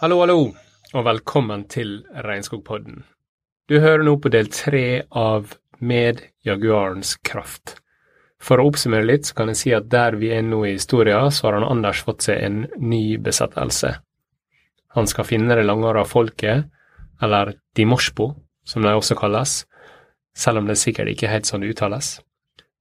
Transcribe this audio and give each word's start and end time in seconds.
Hallo, 0.00 0.16
hallo, 0.22 0.38
og 0.96 1.02
velkommen 1.04 1.66
til 1.68 1.98
Regnskogpodden. 2.24 3.02
Du 3.68 3.74
hører 3.82 4.00
nå 4.06 4.14
på 4.16 4.30
del 4.32 4.46
tre 4.48 5.02
av 5.12 5.50
Med 5.76 6.22
Jaguarens 6.40 7.18
kraft. 7.20 7.74
For 8.40 8.60
å 8.60 8.70
oppsummere 8.70 9.04
litt, 9.04 9.28
så 9.28 9.36
kan 9.36 9.50
jeg 9.52 9.60
si 9.60 9.72
at 9.76 9.90
der 9.92 10.16
vi 10.20 10.30
er 10.32 10.44
nå 10.46 10.62
i 10.64 10.74
historien, 10.78 11.28
så 11.30 11.48
har 11.48 11.58
han 11.58 11.68
Anders 11.68 12.00
fått 12.06 12.24
seg 12.24 12.40
en 12.40 12.62
ny 12.80 13.18
besettelse. 13.20 13.92
Han 14.96 15.06
skal 15.06 15.28
finne 15.28 15.54
det 15.54 15.66
langåra 15.66 16.06
folket, 16.08 16.70
eller 17.20 17.52
Dimoshpo, 17.76 18.32
som 18.64 18.82
de 18.82 18.94
også 18.96 19.16
kalles, 19.18 19.64
selv 20.36 20.62
om 20.62 20.70
det 20.70 20.78
sikkert 20.80 21.12
ikke 21.12 21.28
er 21.28 21.36
helt 21.36 21.50
sånn 21.50 21.62
det 21.62 21.74
uttales. 21.74 22.16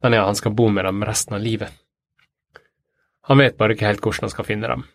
Men 0.04 0.16
ja, 0.16 0.24
han 0.26 0.38
skal 0.40 0.56
bo 0.56 0.70
med 0.72 0.88
dem 0.88 1.04
resten 1.04 1.36
av 1.36 1.44
livet. 1.44 1.76
Han 3.28 3.44
vet 3.44 3.60
bare 3.60 3.76
ikke 3.76 3.90
helt 3.90 4.02
hvordan 4.02 4.30
han 4.30 4.34
skal 4.34 4.48
finne 4.48 4.72
dem. 4.72 4.88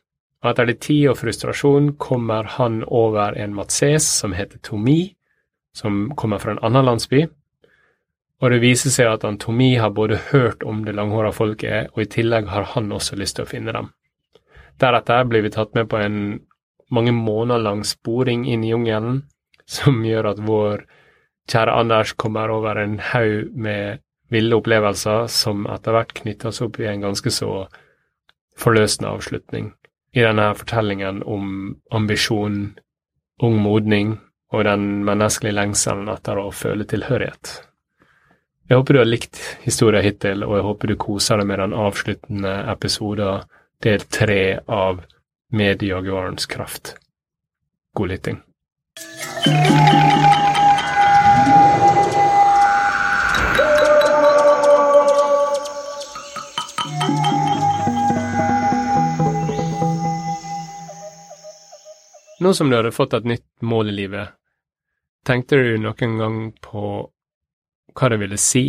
Og 0.42 0.50
etter 0.50 0.68
litt 0.68 0.80
tid 0.84 1.10
og 1.12 1.18
frustrasjon 1.20 1.92
kommer 2.00 2.48
han 2.56 2.82
over 2.84 3.36
en 3.40 3.54
matses 3.56 4.06
som 4.20 4.34
heter 4.36 4.60
Tomi, 4.64 5.14
som 5.76 6.08
kommer 6.16 6.40
fra 6.42 6.54
en 6.54 6.62
annen 6.66 6.88
landsby. 6.88 7.24
Og 8.44 8.52
det 8.52 8.60
viser 8.60 8.92
seg 8.92 9.08
at 9.08 9.22
han 9.24 9.38
har 9.80 9.90
både 9.96 10.18
hørt 10.30 10.62
om 10.62 10.82
det 10.84 10.92
langhåra 10.92 11.32
folket, 11.32 11.88
og 11.94 12.02
i 12.02 12.10
tillegg 12.12 12.50
har 12.52 12.74
han 12.74 12.92
også 12.92 13.16
lyst 13.16 13.38
til 13.38 13.46
å 13.46 13.48
finne 13.48 13.72
dem. 13.72 13.88
Deretter 14.76 15.24
blir 15.24 15.42
vi 15.46 15.50
tatt 15.54 15.72
med 15.74 15.88
på 15.88 15.96
en 15.96 16.40
mange 16.92 17.12
måneder 17.12 17.62
lang 17.62 17.84
sporing 17.88 18.44
inn 18.44 18.64
i 18.64 18.74
jungelen, 18.74 19.22
som 19.64 20.04
gjør 20.04 20.34
at 20.34 20.42
vår 20.44 20.84
kjære 21.48 21.78
Anders 21.80 22.12
kommer 22.20 22.52
over 22.52 22.76
en 22.76 22.98
haug 22.98 23.54
med 23.56 24.04
ville 24.28 24.56
opplevelser 24.58 25.26
som 25.32 25.64
etter 25.70 25.96
hvert 25.96 26.12
knyttes 26.20 26.60
opp 26.64 26.80
i 26.80 26.88
en 26.90 27.04
ganske 27.04 27.32
så 27.32 27.66
forløsende 28.60 29.08
avslutning 29.08 29.72
i 30.14 30.22
denne 30.22 30.50
fortellingen 30.54 31.22
om 31.26 31.76
ambisjon, 31.90 32.74
ung 33.42 33.56
modning 33.62 34.18
og 34.52 34.66
den 34.68 35.04
menneskelige 35.06 35.56
lengselen 35.56 36.10
etter 36.12 36.38
å 36.38 36.52
føle 36.54 36.86
tilhørighet. 36.86 37.56
Jeg 38.64 38.78
håper 38.80 38.94
du 38.94 38.98
har 38.98 39.08
likt 39.08 39.38
historien 39.60 40.00
hittil, 40.00 40.40
og 40.46 40.54
jeg 40.56 40.64
håper 40.64 40.88
du 40.88 40.94
koser 40.96 41.36
deg 41.36 41.48
med 41.50 41.58
den 41.60 41.74
avsluttende 41.76 42.52
episoden, 42.72 43.42
del 43.84 44.04
tre 44.08 44.60
av 44.64 45.02
Med 45.52 45.82
Jaguarens 45.84 46.46
kraft. 46.48 46.94
God 47.92 48.08
lytting. 48.08 48.40
Nå 62.40 62.54
som 62.56 62.72
du 62.72 62.78
hadde 62.78 62.96
fått 62.96 63.12
et 63.12 63.28
nytt 63.28 63.46
mål 63.60 63.92
i 63.92 63.98
livet, 64.00 64.32
tenkte 65.28 65.60
du 65.60 65.76
noen 65.84 66.16
gang 66.16 66.40
på 66.64 67.10
hva 67.94 68.10
det 68.10 68.18
ville 68.22 68.38
si, 68.40 68.66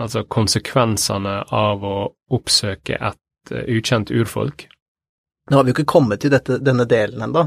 altså 0.00 0.24
konsekvensene 0.30 1.38
av 1.52 1.84
å 1.84 1.96
oppsøke 2.32 2.96
et 2.96 3.52
uh, 3.52 3.64
ukjent 3.68 4.12
urfolk? 4.14 4.66
Nå 5.50 5.58
har 5.58 5.66
vi 5.66 5.72
jo 5.72 5.76
ikke 5.76 5.92
kommet 5.94 6.22
til 6.22 6.32
dette, 6.32 6.60
denne 6.64 6.86
delen 6.88 7.24
ennå, 7.26 7.44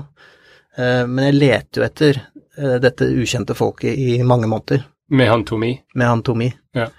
uh, 0.78 1.04
men 1.10 1.30
jeg 1.30 1.40
leter 1.40 1.82
jo 1.82 1.88
etter 1.88 2.22
uh, 2.22 2.78
dette 2.84 3.10
ukjente 3.10 3.58
folket 3.58 3.98
i 3.98 4.20
mange 4.24 4.50
måneder. 4.52 4.86
Med 5.16 5.30
han 5.30 5.46
Tomi? 5.46 5.74
Med 5.96 6.10
han 6.10 6.24
Tomi. 6.26 6.50
Ja. 6.74 6.90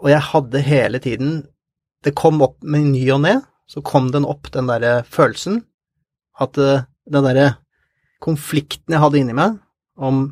og 0.00 0.08
jeg 0.10 0.20
hadde 0.20 0.60
hele 0.60 0.98
tiden 1.00 1.30
Det 2.04 2.12
kom 2.14 2.42
opp 2.44 2.58
med 2.62 2.90
ny 2.92 3.02
og 3.10 3.22
ne, 3.24 3.32
så 3.66 3.80
kom 3.82 4.10
den 4.12 4.24
opp, 4.28 4.50
den 4.52 4.68
derre 4.68 5.00
følelsen, 5.10 5.62
at 6.38 6.54
den 6.54 7.24
derre 7.24 7.56
konflikten 8.22 8.94
jeg 8.94 9.02
hadde 9.02 9.18
inni 9.18 9.34
meg 9.36 9.56
om 9.96 10.28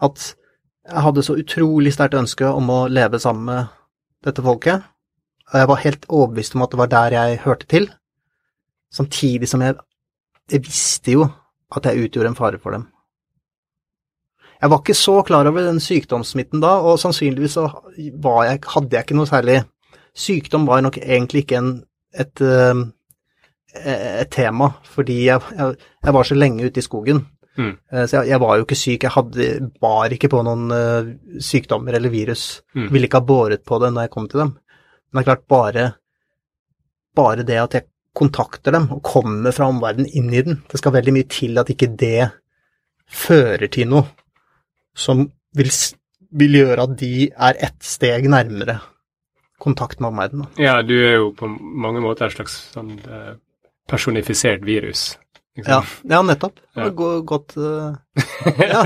at 0.00 0.30
jeg 0.88 1.04
hadde 1.04 1.24
så 1.24 1.36
utrolig 1.36 1.92
sterkt 1.92 2.16
ønske 2.16 2.48
om 2.48 2.70
å 2.72 2.78
leve 2.88 3.20
sammen 3.20 3.48
med 3.48 3.74
dette 4.24 4.42
folket, 4.44 4.84
og 5.48 5.60
jeg 5.60 5.68
var 5.70 5.82
helt 5.84 6.06
overbevist 6.08 6.56
om 6.56 6.64
at 6.64 6.72
det 6.72 6.80
var 6.80 6.92
der 6.92 7.16
jeg 7.16 7.40
hørte 7.44 7.68
til, 7.68 7.88
samtidig 8.92 9.48
som 9.48 9.64
jeg, 9.64 9.76
jeg 10.50 10.64
visste 10.64 11.16
jo 11.18 11.26
at 11.76 11.84
jeg 11.84 12.08
utgjorde 12.08 12.32
en 12.32 12.38
fare 12.38 12.60
for 12.62 12.76
dem. 12.76 12.86
Jeg 14.58 14.70
var 14.72 14.80
ikke 14.82 14.96
så 14.96 15.20
klar 15.22 15.46
over 15.46 15.68
den 15.68 15.80
sykdomssmitten 15.80 16.62
da, 16.64 16.78
og 16.82 16.98
sannsynligvis 16.98 17.58
jeg, 17.58 18.60
hadde 18.72 18.96
jeg 18.96 19.04
ikke 19.04 19.18
noe 19.18 19.30
særlig 19.30 19.60
Sykdom 20.18 20.64
var 20.66 20.80
nok 20.82 20.96
egentlig 20.98 21.44
ikke 21.44 21.58
en, 21.60 21.68
et, 22.10 22.40
et, 22.42 22.88
et 23.84 24.30
tema, 24.34 24.72
fordi 24.82 25.18
jeg, 25.28 25.44
jeg, 25.54 25.76
jeg, 26.02 26.14
var 26.14 26.26
så 26.26 26.34
lenge 26.34 26.66
ute 26.66 26.80
i 26.80 26.82
skogen. 26.82 27.20
Mm. 27.58 27.74
Eh, 27.92 28.06
så 28.06 28.20
jeg, 28.20 28.30
jeg, 28.32 28.40
var 28.44 28.56
jo 28.56 28.66
ikke 28.66 28.78
syk, 28.78 29.04
jeg 29.06 29.14
hadde, 29.14 29.48
bar 29.82 30.14
ikke 30.14 30.30
på 30.32 30.42
noen 30.46 30.72
uh, 30.72 31.12
sykdommer 31.42 31.98
eller 31.98 32.12
virus. 32.12 32.48
Mm. 32.78 32.88
Ville 32.94 33.10
ikke 33.10 33.20
ha 33.20 33.28
båret 33.28 33.64
på 33.66 33.80
det 33.82 33.92
når 33.94 34.06
jeg 34.06 34.14
kom 34.14 34.28
til 34.30 34.44
dem. 34.44 34.52
Men 35.08 35.20
det 35.20 35.24
er 35.24 35.30
klart, 35.30 35.46
bare, 35.50 35.86
bare 37.18 37.46
det 37.48 37.62
at 37.62 37.78
jeg 37.78 37.88
kontakter 38.18 38.74
dem 38.74 38.88
og 38.94 39.02
kommer 39.06 39.54
fra 39.54 39.68
omverdenen 39.70 40.10
inn 40.18 40.30
i 40.34 40.44
den, 40.44 40.60
det 40.70 40.80
skal 40.80 40.94
veldig 40.96 41.14
mye 41.14 41.28
til 41.30 41.60
at 41.60 41.70
ikke 41.72 41.90
det 41.98 42.30
fører 43.08 43.70
til 43.72 43.88
noe 43.92 44.04
som 44.98 45.22
vil, 45.56 45.70
vil 46.36 46.56
gjøre 46.58 46.84
at 46.84 46.96
de 47.00 47.12
er 47.30 47.60
ett 47.68 47.78
steg 47.86 48.26
nærmere 48.30 48.80
kontakt 49.58 50.02
med 50.02 50.12
omverdenen. 50.12 50.50
Ja, 50.60 50.80
du 50.82 50.94
er 50.94 51.18
jo 51.18 51.30
på 51.34 51.48
mange 51.50 52.02
måter 52.02 52.28
et 52.28 52.36
slags 52.36 52.58
sånn 52.74 52.92
uh, 53.06 53.34
personifisert 53.90 54.66
virus. 54.66 55.12
Ja, 55.66 55.82
ja, 56.06 56.22
nettopp. 56.22 56.60
Ja. 56.78 56.88
Godt 56.94 57.56
uh, 57.56 57.94
ja, 58.72 58.84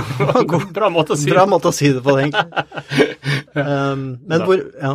god, 0.48 0.70
Bra 0.72 0.88
måte 0.92 1.12
å 1.12 1.18
si 1.20 1.28
Bra 1.28 1.44
måte 1.48 1.68
å 1.68 1.74
si 1.76 1.92
det 1.92 2.02
på, 2.04 2.18
egentlig. 2.20 2.48
Um, 3.52 4.16
men 4.24 4.46
hvor 4.48 4.56
Ja. 4.80 4.94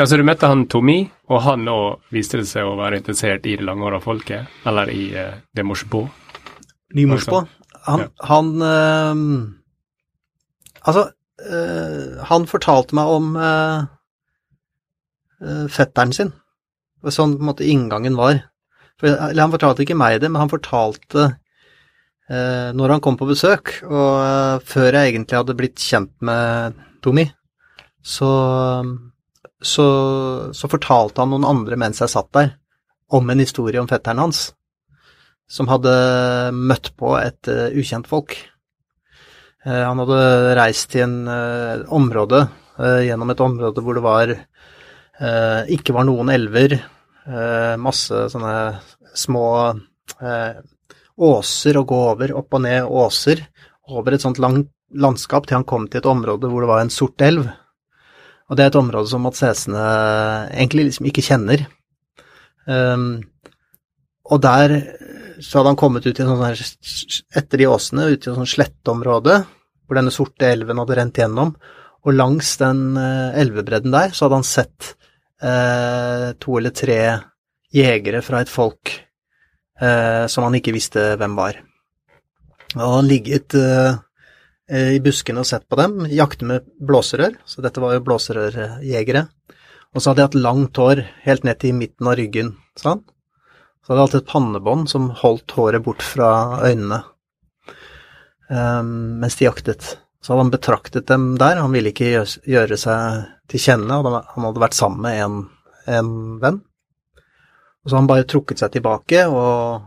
Ja, 0.00 0.06
Så 0.08 0.16
du 0.16 0.22
møtte 0.24 0.48
han 0.48 0.64
Tommy, 0.72 1.10
og 1.28 1.42
han 1.44 1.68
òg 1.68 2.00
viste 2.14 2.38
det 2.40 2.46
seg 2.48 2.64
å 2.64 2.78
være 2.78 2.96
interessert 3.02 3.44
i 3.44 3.58
det 3.60 3.66
langhåra 3.68 4.00
folket, 4.00 4.48
eller 4.64 4.88
i 4.88 5.10
uh, 5.12 5.34
det 5.52 5.64
morsbo? 5.68 6.06
Nymorsbå. 6.96 7.42
Han, 7.84 8.00
ja. 8.00 8.08
han 8.30 8.46
uh, 8.62 9.14
Altså, 10.88 11.04
uh, 11.44 12.24
han 12.30 12.48
fortalte 12.48 12.96
meg 12.96 13.12
om 13.12 13.36
uh, 13.36 13.84
fetteren 15.68 16.16
sin. 16.16 16.32
Sånn 17.04 17.36
på 17.36 17.44
en 17.44 17.50
måte 17.50 17.68
inngangen 17.68 18.16
var. 18.16 18.40
For, 19.02 19.10
eller 19.10 19.42
han 19.42 19.50
fortalte 19.50 19.82
ikke 19.82 19.98
meg 19.98 20.20
det, 20.22 20.30
men 20.30 20.44
han 20.44 20.52
fortalte 20.52 21.24
eh, 22.30 22.70
når 22.78 22.94
han 22.94 23.02
kom 23.02 23.18
på 23.18 23.26
besøk, 23.26 23.80
og 23.88 24.10
eh, 24.22 24.56
før 24.62 24.94
jeg 24.94 25.10
egentlig 25.10 25.40
hadde 25.40 25.56
blitt 25.58 25.82
kjent 25.82 26.12
med 26.22 26.78
Tommy, 27.02 27.26
så, 28.02 28.30
så, 29.62 29.86
så, 30.54 30.70
fortalte 30.70 31.22
han 31.22 31.34
noen 31.34 31.46
andre 31.46 31.78
mens 31.78 32.02
jeg 32.02 32.14
satt 32.14 32.30
der, 32.34 32.54
om 33.12 33.26
en 33.30 33.42
historie 33.42 33.82
om 33.82 33.90
fetteren 33.90 34.22
hans, 34.22 34.52
som 35.50 35.68
hadde 35.68 35.92
møtt 36.54 36.94
på 36.96 37.12
et 37.18 37.50
uh, 37.50 37.74
ukjent 37.76 38.06
folk. 38.08 38.38
Uh, 39.66 39.82
han 39.84 40.00
hadde 40.00 40.22
reist 40.56 40.88
til 40.94 41.04
en 41.04 41.18
uh, 41.28 41.82
område, 41.92 42.46
gjennom 43.04 43.28
et 43.28 43.40
område 43.44 43.82
hvor 43.84 43.98
det 43.98 44.02
var 44.02 44.30
ikke 45.70 45.92
var 45.92 46.06
noen 46.08 46.30
elver, 46.32 46.72
masse 47.78 48.16
sånne 48.32 48.54
små 49.14 49.46
eh, 50.20 50.60
åser 51.22 51.78
å 51.78 51.86
gå 51.88 51.98
over, 52.12 52.34
opp 52.38 52.56
og 52.58 52.64
ned 52.64 52.86
åser, 52.88 53.44
over 53.92 54.14
et 54.14 54.24
sånt 54.24 54.40
langt 54.42 54.70
landskap 54.92 55.46
til 55.46 55.58
han 55.58 55.68
kom 55.68 55.86
til 55.88 56.02
et 56.02 56.08
område 56.08 56.48
hvor 56.50 56.64
det 56.64 56.70
var 56.70 56.82
en 56.82 56.92
sort 56.92 57.22
elv. 57.24 57.46
Og 58.50 58.58
det 58.58 58.64
er 58.64 58.72
et 58.72 58.80
område 58.80 59.08
som 59.08 59.24
matsesene 59.24 59.84
egentlig 60.50 60.90
liksom 60.90 61.08
ikke 61.08 61.24
kjenner. 61.24 61.64
Um, 62.66 63.22
og 64.28 64.42
der 64.44 64.76
så 65.42 65.58
hadde 65.58 65.72
han 65.72 65.80
kommet 65.80 66.06
ut 66.06 66.20
i 66.20 66.26
sånn 66.26 66.44
etter 67.40 67.58
de 67.62 67.70
åsene, 67.70 68.10
ut 68.12 68.20
i 68.20 68.30
et 68.30 68.36
sånt 68.36 68.52
sletteområde 68.52 69.40
hvor 69.86 69.98
denne 69.98 70.12
sorte 70.14 70.46
elven 70.52 70.78
hadde 70.78 70.98
rent 70.98 71.18
gjennom, 71.18 71.56
og 72.02 72.14
langs 72.14 72.54
den 72.60 72.92
uh, 72.98 73.32
elvebredden 73.38 73.94
der 73.94 74.14
så 74.14 74.26
hadde 74.26 74.42
han 74.42 74.46
sett 74.46 74.92
eh, 75.42 76.28
to 76.38 76.56
eller 76.58 76.74
tre 76.74 76.98
jegere 77.72 78.22
fra 78.24 78.42
et 78.42 78.52
folk 78.52 78.92
eh, 79.80 80.24
som 80.30 80.46
han 80.46 80.56
ikke 80.58 80.74
visste 80.74 81.12
hvem 81.20 81.36
var. 81.38 81.60
Og 82.78 82.96
han 82.98 83.08
ligget 83.08 83.56
eh, 83.58 84.00
i 84.96 85.00
buskene 85.04 85.42
og 85.42 85.48
sett 85.48 85.66
på 85.68 85.76
dem, 85.80 86.06
jakte 86.12 86.48
med 86.48 86.68
blåserør, 86.80 87.36
så 87.44 87.64
dette 87.64 87.82
var 87.82 87.96
jo 87.96 88.04
blåserørjegere. 88.06 89.26
Og 89.92 90.00
så 90.00 90.10
hadde 90.10 90.22
jeg 90.22 90.30
hatt 90.30 90.42
langt 90.46 90.78
hår 90.80 91.02
helt 91.26 91.44
ned 91.44 91.60
til 91.60 91.76
midten 91.76 92.08
av 92.08 92.16
ryggen, 92.16 92.54
sa 92.80 92.94
han. 92.94 93.02
Så 93.82 93.92
hadde 93.92 93.98
jeg 93.98 94.08
hatt 94.08 94.20
et 94.22 94.30
pannebånd 94.30 94.88
som 94.88 95.10
holdt 95.20 95.56
håret 95.58 95.84
bort 95.84 96.04
fra 96.06 96.62
øynene 96.62 97.02
um, 98.48 99.18
mens 99.20 99.36
de 99.36 99.48
jaktet. 99.48 99.96
Så 100.22 100.32
hadde 100.32 100.44
han 100.46 100.52
betraktet 100.54 101.08
dem 101.10 101.32
der, 101.40 101.60
han 101.60 101.74
ville 101.74 101.90
ikke 101.90 102.24
gjøre 102.46 102.78
seg 102.78 103.24
til 103.50 103.64
kjenne, 103.64 103.98
og 103.98 104.22
han 104.22 104.46
hadde 104.46 104.62
vært 104.62 104.78
sammen 104.78 105.02
med 105.04 105.18
en, 105.24 105.40
en 105.90 106.12
venn. 106.42 106.60
Og 107.82 107.90
så 107.90 107.96
har 107.96 108.02
han 108.02 108.10
bare 108.10 108.28
trukket 108.28 108.62
seg 108.62 108.76
tilbake 108.76 109.24
og, 109.26 109.82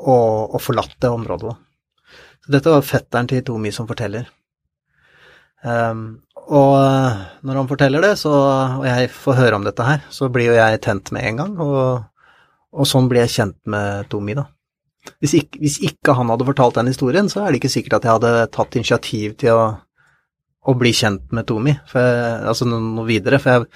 og, 0.00 0.54
og 0.56 0.62
forlatt 0.62 0.96
det 1.02 1.12
området. 1.12 1.52
Så 2.44 2.52
dette 2.52 2.72
var 2.72 2.84
fetteren 2.84 3.28
til 3.28 3.44
Tomi 3.44 3.72
som 3.72 3.88
forteller. 3.88 4.26
Um, 5.64 6.24
og 6.44 6.76
når 7.44 7.60
han 7.60 7.68
forteller 7.68 8.04
det, 8.04 8.16
så, 8.20 8.32
og 8.80 8.84
jeg 8.84 9.08
får 9.12 9.38
høre 9.38 9.60
om 9.60 9.64
dette 9.64 9.86
her, 9.86 10.02
så 10.12 10.28
blir 10.32 10.50
jo 10.50 10.58
jeg 10.58 10.82
tent 10.84 11.12
med 11.16 11.24
en 11.24 11.40
gang, 11.40 11.54
og, 11.64 12.04
og 12.74 12.88
sånn 12.88 13.08
blir 13.08 13.24
jeg 13.24 13.32
kjent 13.38 13.56
med 13.72 14.10
Tomi, 14.12 14.36
da. 14.36 14.44
Hvis 15.20 15.34
ikke, 15.40 15.60
hvis 15.60 15.78
ikke, 15.84 16.14
han 16.16 16.30
hadde 16.32 16.46
fortalt 16.48 16.76
den 16.76 16.88
historien, 16.92 17.28
så 17.32 17.42
er 17.42 17.52
det 17.52 17.60
ikke 17.60 17.72
sikkert 17.72 17.98
at 17.98 18.06
jeg 18.06 18.16
hadde 18.18 18.46
tatt 18.52 18.76
initiativ 18.76 19.36
til 19.40 19.56
å, 19.56 19.64
å 20.64 20.76
bli 20.80 20.92
kjent 20.96 21.32
med 21.36 21.48
Tomi, 21.48 21.74
altså 21.92 22.68
noe, 22.68 23.04
videre. 23.08 23.40
For 23.40 23.52
jeg 23.52 23.68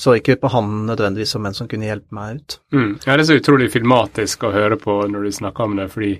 så 0.00 0.16
ikke 0.16 0.38
på 0.40 0.48
han 0.54 0.68
nødvendigvis 0.88 1.34
som 1.36 1.46
en 1.46 1.56
som 1.56 1.68
kunne 1.68 1.88
hjelpe 1.88 2.16
meg 2.16 2.38
ut. 2.38 2.58
Mm. 2.72 2.92
Ja, 3.04 3.12
det 3.12 3.24
er 3.24 3.28
så 3.28 3.36
utrolig 3.36 3.68
filmatisk 3.74 4.46
å 4.48 4.54
høre 4.54 4.78
på 4.80 4.94
når 5.12 5.26
du 5.26 5.32
snakker 5.36 5.68
om 5.68 5.76
det, 5.76 5.90
fordi 5.92 6.14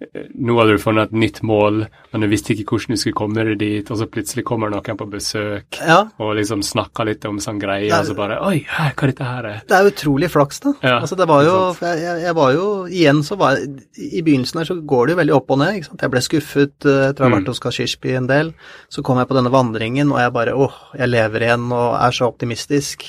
nå 0.00 0.54
hadde 0.56 0.74
du 0.78 0.80
funnet 0.80 1.10
et 1.10 1.18
nytt 1.22 1.42
mål, 1.44 1.82
men 2.12 2.22
du 2.24 2.26
visste 2.30 2.54
ikke 2.54 2.72
hvordan 2.72 2.96
du 2.96 3.00
skulle 3.00 3.16
komme 3.18 3.44
deg 3.44 3.58
dit, 3.60 3.90
og 3.92 3.98
så 4.00 4.06
plutselig 4.08 4.46
kommer 4.48 4.72
noen 4.72 4.96
på 4.96 5.06
besøk 5.12 5.76
ja. 5.76 5.98
og 6.16 6.32
liksom 6.38 6.64
snakker 6.64 7.10
litt 7.10 7.26
om 7.28 7.40
sånn 7.42 7.60
greie, 7.60 7.90
og 7.92 8.08
så 8.08 8.16
bare 8.16 8.38
Oi, 8.48 8.62
hva 8.64 8.88
er 8.88 9.12
dette 9.12 9.28
her? 9.28 9.48
Det 9.68 9.76
er 9.76 9.90
utrolig 9.90 10.30
flaks, 10.32 10.62
da. 10.64 10.72
Ja, 10.80 10.94
altså, 11.02 11.18
det 11.20 11.28
var 11.28 11.44
jo 11.44 11.58
jeg, 11.84 12.16
jeg, 12.24 12.34
var 12.38 12.54
jo 12.56 12.66
Igjen 12.88 13.22
så 13.26 13.36
var 13.40 13.60
I 13.60 14.24
begynnelsen 14.24 14.62
her 14.62 14.70
så 14.70 14.78
går 14.80 15.06
det 15.10 15.16
jo 15.16 15.20
veldig 15.20 15.36
opp 15.36 15.54
og 15.54 15.60
ned, 15.60 15.76
ikke 15.76 15.90
sant. 15.90 16.06
Jeg 16.06 16.14
ble 16.14 16.24
skuffet 16.24 16.88
eh, 16.88 17.04
etter 17.10 17.26
å 17.26 17.28
ha 17.28 17.34
vært 17.36 17.46
mm. 17.46 17.52
hos 17.52 17.62
Kashishbi 17.62 18.16
en 18.16 18.30
del. 18.30 18.54
Så 18.92 19.04
kom 19.06 19.20
jeg 19.20 19.28
på 19.28 19.36
denne 19.36 19.52
vandringen, 19.52 20.14
og 20.14 20.22
jeg 20.22 20.34
bare 20.34 20.56
åh, 20.56 20.82
jeg 20.96 21.12
lever 21.12 21.46
igjen 21.46 21.68
og 21.68 21.88
er 22.00 22.16
så 22.16 22.30
optimistisk. 22.30 23.04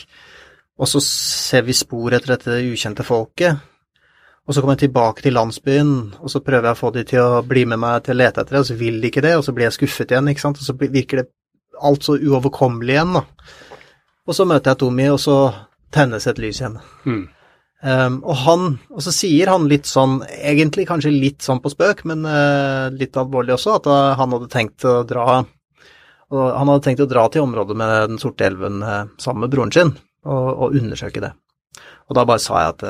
Og 0.82 0.90
så 0.90 1.02
ser 1.06 1.64
vi 1.68 1.78
spor 1.78 2.18
etter 2.18 2.36
dette 2.36 2.62
ukjente 2.68 3.06
folket. 3.08 3.71
Og 4.51 4.56
så 4.56 4.59
kommer 4.59 4.75
jeg 4.75 4.89
tilbake 4.89 5.24
til 5.24 5.31
landsbyen, 5.38 5.92
og 6.19 6.27
så 6.27 6.42
prøver 6.44 6.65
jeg 6.68 6.75
å 6.75 6.80
få 6.81 6.89
de 6.92 7.01
til 7.07 7.24
å 7.24 7.44
bli 7.48 7.62
med 7.71 7.80
meg 7.80 8.01
til 8.03 8.18
å 8.18 8.19
lete 8.19 8.42
etter 8.42 8.57
det, 8.57 8.59
og 8.59 8.65
så 8.68 8.75
vil 8.75 8.98
de 9.00 9.07
ikke 9.07 9.21
det, 9.24 9.38
og 9.39 9.45
så 9.48 9.53
blir 9.56 9.69
jeg 9.69 9.75
skuffet 9.77 10.09
igjen, 10.12 10.27
ikke 10.27 10.44
sant, 10.44 10.57
og 10.59 10.65
så 10.68 10.74
virker 10.75 11.21
det 11.21 11.30
alt 11.88 12.03
så 12.03 12.18
uoverkommelig 12.19 12.98
igjen, 12.98 13.13
da. 13.15 13.21
Og 14.27 14.36
så 14.36 14.44
møter 14.50 14.74
jeg 14.74 14.80
Tommy, 14.81 15.06
og 15.07 15.21
så 15.24 15.36
tennes 15.95 16.25
et 16.27 16.42
lys 16.44 16.59
igjen. 16.59 16.75
Mm. 17.06 17.21
Um, 17.94 18.18
og 18.27 18.42
han, 18.42 18.65
og 18.92 19.06
så 19.06 19.13
sier 19.15 19.53
han 19.53 19.69
litt 19.71 19.88
sånn, 19.88 20.18
egentlig 20.36 20.83
kanskje 20.89 21.13
litt 21.13 21.48
sånn 21.48 21.62
på 21.63 21.71
spøk, 21.71 22.03
men 22.12 22.27
uh, 22.27 22.92
litt 22.92 23.15
alvorlig 23.21 23.56
også, 23.56 23.77
at 23.80 23.88
uh, 23.88 24.00
han 24.19 24.36
hadde 24.36 24.50
tenkt 24.51 24.83
å 24.83 24.98
dra 25.07 25.45
og 26.31 26.44
Han 26.56 26.69
hadde 26.74 26.83
tenkt 26.89 27.01
å 27.03 27.09
dra 27.12 27.25
til 27.27 27.44
området 27.44 27.75
med 27.75 27.94
Den 28.07 28.19
sorte 28.19 28.45
elven 28.48 28.83
uh, 28.83 29.07
sammen 29.19 29.45
med 29.45 29.56
broren 29.56 29.71
sin, 29.71 29.95
og, 30.27 30.45
og, 30.51 30.75
undersøke 30.75 31.24
det. 31.24 31.31
Og 32.12 32.19
da 32.19 32.27
bare 32.27 32.44
sa 32.44 32.65
jeg 32.65 32.75
at 32.75 32.86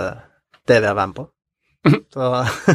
det 0.65 0.81
vil 0.81 0.89
jeg 0.89 0.97
være 0.97 1.13
med 1.13 1.19
på. 1.21 1.27
Så 2.13 2.29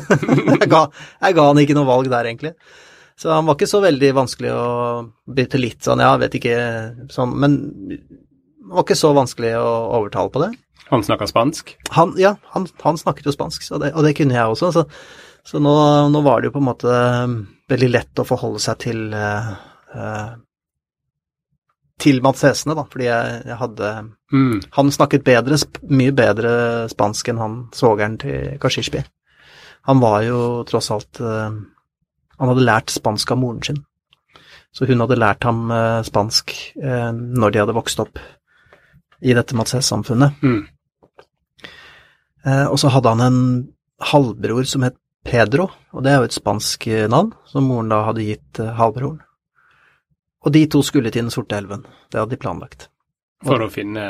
jeg, 0.50 0.68
ga, 0.70 0.82
jeg 1.22 1.36
ga 1.38 1.46
han 1.48 1.62
ikke 1.62 1.76
noe 1.78 1.88
valg 1.88 2.10
der, 2.12 2.28
egentlig. 2.28 2.54
Så 3.16 3.32
han 3.32 3.46
var 3.48 3.56
ikke 3.56 3.70
så 3.70 3.80
veldig 3.84 4.12
vanskelig 4.16 4.52
å 4.52 4.64
bytte 5.38 5.60
litt 5.60 5.86
sånn, 5.86 6.02
ja, 6.04 6.12
vet 6.20 6.36
ikke 6.36 6.56
sånn, 7.12 7.32
men 7.40 7.58
det 7.88 8.00
var 8.74 8.84
ikke 8.84 8.98
så 8.98 9.12
vanskelig 9.16 9.54
å 9.56 9.68
overtale 10.00 10.32
på 10.34 10.42
det. 10.42 10.50
Han 10.90 11.02
snakka 11.06 11.28
spansk? 11.30 11.72
Han, 11.96 12.12
ja, 12.20 12.36
han, 12.52 12.66
han, 12.82 12.98
snakket 13.00 13.26
jo 13.26 13.34
spansk, 13.34 13.64
det, 13.82 13.92
og 13.96 14.04
det 14.06 14.12
kunne 14.18 14.36
jeg 14.36 14.52
også. 14.52 14.70
Så, 14.74 14.84
så 15.46 15.62
nå, 15.62 15.72
nå, 16.12 16.22
var 16.26 16.42
det 16.42 16.50
jo 16.50 16.56
på 16.58 16.62
en 16.62 16.68
måte 16.68 16.98
veldig 17.72 17.88
lett 17.90 18.22
å 18.22 18.26
forholde 18.28 18.62
seg 18.62 18.78
til 18.84 19.00
uh, 19.16 19.54
uh, 19.96 20.36
til 22.00 22.20
Mats 22.24 22.44
Hesene, 22.44 22.76
da, 22.76 22.84
fordi 22.90 23.08
jeg, 23.08 23.42
jeg 23.48 23.58
hadde 23.60 23.90
mm. 24.32 24.56
Han 24.76 24.92
snakket 24.92 25.24
bedre, 25.24 25.58
mye 25.88 26.12
bedre 26.16 26.52
spansk 26.92 27.30
enn 27.32 27.40
han 27.40 27.58
svogeren 27.76 28.18
til 28.20 28.56
Kashishbi. 28.60 29.02
Han 29.88 30.02
var 30.02 30.24
jo 30.26 30.38
tross 30.68 30.90
alt 30.92 31.20
uh, 31.22 31.52
Han 32.36 32.50
hadde 32.52 32.66
lært 32.66 32.92
spansk 32.92 33.32
av 33.32 33.40
moren 33.40 33.62
sin. 33.64 33.80
Så 34.74 34.88
hun 34.90 35.00
hadde 35.00 35.18
lært 35.18 35.46
ham 35.48 35.70
uh, 35.72 36.02
spansk 36.04 36.52
uh, 36.82 37.12
når 37.14 37.54
de 37.54 37.62
hadde 37.64 37.76
vokst 37.78 38.02
opp 38.02 38.20
i 39.24 39.32
dette 39.32 39.56
Mats 39.56 39.72
Hesse-samfunnet. 39.72 40.42
Mm. 40.44 40.66
og 42.68 42.76
så 42.78 42.90
hadde 42.92 43.10
han 43.10 43.22
en 43.24 43.38
halvbror 44.12 44.68
som 44.68 44.84
het 44.84 44.94
Pedro, 45.26 45.64
og 45.96 46.04
det 46.04 46.12
er 46.12 46.20
jo 46.20 46.28
et 46.28 46.36
spansk 46.36 46.84
navn, 47.10 47.32
som 47.48 47.64
moren 47.66 47.88
da 47.90 48.02
hadde 48.06 48.26
gitt 48.28 48.60
halvbroren. 48.60 49.24
Og 50.46 50.54
de 50.54 50.64
to 50.70 50.82
skulle 50.86 51.10
til 51.10 51.26
Den 51.26 51.34
sorte 51.34 51.58
elven. 51.58 51.84
Det 52.10 52.20
hadde 52.20 52.36
de 52.36 52.40
planlagt. 52.40 52.88
For 53.44 53.60
å 53.60 53.70
finne 53.72 54.04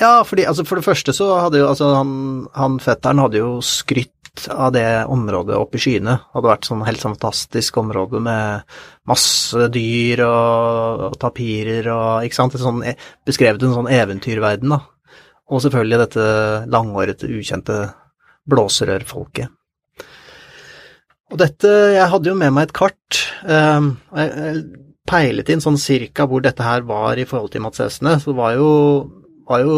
Ja, 0.00 0.22
fordi 0.26 0.46
altså 0.48 0.64
for 0.66 0.80
det 0.80 0.86
første 0.86 1.14
så 1.14 1.28
hadde 1.38 1.60
jo 1.60 1.68
altså 1.70 1.92
han, 1.94 2.12
han 2.54 2.80
fetteren 2.82 3.22
hadde 3.22 3.42
jo 3.42 3.58
skrytt 3.62 4.48
av 4.50 4.72
det 4.74 5.04
området 5.06 5.54
oppe 5.54 5.78
i 5.78 5.82
skyene. 5.84 6.16
Det 6.18 6.34
hadde 6.34 6.50
vært 6.50 6.66
sånn 6.66 6.82
helt 6.86 7.02
sånn 7.02 7.14
fantastisk 7.14 7.76
område 7.78 8.18
med 8.24 8.64
masse 9.06 9.68
dyr 9.74 10.24
og, 10.26 11.04
og 11.10 11.18
tapirer 11.22 11.90
og 11.94 12.26
ikke 12.26 12.38
sant. 12.40 12.56
Sånn, 12.58 12.82
e, 12.82 12.96
beskrevet 13.26 13.62
en 13.62 13.76
sånn 13.76 13.90
eventyrverden, 13.94 14.74
da. 14.74 14.80
Og 15.52 15.62
selvfølgelig 15.62 16.00
dette 16.00 16.26
langårete, 16.72 17.30
ukjente 17.30 17.78
blåserørfolket. 18.50 19.52
Og 21.32 21.40
dette 21.40 21.70
Jeg 21.94 22.10
hadde 22.10 22.30
jo 22.30 22.36
med 22.38 22.52
meg 22.54 22.68
et 22.68 22.76
kart. 22.76 23.20
Um, 23.46 23.94
jeg, 24.16 24.64
peilet 25.08 25.50
inn 25.52 25.62
sånn 25.62 25.78
cirka 25.80 26.26
hvor 26.28 26.42
dette 26.44 26.64
her 26.64 26.84
var 26.88 27.20
i 27.20 27.26
forhold 27.28 27.52
til 27.52 27.64
Mats 27.64 27.82
Esne, 27.84 28.16
så 28.20 28.32
det 28.32 28.38
var 28.38 28.56
jo, 28.56 28.70
var 29.48 29.64
jo 29.64 29.76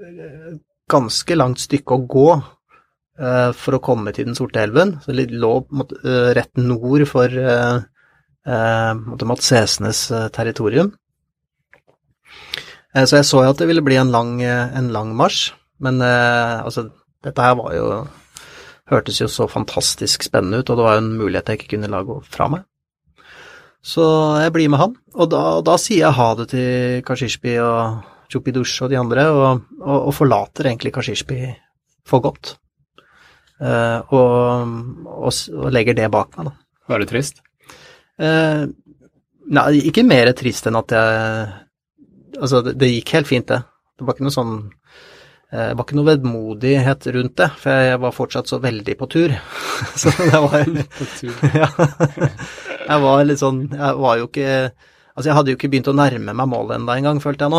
eh, 0.00 0.58
ganske 0.92 1.36
langt 1.36 1.62
stykke 1.62 1.96
å 1.96 2.06
gå 2.10 2.28
uh, 2.36 3.50
for 3.56 3.76
å 3.76 3.82
komme 3.84 4.12
til 4.12 4.28
Den 4.28 4.38
sorte 4.38 4.60
elven. 4.62 4.96
Så 5.04 5.14
det 5.16 5.30
lå 5.32 5.52
uh, 5.62 6.30
rett 6.36 6.60
nord 6.60 7.06
for 7.08 7.32
uh, 7.32 7.84
Mats 9.30 9.52
Esnes 9.56 10.06
territorium. 10.34 10.92
så 12.92 13.20
jeg 13.20 13.28
så 13.28 13.44
jo 13.44 13.52
at 13.52 13.60
det 13.60 13.68
ville 13.70 13.84
bli 13.84 13.96
en 13.96 14.10
lang, 14.12 14.40
en 14.42 14.90
lang 14.92 15.14
marsj, 15.16 15.52
men 15.80 16.02
altså, 16.02 16.88
dette 17.24 17.40
her 17.40 17.54
var 17.56 17.76
jo 17.76 17.86
Hørtes 18.90 19.20
jo 19.22 19.28
så 19.30 19.46
fantastisk 19.48 20.26
spennende 20.26 20.58
ut, 20.60 20.68
og 20.68 20.76
det 20.76 20.84
var 20.84 20.96
jo 20.98 21.02
en 21.04 21.14
mulighet 21.16 21.48
jeg 21.48 21.60
ikke 21.60 21.70
kunne 21.76 21.88
la 21.88 22.02
gå 22.04 22.18
fra 22.28 22.48
meg. 22.52 22.66
Så 23.82 24.02
jeg 24.38 24.52
blir 24.54 24.70
med 24.70 24.78
han, 24.78 24.92
og 25.18 25.30
da, 25.32 25.42
da 25.66 25.74
sier 25.80 26.04
jeg 26.04 26.14
ha 26.18 26.26
det 26.38 26.48
til 26.52 27.00
Kashishbi 27.06 27.56
og 27.58 28.02
Chupidush 28.30 28.84
og 28.84 28.92
de 28.92 28.98
andre, 29.00 29.24
og, 29.34 29.64
og, 29.82 29.96
og 29.96 30.14
forlater 30.14 30.70
egentlig 30.70 30.92
Kashishbi 30.94 31.40
for 32.06 32.22
godt. 32.22 32.54
Uh, 33.62 34.02
og, 34.14 34.70
og, 35.06 35.68
legger 35.74 35.98
det 35.98 36.08
bak 36.14 36.38
meg, 36.38 36.50
da. 36.50 36.54
Var 36.90 37.02
det 37.02 37.10
trist? 37.10 37.42
Uh, 38.18 38.70
nei, 39.54 39.66
ikke 39.90 40.06
mer 40.06 40.30
trist 40.38 40.66
enn 40.70 40.78
at 40.80 40.94
jeg 40.94 41.58
Altså, 42.42 42.62
det, 42.64 42.72
det, 42.80 42.88
gikk 42.94 43.10
helt 43.12 43.28
fint, 43.28 43.50
det. 43.50 43.58
Det 44.00 44.06
var 44.08 44.16
ikke 44.16 44.24
noe 44.24 44.32
sånn 44.32 44.54
det 45.52 45.74
var 45.76 45.84
ikke 45.84 45.96
noe 45.98 46.08
vedmodighet 46.08 47.06
rundt 47.12 47.34
det, 47.36 47.48
for 47.60 47.84
jeg 47.84 48.00
var 48.00 48.14
fortsatt 48.16 48.48
så 48.48 48.58
veldig 48.62 48.94
på 48.96 49.08
tur. 49.12 49.34
så 50.00 50.12
det 50.16 50.30
var 50.32 50.64
På 50.98 51.08
tur. 51.18 51.34
ja. 51.60 51.68
Jeg 52.82 53.02
var 53.04 53.20
litt 53.28 53.38
sånn 53.38 53.60
Jeg 53.70 53.98
var 54.00 54.16
jo 54.18 54.26
ikke 54.26 54.48
Altså, 55.12 55.26
jeg 55.28 55.36
hadde 55.36 55.52
jo 55.52 55.58
ikke 55.58 55.68
begynt 55.70 55.90
å 55.92 55.94
nærme 55.94 56.32
meg 56.32 56.48
målet 56.48 56.78
enda 56.78 56.94
engang, 56.96 57.18
følte 57.20 57.44
jeg 57.44 57.52
nå. 57.52 57.58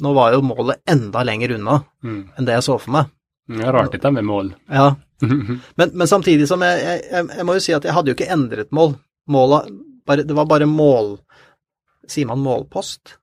Nå 0.00 0.12
var 0.16 0.32
jo 0.32 0.40
målet 0.40 0.80
enda 0.88 1.20
lenger 1.28 1.52
unna 1.58 1.74
mm. 2.00 2.20
enn 2.32 2.48
det 2.48 2.56
jeg 2.56 2.64
så 2.64 2.78
for 2.80 2.94
meg. 2.96 3.10
Det 3.44 3.60
er 3.60 3.76
rart 3.76 3.92
dette 3.92 4.12
med 4.16 4.24
mål. 4.24 4.48
Ja. 4.72 4.86
Men, 5.20 5.92
men 5.92 6.08
samtidig 6.08 6.48
som 6.48 6.64
jeg, 6.64 6.80
jeg, 6.80 7.26
jeg, 7.28 7.44
må 7.44 7.58
jo 7.58 7.62
si 7.66 7.76
at 7.76 7.84
jeg 7.84 7.92
hadde 7.92 8.08
jo 8.08 8.16
ikke 8.16 8.30
endret 8.32 8.72
mål. 8.72 8.96
Målet 9.28 9.68
bare, 10.08 10.24
Det 10.24 10.36
var 10.36 10.48
bare 10.48 10.68
mål 10.68 11.14
Sier 12.08 12.28
man 12.28 12.42
målpost? 12.44 13.18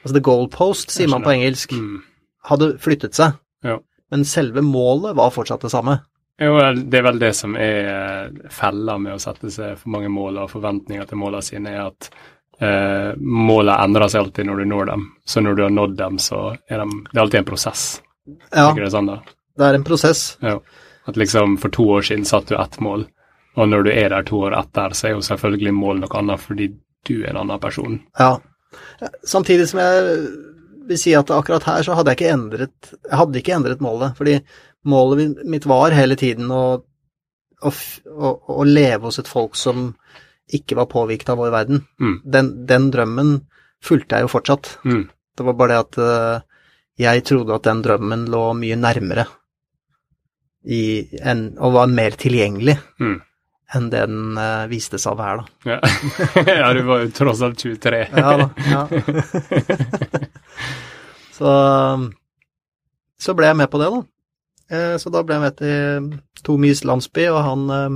Altså 0.00 0.16
the 0.16 0.24
goalpost, 0.24 0.90
sier 0.92 1.08
man 1.08 1.24
på 1.24 1.32
engelsk. 1.32 1.72
Mm. 1.72 2.00
Hadde 2.48 2.74
flyttet 2.80 3.16
seg. 3.16 3.36
Ja. 3.66 3.78
Men 4.10 4.24
selve 4.26 4.62
målet 4.66 5.16
var 5.16 5.30
fortsatt 5.30 5.62
det 5.66 5.70
samme. 5.70 6.00
Jo, 6.40 6.56
det 6.74 6.98
er 6.98 7.04
vel 7.04 7.18
det 7.20 7.34
som 7.36 7.54
er 7.60 7.88
eh, 7.92 8.50
fella 8.50 8.96
med 8.98 9.18
å 9.18 9.20
sette 9.20 9.50
seg 9.52 9.76
for 9.78 9.92
mange 9.92 10.08
mål 10.08 10.40
og 10.40 10.52
forventninger 10.54 11.08
til 11.10 11.20
målene 11.20 11.44
sine, 11.44 11.74
er 11.76 11.90
at 11.90 12.08
eh, 12.64 13.10
målene 13.20 13.76
endrer 13.84 14.08
seg 14.08 14.24
alltid 14.24 14.48
når 14.48 14.62
du 14.62 14.70
når 14.70 14.90
dem. 14.92 15.04
Så 15.28 15.44
når 15.44 15.58
du 15.58 15.62
har 15.66 15.74
nådd 15.76 15.98
dem, 16.00 16.16
så 16.18 16.46
er 16.66 16.80
de, 16.80 17.02
det 17.10 17.18
er 17.18 17.22
alltid 17.26 17.42
en 17.42 17.50
prosess. 17.50 17.84
Ja, 18.54 18.70
det 18.76 18.90
sånn 18.94 19.12
det 19.60 19.66
er 19.66 19.76
en 19.76 19.84
prosess. 19.84 20.38
Ja. 20.40 20.56
At 21.04 21.18
liksom 21.20 21.58
for 21.60 21.72
to 21.74 21.84
år 21.98 22.06
siden 22.08 22.24
satt 22.24 22.48
du 22.48 22.56
ett 22.56 22.80
mål, 22.80 23.04
og 23.58 23.68
når 23.68 23.84
du 23.84 23.90
er 23.92 24.12
der 24.12 24.24
to 24.24 24.40
år 24.46 24.56
etter, 24.56 24.94
så 24.96 25.08
er 25.08 25.16
jo 25.18 25.24
selvfølgelig 25.26 25.74
mål 25.76 26.00
noe 26.00 26.16
annet 26.22 26.40
fordi 26.40 26.70
du 27.08 27.18
er 27.18 27.34
en 27.34 27.42
annen 27.42 27.60
person. 27.60 27.98
Ja. 28.18 28.38
Samtidig 29.26 29.68
som 29.68 29.80
jeg 29.82 30.20
vil 30.90 31.00
si 31.00 31.14
at 31.16 31.30
akkurat 31.34 31.66
her 31.68 31.86
så 31.86 31.96
hadde 31.98 32.12
jeg 32.12 32.20
ikke 32.20 32.34
endret 32.34 32.92
Jeg 32.92 33.18
hadde 33.20 33.40
ikke 33.40 33.56
endret 33.56 33.84
målet, 33.84 34.16
fordi 34.18 34.40
målet 34.90 35.40
mitt 35.48 35.68
var 35.68 35.94
hele 35.94 36.16
tiden 36.18 36.50
å, 36.54 36.64
å, 37.60 37.70
å, 37.70 38.62
leve 38.64 39.08
hos 39.08 39.20
et 39.20 39.30
folk 39.30 39.58
som 39.60 39.90
ikke 40.50 40.78
var 40.78 40.88
påvirket 40.90 41.30
av 41.30 41.38
vår 41.38 41.52
verden. 41.54 41.82
Mm. 42.02 42.14
Den, 42.24 42.48
den 42.66 42.88
drømmen 42.90 43.34
fulgte 43.84 44.18
jeg 44.18 44.26
jo 44.26 44.32
fortsatt. 44.32 44.72
Mm. 44.88 45.04
Det 45.36 45.46
var 45.46 45.58
bare 45.58 45.72
det 45.74 45.82
at 45.84 45.98
eh, 46.02 46.64
jeg 47.04 47.24
trodde 47.28 47.54
at 47.54 47.68
den 47.68 47.82
drømmen 47.84 48.26
lå 48.32 48.42
mye 48.58 48.78
nærmere 48.80 49.28
i, 50.64 50.80
en, 51.22 51.46
og 51.58 51.76
var 51.78 51.92
mer 51.92 52.16
tilgjengelig 52.20 52.76
Mm. 53.00 53.20
enn 53.76 53.86
det 53.92 54.02
den 54.10 54.34
uh, 54.36 54.66
viste 54.68 54.98
seg 54.98 55.14
å 55.14 55.20
være, 55.20 55.44
da. 55.44 55.76
Ja. 55.76 55.78
ja, 56.60 56.72
du 56.74 56.82
var 56.88 57.04
jo 57.04 57.12
tross 57.14 57.40
alt 57.46 57.62
23. 57.62 58.02
Ja 58.10 58.34
da. 58.42 58.50
Ja. 58.66 58.82
så, 61.40 61.52
så 63.20 63.34
ble 63.36 63.48
jeg 63.50 63.58
med 63.62 63.70
på 63.72 63.80
det, 63.80 63.90
da. 63.94 64.00
Eh, 64.70 64.96
Så 65.00 65.10
da 65.12 65.22
ble 65.24 65.38
jeg 65.38 65.44
med 65.44 65.56
til 65.58 66.10
Tomis 66.46 66.84
landsby, 66.86 67.26
og 67.32 67.40
han 67.46 67.70
eh, 67.76 67.94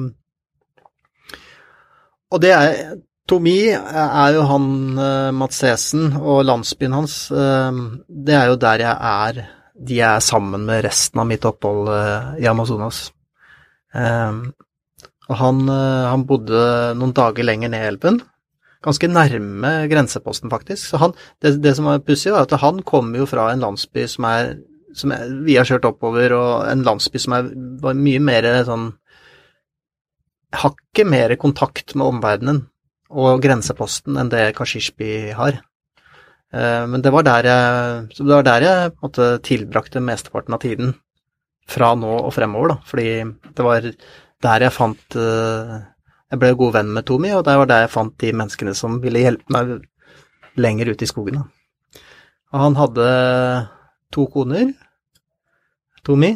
Og 2.34 2.40
det 2.42 2.54
er 2.54 2.94
Tomi 3.28 3.72
er 3.72 4.34
jo 4.36 4.42
han 4.50 4.66
eh, 5.00 5.30
Mats 5.32 5.62
Esen, 5.64 6.10
og 6.20 6.44
landsbyen 6.44 6.96
hans, 6.96 7.30
eh, 7.32 7.78
det 8.08 8.36
er 8.36 8.50
jo 8.50 8.58
der 8.60 8.84
jeg 8.84 8.96
er 9.12 9.46
De 9.74 10.00
er 10.00 10.20
sammen 10.20 10.66
med 10.68 10.84
resten 10.84 11.20
av 11.20 11.26
mitt 11.26 11.44
opphold 11.48 11.88
i 12.38 12.46
Amazonas. 12.46 13.08
Og 13.90 15.34
han, 15.40 15.62
han 15.66 16.22
bodde 16.28 16.60
noen 16.94 17.14
dager 17.16 17.42
lenger 17.42 17.72
ned 17.72 17.86
elven 17.88 18.20
ganske 18.84 19.08
nærme 19.08 19.72
grenseposten, 19.90 20.52
faktisk. 20.52 20.90
Så 20.90 21.00
han, 21.00 21.16
det, 21.42 21.56
det 21.64 21.74
som 21.78 21.88
er 21.90 22.04
pussig, 22.04 22.32
var 22.34 22.46
at 22.46 22.60
han 22.62 22.82
kommer 22.86 23.22
jo 23.22 23.28
fra 23.30 23.48
en 23.52 23.64
landsby 23.64 24.06
som 24.10 24.28
er 24.28 24.54
som 24.94 25.10
er, 25.10 25.30
vi 25.42 25.56
har 25.58 25.66
kjørt 25.66 25.88
oppover, 25.88 26.36
og 26.36 26.68
en 26.70 26.84
landsby 26.86 27.18
som 27.18 27.34
er, 27.34 27.48
var 27.82 27.96
mye 27.98 28.20
mer 28.22 28.46
sånn 28.68 28.92
Hakket 30.54 31.08
mer 31.10 31.32
kontakt 31.34 31.96
med 31.98 32.06
omverdenen 32.06 32.60
og 33.10 33.40
grenseposten 33.42 34.14
enn 34.20 34.28
det 34.30 34.52
Kashishby 34.54 35.32
har. 35.34 35.56
Eh, 36.54 36.84
Men 36.86 37.02
det 37.02 37.10
var 37.10 37.26
der 37.26 37.48
jeg, 37.48 38.04
det 38.20 38.28
var 38.30 38.46
der 38.46 38.66
jeg 38.66 38.92
måte, 39.02 39.26
tilbrakte 39.42 39.98
mesteparten 39.98 40.54
av 40.54 40.62
tiden 40.62 40.94
fra 41.66 41.90
nå 41.98 42.12
og 42.20 42.30
fremover, 42.36 42.74
da. 42.74 42.76
Fordi 42.86 43.08
det 43.50 43.66
var 43.66 43.90
der 44.46 44.66
jeg 44.68 44.76
fant 44.76 45.18
eh, 45.18 45.74
Jeg 46.34 46.40
ble 46.42 46.50
god 46.58 46.72
venn 46.74 46.88
med 46.96 47.06
Tomi, 47.06 47.30
og 47.36 47.44
det 47.46 47.54
var 47.60 47.68
der 47.70 47.84
jeg 47.84 47.92
fant 47.94 48.14
de 48.18 48.32
menneskene 48.34 48.72
som 48.74 48.96
ville 49.02 49.20
hjelpe 49.22 49.54
meg 49.54 49.76
lenger 50.58 50.90
ute 50.90 51.06
i 51.06 51.10
skogen. 51.10 51.44
Og 52.54 52.58
han 52.58 52.74
hadde 52.78 53.06
to 54.14 54.26
koner, 54.32 54.72
Tomi. 56.04 56.32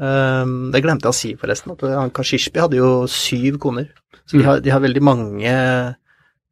Um, 0.00 0.72
det 0.74 0.80
glemte 0.82 1.06
jeg 1.06 1.12
å 1.14 1.16
si, 1.16 1.34
forresten. 1.38 1.74
at 1.76 1.84
han 1.86 2.10
Kashishbi 2.10 2.58
hadde 2.64 2.80
jo 2.80 3.04
syv 3.10 3.60
koner. 3.62 3.92
Så 4.24 4.38
de 4.38 4.42
Mm. 4.42 4.46
har, 4.48 4.60
de 4.60 4.70
har 4.70 4.80
veldig 4.80 5.02
mange 5.04 5.52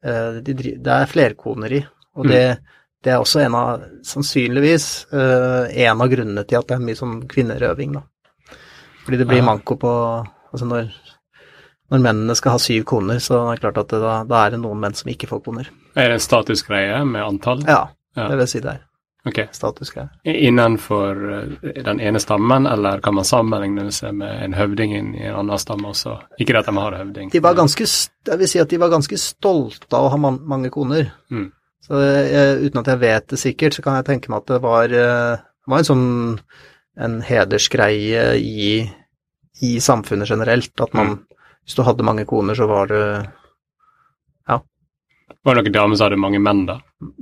eh, 0.04 0.40
de, 0.44 0.52
Det 0.54 0.86
er 0.92 1.06
flerkoneri, 1.08 1.80
og 2.16 2.26
det, 2.28 2.58
det 3.02 3.12
er 3.12 3.18
også 3.18 3.40
en 3.40 3.54
av, 3.54 3.82
sannsynligvis, 4.04 5.06
eh, 5.12 5.86
en 5.86 6.00
av 6.00 6.08
grunnene 6.12 6.44
til 6.46 6.58
at 6.58 6.68
det 6.68 6.76
er 6.76 6.84
mye 6.84 6.98
sånn 6.98 7.22
kvinnerøving, 7.26 7.94
da. 7.96 8.02
Fordi 9.06 9.16
det 9.18 9.26
blir 9.26 9.42
manko 9.42 9.76
på 9.80 9.92
Altså 10.52 10.66
når, 10.68 10.90
når 11.92 12.00
mennene 12.06 12.34
skal 12.38 12.56
ha 12.56 12.60
syv 12.62 12.86
koner, 12.88 13.18
så 13.20 13.42
er 13.50 13.58
det 13.58 13.62
klart 13.66 13.82
at 13.82 13.90
det, 13.92 13.98
da, 14.00 14.14
da 14.28 14.46
er 14.46 14.54
det 14.54 14.62
noen 14.62 14.80
menn 14.80 14.94
som 14.96 15.10
ikke 15.12 15.28
får 15.30 15.42
koner. 15.44 15.68
Er 15.94 16.08
det 16.08 16.16
en 16.20 16.24
statusgreie 16.24 17.02
med 17.04 17.22
antall? 17.26 17.62
Ja, 17.68 17.82
Ja. 18.16 18.26
det 18.28 18.34
vil 18.36 18.42
jeg 18.46 18.52
si 18.52 18.60
det 18.64 18.72
er. 18.74 18.80
Okay. 19.24 19.46
Statusgreie. 19.54 20.08
Innenfor 20.26 21.20
eh, 21.62 21.74
den 21.86 22.00
ene 22.02 22.18
stammen, 22.20 22.66
eller 22.66 22.98
kan 23.04 23.14
man 23.14 23.24
sammenligne 23.28 23.84
seg 23.94 24.16
med 24.18 24.40
en 24.48 24.56
høvding 24.58 24.94
i 25.14 25.26
en 25.28 25.36
annen 25.44 25.60
stamme 25.62 25.92
også? 25.92 26.16
Ikke 26.42 26.56
at 26.58 26.66
de 26.66 26.74
har 26.74 26.96
høvding. 26.98 27.30
De 27.30 27.42
var 27.44 27.54
ganske, 27.54 27.86
jeg 27.86 28.40
vil 28.40 28.50
si 28.50 28.58
at 28.58 28.72
de 28.72 28.80
var 28.82 28.90
ganske 28.90 29.18
stolte 29.22 29.94
av 29.94 30.08
å 30.08 30.10
ha 30.16 30.18
man, 30.24 30.40
mange 30.50 30.72
koner. 30.74 31.12
Mm. 31.30 31.46
Så 31.86 32.00
jeg, 32.02 32.66
uten 32.66 32.82
at 32.82 32.90
jeg 32.90 33.00
vet 33.04 33.28
det 33.30 33.38
sikkert, 33.42 33.76
så 33.78 33.84
kan 33.86 34.00
jeg 34.00 34.08
tenke 34.10 34.30
meg 34.32 34.42
at 34.42 34.50
det 34.56 34.60
var, 34.64 34.96
eh, 35.04 35.44
var 35.70 35.78
en 35.84 35.88
sånn 35.92 36.08
en 37.02 37.20
hedersgreie 37.24 38.24
i, 38.42 38.66
i 39.62 39.70
samfunnet 39.80 40.28
generelt. 40.34 40.74
At 40.82 40.92
man, 40.98 41.20
hvis 41.62 41.78
du 41.78 41.84
hadde 41.86 42.06
mange 42.06 42.26
koner, 42.28 42.58
så 42.58 42.66
var 42.70 42.90
det 42.90 43.04
Var 45.42 45.56
det 45.56 45.64
noen 45.64 45.74
damer 45.74 45.98
som 45.98 46.06
hadde 46.06 46.20
mange 46.22 46.38
menn, 46.42 46.66
da? 46.68 46.76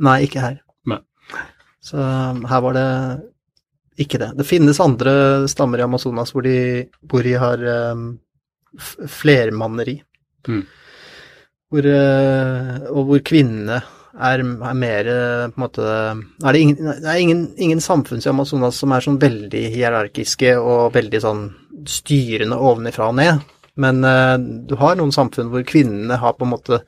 Nei, 0.05 0.19
ikke 0.27 0.43
her. 0.45 0.57
Nei. 0.91 0.99
Så 1.81 1.97
um, 1.97 2.43
her 2.51 2.65
var 2.65 2.77
det 2.77 2.89
ikke 4.01 4.21
det. 4.21 4.35
Det 4.37 4.49
finnes 4.49 4.81
andre 4.81 5.13
stammer 5.49 5.81
i 5.81 5.87
Amazonas 5.87 6.33
hvor 6.35 6.45
de, 6.45 6.85
hvor 7.09 7.25
de 7.25 7.33
har 7.41 7.63
um, 7.93 8.11
flermanneri. 9.09 9.97
Mm. 10.49 10.61
Hvor, 11.71 11.87
eh, 11.87 12.77
og 12.91 13.07
hvor 13.07 13.21
kvinnene 13.23 13.79
er, 13.79 14.43
er 14.43 14.75
mer 14.75 15.11
eh, 15.13 15.45
på 15.53 15.61
en 15.61 15.63
måte 15.63 15.85
er 15.87 16.57
det, 16.57 16.63
ingen, 16.65 16.89
det 16.89 17.07
er 17.07 17.21
ingen, 17.23 17.45
ingen 17.63 17.83
samfunn 17.85 18.23
i 18.25 18.31
Amazonas 18.33 18.81
som 18.83 18.91
er 18.91 19.05
sånn 19.05 19.21
veldig 19.23 19.63
hierarkiske 19.77 20.57
og 20.59 20.97
veldig 20.97 21.21
sånn 21.23 21.45
styrende 21.87 22.59
ovenifra 22.59 23.13
og 23.13 23.21
ned. 23.21 23.45
Men 23.81 24.05
eh, 24.05 24.37
du 24.69 24.77
har 24.81 24.99
noen 24.99 25.15
samfunn 25.15 25.51
hvor 25.53 25.65
kvinnene 25.69 26.19
har 26.21 26.37
på 26.37 26.47
en 26.47 26.53
måte 26.53 26.81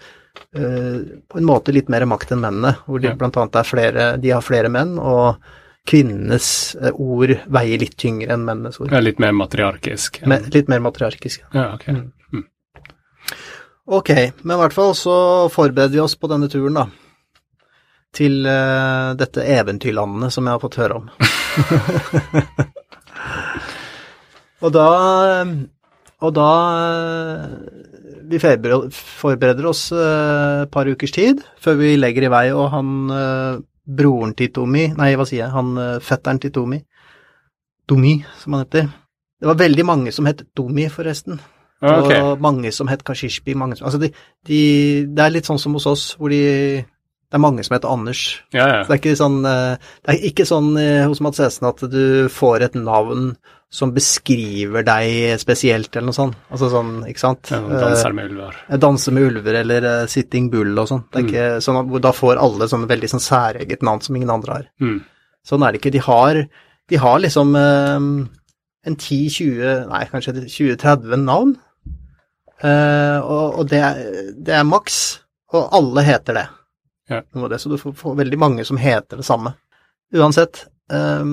eh, 0.57 1.01
på 1.29 1.41
en 1.41 1.49
måte 1.49 1.73
litt 1.75 1.91
mer 1.93 2.05
makt 2.09 2.35
enn 2.35 2.45
mennene, 2.45 2.77
hvor 2.87 3.01
de 3.03 3.11
Ja. 3.13 3.17
blant 3.19 3.37
annet 3.41 3.59
er 3.61 3.69
flere, 3.69 4.07
de 4.21 4.33
har 4.35 4.45
flere 4.45 4.71
menn, 4.73 4.99
og 5.01 5.43
kvinnenes 5.89 6.49
eh, 6.79 6.93
ord 6.95 7.35
veier 7.51 7.81
litt 7.83 7.97
tyngre 7.99 8.33
enn 8.35 8.45
mennenes 8.47 8.81
ord. 8.81 8.93
Er 8.93 9.05
litt 9.05 9.23
mer 9.23 9.33
matriarkisk. 9.37 10.21
Ja. 10.23 10.31
Men, 10.35 10.51
litt 10.55 10.69
mer 10.71 10.83
matriarkisk. 10.85 11.47
Ja, 11.57 11.73
ok. 11.75 11.89
Mm. 11.89 12.11
Ok, 13.93 14.11
men 14.43 14.55
i 14.55 14.61
hvert 14.61 14.77
fall 14.77 14.93
så 14.95 15.15
forbereder 15.51 15.97
vi 15.97 16.01
oss 16.05 16.15
på 16.17 16.31
denne 16.31 16.49
turen, 16.53 16.77
da. 16.79 16.87
Til 18.15 18.45
uh, 18.47 19.17
dette 19.19 19.43
eventyrlandet 19.43 20.35
som 20.35 20.47
jeg 20.47 20.55
har 20.55 20.63
fått 20.63 20.79
høre 20.79 20.99
om. 21.01 21.09
og 24.63 24.75
da 24.77 24.87
Og 26.23 26.33
da 26.37 26.49
eh, 26.79 27.47
Vi 28.31 28.41
forbereder, 28.41 29.67
oss 29.69 29.89
eh, 29.93 30.63
et 30.63 30.73
par 30.73 30.89
ukers 30.89 31.15
tid 31.15 31.43
før 31.61 31.79
vi 31.81 31.97
legger 31.99 32.29
i 32.29 32.33
vei, 32.33 32.47
og 32.55 32.71
han 32.73 32.95
eh, 33.17 33.61
broren 33.83 34.35
til 34.39 34.53
Tomi 34.55 34.87
Nei, 34.97 35.13
hva 35.19 35.27
sier 35.29 35.45
jeg? 35.45 35.55
Han 35.55 35.75
eh, 35.81 35.99
fetteren 36.05 36.41
til 36.43 36.55
Tomi 36.55 36.81
Domi, 37.91 38.15
som 38.39 38.55
han 38.55 38.63
heter. 38.63 38.87
Det 39.43 39.49
var 39.51 39.59
veldig 39.59 39.85
mange 39.85 40.13
som 40.15 40.29
het 40.31 40.45
Domi, 40.57 40.87
forresten. 40.89 41.41
Okay. 41.83 42.21
Og 42.23 42.41
mange 42.41 42.71
som 42.71 42.87
het 42.87 43.03
Kashishbi. 43.03 43.57
Mange 43.59 43.77
som, 43.77 43.89
altså 43.89 43.99
de, 43.99 44.13
de, 44.47 44.61
det 45.11 45.25
er 45.25 45.35
litt 45.35 45.49
sånn 45.51 45.59
som 45.59 45.75
hos 45.75 45.89
oss, 45.91 46.05
hvor 46.15 46.31
de, 46.31 46.85
det 46.87 47.39
er 47.39 47.43
mange 47.43 47.65
som 47.67 47.75
heter 47.75 47.91
Anders. 47.91 48.23
Ja, 48.55 48.69
ja. 48.69 48.79
Så 48.85 48.93
det 48.93 48.95
er 48.95 49.03
ikke 49.03 49.19
sånn, 49.19 49.41
eh, 49.49 49.91
det 50.05 50.15
er 50.15 50.29
ikke 50.31 50.47
sånn 50.47 50.71
eh, 50.79 51.03
hos 51.09 51.23
Mads 51.25 51.43
Esen 51.43 51.69
at 51.73 51.83
du 51.91 52.05
får 52.31 52.69
et 52.69 52.79
navn 52.79 53.33
som 53.73 53.89
beskriver 53.97 54.85
deg 54.85 55.39
spesielt, 55.41 55.89
eller 55.97 56.11
noe 56.11 56.17
sånt. 56.17 56.35
Altså 56.53 56.69
sånn, 56.69 56.91
ikke 57.09 57.23
sant? 57.23 57.49
ja 57.55 57.61
danser 57.81 58.13
med 58.13 58.29
ulver. 58.35 58.59
Danser 58.83 59.15
med 59.17 59.29
ulver 59.31 59.57
eller 59.63 59.87
eh, 59.89 60.03
Sitting 60.13 60.51
Bull 60.53 60.77
og 60.83 60.91
sånn. 60.91 61.07
Det 61.15 61.23
ikke 61.25 61.47
sånn 61.65 61.79
da 62.05 62.13
får 62.13 62.37
alle 62.43 62.69
sånn 62.69 62.85
veldig 62.91 63.09
sånn 63.15 63.25
særeget 63.25 63.81
navn 63.89 64.03
som 64.05 64.19
ingen 64.19 64.31
andre 64.35 64.59
har. 64.59 64.67
Mm. 64.85 64.99
Sånn 65.49 65.65
er 65.65 65.73
det 65.73 65.81
ikke. 65.81 65.95
De 65.97 66.03
har, 66.05 66.43
de 66.93 67.01
har 67.01 67.19
liksom 67.25 67.57
eh, 67.57 67.97
en 68.91 68.97
10-20, 68.99 69.89
nei 69.89 70.05
kanskje 70.13 70.37
20-30 70.45 71.25
navn. 71.25 71.57
Eh, 72.63 73.19
og 73.25 73.59
og 73.63 73.69
det, 73.73 73.81
er- 73.83 74.33
det 74.37 74.55
er 74.61 74.69
maks, 74.69 75.01
og 75.57 75.73
alle 75.75 76.05
heter 76.07 76.37
det. 76.43 76.45
Ja. 77.11 77.23
Det, 77.49 77.59
så 77.61 77.73
du 77.73 77.79
får, 77.81 77.97
får 77.99 78.21
veldig 78.21 78.39
mange 78.39 78.65
som 78.69 78.77
heter 78.79 79.17
det 79.19 79.25
samme. 79.27 79.57
Uansett. 80.15 80.67
eh, 80.93 81.25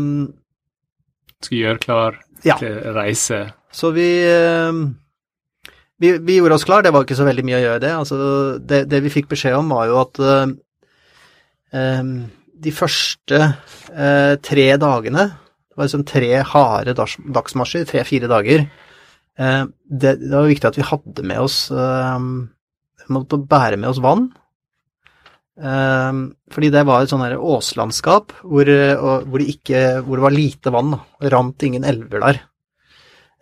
Skal 1.44 1.58
gjøre 1.58 1.80
klar 1.84 2.18
Ja. 2.46 2.56
reise. 2.96 3.50
så 3.72 3.92
vi, 3.92 4.08
eh, 4.24 4.72
vi 6.00 6.18
Vi 6.18 6.36
gjorde 6.38 6.56
oss 6.56 6.64
klar, 6.64 6.82
det 6.84 6.94
var 6.96 7.04
ikke 7.04 7.18
så 7.20 7.28
veldig 7.28 7.46
mye 7.46 7.60
å 7.60 7.64
gjøre 7.66 7.84
det. 7.84 7.94
Altså, 7.94 8.16
det, 8.60 8.86
det 8.90 9.04
vi 9.04 9.14
fikk 9.14 9.30
beskjed 9.30 9.58
om, 9.58 9.70
var 9.70 9.90
jo 9.90 10.00
at 10.02 10.20
eh, 11.74 12.04
de 12.60 12.72
første 12.76 13.40
uh, 13.40 14.36
tre 14.44 14.66
dagene 14.82 15.26
Det 15.30 15.78
var 15.78 15.88
liksom 15.88 16.06
tre 16.08 16.32
harde 16.44 16.96
dags, 16.98 17.16
dagsmarsjer, 17.24 17.86
tre-fire 17.88 18.28
dager. 18.28 18.66
Uh, 19.40 19.70
det, 19.88 20.18
det 20.20 20.34
var 20.34 20.50
viktig 20.50 20.68
at 20.68 20.80
vi 20.80 20.88
hadde 20.88 21.24
med 21.24 21.40
oss 21.46 21.70
uh, 21.72 22.20
Vi 23.00 23.16
måtte 23.16 23.40
bære 23.40 23.80
med 23.80 23.94
oss 23.94 24.02
vann. 24.04 24.30
Eh, 25.60 26.20
fordi 26.54 26.70
det 26.72 26.86
var 26.88 27.04
et 27.04 27.12
sånn 27.12 27.26
åslandskap 27.36 28.32
hvor, 28.46 28.70
eh, 28.70 28.96
hvor, 28.96 29.42
det 29.42 29.50
ikke, 29.56 29.82
hvor 30.06 30.20
det 30.20 30.26
var 30.28 30.36
lite 30.36 30.74
vann. 30.74 30.94
Det 31.20 31.34
rant 31.34 31.68
ingen 31.68 31.88
elver 31.88 32.24
der. 32.24 32.40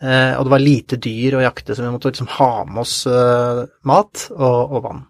Eh, 0.02 0.34
og 0.38 0.48
det 0.48 0.54
var 0.54 0.64
lite 0.64 1.00
dyr 1.02 1.38
å 1.38 1.44
jakte, 1.46 1.76
så 1.76 1.86
vi 1.86 1.92
måtte 1.94 2.12
liksom 2.12 2.30
ha 2.38 2.52
med 2.70 2.82
oss 2.84 3.00
eh, 3.10 3.64
mat 3.90 4.28
og, 4.36 4.60
og 4.78 4.84
vann. 4.90 5.06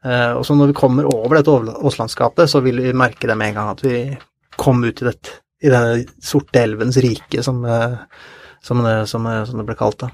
Og 0.00 0.46
så 0.48 0.54
når 0.56 0.70
vi 0.70 0.74
kommer 0.78 1.04
over 1.04 1.36
dette 1.36 1.52
åslandskapet, 1.84 2.48
så 2.48 2.62
vil 2.64 2.78
vi 2.80 2.94
merke 2.96 3.28
det 3.28 3.34
med 3.36 3.50
en 3.50 3.56
gang 3.58 3.66
at 3.74 3.82
vi 3.84 3.98
kom 4.56 4.78
ut 4.80 5.02
i, 5.02 5.04
dette, 5.04 5.34
i 5.60 5.68
denne 5.68 6.06
sorte 6.24 6.62
elvens 6.62 6.96
rike, 7.04 7.42
som, 7.44 7.58
som, 8.64 8.80
det, 8.80 8.94
som, 9.12 9.28
som 9.44 9.60
det 9.60 9.66
ble 9.68 9.76
kalt 9.76 10.00
da. 10.00 10.08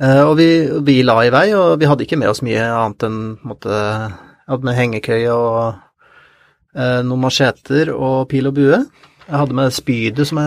Eh, 0.00 0.22
og 0.24 0.38
vi, 0.38 0.48
vi, 0.86 1.00
la 1.04 1.18
i 1.26 1.32
vei, 1.32 1.50
og 1.52 1.76
vi 1.80 1.88
hadde 1.88 2.06
ikke 2.06 2.16
med 2.20 2.30
oss 2.30 2.40
mye 2.44 2.64
annet 2.64 3.04
enn 3.04 3.20
måtte, 3.44 3.76
hadde 4.48 4.66
med 4.66 4.78
hengekøye 4.78 5.34
og 5.34 5.58
eh, 6.72 7.02
noen 7.04 7.24
macheter 7.26 7.92
og 7.92 8.24
pil 8.30 8.48
og 8.48 8.56
bue. 8.56 8.80
Jeg 9.26 9.36
hadde 9.36 9.56
med 9.58 9.74
spydet 9.76 10.26
som 10.26 10.40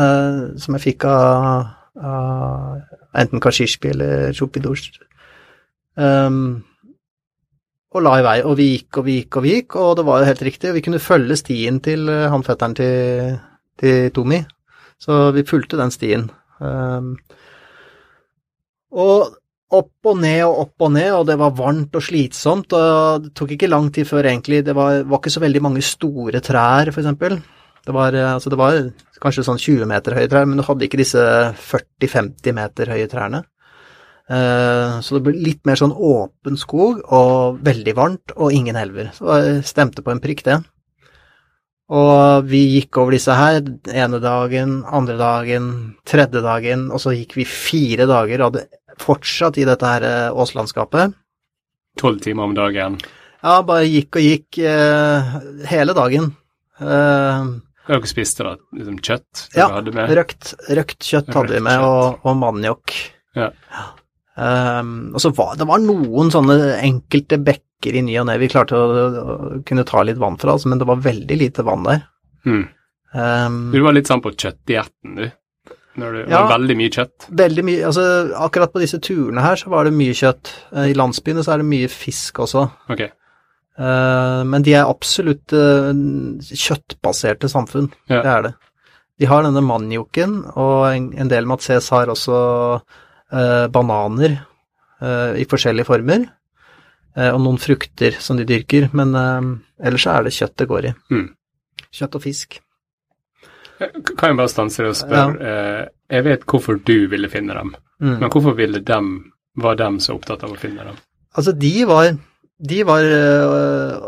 som 0.60 0.76
jeg 0.76 0.84
fikk 0.84 1.06
av, 1.08 1.70
av 2.02 3.20
enten 3.22 3.40
Kashishpi 3.44 3.94
eller 3.94 4.34
Chupidosh. 4.34 4.98
Um, 5.96 6.64
og 7.94 8.02
la 8.02 8.16
i 8.18 8.26
vei, 8.26 8.40
og 8.42 8.58
vi 8.58 8.68
gikk 8.72 8.98
og 8.98 9.06
vi 9.06 9.20
gikk 9.20 9.38
og 9.38 9.46
vi 9.46 9.54
gikk, 9.54 9.78
og 9.78 9.94
det 10.00 10.06
var 10.08 10.20
jo 10.20 10.30
helt 10.32 10.44
riktig. 10.50 10.74
Vi 10.74 10.82
kunne 10.82 11.04
følge 11.04 11.38
stien 11.38 11.78
til 11.86 12.10
uh, 12.10 12.26
han 12.34 12.44
fetteren 12.44 12.74
til, 12.76 13.38
til 13.80 14.10
Tomi, 14.18 14.42
så 15.00 15.30
vi 15.38 15.46
fulgte 15.46 15.78
den 15.78 15.94
stien. 15.94 16.28
Um, 16.58 17.14
og 18.90 19.38
opp 19.80 20.10
og 20.12 20.20
ned 20.22 20.42
og 20.46 20.60
opp 20.66 20.86
og 20.88 20.94
ned, 20.96 21.10
og 21.18 21.26
det 21.30 21.38
var 21.42 21.56
varmt 21.58 21.96
og 21.98 22.06
slitsomt, 22.06 22.76
og 22.78 23.26
det 23.26 23.34
tok 23.38 23.56
ikke 23.56 23.72
lang 23.72 23.90
tid 23.94 24.08
før 24.10 24.30
egentlig 24.30 24.64
Det 24.66 24.76
var, 24.78 25.04
var 25.04 25.22
ikke 25.22 25.34
så 25.34 25.44
veldig 25.44 25.64
mange 25.66 25.84
store 25.86 26.42
trær, 26.44 26.92
eksempel. 26.94 27.40
Det 27.84 27.94
uh, 27.94 28.34
altså 28.36 28.52
det 28.54 28.60
var 28.60 28.78
kanskje 29.24 29.46
sånn 29.48 29.60
20 29.60 29.90
meter 29.90 30.16
høye 30.16 30.30
trær, 30.32 30.46
men 30.48 30.60
du 30.60 30.66
hadde 30.68 30.88
ikke 30.88 31.02
disse 31.02 31.24
40-50 31.72 32.56
meter 32.56 32.94
høye 32.94 33.10
trærne. 33.12 33.44
Eh, 34.32 35.00
så 35.04 35.18
det 35.18 35.24
ble 35.26 35.34
litt 35.36 35.66
mer 35.68 35.80
sånn 35.80 35.92
åpen 35.92 36.56
skog 36.60 37.02
og 37.12 37.58
veldig 37.66 37.96
varmt 37.98 38.36
og 38.38 38.56
ingen 38.56 38.80
elver. 38.80 39.12
Så 39.16 39.28
det 39.28 39.66
stemte 39.68 40.04
på 40.04 40.14
en 40.14 40.24
prikk, 40.24 40.46
det. 40.48 40.62
Og 41.94 42.48
vi 42.48 42.62
gikk 42.78 42.98
over 43.02 43.14
disse 43.14 43.36
her 43.36 43.60
ene 43.92 44.20
dagen, 44.24 44.80
andre 44.88 45.18
dagen, 45.20 45.66
tredje 46.08 46.42
dagen, 46.42 46.88
og 46.90 47.04
så 47.04 47.12
gikk 47.14 47.36
vi 47.38 47.46
fire 47.50 48.08
dager 48.10 48.40
og 48.40 48.48
hadde 48.48 48.64
fortsatt 49.02 49.58
i 49.62 49.68
dette 49.68 49.90
her 49.90 50.06
eh, 50.08 50.30
åslandskapet. 50.44 51.16
Tolv 52.00 52.24
timer 52.24 52.50
om 52.50 52.56
dagen? 52.58 52.98
Ja, 53.44 53.60
bare 53.66 53.86
gikk 53.90 54.18
og 54.20 54.26
gikk 54.26 54.60
eh, 54.64 55.36
hele 55.70 55.96
dagen. 55.98 56.32
Eh, 56.80 57.54
dere 57.84 58.08
spiste 58.08 58.46
da? 58.48 58.54
Liksom 58.78 59.02
kjøtt? 59.04 59.48
Ja, 59.58 59.68
røkt, 59.84 60.54
røkt, 60.72 61.04
kjøtt 61.04 61.34
hadde 61.36 61.58
vi 61.58 61.64
med, 61.66 61.84
og, 61.84 62.24
og 62.24 62.38
maniok. 62.40 62.96
Ja. 63.36 63.50
Um, 64.34 65.12
og 65.14 65.22
så 65.22 65.30
var 65.38 65.60
det 65.60 65.68
var 65.70 65.82
noen 65.84 66.32
sånne 66.34 66.56
enkelte 66.80 67.38
bekker 67.44 68.00
i 68.00 68.02
ny 68.02 68.16
og 68.18 68.26
ne 68.32 68.38
vi 68.42 68.50
klarte 68.50 68.80
å, 68.80 68.88
å, 68.90 69.36
kunne 69.68 69.86
ta 69.86 70.02
litt 70.02 70.18
vann 70.22 70.40
fra, 70.42 70.56
altså, 70.56 70.72
men 70.72 70.82
det 70.82 70.88
var 70.90 71.04
veldig 71.04 71.38
lite 71.38 71.66
vann 71.68 71.86
der. 71.86 72.06
Mm. 72.48 72.64
Um, 73.14 73.60
du 73.76 73.84
var 73.84 73.94
litt 73.94 74.10
sånn 74.10 74.24
på 74.24 74.32
kjøttdietten, 74.34 75.20
du? 75.20 75.28
Når 76.00 76.16
det 76.16 76.22
ja, 76.26 76.40
var 76.42 76.56
veldig 76.56 76.76
mye 76.80 76.92
kjøtt? 76.94 77.28
Veldig 77.44 77.64
mye. 77.68 77.82
Altså, 77.86 78.06
akkurat 78.42 78.72
på 78.74 78.82
disse 78.82 78.98
turene 79.04 79.44
her 79.46 79.60
så 79.62 79.70
var 79.74 79.86
det 79.86 79.94
mye 79.94 80.16
kjøtt. 80.18 80.54
Eh, 80.74 80.88
I 80.90 80.96
landsbyene 80.98 81.44
så 81.46 81.54
er 81.54 81.62
det 81.62 81.70
mye 81.70 81.90
fisk 81.92 82.42
også. 82.46 82.66
Okay. 82.94 83.12
Uh, 83.74 84.44
men 84.46 84.62
de 84.66 84.76
er 84.78 84.86
absolutt 84.86 85.54
uh, 85.58 85.90
kjøttbaserte 86.46 87.50
samfunn. 87.50 87.90
Ja. 88.10 88.22
Det 88.22 88.32
er 88.36 88.46
det. 88.48 88.54
De 89.22 89.30
har 89.30 89.46
denne 89.46 89.62
manioken, 89.66 90.40
og 90.58 90.88
en, 90.90 91.12
en 91.18 91.30
del 91.30 91.46
Matses 91.50 91.90
har 91.94 92.10
også 92.10 92.38
uh, 92.82 93.66
bananer 93.74 94.42
i 95.04 95.44
forskjellige 95.52 95.84
former, 95.84 96.22
og 97.20 97.40
noen 97.44 97.58
frukter 97.60 98.16
som 98.24 98.38
de 98.40 98.46
dyrker, 98.48 98.86
men 98.96 99.12
ellers 99.84 100.06
så 100.06 100.14
er 100.14 100.24
det 100.24 100.32
kjøtt 100.32 100.54
det 100.62 100.68
går 100.70 100.86
i. 100.88 100.92
Mm. 101.12 101.26
Kjøtt 101.92 102.16
og 102.16 102.24
fisk. 102.24 102.56
Kan 103.80 104.34
jeg 104.34 104.40
bare 104.40 104.52
stanse 104.52 104.84
deg 104.84 104.92
og 104.92 105.00
spørre, 105.00 105.38
ja. 105.40 105.54
Eh, 105.82 105.88
jeg 106.14 106.26
vet 106.28 106.46
hvorfor 106.50 106.78
du 106.86 107.08
ville 107.12 107.30
finne 107.32 107.56
dem, 107.58 107.74
mm. 108.04 108.18
men 108.22 108.30
hvorfor 108.30 108.56
ville 108.58 108.84
dem, 108.86 109.16
var 109.60 109.78
dem 109.80 110.00
så 110.04 110.18
opptatt 110.18 110.46
av 110.46 110.54
å 110.54 110.60
finne 110.60 110.86
dem? 110.86 111.00
Altså, 111.34 111.56
de 111.58 111.74
var, 111.90 112.12
de 112.70 112.80
var 112.86 113.08
øh, 113.08 114.08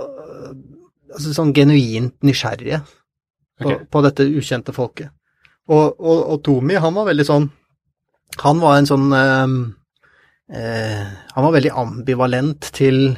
altså 1.16 1.34
sånn 1.34 1.54
genuint 1.58 2.14
nysgjerrige 2.26 2.84
på, 2.86 3.66
okay. 3.66 3.80
på, 3.90 4.04
dette 4.06 4.28
ukjente 4.30 4.76
folket. 4.76 5.10
Og, 5.66 5.96
og, 5.98 6.20
og 6.36 6.42
Tomi, 6.46 6.78
han 6.78 6.94
var 6.94 7.10
veldig 7.10 7.26
sånn 7.26 7.48
han 8.42 8.60
var 8.60 8.78
en 8.78 8.88
sånn 8.90 9.14
øh, 9.16 9.52
øh, 10.52 11.04
Han 11.36 11.46
var 11.46 11.54
veldig 11.56 11.72
ambivalent 11.80 12.68
til 12.76 13.16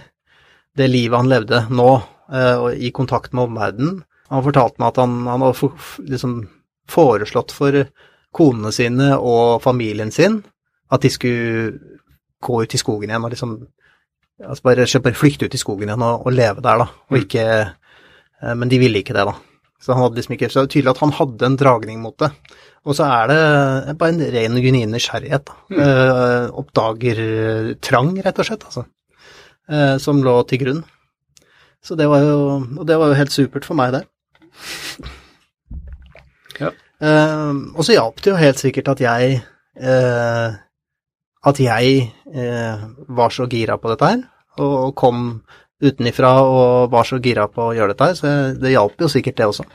det 0.77 0.91
livet 0.91 1.17
han 1.17 1.29
levde 1.31 1.63
nå, 1.73 1.87
og 2.29 2.67
i 2.77 2.91
kontakt 2.93 3.31
med 3.33 3.47
omverdenen. 3.47 3.95
Han 4.31 4.45
fortalte 4.45 4.81
meg 4.81 4.91
at 4.91 5.01
han, 5.01 5.17
han 5.27 5.43
hadde 5.45 5.57
for, 5.57 5.89
liksom 6.03 6.37
foreslått 6.91 7.53
for 7.55 7.83
konene 8.35 8.71
sine 8.75 9.13
og 9.17 9.61
familien 9.63 10.11
sin 10.13 10.41
at 10.93 11.03
de 11.03 11.11
skulle 11.11 11.97
gå 12.43 12.61
ut 12.63 12.75
i 12.75 12.79
skogen 12.79 13.11
igjen 13.11 13.25
og 13.25 13.33
liksom 13.33 13.57
altså 14.43 14.63
bare, 14.67 14.85
bare 15.03 15.17
flykte 15.17 15.47
ut 15.47 15.55
i 15.57 15.61
skogen 15.61 15.89
igjen 15.89 16.05
og, 16.05 16.27
og 16.27 16.35
leve 16.35 16.63
der, 16.63 16.83
da, 16.83 16.87
og 17.09 17.15
mm. 17.15 17.21
ikke 17.23 17.45
eh, 17.47 18.55
Men 18.55 18.69
de 18.71 18.79
ville 18.81 19.01
ikke 19.01 19.15
det, 19.17 19.25
da. 19.27 19.35
Så 19.81 19.93
han 19.93 20.03
hadde 20.03 20.19
liksom 20.19 20.35
ikke, 20.35 20.49
så 20.49 20.61
det 20.63 20.67
er 20.67 20.73
tydelig 20.75 20.93
at 20.93 21.01
han 21.03 21.15
hadde 21.17 21.47
en 21.47 21.57
dragning 21.59 22.01
mot 22.01 22.17
det. 22.21 22.31
Og 22.87 22.97
så 22.97 23.07
er 23.11 23.31
det 23.31 23.97
bare 23.99 24.13
en 24.15 24.21
ren 24.33 24.57
og 24.57 24.65
genuin 24.65 24.93
nysgjerrighet. 24.93 25.51
Mm. 25.69 25.79
Uh, 25.81 26.45
oppdagertrang, 26.61 28.13
rett 28.25 28.41
og 28.41 28.47
slett, 28.47 28.65
altså. 28.69 28.85
Uh, 29.69 29.95
som 30.01 30.21
lå 30.25 30.33
til 30.49 30.61
grunn. 30.63 30.83
Så 31.85 31.97
det 31.99 32.07
var 32.09 32.23
jo 32.25 32.37
Og 32.79 32.87
det 32.89 32.97
var 32.97 33.11
jo 33.11 33.19
helt 33.19 33.33
supert 33.33 33.67
for 33.67 33.77
meg, 33.77 33.93
det. 33.93 34.03
Ja. 36.57 36.71
Uh, 36.97 37.69
og 37.77 37.83
så 37.85 37.93
hjalp 37.93 38.23
det 38.23 38.31
jo 38.31 38.39
helt 38.41 38.61
sikkert 38.61 38.95
at 38.95 39.03
jeg 39.03 39.41
At 41.47 41.59
jeg 41.61 42.13
var 43.07 43.29
så 43.29 43.45
gira 43.45 43.75
på 43.77 43.91
dette 43.91 44.07
her, 44.09 44.23
og 44.57 44.95
kom 44.97 45.43
utenifra 45.77 46.31
og 46.41 46.89
var 46.89 47.05
så 47.05 47.19
gira 47.21 47.45
på 47.47 47.61
å 47.61 47.75
gjøre 47.77 47.93
dette 47.93 48.07
her, 48.09 48.15
så 48.17 48.31
det 48.57 48.71
hjalp 48.73 49.03
jo 49.05 49.09
sikkert, 49.13 49.37
det 49.37 49.45
også. 49.45 49.67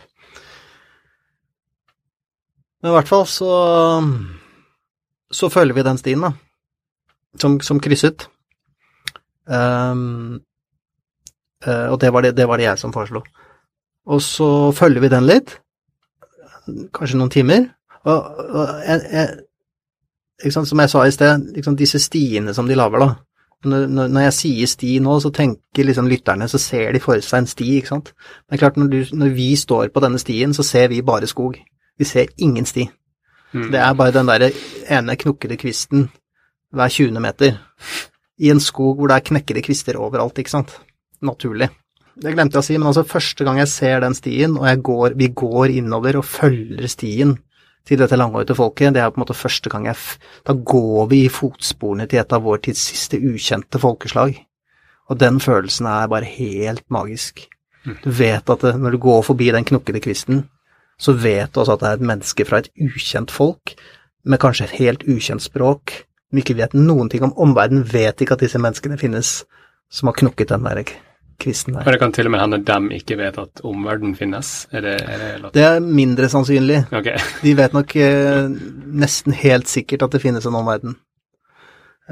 Men 2.83 2.90
i 2.90 2.95
hvert 2.97 3.12
fall 3.12 3.23
så 3.31 3.53
så 5.33 5.49
følger 5.49 5.75
vi 5.75 5.83
den 5.87 5.99
stien, 5.99 6.21
da, 6.21 6.33
som, 7.40 7.61
som 7.64 7.81
krysset. 7.81 8.29
Um, 9.47 10.42
uh, 11.66 11.88
og 11.90 12.01
det 12.01 12.12
var 12.12 12.27
det, 12.27 12.37
det 12.37 12.47
var 12.49 12.61
det 12.61 12.68
jeg 12.68 12.79
som 12.83 12.92
foreslo. 12.92 13.25
Og 14.07 14.23
så 14.23 14.49
følger 14.75 15.05
vi 15.05 15.12
den 15.12 15.29
litt, 15.29 15.57
kanskje 16.95 17.19
noen 17.19 17.31
timer, 17.31 17.69
og, 18.03 18.41
og 18.51 18.71
jeg, 18.83 19.03
jeg, 20.43 20.55
som 20.55 20.83
jeg 20.83 20.91
sa 20.91 21.05
i 21.07 21.12
sted, 21.15 21.45
liksom 21.55 21.77
disse 21.79 22.01
stiene 22.03 22.55
som 22.55 22.67
de 22.67 22.79
lager, 22.79 23.05
da. 23.05 23.12
Når, 23.62 23.85
når, 23.95 24.25
jeg 24.25 24.35
sier 24.35 24.71
sti 24.71 24.97
nå, 25.05 25.21
så 25.23 25.31
tenker 25.31 25.87
liksom 25.87 26.09
lytterne, 26.11 26.49
så 26.51 26.59
ser 26.59 26.97
de 26.97 27.03
for 27.03 27.23
seg 27.23 27.45
en 27.45 27.51
sti, 27.51 27.69
ikke 27.79 27.93
sant. 27.93 28.11
Men 28.51 28.59
klart, 28.59 28.79
når, 28.81 28.88
du, 28.91 29.12
når 29.21 29.37
vi 29.37 29.53
står 29.59 29.93
på 29.95 30.03
denne 30.03 30.19
stien, 30.19 30.55
så 30.55 30.67
ser 30.67 30.88
vi 30.91 30.99
bare 31.07 31.31
skog. 31.31 31.61
Vi 31.99 32.09
ser 32.09 32.33
ingen 32.43 32.67
sti. 32.67 32.88
Mm. 33.53 33.69
Det 33.71 33.79
er 33.85 33.95
bare 33.95 34.15
den 34.17 34.33
der 34.33 34.49
ene 34.91 35.15
knokkede 35.21 35.61
kvisten 35.61 36.09
hver 36.75 36.91
20. 36.91 37.21
meter. 37.23 37.61
I 38.43 38.51
en 38.51 38.61
skog 38.65 38.97
hvor 38.99 39.12
det 39.12 39.21
er 39.21 39.29
knekkede 39.31 39.62
kvister 39.62 40.01
overalt, 40.01 40.43
ikke 40.43 40.57
sant. 40.57 40.75
Naturlig. 41.23 41.71
Det 42.20 42.35
glemte 42.35 42.59
jeg 42.59 42.62
å 42.62 42.66
si, 42.66 42.77
men 42.77 42.90
altså 42.90 43.07
første 43.09 43.44
gang 43.46 43.59
jeg 43.62 43.70
ser 43.72 44.03
den 44.05 44.14
stien, 44.16 44.59
og 44.61 44.85
går, 44.85 45.16
vi 45.16 45.31
går 45.33 45.72
innover 45.79 46.18
og 46.20 46.29
følger 46.29 46.90
stien 46.90 47.37
til 47.88 47.98
dette 47.98 48.18
langhårete 48.18 48.55
folket, 48.55 48.92
det 48.94 49.03
er 49.03 49.11
på 49.11 49.18
en 49.18 49.25
måte 49.25 49.37
første 49.37 49.70
gang 49.72 49.88
jeg 49.88 49.96
Da 50.46 50.55
går 50.55 51.09
vi 51.11 51.25
i 51.25 51.33
fotsporene 51.33 52.07
til 52.07 52.20
et 52.20 52.33
av 52.33 52.42
vår 52.42 52.62
tids 52.68 52.83
siste 52.92 53.18
ukjente 53.18 53.79
folkeslag. 53.79 54.37
Og 55.11 55.18
den 55.18 55.40
følelsen 55.40 55.87
er 55.87 56.09
bare 56.09 56.25
helt 56.25 56.85
magisk. 56.90 57.48
Mm. 57.85 57.96
Du 58.05 58.11
vet 58.11 58.51
at 58.51 58.61
det, 58.61 58.77
når 58.79 58.90
du 58.90 58.98
går 58.98 59.22
forbi 59.22 59.51
den 59.51 59.64
knokkede 59.64 60.01
kvisten, 60.01 60.44
så 60.98 61.12
vet 61.12 61.53
du 61.53 61.61
også 61.61 61.75
at 61.75 61.81
det 61.81 61.88
er 61.88 61.98
et 61.98 62.09
menneske 62.12 62.44
fra 62.46 62.62
et 62.62 62.70
ukjent 62.79 63.31
folk, 63.31 63.75
med 64.25 64.38
kanskje 64.38 64.68
et 64.68 64.79
helt 64.79 65.03
ukjent 65.09 65.42
språk, 65.42 66.05
som 66.31 66.38
ikke 66.38 66.57
vet 66.61 66.77
noen 66.79 67.11
ting 67.11 67.25
om 67.27 67.35
omverdenen, 67.35 67.83
vet 67.83 68.20
ikke 68.22 68.38
at 68.38 68.44
disse 68.44 68.61
menneskene 68.62 69.01
finnes, 69.01 69.40
som 69.90 70.09
har 70.09 70.14
knukket 70.20 70.55
den 70.55 70.62
der 70.68 70.85
kvisten 71.40 71.77
der. 71.77 71.87
Og 71.87 71.95
det 71.95 72.01
kan 72.03 72.14
til 72.14 72.29
og 72.29 72.35
med 72.35 72.42
hende 72.42 72.61
dem 72.66 72.90
ikke 72.95 73.18
vet 73.21 73.38
at 73.40 73.62
omverdenen 73.66 74.16
finnes? 74.18 74.53
Er 74.73 74.85
det, 74.85 74.97
er 75.03 75.23
det, 75.23 75.53
det, 75.55 75.64
er 75.68 75.81
mindre 75.81 76.29
sannsynlig. 76.33 76.83
Okay. 76.92 77.16
De 77.42 77.55
vet 77.59 77.77
nok 77.77 77.97
eh, 77.97 78.49
nesten 79.03 79.37
helt 79.37 79.71
sikkert 79.71 80.07
at 80.09 80.16
det 80.16 80.23
finnes 80.25 80.47
en 80.49 80.59
omverden. 80.59 80.97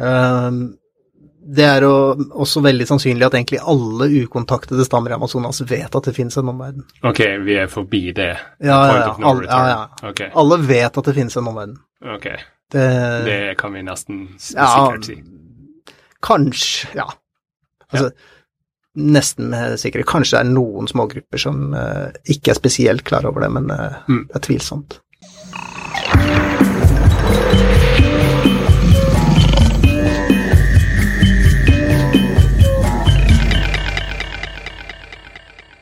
Uh, 0.01 0.71
det 1.41 1.65
er 1.65 1.85
jo 1.85 1.93
også 2.37 2.61
veldig 2.63 2.87
sannsynlig 2.87 3.25
at 3.27 3.35
egentlig 3.39 3.61
alle 3.73 4.09
ukontaktede 4.23 4.85
stammer 4.87 5.13
i 5.13 5.17
Amazonas 5.17 5.63
vet 5.67 5.97
at 5.97 6.07
det 6.07 6.15
finnes 6.15 6.37
en 6.39 6.51
omverden. 6.53 6.85
Ok, 7.07 7.21
vi 7.47 7.57
er 7.63 7.71
forbi 7.73 8.03
det? 8.17 8.33
Ja, 8.61 8.79
ja, 8.87 8.97
ja. 9.01 9.15
Alle, 9.19 9.47
ja, 9.49 9.61
ja. 9.71 10.11
Okay. 10.11 10.31
alle 10.35 10.61
vet 10.69 10.99
at 11.01 11.09
det 11.09 11.17
finnes 11.17 11.37
en 11.41 11.49
omverden. 11.51 11.79
Ok, 12.15 12.29
det, 12.73 12.87
det 13.27 13.41
kan 13.61 13.75
vi 13.75 13.85
nesten 13.89 14.27
sikkert 14.39 15.09
si. 15.09 15.17
Kanskje, 16.23 16.93
ja. 17.01 17.09
Altså, 17.91 18.11
nesten 18.97 19.51
med 19.53 19.77
sikkerhet. 19.81 20.09
Kanskje 20.11 20.39
det 20.41 20.47
er 20.47 20.53
noen 20.55 20.89
smågrupper 20.91 21.39
som 21.39 21.75
eh, 21.75 22.11
ikke 22.35 22.51
er 22.55 22.59
spesielt 22.59 23.05
klar 23.07 23.29
over 23.29 23.47
det, 23.47 23.53
men 23.55 23.71
eh, 23.71 24.01
Mm. 24.09 24.25
det 24.29 24.37
er 24.41 24.47
tvilsomt. 24.49 24.99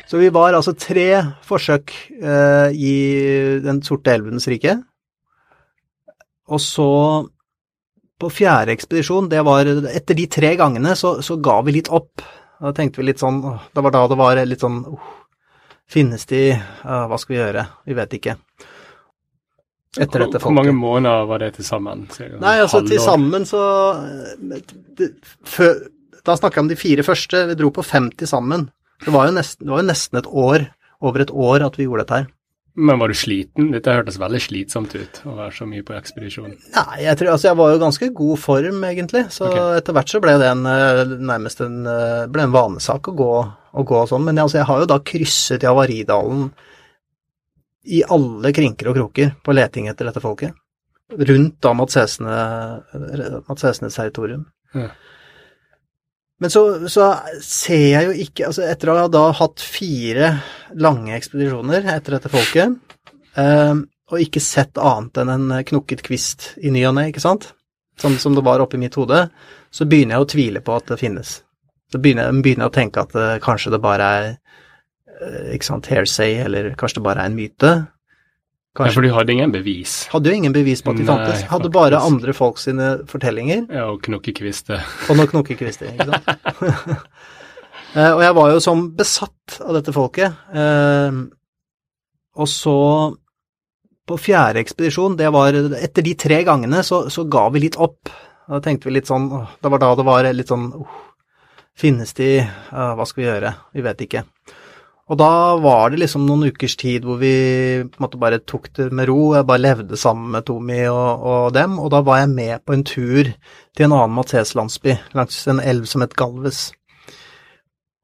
Så 0.09 0.17
vi 0.23 0.31
var 0.33 0.57
altså 0.57 0.73
tre 0.73 1.09
forsøk 1.45 1.93
eh, 2.17 2.71
i 2.73 2.95
Den 3.65 3.83
sorte 3.85 4.15
elvens 4.17 4.49
rike. 4.49 4.79
Og 6.49 6.63
så 6.65 6.87
på 8.19 8.31
fjerde 8.35 8.73
ekspedisjon, 8.75 9.29
det 9.31 9.45
var 9.47 9.69
Etter 9.93 10.17
de 10.19 10.25
tre 10.33 10.55
gangene 10.59 10.97
så, 10.99 11.19
så 11.23 11.37
ga 11.45 11.59
vi 11.67 11.77
litt 11.77 11.91
opp. 11.95 12.25
Da 12.59 12.73
tenkte 12.75 13.01
vi 13.01 13.11
litt 13.11 13.23
sånn 13.23 13.41
Det 13.45 13.83
var 13.85 13.95
da 13.95 14.07
det 14.11 14.19
var 14.19 14.41
litt 14.47 14.65
sånn 14.65 14.81
oh, 14.91 15.13
Finnes 15.89 16.27
de 16.31 16.43
Uh, 16.57 17.07
Hva 17.11 17.19
skal 17.21 17.35
vi 17.35 17.41
gjøre? 17.41 17.63
Vi 17.89 17.95
vet 17.97 18.15
ikke. 18.19 18.35
Etter 19.99 20.25
dette 20.25 20.41
Hvor 20.43 20.55
mange 20.55 20.75
måneder 20.77 21.27
var 21.29 21.43
det 21.43 21.55
til 21.57 21.67
sammen? 21.67 22.07
Nei, 22.41 22.57
altså 22.63 22.83
til 22.87 23.01
sammen 23.03 23.47
så 23.49 23.63
eh, 23.97 24.59
det, 24.99 25.11
før, 25.49 25.81
Da 26.25 26.37
snakker 26.39 26.61
jeg 26.61 26.67
om 26.67 26.71
de 26.71 26.79
fire 26.79 27.05
første. 27.07 27.43
Vi 27.51 27.57
dro 27.59 27.71
på 27.75 27.85
50 27.85 28.31
sammen. 28.31 28.69
Det 29.05 29.15
var, 29.15 29.29
jo 29.29 29.37
nesten, 29.37 29.65
det 29.65 29.73
var 29.73 29.83
jo 29.83 29.89
nesten 29.89 30.21
et 30.21 30.29
år, 30.29 30.67
over 31.09 31.25
et 31.25 31.33
år, 31.33 31.65
at 31.67 31.79
vi 31.79 31.87
gjorde 31.87 32.05
dette 32.05 32.21
her. 32.21 32.29
Men 32.79 33.01
var 33.01 33.11
du 33.11 33.17
sliten? 33.19 33.73
Dette 33.75 33.91
hørtes 33.91 34.21
veldig 34.23 34.39
slitsomt 34.43 34.93
ut, 34.95 35.21
å 35.27 35.35
være 35.35 35.55
så 35.57 35.67
mye 35.67 35.83
på 35.87 35.97
ekspedisjon. 35.97 36.53
Nei, 36.77 36.99
jeg 37.03 37.19
tror, 37.19 37.33
altså 37.33 37.49
jeg 37.49 37.59
var 37.59 37.73
jo 37.73 37.79
i 37.79 37.83
ganske 37.83 38.09
god 38.21 38.39
form, 38.39 38.85
egentlig. 38.87 39.25
Så 39.35 39.49
okay. 39.49 39.81
etter 39.81 39.97
hvert 39.97 40.13
så 40.13 40.21
ble 40.23 40.37
det 40.39 40.47
en, 40.53 40.63
eh, 40.71 41.03
nærmest 41.33 41.65
en, 41.65 41.81
eh, 41.91 42.29
ble 42.31 42.47
en 42.47 42.55
vanesak 42.55 43.11
å 43.11 43.17
gå, 43.19 43.33
å 43.75 43.85
gå 43.91 43.99
og 43.99 44.07
sånn. 44.13 44.23
Men 44.29 44.39
altså, 44.45 44.61
jeg 44.61 44.69
har 44.71 44.85
jo 44.85 44.91
da 44.93 45.01
krysset 45.11 45.67
Javaridalen 45.67 46.47
i 47.99 48.05
alle 48.15 48.55
krinker 48.55 48.93
og 48.93 49.01
kroker 49.01 49.35
på 49.43 49.57
leting 49.59 49.91
etter 49.91 50.07
dette 50.07 50.23
folket. 50.23 50.55
Rundt 51.19 51.59
da 51.65 51.73
Mads 51.75 51.99
Hesnes 51.99 53.97
territorium. 53.97 54.47
Ja. 54.77 54.93
Men 56.39 56.53
så, 56.55 56.63
så 56.91 57.11
ser 57.43 57.85
jeg 57.93 58.07
jo 58.07 58.17
ikke 58.25 58.47
altså 58.47 58.63
Etter 58.69 58.93
å 58.93 58.99
ha 59.01 59.07
da 59.11 59.25
hatt 59.35 59.63
fire 59.65 60.33
lange 60.79 61.17
ekspedisjoner 61.17 61.89
etter 61.97 62.15
dette 62.15 62.31
folket, 62.31 62.77
eh, 63.41 63.75
og 64.09 64.23
ikke 64.23 64.43
sett 64.43 64.79
annet 64.81 65.21
enn 65.21 65.33
en 65.35 65.49
knukket 65.67 66.05
kvist 66.07 66.53
i 66.63 66.71
ny 66.73 66.85
og 66.89 66.95
ne, 66.97 67.09
ikke 67.11 67.25
sant, 67.25 67.51
sånn 68.01 68.17
som 68.23 68.37
det 68.37 68.45
var 68.47 68.63
oppi 68.63 68.81
mitt 68.81 68.97
hode, 68.99 69.27
så 69.71 69.87
begynner 69.89 70.17
jeg 70.17 70.25
å 70.25 70.31
tvile 70.33 70.63
på 70.65 70.77
at 70.79 70.93
det 70.93 71.01
finnes. 71.01 71.39
Så 71.93 72.01
begynner 72.03 72.29
jeg, 72.29 72.43
begynner 72.45 72.67
jeg 72.67 72.73
å 72.73 72.77
tenke 72.79 73.05
at 73.05 73.17
eh, 73.19 73.37
kanskje 73.43 73.73
det 73.75 73.83
bare 73.85 74.09
er 74.19 74.29
eh, 74.31 75.55
ikke 75.57 75.71
sant, 75.73 75.91
hearsay, 75.91 76.39
eller 76.45 76.71
kanskje 76.79 77.01
det 77.01 77.07
bare 77.09 77.25
er 77.25 77.33
en 77.33 77.39
myte. 77.39 77.73
Ja, 78.87 78.93
for 78.95 79.03
du 79.03 79.11
hadde 79.13 79.33
ingen 79.35 79.51
bevis. 79.53 80.07
hadde 80.13 80.31
jo 80.31 80.37
ingen 80.39 80.53
bevis 80.55 80.83
på 80.87 80.93
at 80.95 81.01
de 81.01 81.03
Nei, 81.03 81.11
fantes. 81.11 81.43
Hadde 81.51 81.67
faktisk. 81.67 81.73
bare 81.75 82.01
andre 82.07 82.33
folk 82.37 82.59
sine 82.63 82.89
fortellinger. 83.11 83.65
Ja, 83.75 83.89
og 83.91 84.03
knokkekvister. 84.07 84.85
Og 85.11 85.17
noen 85.19 85.31
knokkekvister, 85.33 85.91
ikke 85.95 86.13
sant. 86.13 86.29
Eh, 87.97 88.11
og 88.13 88.21
jeg 88.21 88.35
var 88.37 88.51
jo 88.53 88.59
som 88.61 88.83
besatt 88.93 89.55
av 89.65 89.73
dette 89.79 89.95
folket. 89.97 90.35
Eh, 90.53 91.15
og 92.37 92.49
så, 92.53 92.75
på 94.05 94.19
fjerde 94.21 94.61
ekspedisjon, 94.61 95.17
det 95.17 95.31
var 95.33 95.57
Etter 95.57 96.05
de 96.05 96.13
tre 96.21 96.43
gangene 96.45 96.83
så, 96.85 97.07
så 97.09 97.25
ga 97.33 97.47
vi 97.55 97.63
litt 97.65 97.79
opp. 97.81 98.13
Da 98.45 98.61
tenkte 98.61 98.91
vi 98.91 98.99
litt 98.99 99.09
sånn 99.09 99.31
Det 99.33 99.73
var 99.73 99.81
da 99.81 99.89
det 99.97 100.05
var 100.05 100.29
litt 100.37 100.53
sånn 100.53 100.69
Finnes 101.81 102.13
de 102.17 102.29
Hva 102.71 103.05
skal 103.09 103.23
vi 103.23 103.27
gjøre? 103.31 103.55
Vi 103.73 103.83
vet 103.89 104.05
ikke. 104.07 104.23
Og 105.09 105.17
da 105.17 105.57
var 105.57 105.89
det 105.91 106.03
liksom 106.03 106.27
noen 106.29 106.51
ukers 106.53 106.75
tid 106.77 107.07
hvor 107.09 107.17
vi 107.23 107.33
på 107.89 107.97
en 107.97 108.05
måte 108.05 108.21
bare 108.21 108.41
tok 108.45 108.69
det 108.77 108.91
med 108.93 109.09
ro. 109.09 109.33
Jeg 109.33 109.47
bare 109.49 109.63
levde 109.63 109.97
sammen 109.97 110.35
med 110.35 110.45
Tommy 110.49 110.83
og, 110.91 111.25
og 111.31 111.55
dem, 111.57 111.79
og 111.81 111.89
da 111.95 112.03
var 112.05 112.21
jeg 112.21 112.35
med 112.35 112.65
på 112.69 112.77
en 112.77 112.85
tur 112.85 113.31
til 113.31 113.87
en 113.87 113.95
annen 113.97 114.17
Matheus-landsby 114.19 114.99
langs 115.17 115.41
en 115.49 115.63
elv 115.65 115.89
som 115.89 116.05
het 116.05 116.17
Galves. 116.19 116.67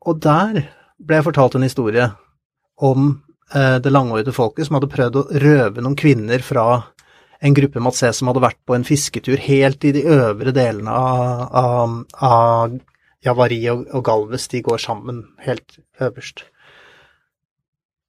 Og 0.09 0.23
der 0.25 0.63
ble 0.97 1.21
jeg 1.21 1.27
fortalt 1.29 1.59
en 1.59 1.67
historie 1.67 2.09
om 2.81 3.11
eh, 3.53 3.77
det 3.85 3.93
langårige 3.93 4.33
folket 4.33 4.69
som 4.69 4.79
hadde 4.79 4.93
prøvd 4.93 5.21
å 5.21 5.27
røve 5.45 5.85
noen 5.85 5.99
kvinner 6.01 6.41
fra 6.45 6.67
en 7.45 7.57
gruppe 7.57 7.83
Matses 7.85 8.17
som 8.17 8.31
hadde 8.31 8.45
vært 8.47 8.63
på 8.65 8.79
en 8.79 8.87
fisketur 8.89 9.37
helt 9.45 9.85
i 9.85 9.93
de 9.93 10.07
øvre 10.09 10.55
delene 10.57 10.89
av, 10.89 11.45
av, 11.53 12.01
av 12.25 12.81
Javari 13.25 13.61
og, 13.73 13.85
og 13.93 14.09
Galves. 14.09 14.49
De 14.49 14.65
går 14.65 14.81
sammen 14.81 15.27
helt 15.45 15.83
øverst. 16.01 16.47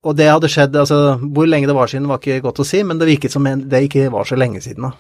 Og 0.05 0.13
det 0.17 0.29
hadde 0.29 0.49
skjedd, 0.51 0.75
altså 0.77 1.17
hvor 1.17 1.49
lenge 1.49 1.69
det 1.69 1.75
var 1.75 1.89
siden 1.89 2.09
var 2.09 2.21
ikke 2.21 2.43
godt 2.45 2.61
å 2.61 2.67
si, 2.67 2.83
men 2.85 2.99
det 3.01 3.09
virket 3.09 3.33
som 3.33 3.45
det 3.45 3.85
ikke 3.87 4.11
var 4.13 4.27
så 4.29 4.37
lenge 4.37 4.61
siden 4.61 4.85
da. 4.87 4.93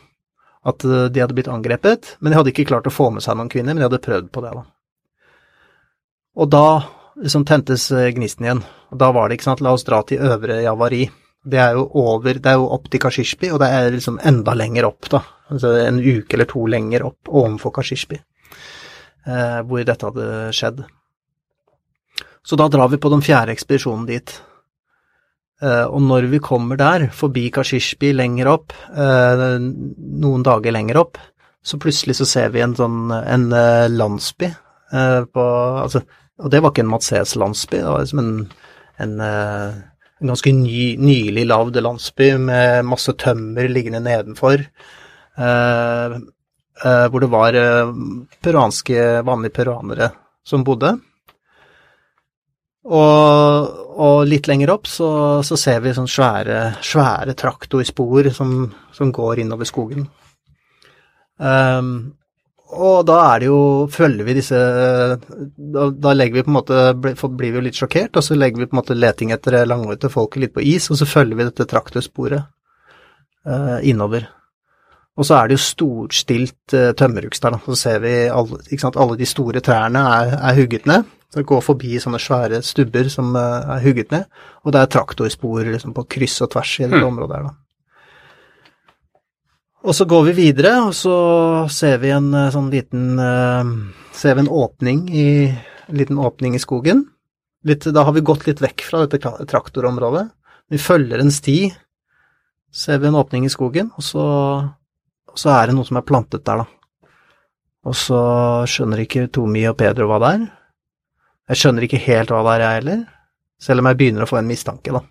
At 0.65 0.85
eh, 0.85 1.07
de 1.13 1.21
hadde 1.21 1.37
blitt 1.37 1.51
angrepet, 1.51 2.15
men 2.19 2.33
de 2.33 2.39
hadde 2.39 2.53
ikke 2.53 2.67
klart 2.71 2.89
å 2.89 2.93
få 2.93 3.11
med 3.13 3.25
seg 3.25 3.37
noen 3.37 3.51
kvinner, 3.53 3.75
men 3.75 3.83
de 3.83 3.89
hadde 3.89 4.01
prøvd 4.01 4.31
på 4.33 4.41
det 4.45 4.53
da. 4.57 4.63
Og 6.35 6.49
da 6.51 6.65
liksom 7.21 7.45
tentes 7.45 7.91
eh, 7.93 8.09
gnisten 8.15 8.47
igjen. 8.47 8.63
Og 8.91 8.99
da 9.01 9.11
var 9.15 9.29
det 9.29 9.37
ikke 9.37 9.49
sant, 9.51 9.61
la 9.63 9.75
oss 9.75 9.85
dra 9.87 10.01
til 10.07 10.25
øvre 10.25 10.57
Javari. 10.63 11.05
Det 11.45 11.61
er 11.61 11.77
jo 11.77 11.85
over, 12.01 12.41
det 12.41 12.49
er 12.49 12.57
jo 12.57 12.71
opp 12.73 12.89
til 12.89 13.01
Kashishpi, 13.03 13.51
og 13.53 13.61
det 13.61 13.69
er 13.69 13.91
liksom 13.93 14.17
enda 14.25 14.55
lenger 14.57 14.89
opp 14.89 15.11
da. 15.13 15.21
Altså 15.53 15.75
en 15.83 16.01
uke 16.01 16.33
eller 16.33 16.49
to 16.49 16.65
lenger 16.65 17.05
opp 17.05 17.29
ovenfor 17.29 17.75
Kashishpi, 17.75 18.17
eh, 19.29 19.59
hvor 19.61 19.85
dette 19.85 20.09
hadde 20.09 20.49
skjedd. 20.57 20.81
Så 22.45 22.57
da 22.57 22.67
drar 22.69 22.89
vi 22.89 23.01
på 23.01 23.09
den 23.13 23.23
fjerde 23.25 23.53
ekspedisjonen 23.53 24.09
dit. 24.09 24.33
Eh, 25.63 25.85
og 25.87 26.01
når 26.03 26.27
vi 26.33 26.41
kommer 26.43 26.79
der, 26.79 27.07
forbi 27.15 27.47
Kashishbi 27.53 28.11
lenger 28.15 28.49
opp, 28.51 28.75
eh, 28.91 29.45
noen 29.55 30.43
dager 30.43 30.75
lenger 30.75 30.99
opp, 31.05 31.19
så 31.65 31.79
plutselig 31.81 32.17
så 32.19 32.27
ser 32.29 32.51
vi 32.53 32.61
en 32.61 32.75
sånn 32.77 33.09
en 33.15 33.47
eh, 33.55 33.87
landsby 33.89 34.51
på 34.95 35.43
Altså, 35.81 35.99
og 36.39 36.51
det 36.53 36.59
var 36.61 36.71
ikke 36.71 36.83
en 36.85 36.91
Matses-landsby, 36.91 37.79
det 37.81 37.89
var 37.89 38.03
liksom 38.03 38.19
en, 38.21 38.35
en, 39.01 39.13
en 39.25 40.29
ganske 40.29 40.51
ny, 40.55 40.83
nylig 41.01 41.43
lagd 41.49 41.79
landsby 41.81 42.27
med 42.39 42.85
masse 42.87 43.11
tømmer 43.19 43.67
liggende 43.67 43.99
nedenfor. 44.05 44.63
Hvor 45.35 47.25
det 47.25 47.31
var 47.33 47.57
peruanske, 48.45 49.01
vanlige 49.25 49.57
peruanere 49.57 50.11
som 50.47 50.63
bodde. 50.63 50.93
Og, 52.85 53.77
og 53.97 54.27
litt 54.29 54.45
lenger 54.45 54.75
opp 54.75 54.85
så, 54.89 55.07
så 55.45 55.57
ser 55.57 55.79
vi 55.81 55.95
sånne 55.95 56.11
svære, 56.11 56.59
svære 56.85 57.33
traktorspor 57.37 58.29
som, 58.35 58.51
som 58.93 59.13
går 59.15 59.41
innover 59.41 59.65
skogen. 59.65 60.05
Um, 61.41 62.13
og 62.75 63.01
da 63.07 63.15
er 63.27 63.41
det 63.43 63.47
jo 63.49 63.57
Følger 63.91 64.23
vi 64.25 64.37
disse 64.37 64.55
Da, 64.57 65.83
da 65.91 66.13
legger 66.15 66.39
vi 66.39 66.43
på 66.45 66.49
en 66.49 66.55
måte 66.55 66.77
blir 66.95 67.51
vi 67.51 67.59
jo 67.59 67.63
litt 67.65 67.77
sjokkert, 67.77 68.15
og 68.15 68.23
så 68.23 68.37
legger 68.37 68.63
vi 68.63 68.69
på 68.69 68.77
en 68.77 68.79
måte 68.79 68.97
leting 68.97 69.33
etter 69.35 69.59
langhårete 69.67 70.09
folket 70.13 70.45
litt 70.45 70.55
på 70.55 70.63
is, 70.63 70.87
og 70.89 70.99
så 71.01 71.09
følger 71.09 71.39
vi 71.39 71.49
dette 71.49 71.67
traktorsporet 71.69 72.45
uh, 73.49 73.77
innover. 73.83 74.29
Og 75.15 75.27
så 75.27 75.37
er 75.37 75.47
det 75.47 75.57
jo 75.57 75.65
storstilt 75.65 76.75
uh, 76.75 76.91
tømmerhugst 76.97 77.45
der, 77.45 77.55
da. 77.55 77.61
Så 77.65 77.77
ser 77.79 78.01
vi 78.03 78.15
alle, 78.29 78.61
sant, 78.77 78.97
alle 78.97 79.17
de 79.19 79.29
store 79.29 79.63
trærne 79.63 80.01
er, 80.17 80.35
er 80.39 80.57
hugget 80.59 80.89
ned. 80.89 81.14
Det 81.35 81.43
går 81.47 81.61
forbi 81.65 81.97
sånne 81.99 82.19
svære 82.21 82.61
stubber 82.63 83.09
som 83.11 83.35
eh, 83.35 83.69
er 83.75 83.83
hugget 83.83 84.13
ned, 84.15 84.25
og 84.63 84.71
det 84.71 84.81
er 84.81 84.91
traktorspor 84.93 85.67
liksom, 85.67 85.93
på 85.95 86.05
kryss 86.15 86.39
og 86.45 86.53
tvers 86.53 86.77
i 86.79 86.85
dette 86.87 87.03
mm. 87.03 87.09
området 87.09 87.39
her, 87.39 87.49
da. 87.49 87.55
Og 89.85 89.93
så 89.93 90.07
går 90.09 90.23
vi 90.29 90.37
videre, 90.39 90.71
og 90.87 90.95
så 90.97 91.15
ser 91.69 91.99
vi 92.01 92.13
en 92.15 92.31
eh, 92.33 92.51
sånn 92.53 92.71
liten 92.73 93.19
eh, 93.21 93.75
Ser 94.15 94.37
vi 94.37 94.45
en 94.45 94.53
åpning 94.63 95.01
i 95.11 95.25
En 95.51 95.97
liten 95.99 96.17
åpning 96.17 96.55
i 96.55 96.61
skogen. 96.63 97.03
Litt, 97.67 97.83
da 97.93 98.05
har 98.07 98.15
vi 98.15 98.23
gått 98.25 98.47
litt 98.47 98.61
vekk 98.63 98.85
fra 98.87 99.03
dette 99.03 99.19
traktorområdet. 99.51 100.23
Vi 100.71 100.79
følger 100.81 101.21
en 101.21 101.29
sti. 101.33 101.67
Ser 102.73 103.03
vi 103.03 103.09
en 103.11 103.17
åpning 103.19 103.45
i 103.45 103.51
skogen, 103.53 103.91
og 103.93 104.01
så, 104.01 104.23
og 105.29 105.37
så 105.37 105.51
er 105.53 105.69
det 105.69 105.75
noe 105.77 105.85
som 105.85 105.99
er 105.99 106.07
plantet 106.07 106.41
der, 106.47 106.63
da. 106.63 107.11
Og 107.85 107.93
så 107.93 108.21
skjønner 108.69 109.03
ikke 109.03 109.27
Tomi 109.29 109.61
og 109.69 109.77
Pedro 109.77 110.09
hva 110.09 110.17
det 110.23 110.31
er. 110.39 110.47
Jeg 111.49 111.57
skjønner 111.61 111.85
ikke 111.85 112.05
helt 112.07 112.29
hva 112.33 112.41
det 112.45 112.53
er, 112.55 112.61
jeg 112.63 112.73
heller. 112.79 112.99
Selv 113.61 113.79
om 113.81 113.87
jeg 113.89 113.99
begynner 113.99 114.23
å 114.25 114.29
få 114.29 114.37
en 114.39 114.49
mistanke, 114.49 114.89
da. 114.95 115.01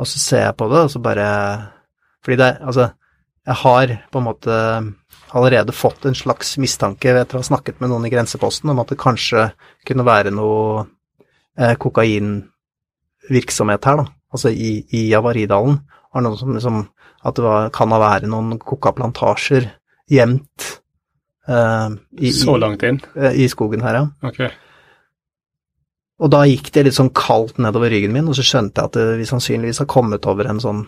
Og 0.00 0.06
så 0.08 0.16
ser 0.18 0.42
jeg 0.46 0.58
på 0.58 0.64
det, 0.72 0.80
og 0.86 0.90
så 0.90 0.98
bare 1.02 1.26
Fordi 2.24 2.36
det 2.40 2.50
Altså, 2.62 2.84
jeg 3.46 3.54
har 3.58 3.86
på 4.12 4.18
en 4.18 4.28
måte 4.28 4.54
allerede 5.34 5.72
fått 5.74 6.06
en 6.06 6.14
slags 6.14 6.58
mistanke 6.62 7.10
etter 7.10 7.36
å 7.36 7.40
ha 7.42 7.46
snakket 7.46 7.80
med 7.80 7.90
noen 7.90 8.06
i 8.06 8.10
grenseposten 8.12 8.70
om 8.70 8.80
at 8.82 8.88
det 8.92 8.98
kanskje 9.00 9.52
kunne 9.88 10.04
være 10.06 10.30
noe 10.30 10.86
eh, 11.58 11.74
kokainvirksomhet 11.80 13.84
her, 13.88 13.96
da. 14.02 14.06
Altså 14.32 14.48
i, 14.54 14.86
i 14.94 15.10
Javaridalen. 15.10 15.76
Var 16.12 16.22
noe 16.22 16.36
som 16.38 16.54
liksom 16.54 16.88
At 17.22 17.36
det 17.38 17.44
var, 17.44 17.70
kan 17.70 17.92
ha 17.94 17.98
være 18.02 18.26
noen 18.26 18.58
kokaplantasjer 18.58 19.68
gjemt 20.10 20.82
eh, 21.48 21.88
i, 22.18 22.32
Så 22.34 22.56
langt 22.58 22.82
inn? 22.82 22.98
I, 23.14 23.44
i 23.44 23.48
skogen 23.48 23.80
her, 23.86 23.94
ja. 24.00 24.06
Ok. 24.26 24.40
Og 26.20 26.30
da 26.30 26.42
gikk 26.46 26.68
det 26.74 26.84
litt 26.86 26.96
sånn 26.98 27.12
kaldt 27.16 27.56
nedover 27.62 27.90
ryggen 27.90 28.12
min, 28.14 28.28
og 28.28 28.36
så 28.38 28.44
skjønte 28.46 28.82
jeg 28.82 28.90
at 28.92 29.18
vi 29.18 29.28
sannsynligvis 29.28 29.80
har 29.82 29.88
kommet 29.90 30.26
over 30.28 30.50
en 30.50 30.60
sånn, 30.62 30.84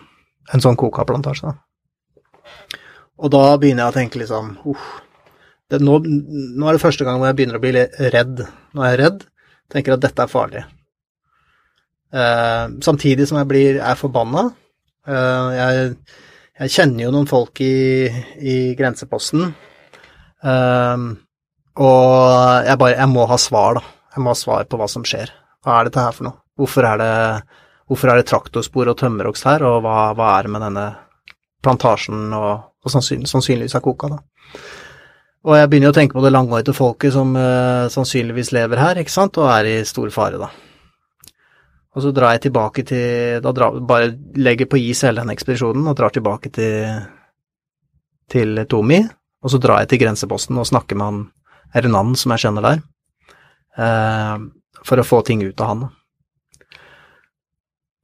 en 0.53 0.63
sånn 0.63 0.77
kokaplantasje. 0.79 1.49
Da. 1.49 2.79
Og 3.25 3.31
da 3.33 3.43
begynner 3.57 3.85
jeg 3.85 3.93
å 3.93 3.95
tenke 3.95 4.19
liksom 4.21 4.53
uh, 4.67 4.87
Det, 5.71 5.79
nå, 5.81 5.97
nå, 6.05 6.67
er 6.67 6.77
det 6.77 6.83
første 6.83 7.07
gang 7.07 7.17
hvor 7.17 7.31
jeg 7.31 7.39
begynner 7.39 7.57
å 7.57 7.63
bli 7.63 7.85
redd. 8.13 8.43
Nå 8.75 8.85
er 8.85 8.93
jeg 8.93 9.01
redd, 9.01 9.23
tenker 9.73 9.95
at 9.95 10.03
dette 10.05 10.25
er 10.25 10.31
farlig. 10.31 10.65
Eh, 12.15 12.65
samtidig 12.85 13.27
som 13.27 13.39
jeg 13.41 13.49
blir, 13.49 13.79
er 13.81 13.97
forbanna. 13.99 14.45
Eh, 15.07 15.47
jeg, 15.57 15.95
jeg, 16.61 16.73
kjenner 16.77 17.07
jo 17.07 17.11
noen 17.15 17.27
folk 17.27 17.59
i, 17.65 18.07
i 18.39 18.55
grenseposten, 18.77 19.49
eh, 20.45 21.07
og 21.75 22.69
jeg 22.69 22.79
bare 22.79 22.95
Jeg 22.95 23.11
må 23.11 23.25
ha 23.27 23.37
svar, 23.41 23.81
da. 23.81 23.83
Jeg 24.15 24.23
må 24.23 24.31
ha 24.31 24.39
svar 24.39 24.63
på 24.71 24.79
hva 24.79 24.87
som 24.87 25.03
skjer. 25.03 25.31
Hva 25.65 25.79
er 25.79 25.89
dette 25.89 26.03
her 26.03 26.13
for 26.15 26.29
noe? 26.29 26.39
Hvorfor 26.55 26.87
er 26.87 27.01
det, 27.01 27.15
hvorfor 27.89 28.11
er 28.11 28.21
det 28.21 28.29
traktorspor 28.29 28.87
og 28.87 28.97
tømmerhogst 29.01 29.47
her, 29.47 29.65
og 29.67 29.81
hva, 29.83 30.13
hva, 30.15 30.29
er 30.37 30.47
det 30.47 30.53
med 30.53 30.63
denne 30.63 30.85
plantasjen 31.65 32.29
og, 32.37 32.51
og 32.79 32.93
sannsynlig, 32.93 33.27
sannsynligvis 33.27 33.75
er 33.75 33.83
koka, 33.83 34.13
da? 34.13 34.21
Og 35.45 35.57
jeg 35.59 35.69
begynner 35.69 35.91
å 35.91 35.97
tenke 35.97 36.15
på 36.15 36.23
det 36.23 36.31
langhårete 36.31 36.73
folket 36.73 37.13
som 37.13 37.35
uh, 37.37 37.91
sannsynligvis 37.91 38.53
lever 38.55 38.81
her, 38.81 39.01
ikke 39.03 39.13
sant, 39.13 39.35
og 39.41 39.51
er 39.51 39.67
i 39.73 39.75
stor 39.85 40.07
fare, 40.15 40.39
da. 40.41 40.49
Og 41.95 42.03
så 42.03 42.15
drar 42.15 42.33
jeg 42.35 42.49
tilbake 42.49 42.83
til 42.83 43.43
Da 43.43 43.53
drar, 43.55 43.77
bare 43.87 44.09
legger 44.35 44.67
på 44.67 44.79
is 44.81 44.99
hele 45.05 45.21
den 45.21 45.31
ekspedisjonen 45.31 45.85
og 45.87 45.95
drar 45.95 46.11
tilbake 46.11 46.51
til, 46.51 47.05
til 48.31 48.65
Tomi. 48.67 48.99
Og 49.45 49.53
så 49.53 49.61
drar 49.63 49.83
jeg 49.83 49.93
til 49.93 50.01
grenseposten 50.01 50.59
og 50.59 50.67
snakker 50.67 50.99
med 50.99 51.07
han 51.07 51.21
Hernan 51.71 52.11
som 52.19 52.33
jeg 52.35 52.43
kjenner 52.43 52.67
der 52.67 52.83
for 53.75 55.01
å 55.01 55.03
få 55.03 55.21
ting 55.27 55.41
ut 55.43 55.61
av 55.61 55.67
han. 55.67 55.85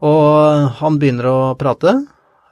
Og 0.01 0.71
han 0.81 0.97
begynner 0.99 1.29
å 1.29 1.37
prate. 1.59 1.93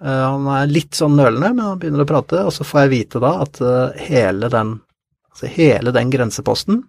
Eh, 0.04 0.24
han 0.26 0.48
er 0.54 0.70
litt 0.70 0.98
sånn 0.98 1.18
nølende, 1.18 1.52
men 1.56 1.66
han 1.66 1.82
begynner 1.82 2.06
å 2.06 2.10
prate, 2.10 2.44
og 2.46 2.54
så 2.56 2.66
får 2.68 2.86
jeg 2.86 2.94
vite 2.94 3.22
da 3.24 3.34
at 3.44 3.60
eh, 3.62 4.04
hele 4.10 4.52
den, 4.54 4.76
altså 5.34 5.50
hele 5.52 5.94
den 5.96 6.14
grenseposten 6.14 6.84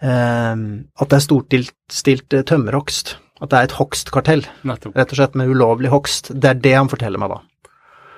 eh, 0.00 0.54
At 0.56 1.10
det 1.12 1.18
er 1.18 1.26
storstilt 1.26 2.38
tømmerhogst. 2.48 3.18
At 3.38 3.52
det 3.52 3.58
er 3.58 3.68
et 3.68 3.76
hogstkartell, 3.78 4.46
rett 4.66 4.88
og 4.88 5.14
slett, 5.14 5.36
med 5.38 5.52
ulovlig 5.52 5.92
hogst. 5.92 6.32
Det 6.34 6.50
er 6.50 6.64
det 6.64 6.74
han 6.74 6.90
forteller 6.90 7.22
meg 7.22 7.36
da. 7.36 7.42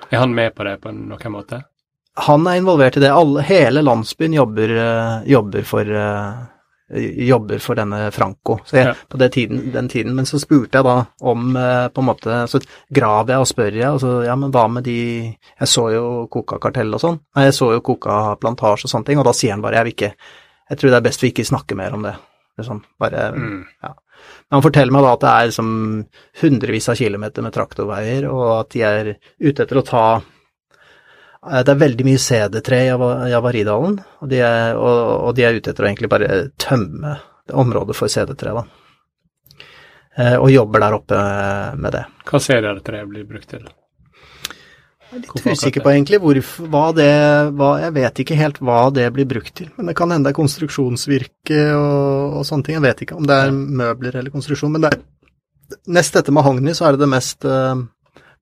Er 0.09 0.23
han 0.23 0.33
med 0.35 0.55
på 0.55 0.65
det 0.65 0.79
på 0.81 0.95
noen 0.95 1.35
måte? 1.35 1.61
Han 2.25 2.47
er 2.49 2.57
involvert 2.57 2.97
i 2.97 3.03
det. 3.03 3.11
Alle, 3.13 3.43
hele 3.45 3.83
landsbyen 3.85 4.33
jobber, 4.33 4.73
jobber 5.29 5.67
for 5.67 5.91
jobber 6.99 7.61
for 7.63 7.79
denne 7.79 8.11
Franco. 8.11 8.57
Så 8.65 8.77
jeg, 8.77 8.87
ja. 8.91 8.95
på 9.07 9.19
tiden, 9.31 9.71
den 9.71 9.89
tiden, 9.89 10.15
Men 10.15 10.25
så 10.25 10.39
spurte 10.39 10.77
jeg 10.77 10.85
da 10.85 11.05
om 11.21 11.55
eh, 11.55 11.87
på 11.87 12.01
en 12.01 12.07
måte 12.07 12.41
Så 12.51 12.59
graver 12.89 13.35
jeg 13.35 13.45
og 13.45 13.47
spør 13.47 13.77
jeg, 13.79 13.89
og 13.89 14.01
så 14.03 14.11
ja, 14.25 14.35
men 14.35 14.51
hva 14.51 14.67
med 14.67 14.83
de 14.83 14.97
Jeg 15.31 15.69
så 15.69 15.87
jo 15.93 16.05
Coca-kartell 16.31 16.93
og 16.93 17.03
sånn. 17.03 17.19
Nei, 17.35 17.47
jeg 17.49 17.57
så 17.57 17.71
jo 17.75 17.85
Coca-plantasje 17.85 18.89
og 18.89 18.93
sånne 18.93 19.09
ting, 19.09 19.21
og 19.21 19.27
da 19.29 19.35
sier 19.35 19.55
han 19.55 19.63
bare 19.63 19.79
jeg 19.79 19.89
vil 19.89 19.97
ikke 19.97 20.13
Jeg 20.71 20.79
tror 20.81 20.91
det 20.91 20.99
er 20.99 21.07
best 21.09 21.23
vi 21.23 21.31
ikke 21.33 21.47
snakker 21.47 21.79
mer 21.79 21.95
om 21.97 22.05
det. 22.07 22.15
Liksom, 22.59 22.83
bare 22.99 23.31
mm. 23.35 23.57
Ja. 23.83 23.95
Men 24.49 24.59
han 24.59 24.63
forteller 24.63 24.93
meg 24.93 25.03
da 25.03 25.15
at 25.15 25.23
det 25.23 25.31
er 25.31 25.47
liksom 25.49 25.71
hundrevis 26.43 26.91
av 26.91 26.99
kilometer 26.99 27.43
med 27.43 27.55
traktorveier, 27.55 28.27
og 28.29 28.45
at 28.59 28.69
de 28.75 28.83
er 28.85 29.09
ute 29.41 29.65
etter 29.65 29.79
å 29.79 29.87
ta 29.87 30.05
Eh, 30.17 30.40
det 31.41 31.73
er 31.73 31.81
veldig 31.81 32.05
mye 32.05 32.21
CD3 32.21 32.83
i 32.83 33.31
Javaridalen, 33.31 33.97
og 34.21 34.29
de, 34.29 34.43
er, 34.45 34.75
og, 34.77 34.99
og 35.29 35.35
de 35.37 35.47
er 35.47 35.57
ute 35.57 35.71
etter 35.73 35.87
å 35.87 35.89
egentlig 35.89 36.11
bare 36.11 36.43
tømme 36.61 37.15
området 37.49 37.97
for 37.97 38.11
CD3, 38.13 38.53
da. 38.59 38.65
Eh, 40.19 40.35
og 40.35 40.51
jobber 40.51 40.83
der 40.83 40.97
oppe 40.97 41.19
med 41.79 41.95
det. 41.95 42.03
Hva 42.27 42.41
cd-tre 42.43 43.05
blir 43.07 43.27
brukt 43.27 43.47
til? 43.53 43.63
Jeg 45.11 45.19
er 45.19 45.23
litt 45.25 45.47
usikker 45.59 45.83
på 45.83 45.91
egentlig 45.91 46.21
hvor, 46.23 46.37
hva 46.71 46.83
det 46.95 47.07
hva, 47.59 47.71
Jeg 47.81 47.93
vet 47.97 48.19
ikke 48.23 48.37
helt 48.39 48.61
hva 48.63 48.85
det 48.95 49.09
blir 49.15 49.27
brukt 49.27 49.53
til. 49.59 49.71
Men 49.75 49.91
det 49.91 49.95
kan 49.99 50.11
hende 50.11 50.29
det 50.29 50.31
er 50.31 50.39
konstruksjonsvirke 50.39 51.63
og, 51.75 52.37
og, 52.37 52.45
sånne 52.47 52.67
ting. 52.67 52.77
Jeg 52.79 52.85
vet 52.85 53.03
ikke 53.05 53.17
om 53.19 53.27
det 53.27 53.39
er 53.39 53.51
møbler 53.55 54.19
eller 54.21 54.31
konstruksjon. 54.31 54.71
Men 54.75 54.85
det 54.85 54.93
er, 54.93 55.01
nest 55.99 56.15
etter 56.15 56.35
mahogni 56.35 56.75
så 56.75 56.87
er 56.87 56.95
det 56.95 57.03
det 57.03 57.11
mest 57.11 57.47
uh, 57.47 57.75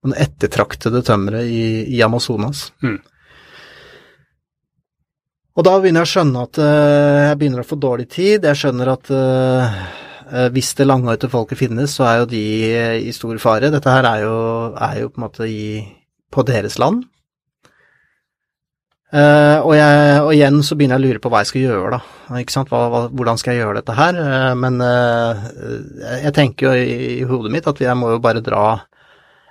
den 0.06 0.16
ettertraktede 0.16 1.02
tømmeret 1.04 1.50
i, 1.52 1.64
i, 1.92 2.02
Amazonas. 2.04 2.70
Mm. 2.84 3.00
Og 5.60 5.66
da 5.68 5.76
begynner 5.76 6.06
jeg 6.06 6.08
å 6.08 6.14
skjønne 6.14 6.44
at 6.48 6.60
uh, 6.64 7.22
jeg 7.28 7.40
begynner 7.42 7.66
å 7.66 7.68
få 7.68 7.80
dårlig 7.82 8.08
tid. 8.14 8.48
Jeg 8.48 8.60
skjønner 8.62 8.94
at 8.94 9.12
uh, 9.12 9.80
hvis 10.56 10.72
det 10.78 10.88
langhårete 10.88 11.28
folket 11.32 11.60
finnes, 11.60 11.98
så 11.98 12.06
er 12.08 12.20
jo 12.22 12.28
de 12.32 12.44
i 13.10 13.14
stor 13.16 13.40
fare. 13.44 13.72
Dette 13.74 13.92
her 13.92 14.08
er 14.08 14.24
jo, 14.24 14.36
er 14.78 15.00
jo 15.02 15.10
på 15.12 15.20
en 15.20 15.26
måte 15.26 15.50
i, 15.50 15.82
på 16.32 16.46
deres 16.48 16.80
land. 16.80 17.04
Uh, 19.10 19.58
og, 19.66 19.74
jeg, 19.74 20.20
og, 20.22 20.32
igjen 20.36 20.62
så 20.64 20.78
begynner 20.78 21.00
jeg 21.00 21.02
å 21.02 21.08
lure 21.10 21.24
på 21.24 21.32
hva 21.34 21.42
jeg 21.42 21.50
skal 21.50 21.64
gjøre, 21.66 21.98
da. 21.98 22.40
Ikke 22.40 22.56
sant? 22.56 22.72
Hva, 22.72 22.84
hva, 22.94 23.02
hvordan 23.10 23.42
skal 23.42 23.58
jeg 23.58 23.66
gjøre 23.66 23.82
dette 23.82 23.98
her? 23.98 24.20
Men 24.62 24.78
jeg 26.22 26.34
tenker 26.38 26.70
jo 26.70 26.76
i, 26.78 27.00
i, 27.18 27.24
hodet 27.28 27.52
mitt 27.52 27.68
at 27.68 27.82
jeg 27.84 27.98
må 27.98 28.14
jo 28.14 28.22
bare 28.24 28.46
dra 28.46 28.68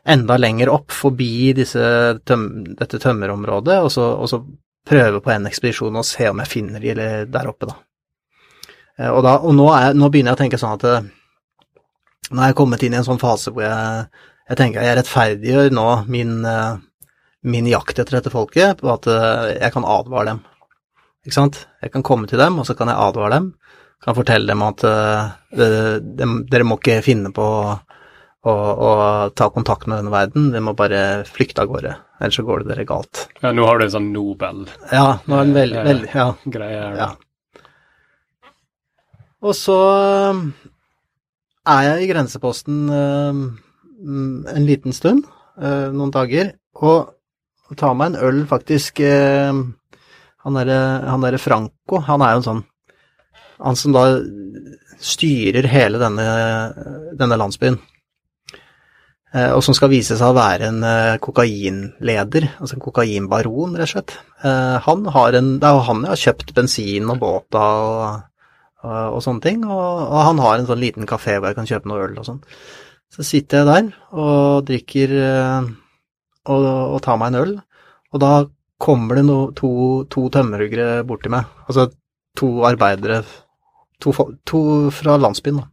enda 0.05 0.37
lenger 0.39 0.71
opp 0.73 0.95
forbi 0.95 1.53
tøm 1.59 2.47
dette 2.79 3.01
tømmerområdet, 3.03 3.81
og 3.83 3.93
så, 3.93 4.09
og 4.17 4.31
så, 4.31 4.43
prøve 4.89 5.21
på 5.21 5.29
en 5.35 5.45
ekspedisjon 5.45 5.99
og 6.01 6.07
se 6.09 6.31
om 6.31 6.39
jeg 6.41 6.49
finner 6.49 6.81
de 6.81 6.95
der 7.29 7.49
oppe, 7.51 7.67
da. 7.69 7.75
Eh, 8.99 9.11
og, 9.11 9.23
da, 9.27 9.37
og 9.45 9.53
nå, 9.57 9.69
er, 9.77 9.97
nå, 9.97 10.09
begynner 10.09 10.33
jeg 10.33 10.39
å 10.39 10.43
tenke 10.43 10.61
sånn 10.61 10.79
at 10.79 10.87
eh, 10.89 11.09
nå 12.33 12.41
er 12.41 12.53
jeg 12.53 12.57
kommet 12.57 12.85
inn 12.87 12.97
i 12.97 13.01
en 13.01 13.07
sånn 13.07 13.21
fase 13.21 13.53
hvor 13.53 13.67
jeg, 13.67 14.07
jeg 14.49 14.61
tenker 14.61 14.87
jeg 14.87 14.99
rettferdiggjør 14.99 15.75
nå 15.77 15.87
min, 16.09 16.39
eh, 16.49 16.81
min 17.53 17.69
jakt 17.69 18.01
etter 18.01 18.19
dette 18.19 18.33
folket 18.33 18.83
på 18.83 18.91
at 18.95 19.11
jeg 19.55 19.75
kan 19.75 19.87
advare 19.87 20.33
dem. 20.33 20.41
Ikke 21.27 21.37
sant? 21.37 21.61
Jeg 21.85 21.93
kan 21.93 22.05
komme 22.07 22.29
til 22.31 22.41
dem, 22.41 22.59
og 22.61 22.67
så 22.67 22.75
kan 22.79 22.91
jeg 22.91 23.01
advare 23.01 23.37
dem. 23.37 23.53
Kan 24.05 24.17
fortelle 24.17 24.49
dem 24.49 24.63
at 24.63 24.85
uh, 24.87 25.31
de, 25.51 25.67
de, 26.17 26.27
dere 26.49 26.67
må 26.67 26.77
ikke 26.79 27.01
finne 27.03 27.33
på 27.35 27.47
og, 28.47 28.67
og, 28.79 29.35
ta 29.39 29.49
kontakt 29.51 29.89
med 29.89 29.99
denne 29.99 30.13
verden. 30.15 30.51
Vi 30.55 30.63
må 30.63 30.75
bare 30.79 31.25
flykte 31.27 31.65
av 31.65 31.73
gårde, 31.73 31.95
ellers 32.21 32.39
så 32.39 32.45
går 32.47 32.63
det 32.63 32.71
dere 32.73 32.87
galt. 32.89 33.25
Ja, 33.43 33.53
nå 33.55 33.67
har 33.67 33.79
du 33.79 33.87
en 33.89 33.95
sånn 33.97 34.13
Nobel 34.15 34.67
Ja, 34.93 35.19
nå 35.27 35.39
er 35.39 35.49
den 35.49 35.57
veldig, 35.57 35.83
veldig 35.89 36.13
ja. 36.15 36.29
greie 36.59 36.85
her. 36.85 37.01
Ja. 37.03 37.11
Og 39.43 39.55
så 39.55 39.79
er 41.69 41.83
jeg 41.87 42.05
i 42.05 42.09
grenseposten 42.11 42.79
um, 42.91 43.43
en 44.51 44.67
liten 44.67 44.95
stund, 44.95 45.27
uh, 45.59 45.91
noen 45.95 46.15
dager, 46.15 46.55
og 46.79 47.15
tar 47.79 47.95
meg 47.99 48.15
en 48.15 48.23
øl, 48.25 48.41
faktisk. 48.49 49.03
Han 49.03 50.57
derre 50.57 50.79
der 51.27 51.37
Franco, 51.43 51.99
han 52.07 52.23
er 52.25 52.33
jo 52.33 52.39
en 52.41 52.47
sånn 52.47 52.61
Han 53.59 53.77
som 53.77 53.93
da 53.93 54.05
styrer 55.03 55.67
hele 55.67 55.99
denne, 55.99 56.27
denne 57.19 57.37
landsbyen. 57.37 57.77
Eh, 59.37 59.51
og 59.53 59.61
som 59.65 59.77
skal 59.77 59.91
vise 59.93 60.17
seg 60.17 60.31
å 60.31 60.37
være 60.37 60.71
en 60.71 60.81
eh, 60.89 61.19
kokainleder, 61.21 62.47
altså 62.57 62.79
en 62.79 62.85
kokainbaron, 62.85 63.77
rett 63.77 63.91
og 63.91 63.93
slett. 63.93 64.15
Eh, 64.41 64.77
han 64.87 65.05
har 65.13 65.37
en, 65.37 65.51
det 65.61 65.69
er 65.69 65.85
han 65.85 66.05
jeg 66.07 66.15
har 66.15 66.23
kjøpt 66.23 66.55
bensin 66.57 67.13
og 67.13 67.21
båta 67.21 67.65
og, 67.85 68.23
og, 68.87 68.95
og, 68.95 69.21
sånne 69.25 69.45
ting, 69.45 69.67
og, 69.69 69.85
og, 70.07 70.19
han 70.31 70.41
har 70.45 70.57
en 70.57 70.71
sånn 70.71 70.81
liten 70.81 71.09
kafé 71.11 71.37
hvor 71.37 71.51
jeg 71.51 71.61
kan 71.61 71.69
kjøpe 71.69 71.93
noe 71.93 72.07
øl 72.07 72.17
og 72.23 72.29
sånn. 72.31 72.41
Så 73.13 73.25
sitter 73.25 73.61
jeg 73.61 73.69
der 73.69 74.17
og 74.21 74.65
drikker 74.69 75.13
og, 75.19 76.65
og 76.65 76.99
tar 77.05 77.21
meg 77.21 77.33
en 77.33 77.41
øl, 77.43 77.55
og 78.13 78.21
da 78.25 78.33
kommer 78.81 79.19
det 79.19 79.25
no, 79.27 79.39
to, 79.57 79.71
to 80.13 80.29
tømmerhuggere 80.33 81.03
bort 81.09 81.25
til 81.25 81.33
meg, 81.35 81.49
altså 81.67 81.89
to 82.39 82.53
arbeidere, 82.69 83.23
to, 84.01 84.15
to 84.49 84.61
fra 84.95 85.17
landsbyen, 85.21 85.61
da. 85.61 85.73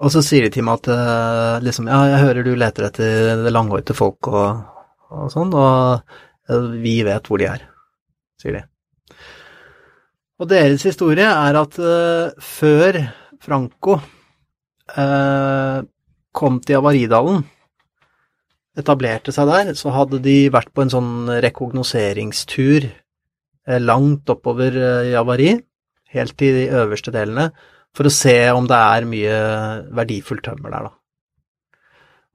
Og 0.00 0.08
så 0.12 0.22
sier 0.24 0.46
de 0.46 0.54
til 0.54 0.64
meg 0.64 0.80
at 0.80 0.88
uh, 0.88 1.60
liksom, 1.64 1.88
ja, 1.90 2.00
jeg 2.14 2.24
hører 2.24 2.46
du 2.46 2.54
leter 2.56 2.88
etter 2.88 3.42
det 3.44 3.52
langhårete 3.52 3.96
folk 3.96 4.30
og, 4.32 4.62
og, 5.12 5.26
sånn, 5.32 5.52
og 5.52 6.00
uh, 6.48 6.70
vi 6.80 7.00
vet 7.04 7.28
hvor 7.28 7.40
de 7.40 7.50
er, 7.50 7.66
sier 8.40 8.56
de. 8.56 8.62
Og 10.40 10.48
deres 10.48 10.86
historie 10.88 11.26
er 11.28 11.58
at 11.60 11.76
uh, 11.76 12.32
før 12.40 13.02
Franco 13.40 14.00
kom 14.90 16.56
til 16.66 16.80
Avaridalen, 16.80 17.44
etablerte 18.74 19.30
seg 19.30 19.46
der, 19.46 19.68
så 19.78 19.92
hadde 19.94 20.18
de 20.24 20.48
vært 20.50 20.72
på 20.74 20.82
en 20.82 20.90
sånn 20.90 21.12
rekognoseringstur 21.44 22.88
langt 23.86 24.32
oppover 24.34 24.74
Javari, 25.12 25.52
helt 26.10 26.34
til 26.42 26.58
de 26.58 26.64
øverste 26.80 27.14
delene, 27.14 27.52
for 27.96 28.06
å 28.06 28.12
se 28.14 28.36
om 28.54 28.66
det 28.70 28.78
er 28.78 29.06
mye 29.10 29.38
verdifullt 29.98 30.44
tømmer 30.46 30.74
der, 30.74 30.88
da. 30.88 30.92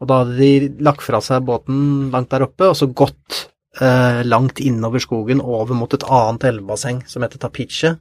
Og 0.04 0.10
da 0.10 0.18
hadde 0.22 0.40
de 0.40 0.84
lagt 0.84 1.06
fra 1.06 1.22
seg 1.24 1.46
båten 1.48 2.10
langt 2.12 2.34
der 2.34 2.44
oppe, 2.48 2.68
og 2.72 2.76
så 2.76 2.90
gått 2.92 3.46
eh, 3.80 4.24
langt 4.28 4.60
innover 4.60 5.00
skogen 5.04 5.40
over 5.40 5.78
mot 5.78 5.94
et 5.96 6.04
annet 6.04 6.50
elvebasseng 6.52 7.06
som 7.08 7.24
heter 7.24 7.40
Tapiche. 7.42 7.96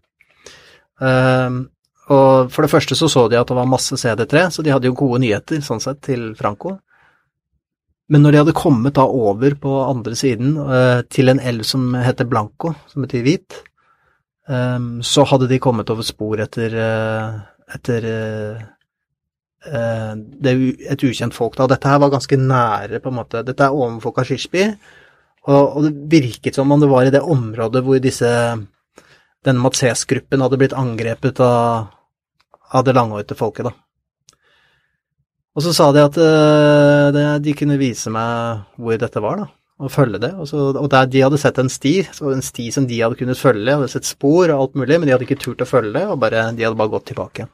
Eh, 1.00 1.62
Og 2.04 2.50
for 2.52 2.66
det 2.66 2.68
første 2.68 2.96
så 2.98 3.08
så 3.08 3.28
de 3.32 3.38
at 3.40 3.48
det 3.48 3.56
var 3.56 3.64
masse 3.70 3.96
CD3, 3.96 4.50
så 4.52 4.62
de 4.62 4.72
hadde 4.74 4.90
jo 4.90 4.96
gode 4.98 5.22
nyheter 5.22 5.62
sånn 5.64 5.80
sett 5.80 6.02
til 6.04 6.34
Franco. 6.36 6.74
Men 8.12 8.20
når 8.20 8.34
de 8.34 8.40
hadde 8.42 8.56
kommet 8.58 8.98
da 8.98 9.06
over 9.08 9.54
på 9.56 9.72
andre 9.86 10.12
siden 10.18 10.58
eh, 10.60 11.00
til 11.08 11.32
en 11.32 11.40
elv 11.40 11.64
som 11.64 11.94
heter 11.96 12.28
Blanco, 12.28 12.74
som 12.90 13.06
betyr 13.06 13.24
hvit, 13.24 13.56
eh, 14.48 14.78
så 15.02 15.26
hadde 15.30 15.48
de 15.50 15.60
kommet 15.62 15.90
over 15.92 16.06
spor 16.06 16.42
etter, 16.44 16.74
eh, 16.74 17.38
etter 17.76 18.08
eh, 18.10 18.62
det, 20.14 20.54
et 20.92 21.06
ukjent 21.08 21.34
folk. 21.36 21.56
da. 21.56 21.68
Dette 21.70 21.88
her 21.88 22.02
var 22.02 22.12
ganske 22.12 22.38
nære, 22.40 23.00
på 23.00 23.12
en 23.12 23.18
måte. 23.22 23.44
Dette 23.46 23.64
er 23.64 23.74
ovenfor 23.74 24.14
Kashishbi, 24.16 24.68
og, 25.44 25.76
og 25.76 25.88
det 25.88 26.22
virket 26.24 26.56
som 26.56 26.72
om 26.72 26.80
det 26.80 26.88
var 26.88 27.04
i 27.04 27.12
det 27.12 27.20
området 27.20 27.84
hvor 27.84 28.00
disse 28.00 28.30
denne 29.44 29.60
Matses-gruppen 29.60 30.40
hadde 30.40 30.58
blitt 30.60 30.76
angrepet 30.76 31.40
av, 31.44 31.90
av 32.72 32.84
det 32.86 32.94
langhårete 32.96 33.36
folket, 33.36 33.68
da. 33.68 33.74
Og 35.54 35.62
så 35.62 35.74
sa 35.76 35.90
de 35.94 36.02
at 36.02 36.16
uh, 36.18 37.36
de 37.38 37.52
kunne 37.54 37.78
vise 37.78 38.10
meg 38.10 38.64
hvor 38.80 38.98
dette 38.98 39.22
var, 39.22 39.44
da, 39.44 39.46
og 39.82 39.90
følge 39.90 40.20
det. 40.22 40.32
Og, 40.38 40.48
så, 40.48 40.70
og 40.78 40.88
der 40.92 41.08
de 41.10 41.22
hadde 41.24 41.40
sett 41.40 41.58
en 41.58 41.70
sti, 41.72 41.96
en 42.30 42.44
sti 42.44 42.70
som 42.74 42.86
de 42.90 43.00
hadde 43.02 43.18
kunnet 43.18 43.40
følge, 43.40 43.74
hadde 43.74 43.90
sett 43.90 44.08
spor 44.08 44.48
og 44.48 44.60
alt 44.60 44.78
mulig, 44.78 44.98
men 44.98 45.08
de 45.08 45.14
hadde 45.16 45.26
ikke 45.26 45.40
turt 45.42 45.64
å 45.64 45.68
følge 45.68 45.94
det, 45.96 46.06
og 46.10 46.20
bare, 46.22 46.48
de 46.54 46.66
hadde 46.66 46.78
bare 46.78 46.92
gått 46.94 47.08
tilbake. 47.10 47.48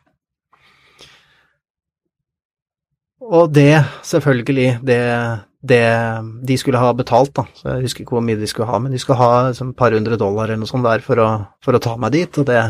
Og 3.30 3.52
det, 3.54 3.84
selvfølgelig, 4.04 4.68
det, 4.84 5.00
det 5.62 5.84
de 6.48 6.56
skulle 6.58 6.80
ha 6.82 6.92
betalt, 6.96 7.32
da, 7.36 7.44
så 7.54 7.76
jeg 7.76 7.86
husker 7.86 8.04
ikke 8.04 8.16
hvor 8.16 8.24
mye 8.26 8.40
de 8.40 8.48
skulle 8.50 8.68
ha, 8.68 8.80
men 8.82 8.92
de 8.92 9.00
skulle 9.00 9.20
ha 9.20 9.50
liksom, 9.50 9.72
et 9.72 9.78
par 9.78 9.94
hundre 9.94 10.18
dollar 10.20 10.48
eller 10.48 10.62
noe 10.62 10.70
sånt 10.70 10.88
der 10.88 11.04
for 11.04 11.20
å, 11.22 11.28
for 11.62 11.76
å 11.76 11.82
ta 11.84 11.94
meg 12.00 12.16
dit, 12.16 12.40
og 12.42 12.48
det, 12.48 12.64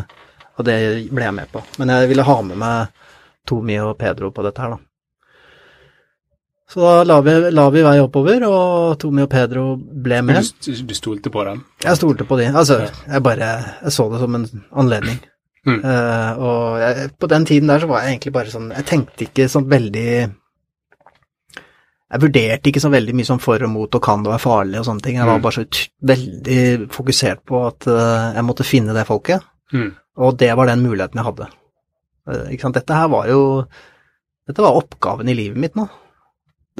og 0.58 0.66
det 0.68 0.76
ble 1.08 1.26
jeg 1.26 1.38
med 1.38 1.50
på. 1.54 1.64
Men 1.80 1.94
jeg 1.94 2.12
ville 2.12 2.26
ha 2.28 2.38
med 2.44 2.60
meg 2.60 3.08
Tomi 3.48 3.78
og 3.82 3.96
Pedro 3.98 4.30
på 4.34 4.44
dette 4.46 4.62
her, 4.62 4.76
da. 4.76 4.89
Så 6.70 6.78
da 6.84 7.02
la 7.04 7.16
vi, 7.26 7.32
la 7.50 7.64
vi 7.74 7.82
vei 7.82 7.96
oppover, 7.98 8.44
og 8.46 8.98
Tomi 9.02 9.24
og 9.24 9.30
Pedro 9.32 9.64
ble 9.76 10.20
med. 10.22 10.38
du, 10.62 10.70
du 10.86 10.94
stolte 10.94 11.30
på 11.34 11.42
dem? 11.48 11.64
Jeg 11.82 11.96
stolte 11.98 12.24
på 12.28 12.36
de. 12.38 12.46
Altså, 12.54 12.76
jeg 13.10 13.22
bare 13.26 13.48
Jeg 13.82 13.92
så 13.96 14.06
det 14.12 14.20
som 14.22 14.34
en 14.38 14.44
anledning. 14.78 15.18
Mm. 15.66 15.80
Uh, 15.84 16.30
og 16.40 16.78
jeg, 16.80 17.10
på 17.20 17.28
den 17.28 17.44
tiden 17.44 17.68
der 17.68 17.82
så 17.82 17.88
var 17.90 18.00
jeg 18.06 18.14
egentlig 18.14 18.30
bare 18.32 18.48
sånn 18.48 18.70
Jeg 18.72 18.86
tenkte 18.88 19.26
ikke 19.26 19.44
sånn 19.52 19.66
veldig 19.68 20.06
Jeg 22.10 22.22
vurderte 22.24 22.70
ikke 22.70 22.80
så 22.82 22.90
veldig 22.94 23.12
mye 23.18 23.28
sånn 23.28 23.42
for 23.44 23.60
og 23.66 23.70
mot 23.70 23.94
og 23.98 24.02
kan 24.02 24.24
det 24.24 24.32
være 24.32 24.42
farlig 24.42 24.80
og 24.80 24.86
sånne 24.88 25.04
ting. 25.04 25.18
Jeg 25.20 25.28
var 25.28 25.36
Mm. 25.38 25.42
bare 25.44 25.58
så 25.58 25.64
veldig 26.10 26.88
fokusert 26.96 27.44
på 27.46 27.60
at 27.68 27.86
uh, 27.86 28.32
jeg 28.34 28.44
måtte 28.48 28.64
finne 28.66 28.94
det 28.96 29.04
folket, 29.06 29.42
Mm. 29.72 29.92
og 30.16 30.38
det 30.38 30.56
var 30.56 30.66
den 30.66 30.82
muligheten 30.82 31.20
jeg 31.20 31.24
hadde. 31.28 31.46
Uh, 32.26 32.46
ikke 32.50 32.62
sant? 32.62 32.74
Dette 32.80 32.94
her 32.96 33.08
var 33.08 33.28
jo 33.28 33.64
Dette 34.48 34.62
var 34.64 34.74
oppgaven 34.80 35.28
i 35.28 35.34
livet 35.34 35.56
mitt 35.60 35.76
nå. 35.78 35.84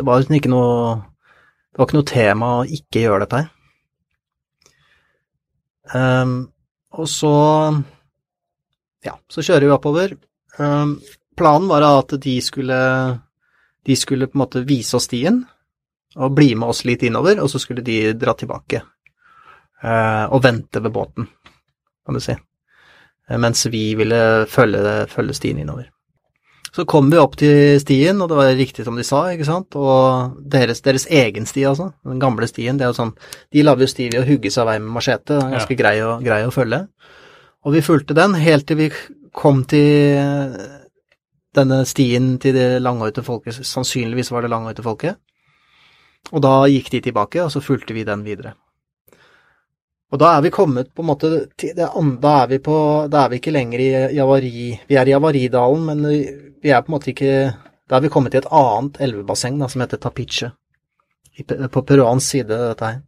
Det 0.00 0.06
var 0.06 0.22
liksom 0.22 0.38
ikke 0.38 0.48
noe 0.48 0.76
Det 0.96 1.76
var 1.76 1.88
ikke 1.88 1.98
noe 1.98 2.08
tema 2.08 2.46
å 2.56 2.68
ikke 2.76 3.02
gjøre 3.02 3.24
dette 3.26 3.40
her. 3.40 3.48
Um, 5.92 6.32
og 6.96 7.08
så 7.10 7.32
Ja, 9.04 9.18
så 9.28 9.44
kjører 9.44 9.66
vi 9.66 9.74
oppover. 9.74 10.14
Um, 10.56 10.96
planen 11.36 11.68
var 11.68 11.84
at 11.84 12.16
de 12.16 12.38
skulle 12.40 12.80
De 13.84 13.96
skulle 13.96 14.30
på 14.30 14.38
en 14.38 14.44
måte 14.46 14.64
vise 14.64 14.96
oss 14.96 15.10
stien 15.10 15.44
og 16.16 16.32
bli 16.34 16.54
med 16.58 16.72
oss 16.72 16.80
litt 16.88 17.04
innover, 17.06 17.38
og 17.38 17.46
så 17.52 17.60
skulle 17.62 17.84
de 17.86 18.14
dra 18.18 18.32
tilbake 18.34 18.80
uh, 18.82 20.26
og 20.26 20.40
vente 20.42 20.80
ved 20.82 20.90
båten, 20.90 21.28
kan 22.02 22.16
du 22.16 22.24
si. 22.24 22.34
Mens 23.30 23.62
vi 23.70 23.84
ville 23.94 24.18
følge, 24.50 25.04
følge 25.06 25.36
stien 25.38 25.60
innover. 25.62 25.86
Så 26.76 26.84
kom 26.86 27.08
vi 27.10 27.18
opp 27.18 27.34
til 27.40 27.80
stien, 27.82 28.20
og 28.22 28.28
det 28.30 28.36
var 28.38 28.52
riktig 28.54 28.84
som 28.86 28.98
de 28.98 29.04
sa, 29.06 29.24
ikke 29.34 29.46
sant, 29.48 29.74
og 29.74 30.36
deres, 30.52 30.82
deres 30.84 31.08
egen 31.10 31.48
sti, 31.48 31.64
altså, 31.66 31.88
den 32.06 32.20
gamle 32.22 32.46
stien, 32.46 32.78
det 32.78 32.86
er 32.86 32.92
jo 32.92 32.98
sånn, 33.00 33.14
de 33.50 33.64
lager 33.66 33.88
jo 33.88 33.90
sti 33.90 34.06
ved 34.12 34.20
å 34.20 34.28
hugge 34.28 34.52
seg 34.54 34.62
av 34.62 34.70
vei 34.70 34.76
med 34.82 34.94
machete, 34.94 35.34
ganske 35.34 35.56
ganske 35.56 35.78
grei, 35.80 35.96
å, 36.06 36.12
grei 36.22 36.44
å 36.46 36.52
følge. 36.54 36.84
Og 37.66 37.74
vi 37.74 37.82
fulgte 37.84 38.16
den 38.16 38.38
helt 38.38 38.68
til 38.70 38.78
vi 38.84 38.90
kom 39.36 39.64
til 39.68 40.54
denne 41.58 41.82
stien 41.90 42.36
til 42.42 42.54
det 42.54 42.68
langhårete 42.82 43.26
folket, 43.26 43.58
sannsynligvis 43.66 44.30
var 44.30 44.46
det 44.46 44.54
langhårete 44.54 44.86
folket, 44.86 45.18
og 46.30 46.42
da 46.44 46.54
gikk 46.70 46.92
de 46.94 47.02
tilbake, 47.08 47.42
og 47.42 47.50
så 47.50 47.62
fulgte 47.64 47.96
vi 47.96 48.06
den 48.06 48.22
videre. 48.22 48.54
Og 50.10 50.18
da 50.18 50.32
er 50.34 50.42
vi 50.42 50.50
kommet 50.50 50.90
på 50.94 51.04
en 51.04 51.08
måte 51.12 51.28
da 51.78 51.90
er 52.42 52.46
vi 52.50 52.58
på, 52.62 52.76
da 53.10 53.24
er 53.24 53.30
vi 53.30 53.38
ikke 53.38 53.54
lenger 53.54 53.82
i 53.82 53.90
Javari, 54.16 54.70
vi 54.88 54.96
er 54.98 55.06
i 55.06 55.12
Javaridalen, 55.14 55.84
men 55.86 56.08
vi 56.62 56.72
er 56.72 56.82
på 56.82 56.90
en 56.90 56.96
måte 56.96 57.12
ikke, 57.12 57.34
da 57.86 57.98
er 57.98 58.02
vi 58.02 58.10
kommet 58.10 58.34
til 58.34 58.42
et 58.42 58.50
annet 58.50 58.98
elvebasseng 59.06 59.60
da, 59.60 59.68
som 59.70 59.84
heter 59.84 60.02
Tapiche, 60.02 60.50
på 61.38 61.84
peruansk 61.86 62.26
side 62.34 62.58
dette 62.58 62.90
her. 62.90 62.98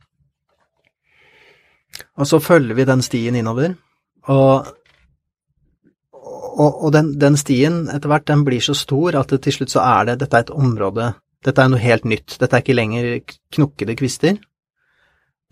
Og 2.22 2.28
så 2.28 2.38
følger 2.40 2.78
vi 2.78 2.86
den 2.88 3.02
stien 3.02 3.34
innover, 3.36 3.74
og, 4.30 4.70
og, 6.14 6.70
og 6.70 6.88
den, 6.94 7.12
den 7.18 7.36
stien 7.36 7.82
etter 7.90 8.14
hvert, 8.14 8.28
den 8.30 8.46
blir 8.46 8.62
så 8.62 8.78
stor 8.78 9.18
at 9.18 9.34
til 9.42 9.58
slutt 9.58 9.74
så 9.74 9.82
er 9.82 10.12
det, 10.12 10.20
dette 10.22 10.38
er 10.38 10.46
et 10.46 10.54
område, 10.54 11.10
dette 11.42 11.66
er 11.66 11.72
noe 11.72 11.82
helt 11.82 12.06
nytt, 12.06 12.38
dette 12.38 12.54
er 12.54 12.62
ikke 12.62 12.78
lenger 12.78 13.12
knokkede 13.58 13.98
kvister, 13.98 14.38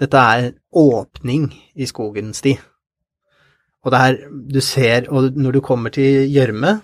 dette 0.01 0.21
er 0.35 0.53
åpning 0.73 1.51
i 1.77 1.87
skogen 1.89 2.33
sti. 2.37 2.55
Og 3.85 3.93
det 3.93 4.01
er, 4.01 4.19
du 4.29 4.61
ser, 4.65 5.09
og 5.09 5.37
når 5.37 5.57
du 5.57 5.61
kommer 5.65 5.93
til 5.93 6.29
gjørme, 6.33 6.79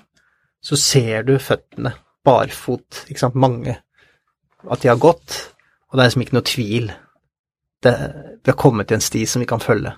så 0.64 0.78
ser 0.80 1.26
du 1.26 1.36
føttene, 1.40 1.92
barfot, 2.24 3.04
ikke 3.08 3.22
sant, 3.22 3.36
mange, 3.38 3.76
at 4.66 4.82
de 4.82 4.90
har 4.90 5.00
gått, 5.00 5.36
og 5.88 5.96
det 5.96 6.02
er 6.02 6.10
liksom 6.10 6.24
ikke 6.24 6.36
noe 6.36 6.48
tvil. 6.48 6.90
Det, 7.84 7.92
vi 8.42 8.50
har 8.50 8.58
kommet 8.58 8.88
til 8.88 8.98
en 8.98 9.04
sti 9.04 9.24
som 9.28 9.44
vi 9.44 9.48
kan 9.48 9.62
følge. 9.62 9.92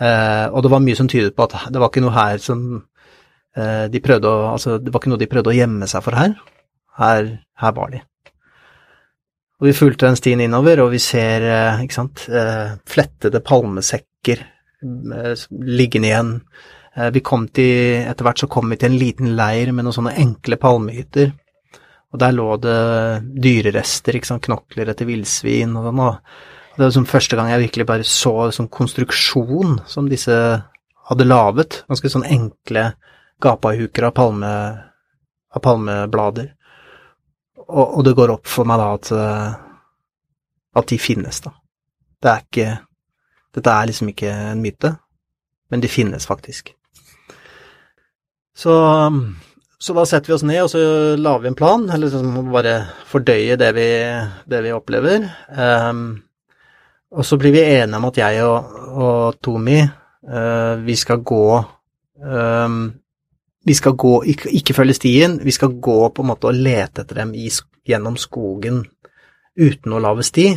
Eh, 0.00 0.46
og 0.52 0.62
det 0.62 0.70
var 0.72 0.84
mye 0.84 0.96
som 0.96 1.08
tydet 1.08 1.34
på 1.36 1.46
at 1.46 1.56
det 1.72 1.80
var 1.80 1.90
ikke 1.90 2.04
noe 2.04 2.14
her 2.14 2.40
som 2.42 2.62
eh, 3.56 3.86
de 3.92 4.02
prøvde 4.04 4.28
å, 4.28 4.52
altså 4.52 4.76
det 4.78 4.92
var 4.92 5.02
ikke 5.02 5.12
noe 5.12 5.20
de 5.20 5.28
prøvde 5.30 5.52
å 5.52 5.56
gjemme 5.56 5.88
seg 5.90 6.04
for 6.04 6.16
her. 6.18 6.36
Her, 7.00 7.30
her 7.60 7.76
var 7.76 7.92
de. 7.92 8.02
Og 9.56 9.70
vi 9.70 9.76
fulgte 9.76 10.08
den 10.08 10.18
stien 10.18 10.42
innover, 10.44 10.82
og 10.84 10.90
vi 10.92 11.00
ser, 11.00 11.44
eh, 11.48 11.84
ikke 11.86 11.96
sant, 11.96 12.26
eh, 12.28 12.76
flettede 12.84 13.40
palmesekker 13.40 14.42
eh, 14.42 15.44
liggende 15.50 16.10
igjen. 16.10 16.32
Vi 17.12 17.20
kom 17.20 17.42
til, 17.52 18.06
etter 18.08 18.24
hvert 18.24 18.40
så 18.40 18.46
kom 18.48 18.70
vi 18.72 18.78
til 18.80 18.88
en 18.88 18.96
liten 18.96 19.34
leir 19.36 19.68
med 19.68 19.84
noen 19.84 19.92
sånne 19.92 20.14
enkle 20.16 20.56
palmehytter. 20.56 21.34
Og 22.14 22.20
der 22.22 22.32
lå 22.32 22.46
det 22.56 22.76
dyrerester, 23.44 24.16
ikke 24.16 24.30
sant, 24.30 24.46
knokler 24.46 24.88
etter 24.88 25.04
villsvin 25.04 25.74
og 25.76 25.90
sånn. 25.90 26.00
Og 26.00 26.78
det 26.78 26.86
var 26.86 26.94
som 26.96 27.08
første 27.08 27.36
gang 27.36 27.50
jeg 27.52 27.66
virkelig 27.66 27.86
bare 27.90 28.08
så 28.08 28.32
sånn 28.48 28.70
konstruksjon 28.72 29.76
som 29.84 30.08
disse 30.08 30.38
hadde 31.10 31.28
laget. 31.28 31.82
Ganske 31.84 32.14
sånn 32.14 32.24
enkle 32.24 32.86
gapahuker 33.44 34.08
av, 34.08 34.16
palme, 34.16 34.54
av 35.52 35.64
palmeblader. 35.68 36.54
Og, 37.68 37.98
og 37.98 38.04
det 38.06 38.14
går 38.18 38.34
opp 38.36 38.46
for 38.50 38.68
meg 38.68 38.80
da 38.80 38.88
at, 38.94 39.10
eh, 39.16 39.54
at 40.78 40.90
de 40.92 40.98
finnes, 41.02 41.40
da. 41.44 41.54
Det 42.22 42.32
er 42.32 42.44
ikke 42.46 42.74
Dette 43.56 43.72
er 43.72 43.86
liksom 43.88 44.10
ikke 44.10 44.28
en 44.52 44.60
myte, 44.60 44.90
men 45.72 45.80
de 45.80 45.88
finnes 45.88 46.26
faktisk. 46.28 46.74
Så, 48.52 48.74
så 49.80 49.94
da 49.96 50.04
setter 50.04 50.28
vi 50.28 50.34
oss 50.36 50.44
ned, 50.44 50.58
og 50.60 50.68
så 50.68 50.82
lager 51.16 51.46
vi 51.46 51.48
en 51.48 51.56
plan, 51.56 51.86
eller 51.88 52.10
liksom 52.10 52.50
bare 52.52 52.74
fordøye 53.08 53.56
det 53.56 53.70
vi, 53.78 53.86
det 54.52 54.60
vi 54.66 54.74
opplever. 54.76 55.24
Um, 55.56 56.02
og 57.16 57.24
så 57.24 57.38
blir 57.40 57.56
vi 57.56 57.64
enige 57.64 57.96
om 57.96 58.08
at 58.10 58.20
jeg 58.20 58.44
og, 58.44 58.76
og 58.92 59.40
Tomi, 59.40 59.78
uh, 59.80 60.84
vi 60.84 60.96
skal 61.00 61.24
gå 61.24 61.42
ehm, 62.20 62.80
Vi 63.66 63.74
skal 63.74 63.96
gå, 63.98 64.14
ikke, 64.30 64.50
ikke 64.60 64.74
følge 64.76 64.94
stien, 64.94 65.40
vi 65.42 65.54
skal 65.54 65.74
gå 65.82 65.98
på 66.14 66.22
en 66.22 66.30
måte 66.30 66.50
og 66.50 66.58
lete 66.58 67.02
etter 67.02 67.22
dem 67.22 67.32
i, 67.34 67.48
gjennom 67.86 68.18
skogen 68.20 68.84
uten 69.56 69.94
å 69.96 70.02
lage 70.02 70.26
sti, 70.26 70.50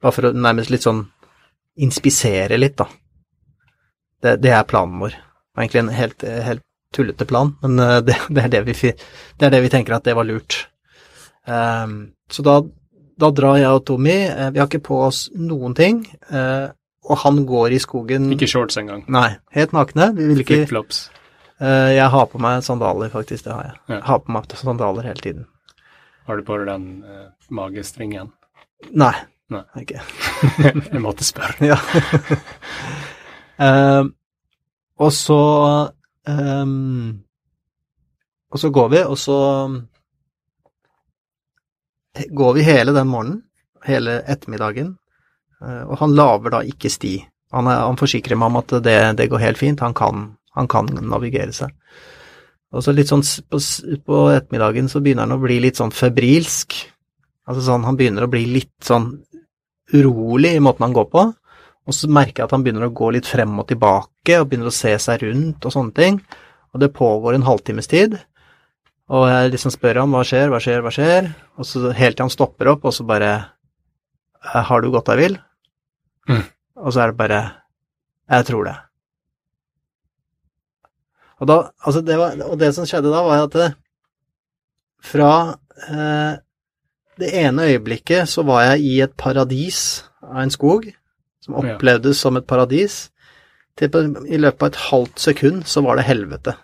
bare 0.00 0.14
for 0.14 0.30
å 0.30 0.36
nærmest 0.36 0.72
litt 0.72 0.86
sånn 0.86 1.02
inspisere 1.84 2.56
litt, 2.60 2.78
da. 2.78 2.86
Det, 4.22 4.38
det 4.40 4.54
er 4.54 4.68
planen 4.68 5.02
vår. 5.02 5.16
Det 5.18 5.58
var 5.58 5.66
egentlig 5.66 5.82
en 5.82 5.92
helt, 5.98 6.24
helt 6.46 6.64
tullete 6.94 7.26
plan, 7.28 7.52
men 7.64 7.82
eh, 7.82 7.98
det, 8.06 8.16
det, 8.30 8.46
er 8.46 8.54
det, 8.54 8.62
vi, 8.70 8.94
det 8.94 9.48
er 9.48 9.52
det 9.52 9.60
vi 9.66 9.72
tenker 9.74 9.98
at 9.98 10.06
det 10.06 10.14
var 10.16 10.28
lurt. 10.28 10.62
Um, 11.44 12.14
så 12.32 12.44
da, 12.46 12.54
da 13.20 13.28
drar 13.34 13.58
jeg 13.60 13.76
og 13.76 13.84
Tommy, 13.90 14.16
eh, 14.30 14.48
vi 14.54 14.62
har 14.62 14.70
ikke 14.70 14.86
på 14.88 15.02
oss 15.10 15.26
noen 15.36 15.76
ting, 15.76 16.06
Uh, 16.30 16.72
og 17.04 17.18
han 17.20 17.42
går 17.44 17.74
i 17.76 17.78
skogen 17.82 18.30
Ikke 18.32 18.48
shorts 18.48 18.78
engang. 18.80 19.02
Nei, 19.12 19.34
helt 19.52 19.74
nakne. 19.76 20.06
Vi 20.16 20.24
vil 20.30 20.40
ikke 20.40 20.62
Flipflops. 20.62 21.02
Eh, 21.60 21.90
Jeg 21.96 22.08
har 22.14 22.26
på 22.30 22.40
meg 22.42 22.62
sandaler, 22.66 23.12
faktisk, 23.12 23.44
det 23.46 23.52
har 23.52 23.68
jeg. 23.68 23.76
Ja. 23.94 24.00
Har 24.08 24.22
på 24.24 24.34
meg 24.34 24.56
sandaler 24.58 25.10
hele 25.10 25.22
tiden. 25.22 25.46
Har 26.24 26.40
du 26.40 26.46
på 26.46 26.56
deg 26.56 26.70
den 26.70 26.86
uh, 27.04 27.28
magestringen? 27.52 28.30
Nei, 28.96 29.12
Nei. 29.52 29.64
ikke. 29.82 30.00
Jeg 30.94 31.02
måtte 31.04 31.26
spørre. 31.26 31.68
Ja. 31.68 31.76
uh, 33.60 34.08
og 35.04 35.12
så 35.12 35.42
um, 36.24 37.24
og 38.54 38.60
så 38.62 38.70
går 38.70 38.88
vi, 38.92 39.02
og 39.02 39.18
så 39.18 39.36
går 42.14 42.52
vi 42.54 42.62
hele 42.62 42.94
den 42.94 43.10
morgenen, 43.10 43.40
hele 43.84 44.20
ettermiddagen, 44.30 44.92
uh, 45.58 45.82
og 45.90 45.98
han 45.98 46.14
lager 46.14 46.54
da 46.54 46.60
ikke 46.62 46.92
sti. 46.92 47.16
Han, 47.54 47.66
er, 47.66 47.82
han 47.82 47.98
forsikrer 47.98 48.38
meg 48.38 48.52
om 48.52 48.60
at 48.62 48.76
det, 48.86 48.98
det 49.18 49.28
går 49.32 49.42
helt 49.42 49.58
fint, 49.58 49.82
han 49.82 49.96
kan, 49.96 50.28
han 50.54 50.70
kan, 50.70 50.90
navigere 51.02 51.54
seg. 51.54 51.74
Og 52.74 52.82
så 52.82 52.94
litt 52.94 53.10
sånn 53.10 53.22
på, 53.22 53.60
på, 54.06 54.18
ettermiddagen 54.34 54.90
så 54.90 55.02
begynner 55.02 55.28
han 55.28 55.36
å 55.36 55.42
bli 55.42 55.60
litt 55.62 55.78
sånn 55.78 55.94
febrilsk. 55.94 56.74
Altså 57.46 57.62
sånn, 57.68 57.86
han 57.86 57.98
begynner 57.98 58.26
å 58.26 58.32
bli 58.32 58.44
litt 58.50 58.74
sånn 58.82 59.12
urolig 59.94 60.54
i 60.56 60.62
måten 60.64 60.88
han 60.88 60.96
går 60.96 61.08
på. 61.12 61.24
Og 61.84 61.94
så 61.94 62.08
merker 62.08 62.42
jeg 62.42 62.48
at 62.48 62.54
han 62.56 62.64
begynner 62.64 62.88
å 62.88 62.94
gå 62.96 63.10
litt 63.14 63.28
frem 63.28 63.52
og 63.60 63.68
tilbake, 63.68 64.38
og 64.40 64.48
begynner 64.48 64.70
å 64.70 64.74
se 64.74 64.94
seg 65.02 65.26
rundt 65.26 65.66
og 65.68 65.74
sånne 65.74 65.94
ting. 65.96 66.20
Og 66.74 66.80
det 66.82 66.94
pågår 66.96 67.36
en 67.36 67.46
halvtimes 67.46 67.90
tid. 67.90 68.16
Og 69.12 69.26
jeg 69.28 69.52
liksom 69.52 69.74
spør 69.74 70.00
ham 70.00 70.16
hva 70.16 70.22
skjer, 70.26 70.48
hva 70.50 70.60
skjer, 70.64 70.80
hva 70.82 70.92
skjer? 70.94 71.28
Og 71.60 71.68
så 71.68 71.92
helt 71.92 72.16
til 72.16 72.24
han 72.24 72.32
stopper 72.32 72.72
opp, 72.72 72.88
og 72.88 72.96
så 72.96 73.04
bare 73.06 73.34
Har 74.44 74.80
du 74.80 74.90
gått 74.92 75.06
deg 75.08 75.20
vill? 75.20 75.36
Mm. 76.28 76.42
Og 76.80 76.92
så 76.92 77.04
er 77.04 77.12
det 77.12 77.20
bare 77.20 77.40
Jeg 78.32 78.46
tror 78.48 78.64
det. 78.64 78.74
Og, 81.40 81.48
da, 81.50 81.56
altså 81.84 82.02
det 82.06 82.18
var, 82.18 82.36
og 82.46 82.58
det 82.60 82.70
som 82.76 82.86
skjedde 82.88 83.12
da, 83.12 83.22
var 83.26 83.46
at 83.46 83.56
det, 83.58 83.70
fra 85.04 85.32
eh, 85.88 86.36
det 87.20 87.30
ene 87.38 87.68
øyeblikket 87.70 88.30
så 88.30 88.44
var 88.46 88.64
jeg 88.68 88.84
i 88.86 88.94
et 89.04 89.16
paradis 89.18 90.04
av 90.22 90.44
en 90.44 90.54
skog, 90.54 90.86
som 91.44 91.58
opplevdes 91.60 92.22
som 92.22 92.38
et 92.38 92.46
paradis, 92.48 93.08
til 93.78 93.90
på, 93.90 94.04
i 94.30 94.38
løpet 94.38 94.62
av 94.62 94.70
et 94.70 94.82
halvt 94.88 95.20
sekund 95.20 95.64
så 95.68 95.82
var 95.84 95.98
det 95.98 96.06
helvete. 96.06 96.54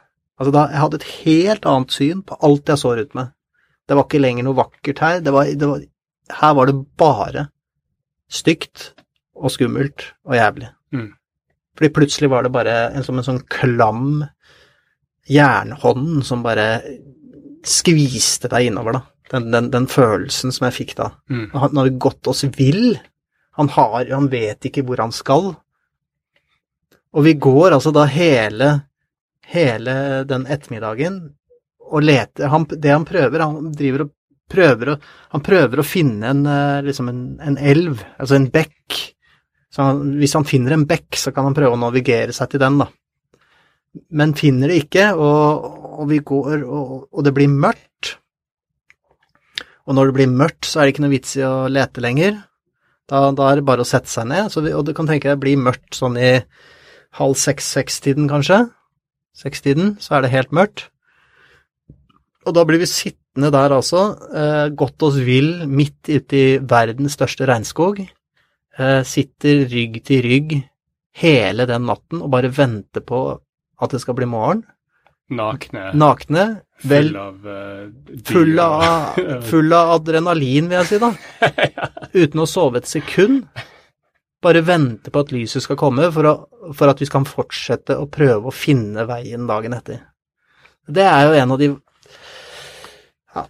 Altså 0.41 0.53
da, 0.55 0.67
Jeg 0.71 0.81
hadde 0.81 0.99
et 1.01 1.11
helt 1.25 1.67
annet 1.69 1.93
syn 1.93 2.23
på 2.25 2.39
alt 2.47 2.71
jeg 2.71 2.81
så 2.81 2.95
rundt 2.97 3.17
meg. 3.19 3.33
Det 3.89 3.97
var 3.99 4.07
ikke 4.07 4.23
lenger 4.23 4.47
noe 4.47 4.57
vakkert 4.57 5.03
her. 5.03 5.23
Det 5.25 5.33
var, 5.35 5.51
det 5.51 5.69
var, 5.69 5.83
her 6.41 6.53
var 6.55 6.71
det 6.71 6.77
bare 7.03 7.49
stygt 8.31 8.93
og 9.35 9.51
skummelt 9.51 10.13
og 10.25 10.37
jævlig. 10.39 10.71
Mm. 10.95 11.11
Fordi 11.77 11.91
plutselig 11.97 12.31
var 12.31 12.47
det 12.47 12.53
bare 12.55 12.77
en, 12.95 13.05
som 13.05 13.19
en 13.19 13.27
sånn 13.27 13.43
klam 13.51 14.23
jernhånd 15.31 16.25
som 16.27 16.43
bare 16.45 16.67
skviste 17.67 18.51
deg 18.51 18.71
innover, 18.71 18.99
da. 18.99 19.07
Den, 19.31 19.51
den, 19.55 19.69
den 19.71 19.87
følelsen 19.87 20.51
som 20.51 20.67
jeg 20.67 20.75
fikk 20.75 20.97
da. 20.99 21.13
Mm. 21.31 21.51
Han 21.55 21.79
har 21.79 21.91
gått 22.03 22.27
oss 22.27 22.43
vill. 22.57 22.97
Han, 23.55 23.69
har, 23.77 24.09
han 24.11 24.27
vet 24.33 24.67
ikke 24.67 24.83
hvor 24.89 24.99
han 25.05 25.15
skal. 25.15 25.53
Og 27.15 27.27
vi 27.27 27.37
går 27.39 27.77
altså 27.77 27.93
da 27.95 28.09
hele 28.11 28.73
hele 29.51 29.95
den 30.29 30.47
ettermiddagen 30.47 31.21
og 31.91 32.05
leter 32.07 32.51
han, 32.53 32.67
Det 32.71 32.91
han 32.91 33.07
prøver, 33.07 33.43
han 33.43 33.73
driver 33.75 34.07
og 34.07 34.13
prøver 34.51 34.93
å, 34.93 34.97
han 35.35 35.43
prøver 35.47 35.81
å 35.81 35.87
finne 35.87 36.31
en, 36.31 36.45
liksom 36.87 37.09
en, 37.11 37.23
en 37.43 37.59
elv, 37.59 38.03
altså 38.19 38.37
en 38.39 38.49
bekk. 38.51 38.99
Så 39.71 39.87
han, 39.87 40.01
hvis 40.19 40.35
han 40.35 40.47
finner 40.47 40.75
en 40.75 40.87
bekk, 40.91 41.19
så 41.19 41.31
kan 41.35 41.47
han 41.47 41.55
prøve 41.55 41.77
å 41.77 41.81
navigere 41.81 42.35
seg 42.35 42.51
til 42.51 42.63
den, 42.63 42.81
da. 42.83 42.89
Men 44.15 44.37
finner 44.39 44.71
det 44.71 44.85
ikke, 44.85 45.09
og, 45.19 45.65
og 46.01 46.11
vi 46.11 46.21
går, 46.23 46.63
og, 46.63 46.93
og, 47.11 47.23
det 47.27 47.35
blir 47.35 47.51
mørkt. 47.51 48.15
Og 49.89 49.97
når 49.99 50.11
det 50.11 50.17
blir 50.21 50.31
mørkt, 50.31 50.69
så 50.69 50.81
er 50.81 50.87
det 50.87 50.95
ikke 50.95 51.05
noe 51.07 51.15
vits 51.17 51.35
i 51.41 51.47
å 51.47 51.55
lete 51.71 52.05
lenger. 52.05 52.37
Da, 53.11 53.25
da 53.35 53.49
er 53.51 53.59
det 53.59 53.67
bare 53.67 53.83
å 53.83 53.89
sette 53.89 54.11
seg 54.13 54.29
ned. 54.31 54.55
Vi, 54.55 54.75
og 54.77 54.85
du 54.87 54.95
kan 54.95 55.11
tenke 55.11 55.27
deg 55.27 55.35
det 55.35 55.43
blir 55.43 55.65
mørkt 55.65 55.99
sånn 55.99 56.19
i 56.21 56.37
halv 57.19 57.35
seks-seks-tiden, 57.41 58.31
kanskje 58.31 58.69
sekstiden, 59.41 59.97
så 60.03 60.17
er 60.17 60.25
det 60.25 60.35
helt 60.35 60.55
mørkt. 60.55 60.87
Og 62.47 62.55
da 62.57 62.65
blir 62.67 62.81
vi 62.81 62.89
sittende 62.89 63.51
der 63.53 63.75
altså, 63.77 64.15
eh, 64.35 64.71
godt 64.75 65.03
oss 65.07 65.19
vill, 65.25 65.67
midt 65.69 66.09
ute 66.09 66.37
i 66.37 66.59
verdens 66.59 67.17
største 67.19 67.49
regnskog. 67.49 68.01
Eh, 68.79 69.03
sitter 69.05 69.67
rygg 69.71 70.01
til 70.07 70.23
rygg 70.25 70.57
hele 71.21 71.67
den 71.67 71.87
natten 71.89 72.23
og 72.23 72.31
bare 72.33 72.53
venter 72.55 73.05
på 73.05 73.41
at 73.81 73.95
det 73.95 74.03
skal 74.03 74.17
bli 74.19 74.29
morgen. 74.29 74.65
Nakne. 75.31 75.91
Nakne. 75.95 76.47
Vel, 76.83 77.11
full 77.13 77.19
av 77.21 77.47
uh, 77.47 78.23
full, 78.25 78.59
av, 78.59 79.43
full 79.47 79.75
av 79.77 79.93
adrenalin, 79.99 80.71
vil 80.71 80.81
jeg 80.81 80.89
si, 80.89 80.99
da. 81.03 81.11
Uten 82.23 82.43
å 82.43 82.49
sove 82.49 82.81
et 82.81 82.89
sekund. 82.91 83.45
Bare 84.41 84.63
vente 84.65 85.13
på 85.13 85.23
at 85.23 85.33
lyset 85.35 85.63
skal 85.63 85.79
komme 85.79 86.09
for, 86.15 86.27
å, 86.27 86.73
for, 86.73 86.89
at 86.89 87.03
vi 87.03 87.09
skal 87.09 87.29
fortsette 87.29 87.99
å 88.01 88.09
prøve 88.11 88.49
å 88.49 88.55
finne 88.55 89.05
veien 89.09 89.45
dagen 89.49 89.77
etter. 89.77 90.01
Det 90.89 91.05
er 91.05 91.29
jo 91.29 91.37
en 91.37 91.55
av 91.55 91.61
de 91.61 91.69
ja, 93.37 93.45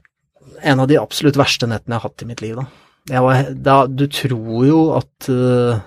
en 0.75 0.83
av 0.83 0.91
de 0.91 0.99
absolutt 1.01 1.39
verste 1.39 1.71
nettene 1.71 1.97
jeg 1.97 2.03
har 2.03 2.11
hatt 2.11 2.27
i 2.27 2.29
mitt 2.29 2.43
liv, 2.45 2.59
da. 2.59 2.67
Var, 3.11 3.55
da 3.57 3.77
du 3.89 4.05
tror 4.13 4.67
jo 4.67 4.81
at 4.99 5.31
uh, 5.31 5.79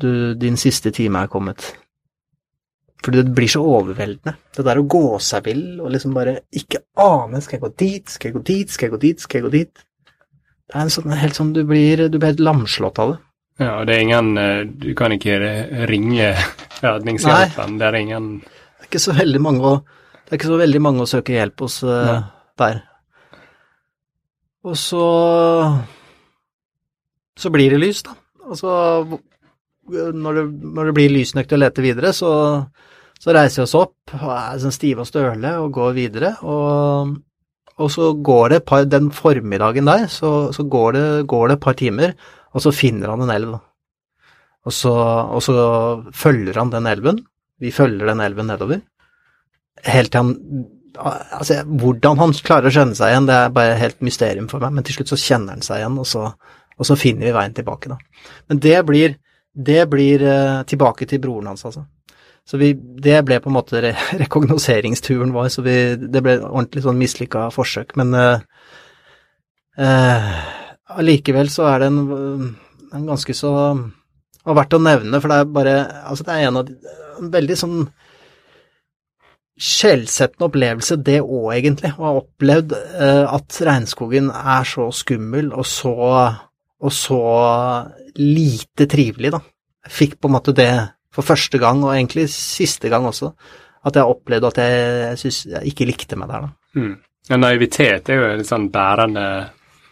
du, 0.00 0.10
din 0.38 0.56
siste 0.56 0.94
time 0.94 1.26
er 1.26 1.30
kommet. 1.30 1.74
Fordi 3.04 3.20
det 3.20 3.34
blir 3.36 3.50
så 3.52 3.60
overveldende. 3.60 4.32
Det 4.56 4.64
der 4.64 4.80
å 4.80 4.86
gå 4.88 5.18
seg 5.20 5.44
vill 5.44 5.64
og 5.82 5.90
liksom 5.92 6.14
bare 6.16 6.38
ikke 6.56 6.80
ane 7.04 7.42
Skal 7.44 7.58
jeg 7.58 7.64
gå 7.66 7.70
dit? 7.82 8.08
Skal 8.08 8.30
jeg 8.30 8.36
gå 8.38 8.44
dit? 8.48 8.72
Skal 8.72 8.86
jeg 8.86 8.94
gå 8.94 9.00
dit? 9.02 9.20
Skal 9.20 9.38
jeg 9.38 9.44
gå 9.44 9.52
dit? 9.52 9.82
Det 10.64 10.78
er 10.78 10.86
en 10.86 10.92
sånn, 10.94 11.12
helt 11.12 11.36
sånn 11.36 11.52
du 11.52 11.60
blir, 11.68 12.06
du 12.08 12.16
blir 12.16 12.32
helt 12.32 12.40
lamslått 12.40 13.00
av 13.02 13.12
det. 13.12 13.18
Ja, 13.60 13.74
og 13.78 13.86
det 13.86 13.94
er 13.94 14.02
ingen 14.02 14.30
eh, 14.40 14.62
Du 14.66 14.88
kan 14.98 15.12
ikke 15.14 15.36
ringe 15.90 16.32
redningshjelpen. 16.80 17.76
Det 17.78 17.90
er 17.90 17.98
ingen 18.00 18.30
Det 18.40 18.86
er 18.86 18.88
ikke 18.88 19.04
så 19.04 19.14
veldig 19.14 19.42
mange 19.44 19.68
å, 19.68 19.74
det 20.24 20.32
er 20.32 20.40
ikke 20.40 20.50
så 20.54 20.62
veldig 20.62 20.82
mange 20.82 21.04
å 21.04 21.10
søke 21.10 21.36
hjelp 21.36 21.66
hos 21.66 21.76
uh, 21.84 22.24
der. 22.58 22.80
Og 24.64 24.80
så 24.80 25.04
Så 27.36 27.52
blir 27.52 27.76
det 27.76 27.82
lys, 27.84 28.02
da. 28.06 28.16
Og 28.48 28.56
så 28.58 28.72
når 29.92 30.38
det, 30.38 30.44
når 30.74 30.88
det 30.88 30.96
blir 30.96 31.12
lysnøkt 31.12 31.44
nok 31.44 31.48
til 31.50 31.58
å 31.58 31.60
lete 31.60 31.84
videre, 31.84 32.12
så, 32.16 32.30
så 33.24 33.32
reiser 33.32 33.62
vi 33.62 33.64
oss 33.64 33.76
opp 33.78 34.16
og 34.18 34.30
er 34.36 34.58
sånn 34.60 34.74
stive 34.74 35.04
og 35.04 35.08
støle 35.08 35.54
og 35.62 35.70
går 35.72 35.94
videre. 35.96 36.34
Og, 36.44 37.14
og 37.80 37.92
så 37.92 38.10
går 38.28 38.52
det 38.52 38.64
par, 38.68 38.84
den 38.84 39.08
formiddagen 39.16 39.88
der, 39.88 40.04
så, 40.12 40.32
så 40.52 40.66
går, 40.68 40.90
det, 40.96 41.04
går 41.30 41.48
det 41.48 41.56
et 41.56 41.64
par 41.64 41.78
timer, 41.78 42.12
og 42.52 42.64
så 42.66 42.74
finner 42.74 43.14
han 43.14 43.24
en 43.24 43.32
elv. 43.32 43.54
Og 44.64 44.72
så, 44.76 44.92
og 44.92 45.40
så 45.44 45.56
følger 46.16 46.60
han 46.60 46.72
den 46.72 46.88
elven. 46.90 47.22
Vi 47.60 47.72
følger 47.72 48.12
den 48.12 48.20
elven 48.24 48.50
nedover. 48.52 48.84
Helt 49.84 50.12
til 50.12 50.24
han 50.24 50.34
Altså, 50.94 51.56
hvordan 51.66 52.20
han 52.20 52.32
klarer 52.46 52.70
å 52.70 52.70
skjønne 52.70 52.94
seg 52.94 53.10
igjen, 53.10 53.24
det 53.26 53.34
er 53.34 53.54
bare 53.56 53.72
helt 53.80 53.96
mysterium 54.06 54.44
for 54.46 54.62
meg, 54.62 54.76
men 54.76 54.84
til 54.86 54.94
slutt 54.94 55.10
så 55.10 55.16
kjenner 55.18 55.56
han 55.56 55.64
seg 55.66 55.80
igjen, 55.80 55.96
og 55.98 56.06
så, 56.06 56.20
og 56.78 56.86
så 56.86 56.94
finner 56.94 57.26
vi 57.26 57.32
veien 57.34 57.56
tilbake, 57.56 57.90
da. 57.90 58.28
Men 58.46 58.60
det 58.62 58.76
blir, 58.86 59.16
det 59.58 59.80
blir 59.90 60.22
uh, 60.22 60.60
tilbake 60.70 61.08
til 61.10 61.18
broren 61.24 61.50
hans, 61.50 61.66
altså. 61.66 61.82
Så 62.44 62.60
vi, 62.60 62.74
det 62.76 63.22
ble 63.24 63.38
på 63.40 63.48
en 63.48 63.56
måte 63.56 63.80
re 63.80 63.94
rekognoseringsturen 64.22 65.32
vår, 65.34 65.48
så 65.52 65.64
vi, 65.64 65.76
det 65.96 66.22
ble 66.24 66.38
ordentlig 66.42 66.84
sånn 66.84 67.00
mislykka 67.00 67.48
forsøk, 67.54 67.94
men 68.00 68.12
uh, 68.12 68.42
uh, 69.80 70.32
så 71.48 71.68
er 71.70 71.80
det 71.80 71.88
en, 71.88 72.00
en 72.92 73.06
ganske 73.08 73.36
så 73.36 73.54
og 74.44 74.58
verdt 74.58 74.76
å 74.76 74.82
nevne, 74.82 75.20
for 75.22 75.32
det 75.32 75.36
er 75.40 75.52
bare 75.52 75.74
Altså, 76.04 76.24
det 76.26 76.34
er 76.34 76.48
en 76.48 76.58
av 76.60 76.66
de 76.68 76.74
En 77.20 77.30
veldig 77.32 77.56
sånn 77.56 77.78
skjellsettende 79.54 80.48
opplevelse, 80.48 80.96
det 81.06 81.20
òg, 81.22 81.52
egentlig. 81.54 81.92
Å 81.94 82.02
ha 82.02 82.16
opplevd 82.18 82.72
eh, 82.74 83.20
at 83.22 83.58
regnskogen 83.62 84.32
er 84.34 84.66
så 84.66 84.88
skummel 84.90 85.52
og 85.54 85.62
så 85.70 85.94
og 85.94 86.90
så 86.92 87.20
lite 88.18 88.88
trivelig, 88.90 89.30
da. 89.36 89.38
Jeg 89.86 89.94
fikk 89.94 90.16
på 90.18 90.28
en 90.28 90.34
måte 90.34 90.56
det 90.58 90.72
for 91.14 91.26
første 91.26 91.60
gang, 91.62 91.82
og 91.84 91.94
egentlig 91.94 92.26
siste 92.32 92.90
gang 92.92 93.06
også, 93.08 93.30
at 93.84 93.98
jeg 93.98 94.14
opplevde 94.14 94.50
at 94.50 94.60
jeg, 94.62 95.18
synes 95.20 95.40
jeg 95.52 95.72
ikke 95.72 95.88
likte 95.88 96.18
meg 96.18 96.32
der, 96.32 96.46
da. 96.46 96.80
Mm. 96.80 96.94
Ja, 97.30 97.38
naivitet 97.40 98.10
er 98.12 98.18
jo 98.20 98.30
et 98.34 98.48
sånn 98.48 98.68
bærende 98.72 99.24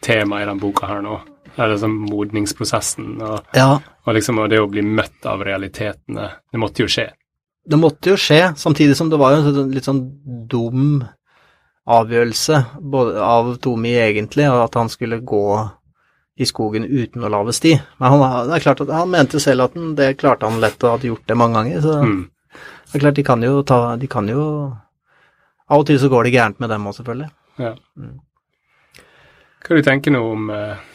tema 0.05 0.43
i 0.43 0.49
den 0.49 0.61
boka 0.61 0.91
her 0.91 1.01
nå. 1.05 1.21
Det 1.53 1.61
er 1.61 1.73
liksom 1.75 1.95
modningsprosessen 2.09 3.17
og, 3.21 3.49
ja. 3.57 3.77
og, 3.77 4.13
liksom, 4.17 4.41
og 4.41 4.49
det 4.53 4.61
å 4.61 4.69
bli 4.73 4.85
møtt 4.85 5.27
av 5.29 5.45
realitetene. 5.45 6.29
Det 6.53 6.61
måtte 6.61 6.85
jo 6.85 6.93
skje. 6.93 7.11
Det 7.63 7.79
måtte 7.79 8.13
jo 8.13 8.19
skje, 8.19 8.41
samtidig 8.59 8.97
som 8.99 9.11
det 9.13 9.21
var 9.21 9.37
jo 9.37 9.53
en 9.53 9.73
litt 9.73 9.87
sånn 9.87 10.01
dum 10.51 11.03
avgjørelse 11.93 12.59
både 12.81 13.23
av 13.23 13.53
Tomi 13.63 13.95
egentlig, 13.99 14.49
og 14.51 14.65
at 14.65 14.79
han 14.81 14.91
skulle 14.93 15.21
gå 15.27 15.45
i 16.43 16.49
skogen 16.49 16.85
uten 16.89 17.25
å 17.25 17.31
lage 17.33 17.55
sti. 17.57 17.77
Men 18.03 18.15
han, 18.15 18.49
det 18.49 18.59
er 18.59 18.65
klart 18.67 18.83
at 18.85 18.93
han 18.95 19.11
mente 19.13 19.41
selv 19.43 19.69
at 19.69 19.77
han, 19.79 19.95
det 19.99 20.15
klarte 20.21 20.49
han 20.49 20.61
lett 20.63 20.83
og 20.83 20.97
hadde 20.97 21.11
gjort 21.13 21.29
det 21.31 21.39
mange 21.39 21.59
ganger. 21.59 21.81
Så 21.85 21.99
mm. 22.03 22.21
det 22.93 22.99
er 22.99 23.05
klart, 23.07 23.19
de 23.19 23.27
kan 23.27 23.47
jo 23.47 23.63
ta 23.67 23.81
De 24.01 24.11
kan 24.11 24.29
jo 24.29 24.45
Av 25.73 25.81
og 25.81 25.87
til 25.89 25.97
så 26.03 26.11
går 26.13 26.27
det 26.27 26.35
gærent 26.35 26.59
med 26.61 26.69
dem 26.69 26.85
òg, 26.85 26.99
selvfølgelig. 26.99 27.31
Ja. 27.63 27.77
Mm. 27.97 28.19
Hva 29.63 29.79
du 29.79 29.87
tenker 29.87 30.13
du 30.13 30.19
nå 30.19 30.25
om 30.35 30.51
eh... 30.53 30.89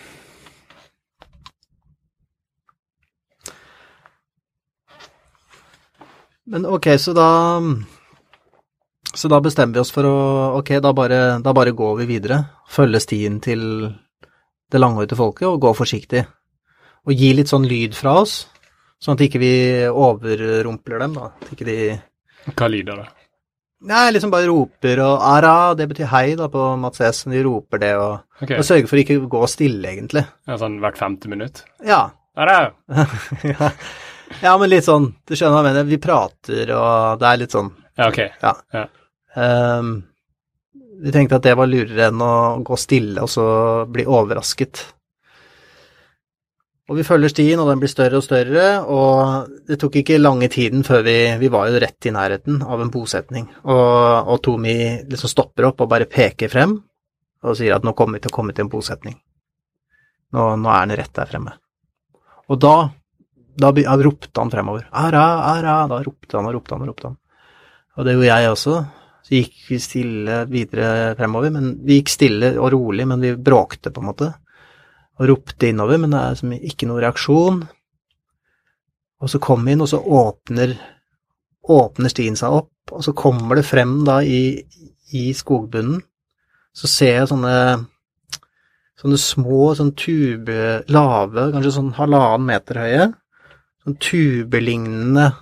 Men 6.48 6.66
ok, 6.66 6.88
så 7.00 7.12
da 7.16 7.60
Så 9.14 9.28
da 9.28 9.40
bestemmer 9.44 9.76
vi 9.76 9.82
oss 9.82 9.92
for 9.92 10.08
å 10.08 10.18
Ok, 10.60 10.78
da 10.84 10.94
bare, 10.96 11.40
da 11.44 11.54
bare 11.56 11.74
går 11.76 12.04
vi 12.04 12.12
videre. 12.14 12.44
Følger 12.72 13.04
stien 13.04 13.42
til 13.44 13.64
det 14.72 14.82
langhårete 14.82 15.18
folket 15.20 15.48
og 15.50 15.62
gå 15.64 15.74
forsiktig. 15.78 16.26
Og 17.08 17.16
gi 17.16 17.32
litt 17.38 17.52
sånn 17.52 17.68
lyd 17.68 17.96
fra 17.96 18.18
oss, 18.24 18.42
sånn 19.00 19.16
at 19.16 19.24
ikke 19.28 19.40
vi 19.42 19.54
overrumpler 19.88 21.06
dem, 21.06 21.16
da. 21.16 21.32
At 21.38 21.54
ikke 21.56 21.68
de 21.68 21.78
Hva 22.54 22.68
lyder 22.72 23.04
det? 23.04 23.08
Nei, 23.88 24.08
liksom 24.10 24.32
bare 24.34 24.50
roper 24.50 25.00
og 25.06 25.22
ara, 25.22 25.74
det 25.78 25.86
betyr 25.92 26.10
hei 26.10 26.32
da 26.40 26.48
på 26.50 26.62
Mats 26.82 27.02
Esen, 27.06 27.36
de 27.36 27.44
roper 27.46 27.82
det 27.84 27.92
og, 28.00 28.24
okay. 28.42 28.58
og 28.58 28.66
sørger 28.66 28.90
for 28.90 29.02
ikke 29.02 29.20
å 29.20 29.28
gå 29.30 29.42
stille, 29.52 29.92
egentlig. 29.92 30.24
ja, 30.50 30.58
Sånn 30.58 30.80
hvert 30.82 30.98
femte 30.98 31.30
minutt? 31.30 31.62
Ja. 31.86 32.08
Er 32.38 32.52
ja. 32.54 32.66
ja, 34.46 34.56
men 34.58 34.70
litt 34.70 34.86
sånn, 34.86 35.12
du 35.26 35.36
skjønner 35.36 35.56
hva 35.56 35.62
jeg 35.62 35.70
mener, 35.70 35.88
vi 35.90 36.02
prater 36.02 36.74
og 36.76 37.22
det 37.22 37.30
er 37.30 37.40
litt 37.44 37.54
sånn 37.56 37.72
Ja, 37.98 38.10
ok. 38.10 38.20
ehm, 39.42 39.94
Vi 40.98 41.14
tenkte 41.14 41.38
at 41.38 41.46
det 41.46 41.56
var 41.58 41.70
lurere 41.70 42.10
enn 42.10 42.22
å 42.24 42.60
gå 42.66 42.78
stille 42.80 43.24
og 43.24 43.30
så 43.30 43.48
bli 43.92 44.06
overrasket. 44.08 44.84
Og 46.88 46.96
vi 46.96 47.04
følger 47.04 47.34
stien, 47.34 47.60
og 47.60 47.68
den 47.68 47.82
blir 47.82 47.92
større 47.92 48.22
og 48.22 48.24
større, 48.24 48.68
og 48.88 49.50
det 49.68 49.76
tok 49.82 49.98
ikke 50.00 50.22
lange 50.22 50.48
tiden 50.48 50.86
før 50.88 51.04
vi 51.04 51.18
Vi 51.42 51.50
var 51.52 51.68
jo 51.68 51.82
rett 51.84 52.08
i 52.08 52.14
nærheten 52.16 52.62
av 52.64 52.82
en 52.82 52.92
bosetning, 52.92 53.50
og, 53.68 54.30
og 54.32 54.40
Tomi 54.42 54.78
liksom 55.04 55.34
stopper 55.34 55.68
opp 55.68 55.84
og 55.84 55.90
bare 55.92 56.08
peker 56.08 56.48
frem 56.52 56.78
og 57.44 57.58
sier 57.60 57.76
at 57.76 57.84
nå 57.86 57.92
kommer 57.94 58.18
vi 58.18 58.26
til 58.26 58.32
å 58.32 58.38
komme 58.38 58.56
til 58.56 58.66
en 58.66 58.72
bosetning. 58.72 59.18
Nå, 60.34 60.56
nå 60.56 60.72
er 60.72 60.88
den 60.88 60.98
rett 61.00 61.14
der 61.16 61.30
fremme. 61.30 61.54
Og 62.48 62.60
da 62.64 62.90
da 63.58 63.72
da 63.74 63.96
ropte 63.98 64.40
han 64.40 64.52
fremover. 64.54 64.88
Ara, 64.92 65.24
ara. 65.58 65.88
Da 65.90 66.02
ropte 66.04 66.38
han 66.38 66.46
og 66.46 66.54
ropte 66.54 66.76
han 66.76 66.84
og 66.86 66.92
ropte 66.92 67.10
han. 67.10 67.18
Og 67.98 68.06
det 68.06 68.14
gjorde 68.14 68.30
jeg 68.30 68.52
også. 68.52 68.76
Så 69.28 69.36
gikk 69.36 69.56
vi 69.68 69.78
stille 69.84 70.36
videre 70.48 71.16
fremover, 71.20 71.52
men 71.52 71.74
vi 71.84 71.98
gikk 71.98 72.14
stille 72.14 72.54
og 72.56 72.70
rolig, 72.72 73.04
men 73.10 73.20
vi 73.20 73.34
bråkte 73.36 73.92
på 73.92 74.00
en 74.00 74.08
måte. 74.08 74.30
Og 75.20 75.28
ropte 75.28 75.68
innover, 75.68 76.00
men 76.00 76.14
det 76.16 76.22
er 76.22 76.38
som 76.40 76.54
ikke 76.56 76.88
noe 76.88 77.02
reaksjon. 77.04 77.58
Og 79.20 79.32
så 79.34 79.42
kom 79.44 79.66
vi 79.68 79.74
inn, 79.76 79.84
og 79.84 79.90
så 79.92 80.00
åpner, 80.00 80.78
åpner 81.76 82.14
stien 82.14 82.40
seg 82.40 82.56
opp, 82.56 82.94
og 82.96 83.04
så 83.04 83.12
kommer 83.20 83.60
det 83.60 83.66
frem 83.68 83.98
da 84.08 84.22
i, 84.24 84.62
i 85.12 85.26
skogbunnen. 85.36 86.00
Så 86.72 86.88
ser 86.88 87.14
jeg 87.18 87.32
sånne, 87.34 87.58
sånne 89.02 89.20
små, 89.20 89.74
sånn 89.76 89.92
tube, 90.00 90.86
lave, 90.88 91.50
kanskje 91.52 91.76
sånn 91.82 91.92
halvannen 92.00 92.48
meter 92.48 92.80
høye, 92.80 93.10
sånn 93.84 94.00
tubelignende 94.08 95.34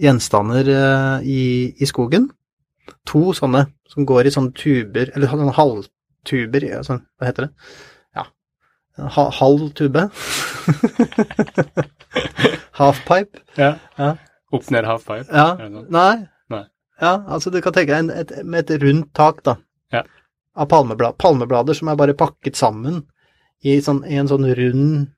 gjenstander 0.00 0.72
eh, 0.72 1.28
i, 1.28 1.42
i 1.76 1.90
skogen. 1.92 2.30
To 3.10 3.32
sånne 3.36 3.66
som 3.90 4.06
går 4.08 4.28
i 4.28 4.32
sånne 4.34 4.54
tuber, 4.56 5.10
eller 5.14 5.30
sånne 5.30 5.54
halvtuber, 5.56 6.66
ja, 6.66 6.82
sånn, 6.86 7.02
hva 7.18 7.28
heter 7.30 7.48
det? 7.48 7.70
Ja, 8.16 8.26
ha, 9.12 9.26
halv 9.40 9.70
tube. 9.76 10.08
Halfpipe. 12.76 13.42
Ja. 13.56 13.76
Ja. 13.96 14.14
Opp 14.52 14.70
ned 14.70 14.86
halfpipe? 14.86 15.26
Ja, 15.32 15.56
nei. 15.92 16.26
Nei. 16.52 16.64
Ja, 17.00 17.12
altså 17.26 17.50
du 17.52 17.58
kan 17.64 17.74
tenke 17.76 17.96
deg 17.96 18.12
et, 18.14 18.32
med 18.44 18.70
et 18.70 18.82
rundt 18.82 19.10
tak, 19.16 19.42
da. 19.44 19.56
Ja. 19.92 20.04
Av 20.56 20.68
palmeblad, 20.70 21.18
palmeblader 21.20 21.76
som 21.76 21.90
er 21.92 21.98
bare 21.98 22.16
pakket 22.16 22.56
sammen 22.56 23.02
i, 23.60 23.76
sånn, 23.84 24.02
i 24.08 24.16
en 24.20 24.30
sånn 24.30 24.46
rund 24.56 25.10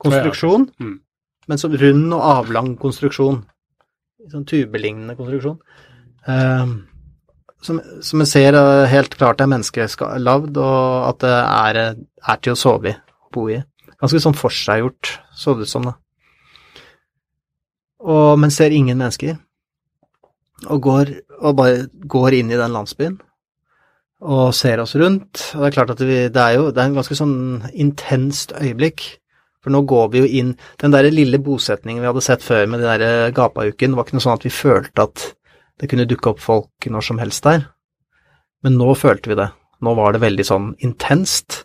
konstruksjon. 0.00 0.68
Mm. 0.80 0.94
Men 1.50 1.60
sånn 1.60 1.76
rund 1.80 2.14
og 2.16 2.24
avlang 2.24 2.72
konstruksjon. 2.80 3.42
Sånn 4.32 4.46
tubelignende 4.48 5.16
konstruksjon. 5.18 5.58
Ehm, 6.30 6.74
som, 7.64 7.80
som 8.04 8.22
jeg 8.22 8.30
ser 8.30 8.56
eh, 8.58 8.86
helt 8.92 9.16
klart 9.18 9.40
er 9.40 9.50
menneskelagd, 9.50 10.56
og 10.60 11.08
at 11.08 11.20
det 11.24 11.34
er, 11.34 11.80
eh, 11.80 12.00
er 12.28 12.40
til 12.42 12.54
å 12.54 12.60
sove 12.60 12.92
i, 12.92 12.96
bo 13.34 13.48
i. 13.52 13.60
Ganske 14.00 14.20
sånn 14.20 14.36
forseggjort, 14.36 15.14
så 15.36 15.56
det 15.56 15.68
ut 15.68 15.72
som, 15.72 15.88
da. 15.88 15.96
Og, 18.04 18.34
men 18.40 18.52
ser 18.52 18.74
ingen 18.74 19.00
mennesker. 19.00 19.38
Og 20.68 20.80
går, 20.84 21.12
og 21.40 21.56
bare 21.56 21.86
går 22.08 22.38
inn 22.40 22.52
i 22.52 22.58
den 22.60 22.72
landsbyen 22.72 23.16
og 24.24 24.54
ser 24.56 24.80
oss 24.80 24.94
rundt. 24.96 25.40
Og 25.52 25.64
det 25.64 25.68
er 25.68 25.74
klart 25.74 25.92
at 25.92 26.00
vi, 26.00 26.18
det 26.32 26.40
er 26.40 26.56
jo 26.56 26.68
det 26.70 26.80
er 26.80 26.88
en 26.88 26.96
ganske 26.96 27.16
sånn 27.18 27.36
intenst 27.72 28.54
øyeblikk. 28.56 29.02
For 29.64 29.72
nå 29.72 29.82
går 29.88 30.10
vi 30.12 30.20
jo 30.20 30.28
inn 30.40 30.50
Den 30.80 30.92
der 30.92 31.08
lille 31.08 31.38
bosetningen 31.40 32.02
vi 32.02 32.08
hadde 32.10 32.22
sett 32.24 32.44
før 32.44 32.66
med 32.68 32.82
den 32.84 33.00
der 33.00 33.32
gapauken, 33.36 33.92
det 33.92 33.98
var 33.98 34.06
ikke 34.06 34.18
noe 34.18 34.24
sånn 34.24 34.36
at 34.36 34.44
vi 34.44 34.52
følte 34.52 35.06
at 35.08 35.24
det 35.80 35.90
kunne 35.90 36.06
dukke 36.08 36.32
opp 36.32 36.42
folk 36.42 36.88
når 36.90 37.06
som 37.08 37.20
helst 37.22 37.44
der. 37.46 37.66
Men 38.64 38.78
nå 38.80 38.94
følte 38.96 39.32
vi 39.32 39.38
det. 39.38 39.50
Nå 39.84 39.94
var 39.98 40.14
det 40.14 40.22
veldig 40.22 40.46
sånn 40.46 40.70
intenst. 40.86 41.64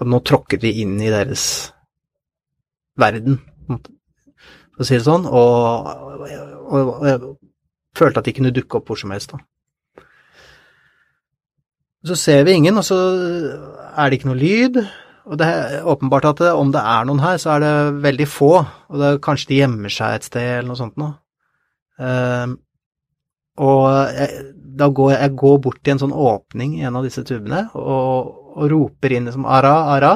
Og 0.00 0.08
nå 0.10 0.22
tråkket 0.26 0.64
vi 0.64 0.80
inn 0.82 0.96
i 1.02 1.12
deres 1.12 1.44
verden, 2.98 3.38
for 3.68 4.82
å 4.82 4.86
si 4.88 4.96
det 4.96 5.06
sånn. 5.06 5.28
Og, 5.28 5.86
og, 5.86 6.90
og 6.96 7.06
jeg 7.06 7.20
følte 7.98 8.22
at 8.22 8.28
de 8.28 8.34
kunne 8.36 8.54
dukke 8.56 8.80
opp 8.80 8.90
hvor 8.90 8.98
som 8.98 9.14
helst, 9.14 9.36
da. 9.36 9.44
Så 12.02 12.16
ser 12.18 12.42
vi 12.48 12.56
ingen, 12.58 12.80
og 12.80 12.82
så 12.82 12.96
er 13.94 14.10
det 14.10 14.18
ikke 14.18 14.32
noe 14.32 14.40
lyd. 14.40 14.80
Og 15.30 15.38
det 15.38 15.46
er 15.46 15.86
åpenbart 15.86 16.26
at 16.32 16.40
om 16.50 16.72
det 16.74 16.82
er 16.82 17.06
noen 17.06 17.22
her, 17.22 17.36
så 17.38 17.52
er 17.54 17.62
det 17.62 17.74
veldig 18.02 18.26
få. 18.26 18.56
Og 18.90 18.98
det 18.98 19.10
er 19.10 19.22
kanskje 19.22 19.52
de 19.52 19.60
gjemmer 19.60 19.92
seg 19.92 20.16
et 20.16 20.26
sted 20.26 20.48
eller 20.48 20.72
noe 20.72 20.80
sånt 20.80 20.98
noe. 20.98 21.14
Og 23.60 23.84
jeg, 24.16 24.44
da 24.78 24.88
går 24.88 25.12
jeg, 25.12 25.34
går 25.36 25.58
bort 25.66 25.80
til 25.84 25.94
en 25.94 26.02
sånn 26.06 26.14
åpning 26.16 26.78
i 26.78 26.86
en 26.88 26.96
av 26.96 27.04
disse 27.04 27.24
tubene 27.28 27.66
og, 27.76 28.30
og 28.56 28.70
roper 28.72 29.16
inn 29.16 29.28
liksom 29.28 29.44
ara, 29.44 29.74
ara. 29.92 30.14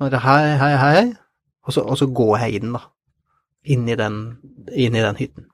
Bare 0.00 0.20
hei, 0.24 0.42
hei, 0.60 0.74
hei. 0.80 1.06
Og 1.62 1.76
så, 1.76 1.84
og 1.86 1.96
så 2.00 2.10
går 2.10 2.36
jeg 2.42 2.60
inn, 2.60 2.74
da. 2.74 2.82
Inn 3.72 3.88
i 3.88 3.96
den, 3.98 4.20
inn 4.74 4.98
i 4.98 5.04
den 5.04 5.18
hytten. 5.20 5.48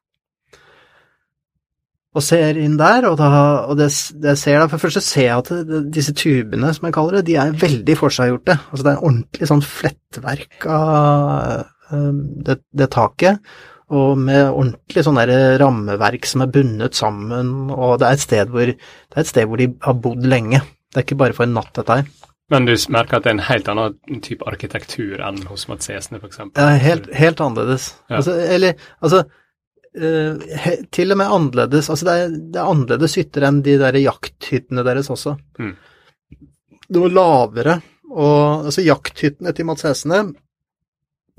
Og 2.17 2.25
ser 2.25 2.57
inn 2.59 2.79
der, 2.81 3.05
og, 3.07 3.19
da, 3.21 3.29
og 3.69 3.77
det, 3.79 3.91
det 4.19 4.35
ser 4.41 4.63
da, 4.63 4.67
for 4.71 4.83
først 4.83 4.99
så 4.99 5.05
ser 5.05 5.27
jeg 5.27 5.43
at 5.43 5.51
det, 5.69 5.83
disse 5.95 6.15
tubene, 6.17 6.73
som 6.75 6.89
jeg 6.89 6.97
kaller 6.97 7.19
det, 7.19 7.27
de 7.29 7.37
er 7.39 7.59
veldig 7.61 7.97
forseggjorte. 8.01 8.57
Altså 8.73 8.87
det 8.87 8.91
er 8.91 8.97
en 8.97 9.11
ordentlig 9.11 9.51
sånn 9.51 9.65
flettverk 9.67 10.67
av 10.73 11.93
um, 11.93 12.23
det, 12.49 12.59
det 12.81 12.89
taket, 12.97 13.45
og 13.89 14.19
med 14.21 14.51
ordentlig 14.51 15.05
sånn 15.05 15.19
der 15.21 15.57
rammeverk 15.63 16.27
som 16.29 16.45
er 16.45 16.53
bundet 16.53 16.99
sammen, 16.99 17.71
og 17.73 18.01
det 18.03 18.11
er 18.37 18.51
hvor, 18.53 18.69
det 18.69 19.17
er 19.17 19.25
et 19.25 19.31
sted 19.31 19.49
hvor 19.49 19.61
de 19.61 19.71
har 19.85 19.97
bodd 19.97 20.27
lenge. 20.29 20.61
Det 20.89 21.01
er 21.01 21.07
ikke 21.07 21.21
bare 21.21 21.37
for 21.37 21.49
en 21.49 21.57
natt, 21.57 21.73
dette 21.77 22.01
her. 22.01 22.09
Men 22.53 22.65
du 22.65 22.73
merker 22.93 23.19
at 23.19 23.27
det 23.27 23.31
er 23.31 23.37
en 23.37 23.45
helt 23.49 23.67
annen 23.69 24.23
type 24.25 24.47
arkitektur 24.49 25.21
enn 25.21 25.43
hos 25.51 25.67
Matsesene, 25.69 26.21
f.eks.? 26.21 26.41
Det 26.57 26.65
er 26.65 26.81
helt, 26.81 27.11
helt 27.17 27.43
annerledes. 27.45 27.91
Ja. 28.09 28.21
Altså, 28.21 28.37
eller, 28.57 28.87
altså 29.05 29.21
uh, 30.01 30.49
Til 30.97 31.13
og 31.13 31.21
med 31.21 31.35
annerledes 31.37 31.91
Altså, 31.93 32.09
det 32.09 32.15
er, 32.15 32.33
det 32.39 32.63
er 32.63 32.73
annerledes 32.73 33.19
hytter 33.21 33.45
enn 33.51 33.61
de 33.67 33.77
der 33.83 34.01
jakthyttene 34.01 34.85
deres 34.87 35.13
også. 35.13 35.37
Mm. 35.61 35.75
var 36.97 37.17
lavere. 37.19 37.79
Og 38.09 38.69
altså, 38.71 38.87
jakthyttene 38.87 39.53
til 39.53 39.69
Mats 39.69 39.85
Hesene, 39.85 40.23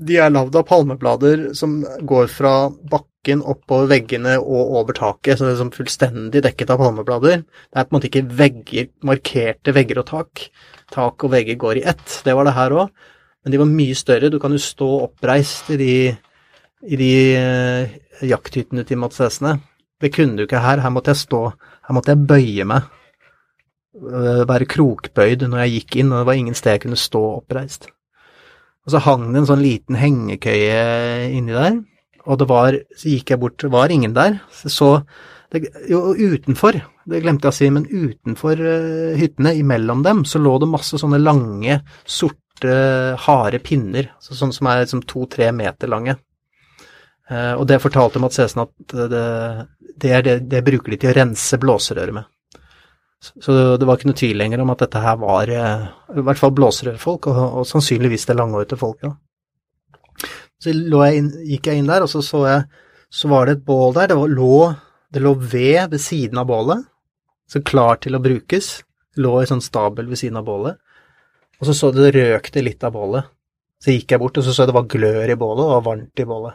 de 0.00 0.16
er 0.16 0.32
lagd 0.32 0.56
av 0.56 0.64
palmeblader 0.68 1.50
som 1.56 1.80
går 2.08 2.28
fra 2.32 2.54
bakken 2.70 3.42
oppover 3.44 3.90
veggene 3.90 4.38
og 4.40 4.76
over 4.80 4.96
taket, 4.96 5.36
så 5.36 5.44
det 5.44 5.54
er 5.54 5.60
som 5.60 5.72
fullstendig 5.74 6.42
dekket 6.46 6.72
av 6.72 6.80
palmeblader. 6.80 7.42
Det 7.44 7.76
er 7.76 7.86
på 7.86 7.92
en 7.92 7.98
måte 7.98 8.08
ikke 8.08 8.24
vegger, 8.38 8.88
markerte 9.06 9.74
vegger 9.76 10.00
og 10.00 10.08
tak. 10.08 10.46
Tak 10.90 11.26
og 11.26 11.34
vegger 11.34 11.58
går 11.60 11.82
i 11.82 11.84
ett. 11.92 12.20
Det 12.24 12.34
var 12.34 12.48
det 12.48 12.56
her 12.56 12.76
òg. 12.80 12.94
Men 13.44 13.52
de 13.52 13.60
var 13.60 13.68
mye 13.68 13.96
større. 13.96 14.32
Du 14.32 14.38
kan 14.40 14.56
jo 14.56 14.60
stå 14.60 14.88
oppreist 15.04 15.68
i 15.72 15.78
de, 15.80 15.92
i 16.88 17.00
de 17.00 17.12
eh, 17.36 17.94
jakthyttene 18.26 18.84
til 18.88 19.00
Mats. 19.00 19.20
Det 19.20 20.12
kunne 20.16 20.36
du 20.36 20.46
ikke 20.48 20.64
her. 20.64 20.80
Her 20.80 20.92
måtte 20.92 21.12
jeg 21.12 21.24
stå, 21.26 21.44
her 21.86 21.96
måtte 21.96 22.16
jeg 22.16 22.26
bøye 22.28 22.68
meg. 22.72 22.88
Eh, 24.00 24.44
Være 24.48 24.68
krokbøyd 24.68 25.44
når 25.44 25.66
jeg 25.66 25.78
gikk 25.78 26.02
inn, 26.02 26.12
og 26.12 26.22
det 26.22 26.28
var 26.32 26.40
ingen 26.40 26.56
sted 26.56 26.78
jeg 26.78 26.86
kunne 26.88 27.00
stå 27.00 27.24
oppreist. 27.36 27.90
Og 28.90 28.96
så 28.96 29.04
hang 29.04 29.28
det 29.30 29.38
en 29.38 29.46
sånn 29.46 29.60
liten 29.62 29.94
hengekøye 29.94 30.78
inni 31.30 31.54
der, 31.54 31.76
og 32.26 32.40
det 32.40 32.46
var, 32.50 32.74
så 32.98 33.12
gikk 33.12 33.30
jeg 33.30 33.38
bort, 33.38 33.60
det 33.62 33.70
var 33.70 33.92
ingen 33.94 34.16
der. 34.16 34.40
Så, 34.50 34.88
det, 35.54 35.68
jo, 35.86 36.00
utenfor, 36.10 36.80
det 37.06 37.20
glemte 37.22 37.46
jeg 37.46 37.54
å 37.54 37.58
si, 37.60 37.68
men 37.70 37.86
utenfor 37.86 38.58
uh, 38.58 39.14
hyttene, 39.14 39.52
imellom 39.62 40.02
dem, 40.02 40.24
så 40.26 40.42
lå 40.42 40.56
det 40.58 40.72
masse 40.72 40.98
sånne 40.98 41.22
lange, 41.22 41.78
sorte, 42.02 42.74
harde 43.28 43.62
pinner, 43.62 44.10
så, 44.18 44.34
sånne 44.34 44.58
som 44.58 44.72
er 44.72 44.82
liksom 44.82 45.04
to-tre 45.06 45.52
meter 45.54 45.94
lange. 45.94 46.18
Uh, 47.30 47.54
og 47.60 47.68
det 47.70 47.78
fortalte 47.86 48.18
Mats 48.18 48.42
Esen 48.42 48.64
at 48.66 48.74
det, 48.90 49.22
det, 49.94 50.10
er 50.10 50.26
det, 50.26 50.36
det 50.50 50.66
bruker 50.66 50.96
de 50.96 50.98
til 50.98 51.14
å 51.14 51.18
rense 51.22 51.62
blåserøret 51.62 52.18
med. 52.18 52.26
Så- 53.22 53.40
Så 53.44 53.76
det 53.78 53.86
var 53.86 53.96
ikke 53.98 54.08
noe 54.08 54.16
tvil 54.16 54.36
lenger 54.40 54.60
om 54.62 54.70
at 54.70 54.78
dette 54.78 55.00
her 55.00 55.16
var 55.20 55.48
eh, 55.48 55.88
i 56.16 56.22
hvert 56.24 56.38
fall 56.40 56.50
blåserørfolk, 56.56 57.26
og, 57.28 57.40
og 57.60 57.66
sannsynligvis 57.68 58.24
det 58.26 58.36
langhårete 58.36 58.78
folket. 58.80 59.12
Så 60.60 60.72
lå 60.74 61.00
jeg 61.06 61.16
inn, 61.20 61.28
gikk 61.48 61.66
jeg 61.70 61.78
inn 61.80 61.86
der, 61.88 62.02
og 62.04 62.08
så 62.12 62.22
så 62.24 62.44
jeg 62.48 62.64
så 63.10 63.28
var 63.28 63.46
det 63.46 63.56
et 63.58 63.64
bål 63.66 63.92
der. 63.96 64.06
Det 64.12 64.16
var, 64.16 64.28
lå 64.28 64.76
Det 65.12 65.20
lå 65.24 65.32
ved 65.34 65.90
ved 65.90 65.98
siden 66.00 66.38
av 66.38 66.46
bålet, 66.46 66.84
så 67.50 67.58
klar 67.66 67.96
til 67.98 68.14
å 68.14 68.20
brukes. 68.22 68.84
Det 69.16 69.24
lå 69.24 69.40
i 69.42 69.46
sånn 69.50 69.60
stabel 69.64 70.06
ved 70.06 70.16
siden 70.20 70.36
av 70.38 70.44
bålet. 70.46 70.76
Og 71.60 71.66
så 71.66 71.74
så 71.74 71.90
det 71.92 72.12
røkte 72.14 72.62
litt 72.62 72.84
av 72.86 72.92
bålet. 72.94 73.24
Så 73.82 73.90
gikk 73.90 74.12
jeg 74.14 74.20
bort, 74.20 74.38
og 74.38 74.44
så 74.44 74.52
så 74.54 74.62
jeg 74.62 74.68
det 74.70 74.76
var 74.76 74.86
glør 74.86 75.28
i 75.32 75.34
bålet, 75.34 75.64
og 75.64 75.72
var 75.82 75.82
varmt 75.96 76.20
i 76.22 76.24
bålet. 76.24 76.54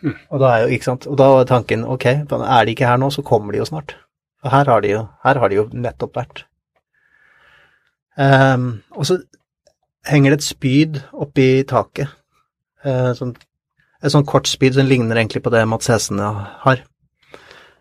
Hm. 0.00 0.14
Og 0.30 0.38
da 0.40 0.52
er 0.54 0.62
jo, 0.62 0.68
ikke 0.76 0.84
sant, 0.84 1.06
og 1.10 1.16
da 1.18 1.26
var 1.32 1.44
tanken 1.50 1.82
ok, 1.84 2.06
er 2.06 2.64
de 2.64 2.70
ikke 2.76 2.86
her 2.86 2.98
nå, 3.02 3.10
så 3.10 3.24
kommer 3.26 3.52
de 3.52 3.58
jo 3.58 3.64
snart. 3.66 3.96
Og 4.44 4.52
her 4.52 4.68
har 4.68 4.84
de 4.84 4.92
jo, 4.92 5.06
har 5.24 5.48
de 5.48 5.56
jo 5.56 5.68
nettopp 5.72 6.18
vært. 6.18 6.44
Um, 8.14 8.84
og 8.94 9.06
så 9.08 9.18
henger 10.06 10.34
det 10.34 10.42
et 10.42 10.46
spyd 10.46 11.00
oppi 11.16 11.48
taket. 11.68 12.12
Uh, 12.84 13.14
sånn, 13.16 13.32
et 14.04 14.12
sånn 14.12 14.26
kort 14.28 14.50
spyd 14.50 14.76
som 14.76 14.86
ligner 14.86 15.16
egentlig 15.16 15.42
på 15.44 15.52
det 15.54 15.64
Mats 15.68 15.88
Hesene 15.90 16.28
har. 16.66 16.84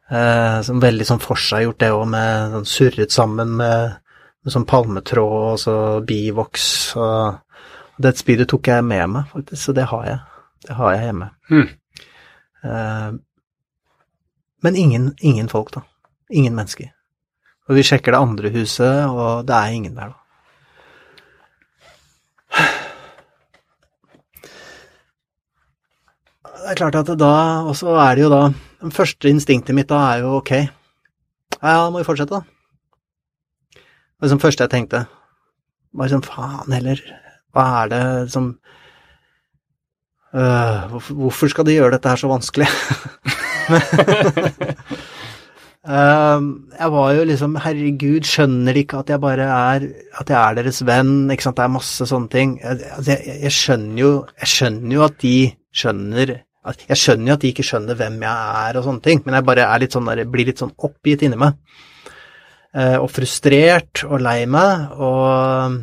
Uh, 0.08 0.64
som 0.64 0.82
veldig 0.84 1.08
sånn 1.10 1.22
forseggjort 1.24 1.82
det 1.84 1.92
òg, 1.92 2.08
med 2.16 2.56
sånn 2.56 2.70
surret 2.70 3.14
sammen 3.14 3.58
med, 3.60 4.00
med 4.44 4.56
sånn 4.56 4.68
palmetråd 4.70 5.38
og 5.52 5.62
så 5.62 5.78
bivoks. 6.08 6.68
Og, 6.96 7.60
og 7.94 8.08
det 8.08 8.16
spydet 8.24 8.50
tok 8.52 8.72
jeg 8.72 8.88
med 8.88 9.18
meg, 9.18 9.30
faktisk, 9.36 9.68
så 9.68 9.76
det 9.76 9.90
har 9.92 10.10
jeg. 10.14 10.20
Det 10.64 10.80
har 10.80 10.96
jeg 10.96 11.08
hjemme. 11.10 11.32
Mm. 11.52 11.72
Uh, 12.64 13.10
men 14.64 14.80
ingen, 14.80 15.12
ingen 15.20 15.52
folk, 15.52 15.74
da. 15.76 15.84
Ingen 16.34 16.56
mennesker. 16.58 16.90
Og 17.70 17.78
vi 17.78 17.84
sjekker 17.86 18.14
det 18.14 18.20
andre 18.20 18.52
huset, 18.56 19.06
og 19.08 19.46
det 19.48 19.56
er 19.56 19.78
ingen 19.78 19.96
der, 19.96 20.12
da. 20.12 20.18
Det 26.64 26.72
er 26.72 26.80
klart 26.80 26.96
at 26.96 27.10
da, 27.20 27.36
og 27.68 27.76
så 27.76 27.92
er 28.00 28.16
det 28.16 28.24
jo 28.24 28.30
da 28.32 28.54
Det 28.54 28.96
første 28.96 29.28
instinktet 29.28 29.76
mitt 29.76 29.90
da 29.90 29.98
er 30.14 30.22
jo 30.24 30.38
ok, 30.38 30.52
ja, 30.54 30.68
ja, 31.60 31.84
da 31.84 31.90
må 31.92 32.00
vi 32.00 32.08
fortsette, 32.08 32.40
da. 32.40 32.44
Det 33.74 34.28
liksom 34.28 34.44
første 34.44 34.64
jeg 34.64 34.72
tenkte, 34.72 35.06
Bare 35.94 36.10
sånn 36.10 36.26
faen 36.26 36.72
heller, 36.74 36.98
hva 37.54 37.64
er 37.84 37.88
det 37.92 38.32
som 38.34 38.46
øh, 40.34 40.80
hvorfor 40.90 41.48
skal 41.52 41.66
de 41.68 41.76
gjøre 41.76 41.92
dette 41.96 42.10
her 42.10 42.18
så 42.18 42.28
vanskelig? 42.32 42.70
Um, 45.84 46.70
jeg 46.72 46.92
var 46.94 47.10
jo 47.12 47.24
liksom 47.28 47.58
Herregud, 47.60 48.24
skjønner 48.24 48.72
de 48.72 48.86
ikke 48.86 49.02
at 49.02 49.10
jeg 49.12 49.20
bare 49.20 49.48
er 49.52 49.88
At 50.16 50.30
jeg 50.32 50.38
er 50.40 50.56
deres 50.56 50.80
venn? 50.88 51.28
Ikke 51.34 51.44
sant, 51.44 51.58
det 51.58 51.66
er 51.66 51.74
masse 51.74 52.08
sånne 52.08 52.32
ting. 52.32 52.54
Jeg, 52.62 52.88
altså, 52.96 53.18
jeg, 53.28 53.52
skjønner 53.52 54.00
jo 54.00 54.12
Jeg 54.40 54.52
skjønner 54.54 54.96
jo 54.96 55.04
at 55.04 55.20
de 55.26 55.36
skjønner 55.76 56.34
Jeg 56.88 57.00
skjønner 57.02 57.34
jo 57.34 57.36
at 57.36 57.44
de 57.44 57.52
ikke 57.52 57.68
skjønner 57.68 58.00
hvem 58.00 58.18
jeg 58.24 58.56
er 58.64 58.80
og 58.80 58.88
sånne 58.88 59.04
ting, 59.10 59.26
men 59.26 59.36
jeg 59.36 59.48
bare 59.52 59.68
er 59.68 59.84
litt 59.84 59.98
sånn 59.98 60.08
der, 60.08 60.24
blir 60.32 60.48
litt 60.48 60.64
sånn 60.64 60.72
oppgitt 60.88 61.28
inni 61.28 61.42
meg. 61.42 61.60
Uh, 62.72 63.04
og 63.04 63.10
frustrert 63.12 64.06
og 64.08 64.24
lei 64.24 64.46
meg, 64.48 64.94
og 64.96 65.82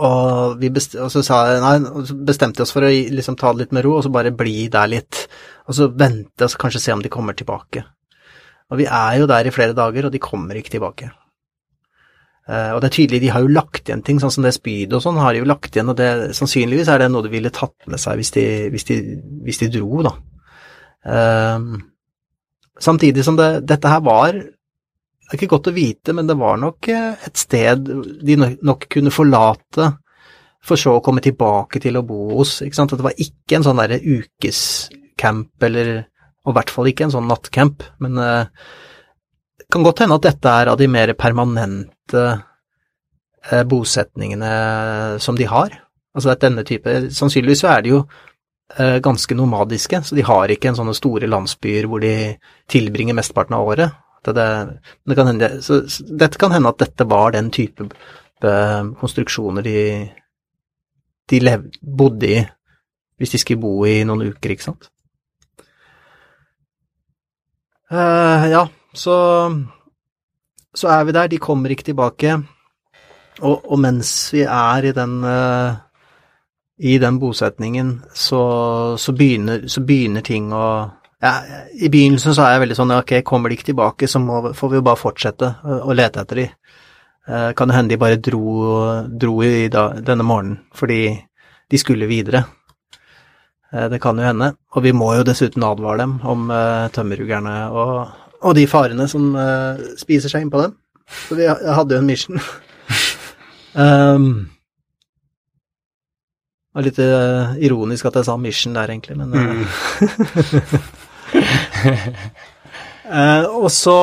og, 0.00 0.60
vi 0.62 0.70
best, 0.70 0.94
og 0.94 1.10
så 1.10 1.24
sa 1.26 1.42
nei, 1.60 1.74
bestemte 2.24 2.62
oss 2.62 2.70
for 2.72 2.86
å 2.86 2.90
liksom 2.90 3.34
ta 3.36 3.50
det 3.50 3.64
litt 3.64 3.74
med 3.74 3.84
ro, 3.84 3.98
og 3.98 4.06
så 4.06 4.14
bare 4.14 4.30
bli 4.30 4.68
der 4.72 4.94
litt. 4.94 5.26
Og 5.66 5.76
så 5.76 5.90
vente 5.90 6.46
og 6.46 6.60
kanskje 6.62 6.86
se 6.86 6.94
om 6.94 7.02
de 7.02 7.10
kommer 7.12 7.34
tilbake. 7.36 7.82
Og 8.70 8.78
vi 8.78 8.86
er 8.86 9.18
jo 9.20 9.28
der 9.30 9.48
i 9.48 9.52
flere 9.54 9.76
dager, 9.76 10.06
og 10.06 10.14
de 10.14 10.22
kommer 10.22 10.58
ikke 10.58 10.76
tilbake. 10.76 11.10
Uh, 12.50 12.74
og 12.74 12.80
det 12.82 12.88
er 12.88 12.94
tydelig, 12.96 13.20
de 13.22 13.30
har 13.30 13.44
jo 13.44 13.52
lagt 13.52 13.84
igjen 13.84 14.02
ting, 14.02 14.18
sånn 14.18 14.32
som 14.34 14.46
det 14.46 14.54
spydet 14.56 14.96
og 14.96 15.02
sånn 15.04 15.20
har 15.22 15.34
de 15.34 15.42
jo 15.42 15.46
lagt 15.46 15.76
igjen, 15.76 15.92
og 15.92 15.98
det, 15.98 16.08
sannsynligvis 16.34 16.88
er 16.90 17.02
det 17.02 17.10
noe 17.12 17.22
de 17.22 17.30
ville 17.30 17.52
tatt 17.54 17.86
med 17.90 18.00
seg 18.00 18.18
hvis 18.18 18.32
de, 18.34 18.46
hvis 18.72 18.88
de, 18.88 18.96
hvis 19.46 19.60
de 19.60 19.68
dro, 19.76 20.00
da. 20.06 20.14
Uh, 21.06 21.78
samtidig 22.80 23.22
som 23.26 23.38
det, 23.38 23.62
dette 23.68 23.88
her 23.88 24.02
var 24.04 24.34
Det 24.34 25.30
er 25.30 25.38
ikke 25.38 25.52
godt 25.54 25.70
å 25.70 25.76
vite, 25.76 26.14
men 26.16 26.26
det 26.26 26.34
var 26.40 26.56
nok 26.58 26.88
eh, 26.90 27.20
et 27.22 27.38
sted 27.38 27.84
de 28.26 28.34
nok 28.66 28.88
kunne 28.90 29.12
forlate 29.14 29.86
for 30.66 30.80
så 30.80 30.96
å 30.96 31.02
komme 31.06 31.22
tilbake 31.22 31.78
til 31.80 32.00
å 32.00 32.02
bo 32.02 32.32
hos. 32.40 32.56
ikke 32.66 32.74
sant? 32.74 32.90
At 32.90 32.98
det 32.98 33.06
var 33.06 33.22
ikke 33.22 33.60
en 33.60 33.66
sånn 33.68 33.78
derre 33.78 34.00
ukescamp 34.02 35.68
eller 35.68 35.92
og 36.50 36.54
i 36.54 36.58
hvert 36.58 36.72
fall 36.74 36.90
ikke 36.90 37.06
en 37.06 37.14
sånn 37.14 37.28
nattcamp, 37.30 37.84
men 38.02 38.18
det 38.18 38.30
uh, 38.42 38.70
kan 39.70 39.84
godt 39.86 40.02
hende 40.02 40.16
at 40.18 40.24
dette 40.26 40.52
er 40.62 40.68
av 40.72 40.78
de 40.80 40.88
mer 40.90 41.12
permanente 41.14 42.22
uh, 42.26 43.62
bosetningene 43.70 44.50
som 45.22 45.38
de 45.38 45.46
har. 45.46 45.76
Altså 46.10 46.32
at 46.32 46.42
denne 46.42 46.64
type 46.66 46.90
Sannsynligvis 47.14 47.62
så 47.62 47.68
er 47.76 47.84
de 47.84 47.92
jo 47.92 48.00
uh, 48.02 48.98
ganske 49.04 49.36
nomadiske, 49.38 50.02
så 50.02 50.18
de 50.18 50.26
har 50.26 50.50
ikke 50.50 50.72
en 50.72 50.80
sånne 50.80 50.96
store 50.98 51.30
landsbyer 51.30 51.86
hvor 51.86 52.02
de 52.02 52.14
tilbringer 52.72 53.14
mesteparten 53.14 53.54
av 53.60 53.70
året. 53.70 54.00
Det, 54.26 54.34
det, 54.36 54.48
det 55.06 55.16
kan 55.16 55.30
hende, 55.30 55.52
så, 55.64 55.84
dette 56.10 56.40
kan 56.40 56.52
hende 56.52 56.74
at 56.74 56.82
dette 56.82 57.06
var 57.08 57.36
den 57.36 57.52
type 57.54 57.86
konstruksjoner 58.40 59.64
de, 59.64 59.80
de 61.28 61.40
lev, 61.44 61.66
bodde 61.84 62.28
i 62.28 62.38
hvis 63.20 63.34
de 63.34 63.40
skulle 63.42 63.60
bo 63.60 63.84
i 63.84 64.00
noen 64.08 64.30
uker, 64.32 64.54
ikke 64.54 64.64
sant. 64.64 64.88
Uh, 67.90 68.46
ja, 68.50 68.64
så 68.94 69.14
så 70.74 70.88
er 70.88 71.04
vi 71.04 71.12
der, 71.12 71.28
de 71.28 71.38
kommer 71.42 71.70
ikke 71.70 71.90
tilbake. 71.90 72.38
Og, 73.40 73.72
og 73.72 73.78
mens 73.80 74.32
vi 74.34 74.44
er 74.46 74.86
i 74.86 74.92
den 74.94 75.24
uh, 75.24 75.78
i 76.80 76.98
den 76.98 77.18
bosetningen, 77.20 78.00
så, 78.14 78.96
så, 78.98 79.12
begynner, 79.12 79.66
så, 79.68 79.82
begynner, 79.84 80.24
ting 80.24 80.48
å 80.52 80.64
ja, 81.20 81.32
I 81.76 81.90
begynnelsen 81.92 82.32
så 82.32 82.46
er 82.46 82.54
jeg 82.54 82.62
veldig 82.62 82.76
sånn 82.78 82.94
ok, 82.96 83.18
kommer 83.26 83.52
de 83.52 83.58
ikke 83.58 83.68
tilbake, 83.68 84.08
så 84.08 84.22
må, 84.24 84.54
får 84.56 84.70
vi 84.72 84.78
jo 84.78 84.86
bare 84.86 85.00
fortsette 85.00 85.50
å, 85.60 85.80
å 85.92 85.96
lete 85.96 86.22
etter 86.22 86.40
de. 86.40 86.46
Uh, 87.28 87.50
kan 87.56 87.68
det 87.68 87.76
hende 87.76 87.92
de 87.92 88.00
bare 88.00 88.16
dro, 88.16 88.44
dro 89.12 89.34
i 89.44 89.68
da, 89.72 89.90
denne 90.00 90.24
morgenen 90.24 90.62
fordi 90.76 91.02
de 91.70 91.78
skulle 91.78 92.08
videre. 92.08 92.46
Eh, 93.72 93.88
det 93.90 94.00
kan 94.02 94.18
jo 94.18 94.26
hende. 94.26 94.52
Og 94.74 94.84
vi 94.84 94.92
må 94.96 95.12
jo 95.14 95.26
dessuten 95.26 95.64
advare 95.66 96.02
dem 96.02 96.18
om 96.26 96.50
uh, 96.50 96.90
tømmerhuggerne 96.94 97.56
og, 97.70 97.92
og, 98.40 98.54
de 98.58 98.66
farene 98.70 99.06
som 99.10 99.34
uh, 99.36 99.78
spiser 100.00 100.32
seg 100.32 100.46
innpå 100.46 100.62
dem. 100.64 100.72
Så 101.26 101.38
vi 101.38 101.46
hadde 101.50 101.94
jo 101.94 102.00
en 102.00 102.08
mission. 102.08 102.40
um, 103.84 104.26
det 106.70 106.78
var 106.78 106.86
litt 106.86 107.00
uh, 107.02 107.58
ironisk 107.62 108.06
at 108.10 108.20
jeg 108.20 108.28
sa 108.28 108.36
mission 108.38 108.76
der, 108.78 108.90
egentlig, 108.90 109.16
men 109.18 109.28
mm. 109.34 109.66
Og 113.60 113.70
så 113.74 113.94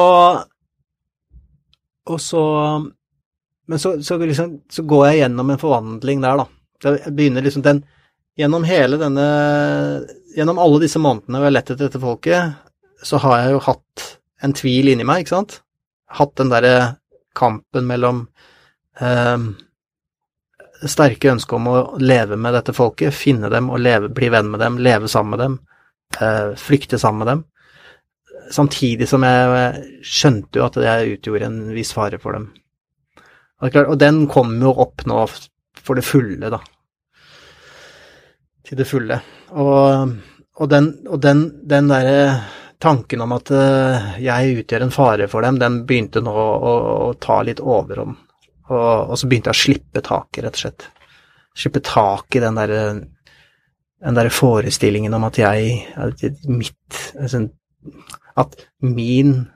Og 2.08 2.20
så 2.20 2.42
Men 3.68 3.80
så, 3.80 3.94
så, 4.04 4.18
liksom, 4.20 4.58
så 4.72 4.84
går 4.84 5.06
jeg 5.08 5.18
gjennom 5.22 5.50
en 5.52 5.60
forvandling 5.60 6.24
der, 6.24 6.40
da. 6.40 6.46
Jeg 6.84 7.16
begynner 7.16 7.44
liksom 7.44 7.64
den 7.64 7.82
gjennom 8.38 8.64
hele 8.68 9.00
denne 9.02 9.28
Gjennom 10.38 10.60
alle 10.62 10.84
disse 10.84 11.00
månedene 11.02 11.40
vi 11.42 11.48
har 11.48 11.54
lett 11.56 11.70
etter 11.72 11.88
dette 11.88 11.98
folket, 11.98 12.58
så 13.02 13.18
har 13.24 13.40
jeg 13.40 13.54
jo 13.56 13.62
hatt 13.66 14.04
en 14.46 14.52
tvil 14.54 14.92
inni 14.92 15.06
meg, 15.08 15.24
ikke 15.24 15.34
sant? 15.34 15.56
Hatt 16.14 16.36
den 16.38 16.52
derre 16.52 16.74
kampen 17.34 17.88
mellom 17.90 18.20
eh, 19.02 19.48
sterke 20.86 21.32
ønsker 21.34 21.58
om 21.58 21.72
å 21.72 21.80
leve 21.98 22.38
med 22.38 22.54
dette 22.54 22.76
folket, 22.78 23.18
finne 23.18 23.50
dem 23.50 23.72
og 23.74 23.82
leve, 23.82 24.12
bli 24.14 24.30
venn 24.30 24.52
med 24.54 24.62
dem, 24.62 24.78
leve 24.78 25.10
sammen 25.10 25.34
med 25.34 25.42
dem, 25.42 25.58
eh, 26.22 26.54
flykte 26.62 27.02
sammen 27.02 27.24
med 27.24 27.32
dem. 27.34 27.44
Samtidig 28.54 29.10
som 29.10 29.26
jeg 29.26 30.06
skjønte 30.06 30.62
jo 30.62 30.70
at 30.70 30.78
jeg 30.86 31.18
utgjorde 31.18 31.50
en 31.50 31.62
viss 31.74 31.98
fare 31.98 32.22
for 32.22 32.38
dem. 32.38 32.52
Og 33.66 33.98
den 33.98 34.28
kom 34.30 34.54
jo 34.62 34.78
opp 34.86 35.02
nå 35.10 35.24
for 35.82 35.98
det 35.98 36.06
fulle, 36.06 36.54
da 36.54 36.62
til 38.68 38.80
det 38.80 38.88
fulle. 38.90 39.20
Og, 39.56 40.14
og 40.60 40.72
den, 40.72 40.92
og 41.08 41.22
den, 41.24 41.44
den 41.70 41.92
derre 41.92 42.22
tanken 42.84 43.24
om 43.26 43.34
at 43.38 43.52
uh, 43.54 44.14
jeg 44.22 44.62
utgjør 44.62 44.86
en 44.86 44.94
fare 44.94 45.28
for 45.32 45.46
dem, 45.46 45.60
den 45.62 45.82
begynte 45.90 46.22
nå 46.24 46.34
å, 46.34 46.48
å, 46.56 46.74
å 47.08 47.12
ta 47.22 47.40
litt 47.46 47.62
overhånd. 47.64 48.18
Og, 48.68 48.78
og, 48.78 49.14
så 49.18 49.30
begynte 49.30 49.54
jeg 49.54 49.58
å 49.58 49.64
slippe 49.64 50.04
taket, 50.06 50.44
rett 50.44 50.58
og 50.60 50.64
slett. 50.66 50.88
Slippe 51.58 51.82
tak 51.86 52.36
i 52.38 52.44
den 52.44 52.60
derre 52.60 52.82
den 53.98 54.18
der 54.18 54.28
forestillingen 54.30 55.16
om 55.18 55.24
at 55.26 55.40
jeg 55.42 55.80
mitt 56.46 57.00
altså, 57.18 57.48
At 58.38 58.54
min 58.86 59.48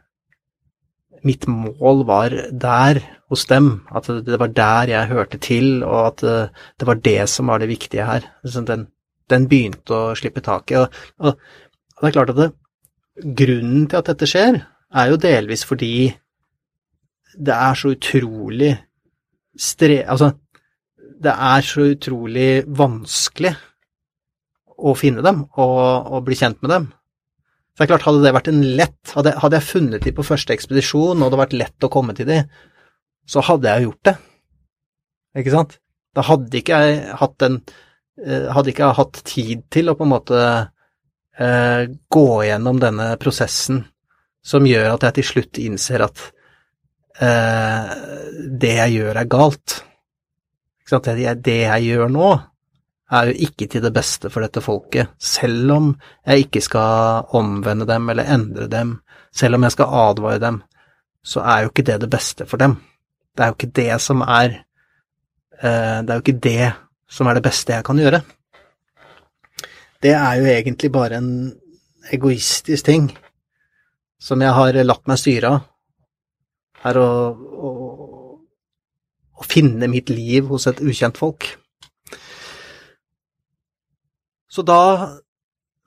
mitt 1.22 1.46
mål 1.46 2.06
var 2.10 2.34
der 2.50 3.02
hos 3.30 3.46
dem. 3.46 3.84
At 3.94 4.10
det 4.10 4.40
var 4.42 4.50
der 4.58 4.90
jeg 4.90 5.12
hørte 5.12 5.38
til, 5.38 5.84
og 5.86 6.08
at 6.08 6.24
uh, 6.26 6.64
det 6.80 6.88
var 6.88 7.04
det 7.06 7.30
som 7.30 7.52
var 7.52 7.62
det 7.62 7.70
viktige 7.70 8.08
her. 8.08 8.26
Altså, 8.42 8.64
den, 8.66 8.88
den 9.32 9.48
begynte 9.52 9.96
å 9.96 10.16
slippe 10.18 10.44
taket. 10.46 10.92
Og, 11.20 11.32
og, 11.32 11.42
det 12.02 12.10
er 12.10 12.16
klart 12.18 12.34
at 12.34 12.40
det, 12.40 12.52
grunnen 13.38 13.88
til 13.90 14.00
at 14.00 14.12
dette 14.12 14.30
skjer, 14.30 14.62
er 14.92 15.12
jo 15.12 15.20
delvis 15.22 15.66
fordi 15.68 15.94
det 17.40 17.56
er 17.56 17.76
så 17.80 17.94
utrolig 17.96 18.72
stre... 19.58 20.02
Altså, 20.10 20.34
det 21.22 21.32
er 21.32 21.66
så 21.66 21.86
utrolig 21.92 22.64
vanskelig 22.66 23.52
å 24.82 24.96
finne 24.98 25.22
dem 25.22 25.44
og, 25.46 25.78
og 26.10 26.24
bli 26.26 26.38
kjent 26.40 26.58
med 26.64 26.74
dem. 26.74 26.88
For 27.72 27.84
det 27.84 27.86
er 27.86 27.92
klart, 27.94 28.08
hadde 28.08 28.24
det 28.26 28.34
vært 28.36 28.50
en 28.52 28.64
lett 28.80 29.14
Hadde, 29.16 29.36
hadde 29.42 29.60
jeg 29.60 29.68
funnet 29.68 30.04
de 30.06 30.14
på 30.16 30.26
første 30.26 30.54
ekspedisjon, 30.56 31.18
og 31.18 31.22
det 31.22 31.28
hadde 31.28 31.40
vært 31.42 31.56
lett 31.60 31.86
å 31.86 31.92
komme 31.92 32.16
til 32.16 32.28
de, 32.30 32.42
så 33.28 33.44
hadde 33.44 33.70
jeg 33.70 33.86
gjort 33.88 34.08
det. 34.08 34.14
Ikke 35.42 35.54
sant? 35.54 35.78
Da 36.16 36.26
hadde 36.28 36.60
ikke 36.60 36.80
jeg 36.84 37.16
hatt 37.22 37.46
en 37.48 37.58
eh, 37.60 37.82
Hadde 38.22 38.70
ikke 38.70 38.92
hatt 38.94 39.24
tid 39.26 39.64
til 39.74 39.90
å 39.90 39.96
på 39.98 40.06
en 40.06 40.12
måte 40.12 40.42
eh, 41.42 41.88
gå 41.90 42.28
gjennom 42.46 42.82
denne 42.82 43.16
prosessen 43.22 43.82
som 44.46 44.66
gjør 44.66 44.96
at 44.96 45.08
jeg 45.08 45.18
til 45.20 45.28
slutt 45.30 45.60
innser 45.62 46.04
at 46.06 46.22
eh, 47.22 47.92
det 48.62 48.76
jeg 48.78 48.96
gjør, 48.98 49.22
er 49.22 49.30
galt. 49.30 49.82
Det, 50.92 51.16
det 51.46 51.60
jeg 51.62 51.86
gjør 51.88 52.10
nå, 52.12 52.32
er 53.12 53.30
jo 53.30 53.48
ikke 53.48 53.68
til 53.72 53.84
det 53.84 53.94
beste 53.96 54.32
for 54.32 54.44
dette 54.44 54.64
folket, 54.64 55.14
selv 55.20 55.74
om 55.76 55.88
jeg 56.28 56.48
ikke 56.48 56.64
skal 56.64 57.32
omvende 57.38 57.88
dem 57.88 58.10
eller 58.12 58.30
endre 58.36 58.68
dem, 58.72 58.98
selv 59.36 59.58
om 59.58 59.68
jeg 59.68 59.76
skal 59.76 59.96
advare 60.02 60.42
dem, 60.44 60.62
så 61.24 61.44
er 61.46 61.64
jo 61.64 61.72
ikke 61.72 61.86
det 61.88 62.00
det 62.04 62.10
beste 62.12 62.48
for 62.50 62.60
dem. 62.60 62.78
Det 63.36 63.44
er 63.44 63.52
jo 63.52 63.58
ikke 63.58 63.76
det 63.78 63.92
som 64.04 64.24
er 64.26 64.56
eh, 65.62 66.00
Det 66.04 66.10
er 66.10 66.18
jo 66.18 66.24
ikke 66.24 66.44
det 66.44 66.72
som 67.12 67.28
er 67.28 67.38
det 67.38 67.46
beste 67.46 67.76
jeg 67.76 67.86
kan 67.86 68.00
gjøre. 68.00 68.22
Det 70.02 70.14
er 70.16 70.38
jo 70.40 70.48
egentlig 70.50 70.92
bare 70.94 71.20
en 71.20 71.34
egoistisk 72.12 72.88
ting 72.88 73.12
som 74.22 74.42
jeg 74.42 74.54
har 74.56 74.78
latt 74.86 75.08
meg 75.10 75.20
styre 75.20 75.52
av, 75.52 75.68
er 76.90 76.98
å, 76.98 77.10
å, 77.68 77.70
å 79.38 79.46
finne 79.46 79.90
mitt 79.92 80.10
liv 80.10 80.48
hos 80.50 80.68
et 80.70 80.82
ukjent 80.82 81.20
folk. 81.20 81.46
Så 84.52 84.66
da 84.68 84.82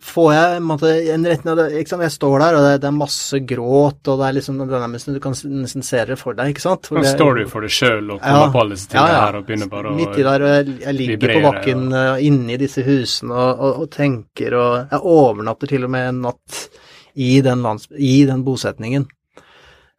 får 0.05 0.29
jeg 0.35 0.57
en, 0.59 0.65
måte, 0.69 0.91
en 1.15 1.27
retning 1.29 1.61
ikke 1.81 1.93
sant? 1.93 2.05
Jeg 2.05 2.15
står 2.15 2.35
der, 2.43 2.57
og 2.59 2.67
det, 2.67 2.73
det, 2.83 2.89
er 2.91 2.97
masse 2.97 3.41
gråt, 3.49 4.01
og 4.13 4.21
det 4.21 4.29
er 4.29 4.37
liksom 4.39 4.61
det 4.61 4.79
er 4.79 5.17
Du 5.17 5.21
kan 5.25 5.37
nesten 5.63 5.87
se 5.87 6.05
det 6.11 6.19
for 6.21 6.37
deg, 6.37 6.53
ikke 6.53 6.65
sant? 6.65 6.91
Da 6.93 7.05
står 7.09 7.41
du 7.41 7.43
for 7.51 7.65
deg 7.65 7.75
sjøl 7.75 8.15
og 8.15 8.21
kommer 8.21 8.45
ja, 8.45 8.53
på 8.53 8.63
alle 8.63 8.79
disse 8.79 8.93
tingene 8.93 9.09
ja, 9.09 9.17
ja. 9.17 9.25
her 9.25 9.41
og 9.41 9.49
begynner 9.49 9.73
bare 9.73 9.91
å 9.91 9.97
Midt 9.99 10.21
i 10.21 10.29
der, 10.29 10.47
og 10.47 10.55
jeg, 10.55 10.79
jeg 10.85 10.99
ligger 11.01 11.17
vibrere, 11.17 11.41
på 11.41 11.49
bakken 11.49 11.85
og... 11.89 11.99
Eh, 12.05 12.29
inne 12.29 12.55
i 12.55 12.61
disse 12.61 12.87
husene 12.87 13.35
og, 13.35 13.51
og, 13.51 13.83
og, 13.83 13.91
tenker, 13.95 14.59
og 14.61 14.79
jeg 14.93 15.03
overnatter 15.17 15.75
til 15.75 15.89
og 15.89 15.95
med 15.97 16.09
en 16.13 16.25
natt 16.29 16.63
i 17.15 17.35
den, 17.45 17.63
lands, 17.65 17.89
i 17.95 18.17
den 18.29 18.47
bosetningen. 18.47 19.07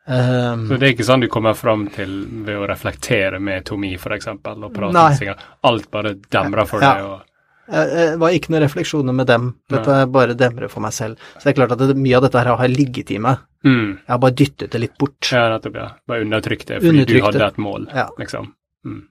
Um, 0.05 0.67
så 0.69 0.77
det 0.77 0.85
er 0.85 0.91
ikke 0.93 1.05
sånn 1.07 1.23
du 1.23 1.31
kommer 1.33 1.55
fram 1.57 1.87
til 1.89 2.11
ved 2.45 2.59
å 2.59 2.67
reflektere 2.69 3.39
med 3.41 3.65
Tomi, 3.65 3.95
f.eks., 3.97 4.35
og 4.37 4.67
prate 4.75 4.93
nei. 4.93 5.33
Alt 5.65 5.87
bare 5.89 6.13
demrer 6.29 6.69
for 6.69 6.83
deg? 6.85 7.07
og 7.07 7.23
det 7.65 8.19
var 8.21 8.35
ikke 8.35 8.51
noen 8.53 8.61
refleksjoner 8.61 9.15
med 9.17 9.25
dem, 9.29 9.47
dette 9.73 9.93
er 9.97 10.09
bare 10.13 10.35
demre 10.37 10.69
for 10.69 10.85
meg 10.85 10.93
selv. 10.93 11.21
Så 11.33 11.47
det 11.47 11.53
er 11.53 11.57
klart 11.57 11.73
at 11.73 11.81
det, 11.81 11.95
mye 11.97 12.19
av 12.19 12.27
dette 12.27 12.41
her 12.41 12.51
har 12.61 12.69
ligget 12.69 13.09
i 13.15 13.17
meg. 13.21 13.41
Mm. 13.65 13.87
Jeg 14.03 14.13
har 14.13 14.21
bare 14.21 14.37
dyttet 14.37 14.75
det 14.75 14.81
litt 14.83 14.97
bort. 15.01 15.31
Ja, 15.31 15.47
nettopp, 15.55 15.79
ja. 15.81 15.87
Bare 16.05 16.25
undertrykt 16.27 16.69
det 16.69 16.79
fordi 16.83 16.91
undertrykt 16.93 17.25
du 17.25 17.27
hadde 17.29 17.47
et 17.47 17.61
mål, 17.65 17.87
ja. 17.95 18.05
liksom. 18.21 18.51
Mm. 18.85 19.01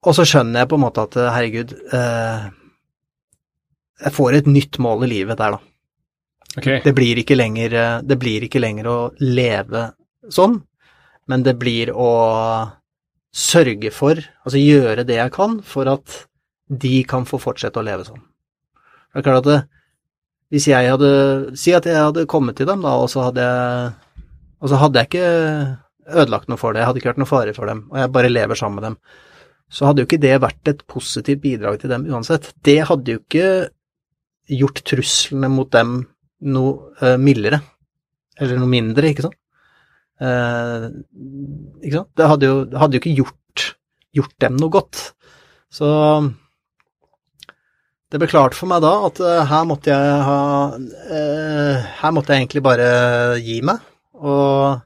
Og 0.00 0.16
så 0.16 0.24
skjønner 0.26 0.62
jeg 0.62 0.70
på 0.70 0.80
en 0.80 0.84
måte 0.86 1.04
at 1.06 1.18
herregud, 1.20 1.76
eh, 1.94 2.48
jeg 4.00 4.16
får 4.16 4.38
et 4.38 4.48
nytt 4.50 4.80
mål 4.82 5.04
i 5.06 5.12
livet 5.12 5.38
der, 5.38 5.58
da. 5.58 5.66
Okay. 6.56 6.80
Det, 6.82 6.92
blir 6.96 7.20
lenger, 7.36 7.74
eh, 7.78 7.96
det 8.02 8.18
blir 8.18 8.48
ikke 8.48 8.62
lenger 8.62 8.90
å 8.90 8.98
leve 9.22 9.86
sånn, 10.32 10.58
men 11.30 11.44
det 11.46 11.54
blir 11.60 11.92
å 11.94 12.10
sørge 13.30 13.92
for, 13.94 14.18
altså 14.44 14.58
gjøre 14.58 15.06
det 15.06 15.18
jeg 15.20 15.32
kan 15.34 15.60
for 15.66 15.88
at 15.90 16.24
de 16.70 17.00
kan 17.08 17.26
få 17.26 17.38
fortsette 17.42 17.78
å 17.80 17.86
leve 17.86 18.06
sånn. 18.06 18.22
Det 19.10 19.20
er 19.20 19.26
klart 19.26 19.42
at 19.42 19.48
det, 19.48 19.60
hvis 20.50 20.66
jeg 20.70 20.90
hadde 20.90 21.10
Si 21.58 21.72
at 21.74 21.86
jeg 21.86 21.98
hadde 21.98 22.26
kommet 22.30 22.56
til 22.58 22.66
dem, 22.66 22.82
da, 22.82 22.96
og 22.98 23.10
så 23.10 23.28
hadde 23.28 23.42
jeg 23.42 23.90
Og 24.62 24.70
så 24.70 24.78
hadde 24.80 24.98
jeg 24.98 25.10
ikke 25.10 25.26
ødelagt 26.10 26.50
noe 26.50 26.58
for 26.58 26.74
det, 26.74 26.82
jeg 26.82 26.88
hadde 26.88 27.00
ikke 27.00 27.10
vært 27.12 27.20
noe 27.22 27.30
fare 27.30 27.52
for 27.54 27.70
dem, 27.70 27.84
og 27.92 27.98
jeg 28.00 28.12
bare 28.14 28.30
lever 28.30 28.58
sammen 28.58 28.80
med 28.80 28.86
dem, 28.88 28.96
så 29.70 29.86
hadde 29.86 30.02
jo 30.02 30.08
ikke 30.08 30.18
det 30.24 30.32
vært 30.42 30.70
et 30.72 30.80
positivt 30.90 31.42
bidrag 31.44 31.76
til 31.78 31.92
dem 31.92 32.08
uansett. 32.10 32.48
Det 32.66 32.80
hadde 32.88 33.14
jo 33.14 33.20
ikke 33.22 33.50
gjort 34.50 34.82
truslene 34.90 35.50
mot 35.52 35.70
dem 35.70 36.00
noe 36.50 36.90
uh, 36.98 37.14
mildere, 37.20 37.60
eller 38.40 38.58
noe 38.58 38.72
mindre, 38.72 39.12
ikke 39.12 39.28
sant? 39.28 39.38
Eh, 40.20 40.86
ikke 41.80 41.96
sant? 41.96 42.12
Det 42.18 42.28
hadde 42.28 42.50
jo, 42.50 42.60
hadde 42.76 42.98
jo 42.98 43.02
ikke 43.02 43.16
gjort, 43.22 43.66
gjort, 44.16 44.36
dem 44.44 44.58
noe 44.60 44.72
godt. 44.74 45.02
Så 45.72 45.88
det 48.10 48.18
ble 48.18 48.28
klart 48.30 48.56
for 48.58 48.68
meg 48.70 48.82
da 48.82 48.92
at 49.06 49.20
uh, 49.22 49.40
her 49.46 49.66
måtte 49.70 49.92
jeg 49.92 50.22
ha 50.26 50.38
uh, 50.74 51.90
Her 52.00 52.14
måtte 52.16 52.34
jeg 52.34 52.42
egentlig 52.42 52.62
bare 52.66 52.88
gi 53.38 53.60
meg 53.62 53.84
og 54.18 54.80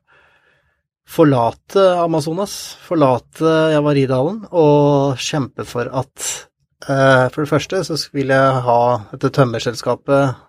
forlate 1.15 1.83
Amazonas, 2.03 2.55
forlate 2.85 3.73
Javaridalen 3.75 4.45
og 4.53 5.21
kjempe 5.21 5.67
for 5.69 5.91
at 5.91 6.29
eh, 6.89 7.27
For 7.33 7.43
det 7.43 7.51
første 7.51 7.83
så 7.87 7.99
vil 8.15 8.33
jeg 8.35 8.63
ha 8.67 8.79
dette 9.13 9.33
tømmerselskapet 9.37 10.41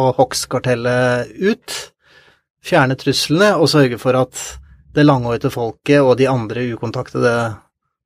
og 0.00 0.14
hogstkartellet 0.18 1.34
ut 1.38 1.76
fjerne 2.64 2.96
truslene 2.98 3.54
og 3.58 3.68
sørge 3.70 3.98
for 4.00 4.16
at 4.18 4.40
det 4.94 5.04
langhårete 5.04 5.50
folket 5.50 6.02
og 6.02 6.16
de 6.18 6.28
andre 6.30 6.64
ukontaktede 6.74 7.34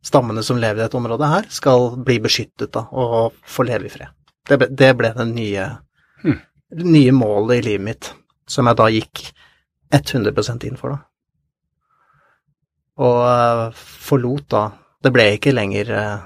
stammene 0.04 0.42
som 0.42 0.58
lever 0.60 0.80
i 0.80 0.84
dette 0.84 0.96
området 0.96 1.28
her, 1.28 1.48
skal 1.52 1.90
bli 2.04 2.18
beskyttet 2.24 2.72
da, 2.74 2.86
og 2.92 3.36
få 3.46 3.66
leve 3.68 3.88
i 3.88 3.92
fred. 3.92 4.14
Det 4.48 4.56
ble 4.60 4.70
det, 4.72 4.92
ble 4.96 5.10
det 5.16 5.26
nye, 5.28 5.66
hmm. 6.22 6.38
nye 6.86 7.12
målet 7.12 7.58
i 7.58 7.66
livet 7.66 7.84
mitt, 7.84 8.10
som 8.48 8.70
jeg 8.70 8.78
da 8.78 8.88
gikk 8.92 9.24
100 9.92 10.68
inn 10.68 10.80
for, 10.80 10.94
da. 10.94 11.04
Og 12.98 13.18
uh, 13.22 13.76
forlot 13.78 14.48
da 14.50 14.60
Det 14.98 15.12
ble 15.14 15.28
ikke 15.36 15.52
lenger 15.54 15.90
uh, 15.94 16.24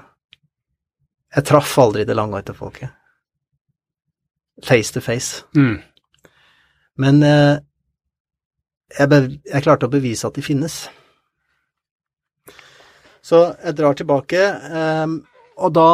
Jeg 1.35 1.45
traff 1.45 1.75
aldri 1.77 2.01
det 2.09 2.15
langhårete 2.17 2.55
folket. 2.57 2.89
Face 4.65 4.89
to 4.93 5.01
face. 5.01 5.43
Mm. 5.53 5.77
Men 6.97 7.21
uh, 7.21 7.61
jeg, 8.91 9.39
jeg, 9.47 9.63
klarte 9.65 9.87
å 9.87 9.93
bevise 9.93 10.27
at 10.27 10.37
de 10.37 10.43
finnes. 10.45 10.83
Så 13.23 13.43
jeg 13.63 13.77
drar 13.77 13.95
tilbake, 13.95 14.41
um, 14.75 15.21
og 15.63 15.71
da, 15.75 15.89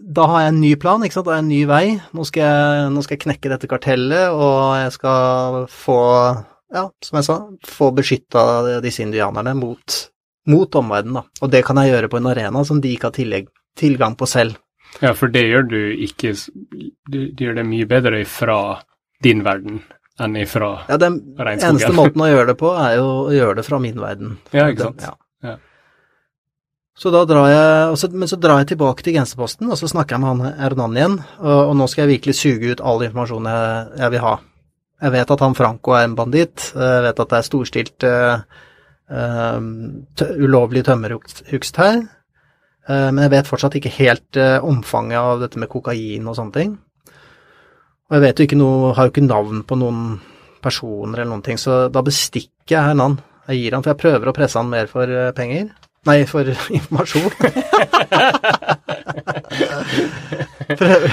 da, 0.00 0.26
har 0.30 0.44
jeg 0.44 0.52
en 0.54 0.62
ny 0.62 0.70
plan, 0.80 1.02
ikke 1.04 1.18
sant, 1.18 1.26
da 1.26 1.34
har 1.34 1.42
jeg 1.42 1.46
en 1.46 1.52
ny 1.52 1.60
vei. 1.68 1.84
Nå 2.16 2.24
skal 2.28 2.46
jeg, 2.46 2.86
nå 2.94 3.02
skal 3.04 3.16
jeg 3.16 3.24
knekke 3.26 3.52
dette 3.52 3.68
kartellet, 3.70 4.30
og 4.32 4.78
jeg 4.78 4.94
skal 4.96 5.60
få, 5.74 6.00
ja, 6.72 6.86
som 7.04 7.20
jeg 7.20 7.26
sa, 7.26 7.38
få 7.68 7.90
beskytta 7.96 8.44
disse 8.84 9.04
indianerne 9.04 9.54
mot, 9.58 10.00
mot 10.50 10.80
omverdenen, 10.80 11.20
da. 11.20 11.42
Og 11.42 11.52
det 11.52 11.64
kan 11.66 11.82
jeg 11.82 11.92
gjøre 11.92 12.12
på 12.12 12.20
en 12.20 12.30
arena 12.32 12.64
som 12.66 12.80
de 12.80 12.94
ikke 12.94 13.10
har 13.10 13.18
tillegg, 13.18 13.50
tilgang 13.78 14.16
på 14.18 14.30
selv. 14.30 14.56
Ja, 14.98 15.12
for 15.14 15.30
det 15.30 15.44
gjør 15.46 15.68
du 15.70 15.80
ikke 16.02 16.32
du 17.10 17.18
gjør 17.38 17.60
det 17.60 17.66
mye 17.68 17.86
bedre 17.86 18.24
fra 18.26 18.80
din 19.22 19.44
verden 19.46 19.82
enn 20.20 20.36
ifra 20.40 20.70
ja, 20.88 20.98
den 21.00 21.18
regnskogen. 21.38 21.76
Eneste 21.76 21.96
måten 22.00 22.24
å 22.24 22.28
gjøre 22.30 22.52
det 22.52 22.58
på, 22.60 22.70
er 22.76 22.98
jo 23.00 23.08
å 23.24 23.34
gjøre 23.34 23.58
det 23.60 23.66
fra 23.66 23.80
min 23.82 23.98
verden. 24.00 24.36
Ja, 24.54 24.68
ikke 24.70 24.90
sant. 24.90 25.04
Ja. 25.06 25.16
Ja. 25.46 25.56
Så 27.00 27.08
da 27.14 27.22
drar 27.24 27.48
jeg, 27.48 27.96
så, 27.96 28.10
Men 28.12 28.28
så 28.28 28.36
drar 28.36 28.60
jeg 28.60 28.74
tilbake 28.74 29.04
til 29.04 29.16
Genseposten, 29.16 29.70
og 29.72 29.78
så 29.80 29.88
snakker 29.88 30.16
jeg 30.16 30.22
med 30.24 30.30
han 30.34 30.64
Ernan 30.66 30.98
igjen, 30.98 31.18
og, 31.40 31.60
og, 31.70 31.74
nå 31.80 31.88
skal 31.88 32.04
jeg 32.04 32.18
virkelig 32.18 32.36
suge 32.36 32.74
ut 32.74 32.82
all 32.84 33.04
informasjon 33.06 33.48
jeg, 33.48 33.86
jeg, 34.02 34.14
vil 34.14 34.24
ha. 34.26 34.34
Jeg 35.00 35.14
vet 35.14 35.32
at 35.32 35.44
han 35.46 35.56
Franco 35.56 35.96
er 35.96 36.04
en 36.04 36.16
banditt, 36.18 36.66
jeg 36.74 37.06
vet 37.06 37.22
at 37.24 37.32
det 37.32 37.38
er 37.38 37.46
storstilt 37.46 38.04
uh, 38.04 38.42
uh, 39.16 40.26
ulovlig 40.44 40.84
tømmerhugst 40.90 41.80
her, 41.80 42.02
uh, 42.04 43.08
men 43.08 43.24
jeg 43.24 43.32
vet 43.38 43.48
fortsatt 43.48 43.80
ikke 43.80 43.96
helt 43.96 44.40
omfanget 44.60 45.22
av 45.22 45.40
dette 45.46 45.62
med 45.62 45.72
kokain 45.72 46.28
og 46.28 46.36
sånne 46.36 46.56
ting. 46.58 46.76
Og 48.10 48.16
jeg 48.16 48.22
vet 48.24 48.40
jo 48.40 48.44
ikke 48.48 48.56
noe, 48.58 48.88
har 48.96 49.06
jo 49.06 49.12
ikke 49.12 49.22
navn 49.22 49.60
på 49.62 49.76
noen 49.78 50.18
personer 50.60 51.20
eller 51.20 51.30
noen 51.30 51.44
ting, 51.46 51.58
så 51.62 51.86
da 51.94 52.02
bestikker 52.02 52.74
jeg 52.74 52.88
Hernan. 52.90 53.20
Jeg 53.46 53.62
gir 53.62 53.76
han, 53.76 53.84
for 53.84 53.92
jeg 53.92 54.02
prøver 54.02 54.30
å 54.30 54.34
presse 54.34 54.58
han 54.58 54.70
mer 54.70 54.86
for 54.90 55.06
eh, 55.06 55.30
penger. 55.36 55.70
Nei, 56.08 56.24
for 56.26 56.44
informasjon. 56.78 57.30
prøver. 60.82 61.10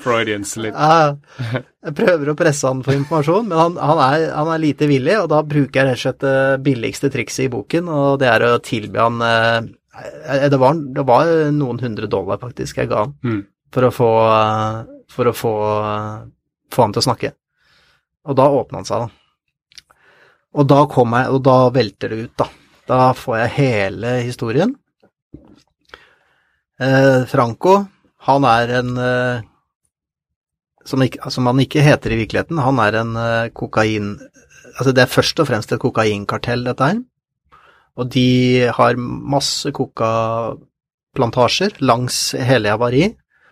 Freudian 0.00 0.44
slip. 0.48 0.72
Jeg 0.72 1.92
prøver 1.98 2.32
å 2.32 2.38
presse 2.38 2.68
han 2.68 2.80
for 2.86 2.96
informasjon, 2.96 3.48
men 3.50 3.58
han, 3.60 3.76
han, 3.80 3.98
er, 4.08 4.30
han, 4.32 4.48
er, 4.54 4.64
lite 4.64 4.88
villig, 4.88 5.16
og 5.20 5.28
da 5.34 5.42
bruker 5.44 5.82
jeg 5.82 5.88
rett 5.90 6.00
og 6.00 6.04
slett 6.06 6.22
det 6.24 6.62
billigste 6.64 7.12
trikset 7.12 7.50
i 7.50 7.52
boken, 7.52 7.84
og 7.92 8.20
det 8.24 8.32
er 8.32 8.40
å 8.48 8.64
tilby 8.64 9.04
han 9.04 9.20
eh, 9.28 9.60
eh, 10.24 10.48
det, 10.48 10.56
var, 10.56 10.80
det 10.96 11.04
var 11.08 11.24
noen 11.52 11.84
hundre 11.84 12.08
dollar, 12.08 12.40
faktisk, 12.40 12.80
jeg 12.80 12.88
ga 12.92 13.04
han, 13.04 13.12
mm. 13.20 13.42
for 13.76 13.88
å 13.88 13.92
få 13.92 14.12
for 15.12 15.30
å 15.30 15.36
få, 15.36 15.52
få 16.72 16.84
ham 16.84 16.94
til 16.94 17.02
å 17.02 17.08
snakke. 17.08 17.32
Og 18.28 18.36
da 18.38 18.48
åpna 18.52 18.82
han 18.82 18.88
seg, 18.88 19.06
da. 19.06 19.08
Og 20.58 20.66
da 20.68 20.80
kom 20.90 21.14
jeg, 21.16 21.30
og 21.32 21.42
da 21.46 21.58
velter 21.72 22.12
det 22.12 22.18
ut, 22.24 22.34
da. 22.40 22.48
Da 22.88 23.12
får 23.16 23.36
jeg 23.42 23.54
hele 23.58 24.14
historien. 24.24 24.72
Eh, 26.80 27.24
Franco, 27.28 27.74
han 28.28 28.46
er 28.48 28.72
en 28.78 28.90
eh, 29.02 29.46
som, 30.88 31.02
ikke, 31.04 31.30
som 31.34 31.46
han 31.50 31.60
ikke 31.62 31.82
heter 31.84 32.14
i 32.14 32.20
virkeligheten, 32.22 32.58
han 32.64 32.78
er 32.84 32.92
en 33.02 33.16
eh, 33.18 33.50
kokain... 33.52 34.06
Altså 34.78 34.92
det 34.94 35.02
er 35.02 35.10
først 35.10 35.40
og 35.42 35.48
fremst 35.48 35.72
et 35.74 35.82
kokainkartell, 35.82 36.62
dette 36.64 36.84
her. 36.86 36.98
Og 37.98 38.04
de 38.14 38.28
har 38.76 38.94
masse 38.98 39.72
kokaplantasjer 39.74 41.72
langs 41.82 42.16
hele 42.38 42.70
Javari, 42.70 43.04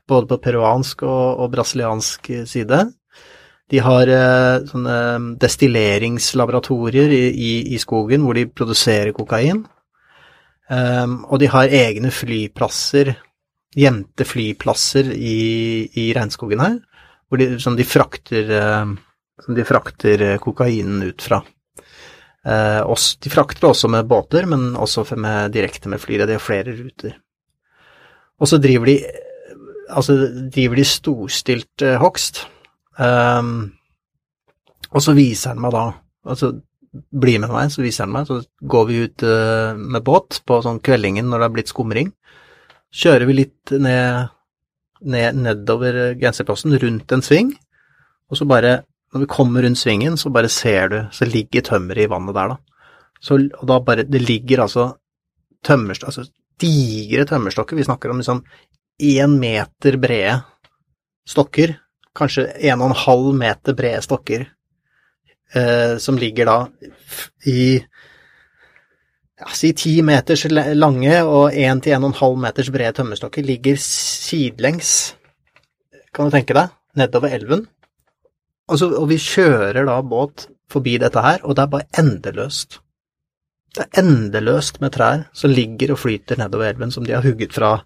både 0.09 0.31
på 0.31 0.39
peruansk 0.43 1.03
og, 1.07 1.43
og 1.43 1.53
brasiliansk 1.55 2.31
side. 2.47 2.81
De 3.71 3.81
har 3.83 4.11
eh, 4.13 4.67
sånne 4.69 4.99
destilleringslaboratorier 5.43 7.15
i, 7.15 7.25
i, 7.31 7.53
i, 7.75 7.81
skogen 7.83 8.23
hvor 8.27 8.39
de 8.39 8.47
produserer 8.47 9.15
kokain. 9.17 9.65
Um, 10.67 11.21
og 11.31 11.39
de 11.39 11.47
har 11.51 11.71
egne 11.71 12.11
flyplasser, 12.11 13.13
gjemte 13.77 14.27
flyplasser 14.27 15.13
i, 15.15 15.37
i 15.95 16.09
regnskogen 16.15 16.63
her, 16.63 16.79
de, 17.39 17.47
som 17.63 17.77
de 17.79 17.87
frakter 17.87 18.51
eh, 18.51 18.95
som 19.45 19.55
de 19.55 19.65
frakter 19.65 20.23
eh, 20.23 20.39
kokainen 20.39 21.03
ut 21.03 21.23
fra. 21.23 21.43
Eh, 22.47 22.81
også, 22.81 23.19
de 23.23 23.31
frakter 23.31 23.69
også 23.69 23.89
med 23.93 24.09
båter, 24.09 24.47
men 24.47 24.77
også 24.77 25.05
med, 25.17 25.53
direkte 25.53 25.91
med 25.93 26.01
fly. 26.01 26.19
Det 26.19 26.37
er 26.37 26.43
flere 26.43 26.77
ruter. 26.77 27.17
Og 28.41 28.49
så 28.49 28.59
driver 28.59 28.87
de 28.87 28.99
altså 29.89 30.17
driver 30.53 30.81
de 30.81 30.87
storstilt 30.89 31.85
eh, 31.85 31.99
hogst. 32.01 32.45
Um, 32.97 33.75
og 34.93 35.03
så 35.05 35.13
viser 35.17 35.53
han 35.53 35.61
meg 35.61 35.75
da 35.75 35.91
altså 36.27 36.55
bli 37.13 37.35
med 37.43 37.53
meg, 37.53 37.69
så 37.73 37.83
viser 37.85 38.07
han 38.07 38.15
meg, 38.15 38.29
så 38.29 38.41
går 38.73 38.87
vi 38.89 39.03
ut 39.05 39.25
uh, 39.27 39.77
med 39.77 40.05
båt 40.07 40.41
på 40.49 40.63
sånn 40.65 40.81
kveldingen 40.85 41.29
når 41.29 41.43
det 41.43 41.49
er 41.49 41.55
blitt 41.59 41.73
skumring. 41.73 42.13
Kjører 42.97 43.29
vi 43.29 43.41
litt 43.43 43.75
ned, 43.75 44.33
ned 45.05 45.41
nedover 45.45 46.17
Genserplassen, 46.21 46.77
rundt 46.81 47.13
en 47.13 47.25
sving, 47.25 47.53
og 48.31 48.41
så 48.41 48.49
bare 48.49 48.79
når 49.13 49.23
vi 49.23 49.29
kommer 49.31 49.65
rundt 49.65 49.81
svingen, 49.81 50.17
så 50.19 50.33
bare 50.35 50.49
ser 50.53 50.89
du, 50.93 50.97
så 51.15 51.29
ligger 51.29 51.65
tømmeret 51.65 52.07
i 52.07 52.11
vannet 52.11 52.37
der, 52.37 52.55
da. 52.55 52.87
Så, 53.23 53.39
og 53.39 53.69
da 53.69 53.79
bare 53.81 54.05
Det 54.05 54.21
ligger 54.21 54.61
altså 54.67 54.91
tømmerstokker, 55.65 56.11
altså 56.11 56.33
digre 56.61 57.25
tømmerstokker. 57.25 57.77
Vi 57.77 57.87
snakker 57.87 58.11
om 58.11 58.21
liksom 58.21 58.43
én 58.99 59.39
meter 59.41 59.99
brede 60.01 60.41
stokker, 61.27 61.75
kanskje 62.17 62.49
en 62.71 62.81
og 62.81 62.91
en 62.91 63.01
halv 63.05 63.33
meter 63.37 63.77
brede 63.77 64.03
stokker, 64.05 64.47
eh, 65.55 65.97
som 65.99 66.19
ligger 66.19 66.49
da 66.49 66.59
i 67.47 67.77
ja, 69.37 69.51
si 69.53 69.73
ti 69.77 69.99
meters 70.07 70.47
lange 70.49 71.21
og 71.25 71.53
én 71.53 71.83
til 71.83 71.97
en 71.97 72.07
og 72.07 72.15
en 72.15 72.21
halv 72.23 72.41
meters 72.47 72.73
brede 72.73 72.97
tømmerstokker 72.97 73.45
ligger 73.45 73.77
sidelengs, 73.81 75.15
kan 76.15 76.29
du 76.29 76.33
tenke 76.33 76.57
deg, 76.57 76.73
nedover 76.97 77.35
elven. 77.37 77.67
Altså, 78.67 78.89
og 78.97 79.11
vi 79.11 79.21
kjører 79.21 79.85
da 79.87 80.01
båt 80.03 80.49
forbi 80.73 80.97
dette 80.99 81.23
her, 81.23 81.45
og 81.45 81.55
det 81.55 81.63
er 81.63 81.71
bare 81.71 82.01
endeløst. 82.01 82.81
Det 83.77 83.85
er 83.85 84.01
endeløst 84.01 84.81
med 84.81 84.95
trær 84.95 85.27
som 85.37 85.53
ligger 85.53 85.93
og 85.93 86.01
flyter 86.01 86.41
nedover 86.41 86.73
elven, 86.73 86.91
som 86.91 87.05
de 87.05 87.13
har 87.13 87.23
hugget 87.23 87.53
fra 87.55 87.77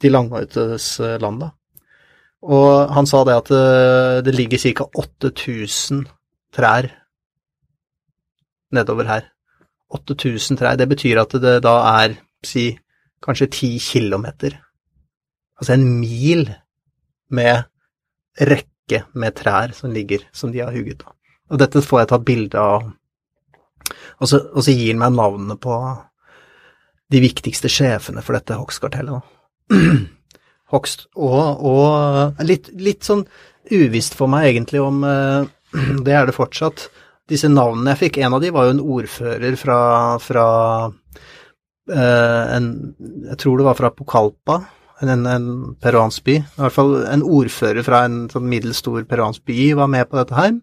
de 0.00 0.12
langvartes 0.12 0.92
eh, 1.00 1.18
land. 1.20 1.40
da. 1.40 1.50
Og 2.40 2.94
han 2.94 3.06
sa 3.06 3.24
det 3.24 3.36
at 3.36 3.50
det, 3.52 4.24
det 4.24 4.34
ligger 4.34 4.58
ca. 4.58 4.86
8000 4.96 6.06
trær 6.56 6.88
nedover 8.72 9.04
her. 9.04 9.28
8000 9.90 10.58
trær. 10.58 10.76
Det 10.76 10.88
betyr 10.88 11.20
at 11.20 11.34
det 11.42 11.58
da 11.66 11.76
er, 12.00 12.16
si, 12.46 12.70
kanskje 13.22 13.50
10 13.50 13.78
kilometer. 13.78 14.56
Altså 15.60 15.74
en 15.76 15.86
mil 16.00 16.46
med 17.30 17.66
rekke 18.40 19.04
med 19.14 19.36
trær 19.36 19.74
som 19.76 19.92
ligger, 19.92 20.24
som 20.32 20.52
de 20.52 20.62
har 20.62 20.72
hugget. 20.72 21.02
Og 21.50 21.58
dette 21.58 21.82
får 21.82 22.00
jeg 22.00 22.10
tatt 22.12 22.24
bilde 22.24 22.58
av. 22.58 22.86
Og 24.20 24.28
så, 24.28 24.40
og 24.54 24.64
så 24.64 24.72
gir 24.72 24.94
han 24.94 25.02
meg 25.02 25.18
navnene 25.18 25.56
på 25.60 25.76
de 27.10 27.20
viktigste 27.20 27.68
sjefene 27.68 28.22
for 28.22 28.38
dette 28.38 28.56
hogstkartellet. 28.56 29.20
Hogst 30.72 31.08
og, 31.18 31.62
og 31.66 32.42
litt, 32.46 32.70
litt, 32.78 33.02
sånn 33.06 33.24
uvisst 33.70 34.16
for 34.18 34.30
meg 34.30 34.52
egentlig 34.52 34.82
om 34.82 35.04
eh, 35.06 35.48
Det 36.06 36.14
er 36.14 36.26
det 36.26 36.34
fortsatt. 36.34 36.88
Disse 37.30 37.50
navnene 37.50 37.94
jeg 37.94 38.04
fikk, 38.04 38.18
en 38.18 38.34
av 38.34 38.42
de 38.42 38.50
var 38.54 38.66
jo 38.66 38.74
en 38.74 38.82
ordfører 38.98 39.54
fra, 39.58 39.80
fra 40.18 40.46
en, 41.90 42.66
Jeg 43.28 43.38
tror 43.38 43.60
det 43.60 43.66
var 43.68 43.78
fra 43.78 43.92
Pokalpa, 43.94 44.56
en, 45.00 45.26
en 45.30 45.46
peruansk 45.82 46.24
by. 46.26 46.36
I 46.40 46.64
hvert 46.64 46.74
fall 46.74 46.96
en 47.06 47.22
ordfører 47.22 47.86
fra 47.86 48.02
en 48.08 48.24
sånn 48.32 48.48
middels 48.50 48.82
stor 48.82 49.06
peruansk 49.06 49.46
by 49.46 49.70
var 49.78 49.90
med 49.94 50.10
på 50.10 50.18
dette 50.18 50.36
her. 50.36 50.58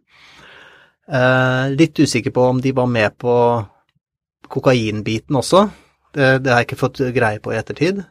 Eh, 1.07 1.71
litt 1.71 1.99
usikker 1.99 2.33
på 2.35 2.49
om 2.51 2.61
de 2.61 2.73
var 2.75 2.87
med 2.91 3.15
på 3.17 3.33
kokainbiten 4.51 5.39
også. 5.39 5.67
Det, 6.13 6.43
det, 6.43 6.51
har 6.51 6.61
jeg 6.61 6.69
ikke 6.69 6.83
fått 6.83 7.01
greie 7.15 7.41
på 7.43 7.53
i 7.53 7.59
ettertid. 7.59 8.03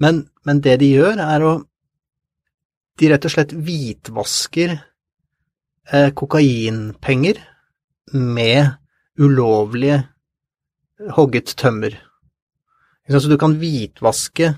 Men, 0.00 0.26
men, 0.46 0.60
det 0.64 0.78
de 0.80 0.92
gjør, 0.94 1.20
er 1.20 1.44
å 1.44 1.52
De 3.00 3.08
rett 3.08 3.24
og 3.24 3.32
slett 3.32 3.54
hvitvasker 3.56 4.74
eh, 4.76 6.10
kokainpenger 6.12 7.38
med 8.12 8.74
ulovlig 9.16 9.96
hogget 11.16 11.54
tømmer. 11.56 11.96
Så 13.08 13.30
du 13.30 13.38
kan 13.40 13.56
hvitvaske 13.58 14.52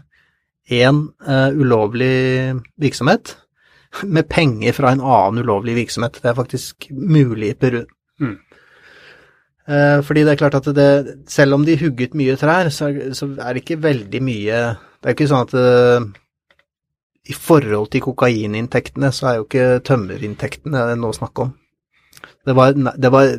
én 0.75 1.01
uh, 1.29 1.51
ulovlig 1.53 2.61
virksomhet 2.81 3.37
med 4.03 4.29
penger 4.29 4.75
fra 4.77 4.93
en 4.93 5.03
annen 5.05 5.45
ulovlig 5.45 5.77
virksomhet. 5.79 6.19
Det 6.23 6.31
er 6.31 6.39
faktisk 6.39 6.89
mulig 6.91 7.53
i 7.53 7.59
Peru. 7.59 7.85
Mm. 8.21 8.37
Uh, 9.65 10.01
fordi 10.05 10.25
det 10.25 10.35
er 10.35 10.41
klart 10.41 10.59
at 10.61 10.69
det, 10.77 10.89
selv 11.29 11.55
om 11.55 11.65
de 11.65 11.79
hugget 11.81 12.15
mye 12.15 12.37
trær, 12.37 12.69
så, 12.69 12.91
så 13.17 13.31
er 13.39 13.55
det 13.55 13.65
ikke 13.65 13.83
veldig 13.83 14.23
mye 14.25 14.61
Det 15.05 15.11
er 15.11 15.17
ikke 15.19 15.29
sånn 15.29 15.45
at 15.45 15.53
uh, 15.53 16.07
i 17.29 17.35
forhold 17.37 17.91
til 17.93 18.01
kokaininntektene, 18.07 19.11
så 19.13 19.27
er 19.29 19.37
jo 19.37 19.45
ikke 19.45 19.83
tømmerinntektene 19.85 20.81
det 20.81 20.95
er 20.95 21.01
noe 21.01 21.13
å 21.13 21.17
snakke 21.19 21.45
om. 21.45 21.51
Det 22.49 22.55
var, 22.57 22.73
det 22.73 23.11
var 23.13 23.35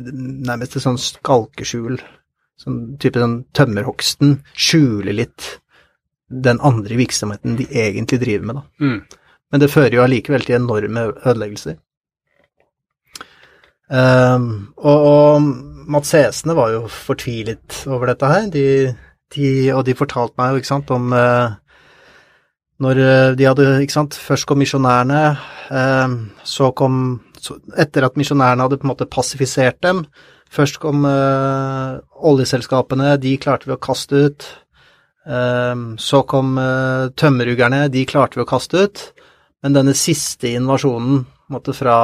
nærmest 0.46 0.76
et 0.78 0.84
sånn 0.84 1.00
skalkeskjul. 1.02 1.98
Sånn 2.62 2.78
type 3.02 3.18
sånn 3.18 3.40
tømmerhogsten 3.54 4.38
skjuler 4.54 5.18
litt 5.18 5.48
den 6.30 6.62
andre 6.62 6.98
virksomheten 7.02 7.58
de 7.58 7.66
egentlig 7.70 8.20
driver 8.22 8.46
med, 8.46 8.60
da. 8.60 8.86
Mm. 8.86 9.26
Men 9.50 9.62
det 9.62 9.72
fører 9.74 9.98
jo 9.98 10.04
allikevel 10.06 10.46
til 10.46 10.60
enorme 10.60 11.04
ødeleggelser. 11.18 11.80
Um, 13.90 14.46
og, 14.78 15.10
og 15.10 15.50
Mats 15.90 16.14
Hesene 16.14 16.56
var 16.58 16.72
jo 16.74 16.86
fortvilet 16.90 17.82
over 17.90 18.10
dette 18.10 18.30
her, 18.30 18.48
de, 18.54 18.64
de, 19.34 19.72
og 19.74 19.84
de 19.86 19.94
fortalte 19.98 20.38
meg 20.38 20.52
jo, 20.52 20.62
ikke 20.62 20.70
sant, 20.70 20.90
om 20.94 21.14
uh, 21.14 21.56
når 22.82 22.98
eh, 23.00 23.34
de 23.38 23.46
hadde, 23.48 23.64
ikke 23.80 23.94
sant, 23.94 24.18
først 24.20 24.44
kom 24.46 24.58
misjonærene, 24.60 25.20
uh, 25.72 26.08
så 26.44 26.70
kom 26.76 27.20
så 27.40 27.56
Etter 27.78 28.04
at 28.06 28.16
misjonærene 28.18 28.64
hadde 28.64 28.78
på 28.80 28.86
en 28.86 28.90
måte 28.90 29.06
passifisert 29.12 29.78
dem, 29.84 30.04
først 30.50 30.80
kom 30.82 31.04
oljeselskapene, 31.06 33.12
de 33.22 33.34
klarte 33.38 33.68
vi 33.68 33.74
å 33.76 33.82
kaste 33.82 34.22
ut. 34.26 34.46
Så 36.00 36.22
kom 36.30 36.56
eh, 36.58 37.06
tømmerhuggerne, 37.18 37.86
de 37.92 38.04
klarte 38.08 38.40
vi 38.40 38.42
å 38.42 38.48
kaste 38.48 38.86
ut. 38.86 39.04
Men 39.62 39.76
denne 39.76 39.94
siste 39.98 40.50
invasjonen 40.54 41.24
måtte 41.52 41.74
fra, 41.76 41.96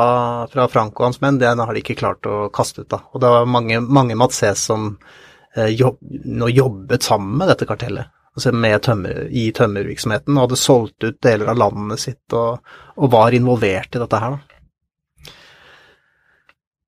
fra 0.53 0.69
Franco 0.71 1.03
og 1.03 1.11
hans 1.11 1.21
menn, 1.23 1.41
den 1.43 1.63
har 1.63 1.75
de 1.75 1.83
ikke 1.83 1.99
klart 1.99 2.27
å 2.27 2.47
kaste 2.55 2.85
ut. 2.85 2.91
da. 2.93 3.03
Og 3.13 3.23
det 3.23 3.33
var 3.33 3.51
mange, 3.51 3.81
mange 3.83 4.19
Matses 4.19 4.67
som 4.71 4.93
eh, 4.93 5.32
jobb, 5.57 5.99
nå 6.25 6.49
jobbet 6.49 7.05
sammen 7.05 7.37
med 7.41 7.51
dette 7.53 7.69
kartellet. 7.69 8.09
Altså 8.33 8.53
tømmer, 8.81 9.27
i 9.29 9.51
tømmervirksomheten, 9.53 10.37
og 10.37 10.47
hadde 10.47 10.57
solgt 10.57 11.05
ut 11.05 11.19
deler 11.21 11.51
av 11.53 11.59
landet 11.61 12.01
sitt 12.01 12.33
og, 12.37 12.63
og 12.97 13.11
var 13.13 13.37
involvert 13.37 13.93
i 13.93 14.01
dette 14.01 14.21
her. 14.23 14.39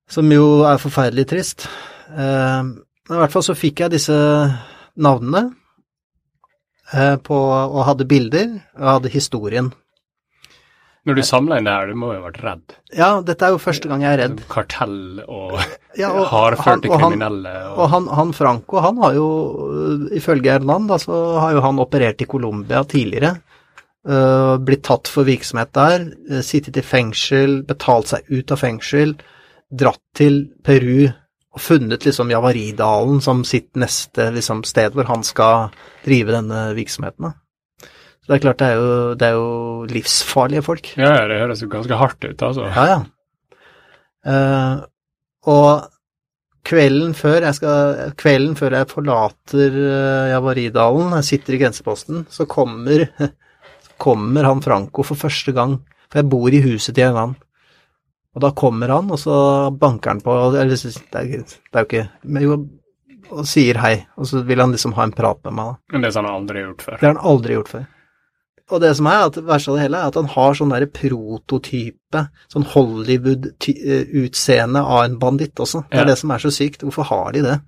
Som 0.09 0.33
jo 0.33 0.65
er 0.65 0.81
forferdelig 0.81 1.27
trist. 1.29 1.67
Eh, 2.17 2.63
I 2.65 3.19
hvert 3.21 3.35
fall 3.35 3.45
så 3.45 3.57
fikk 3.59 3.85
jeg 3.85 3.93
disse 3.97 4.17
navnene. 4.97 5.51
Eh, 6.95 7.17
på, 7.21 7.37
og 7.37 7.81
hadde 7.91 8.09
bilder, 8.09 8.59
og 8.79 8.91
hadde 8.97 9.13
historien. 9.13 9.73
Når 11.05 11.19
du 11.19 11.23
samla 11.27 11.59
inn 11.61 11.67
det 11.69 11.73
her, 11.75 11.91
du 11.93 11.99
må 12.01 12.15
jo 12.15 12.23
ha 12.23 12.29
vært 12.31 12.39
redd? 12.41 12.77
Ja, 12.97 13.09
dette 13.25 13.45
er 13.45 13.53
jo 13.53 13.61
første 13.61 13.91
gang 13.91 14.05
jeg 14.05 14.17
er 14.17 14.23
redd. 14.23 14.39
Kartell 14.49 15.21
og, 15.27 15.59
ja, 16.01 16.09
og 16.09 16.31
hardførte 16.31 16.89
kriminelle. 16.89 17.53
Og, 17.75 17.83
og 17.85 17.91
han, 17.93 18.07
han, 18.21 18.33
Franco, 18.37 18.81
han 18.81 19.03
har 19.03 19.19
jo, 19.19 19.27
ifølge 20.17 20.55
Erland, 20.55 20.89
da, 20.89 20.97
så 21.03 21.19
har 21.43 21.59
jo 21.59 21.65
han 21.67 21.83
operert 21.85 22.25
i 22.25 22.29
Colombia 22.31 22.81
tidligere. 22.89 23.35
Uh, 24.05 24.57
blitt 24.61 24.85
tatt 24.85 25.09
for 25.09 25.29
virksomhet 25.29 25.73
der, 25.77 26.09
uh, 26.33 26.41
sittet 26.45 26.81
i 26.81 26.85
fengsel, 26.85 27.61
betalt 27.69 28.11
seg 28.13 28.33
ut 28.33 28.53
av 28.53 28.61
fengsel, 28.61 29.15
dratt 29.73 30.03
til 30.17 30.43
Peru 30.65 31.07
og 31.55 31.63
funnet 31.63 32.05
liksom 32.05 32.33
Javaridalen 32.33 33.21
som 33.25 33.45
sitt 33.47 33.71
neste 33.79 34.31
liksom, 34.35 34.65
sted 34.67 34.97
hvor 34.97 35.09
han 35.09 35.25
skal 35.25 35.71
drive 36.05 36.35
denne 36.35 36.67
virksomheten. 36.77 37.37
Så 38.25 38.33
det 38.33 38.37
er 38.39 38.45
klart, 38.47 38.61
det 38.63 38.69
er 38.73 38.79
jo, 38.81 38.93
det 39.21 39.27
er 39.29 39.35
jo 39.37 39.49
livsfarlige 39.91 40.65
folk. 40.65 40.87
Ja, 40.97 41.27
det 41.29 41.43
høres 41.43 41.61
jo 41.61 41.69
ganske 41.69 41.99
hardt 42.01 42.25
ut, 42.25 42.45
altså. 42.47 42.71
Ja, 42.73 42.85
ja. 42.89 43.03
Uh, 44.25 44.79
og 45.53 45.91
kvelden 46.65 47.13
før 47.13 47.45
jeg 47.45 47.57
skal 47.59 48.15
Kvelden 48.17 48.55
før 48.57 48.79
jeg 48.79 48.89
forlater 48.89 49.75
uh, 49.77 50.31
Javaridalen, 50.31 51.13
jeg 51.19 51.29
sitter 51.29 51.59
i 51.59 51.61
grenseposten, 51.61 52.25
så 52.33 52.47
kommer, 52.49 53.05
kommer 54.07 54.49
han 54.49 54.65
Franco 54.65 55.05
for 55.05 55.21
første 55.21 55.53
gang. 55.53 55.83
For 56.09 56.23
jeg 56.23 56.31
bor 56.33 56.49
i 56.49 56.65
huset 56.65 56.97
til 56.97 57.11
en 57.11 57.19
annen. 57.21 57.41
Og 58.35 58.43
da 58.43 58.55
kommer 58.57 58.89
han, 58.91 59.13
og 59.13 59.21
så 59.21 59.35
banker 59.71 60.15
han 60.15 60.25
på 60.25 60.33
Eller 60.57 60.73
det 60.73 61.21
er, 61.21 61.45
det 61.45 61.77
er 61.77 61.85
jo 61.85 61.87
ikke 61.87 62.07
men 62.27 62.43
jo, 62.43 62.57
Og 63.31 63.45
sier 63.47 63.79
hei. 63.79 63.99
Og 64.17 64.27
så 64.33 64.41
vil 64.49 64.65
han 64.65 64.73
liksom 64.73 64.97
ha 64.97 65.05
en 65.05 65.15
prat 65.15 65.45
med 65.45 65.55
meg. 65.59 65.75
da. 65.75 65.93
Men 65.93 66.07
det 66.07 66.15
har 66.15 66.25
han 66.25 66.41
aldri 66.41 66.65
gjort 66.65 66.89
før. 66.89 66.97
Det 66.97 67.07
har 67.07 67.15
han 67.15 67.29
aldri 67.35 67.59
gjort 67.59 67.71
før. 67.77 67.85
Og 68.73 68.81
det 68.81 68.95
som 68.97 69.05
er, 69.11 69.27
at 69.29 69.37
verst 69.45 69.69
av 69.69 69.77
det 69.77 69.83
hele, 69.85 69.99
er 70.01 70.09
at 70.09 70.17
han 70.17 70.29
har 70.33 70.55
sånn 70.57 70.71
derre 70.73 70.89
prototype, 70.89 72.23
sånn 72.53 72.65
Hollywood-utseende 72.73 74.81
av 74.83 75.03
en 75.05 75.19
banditt 75.21 75.55
også. 75.61 75.83
Det 75.91 75.99
er 75.99 76.05
Ja. 76.05 76.05
det 76.05 76.19
som 76.19 76.31
er 76.31 76.39
så 76.39 76.49
sykt. 76.51 76.81
Hvorfor 76.83 77.05
har 77.05 77.33
de 77.33 77.43
det? 77.43 77.61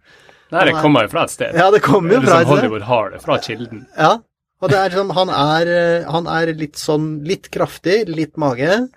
Nei, 0.53 0.64
det 0.64 0.74
kommer 0.80 1.03
jo 1.03 1.09
fra 1.09 1.22
et 1.24 1.30
sted. 1.30 1.55
Ja, 1.55 1.70
det 1.70 1.82
kommer 1.82 2.14
jo 2.14 2.20
fra 2.22 2.40
et 2.40 2.47
sted. 2.47 2.57
Hollywood 2.57 2.82
har 2.82 3.11
det, 3.11 3.20
fra 3.22 3.38
kilden. 3.38 3.86
Ja, 3.99 4.18
og 4.62 4.70
det 4.70 4.78
er 4.78 4.88
liksom, 4.90 5.11
han 5.12 5.28
er, 5.28 5.66
eh, 5.66 6.05
han 6.11 6.26
er 6.26 6.47
litt 6.55 6.74
sånn, 6.76 7.24
litt 7.26 7.51
kraftig, 7.51 8.09
litt 8.09 8.36
mage. 8.36 8.88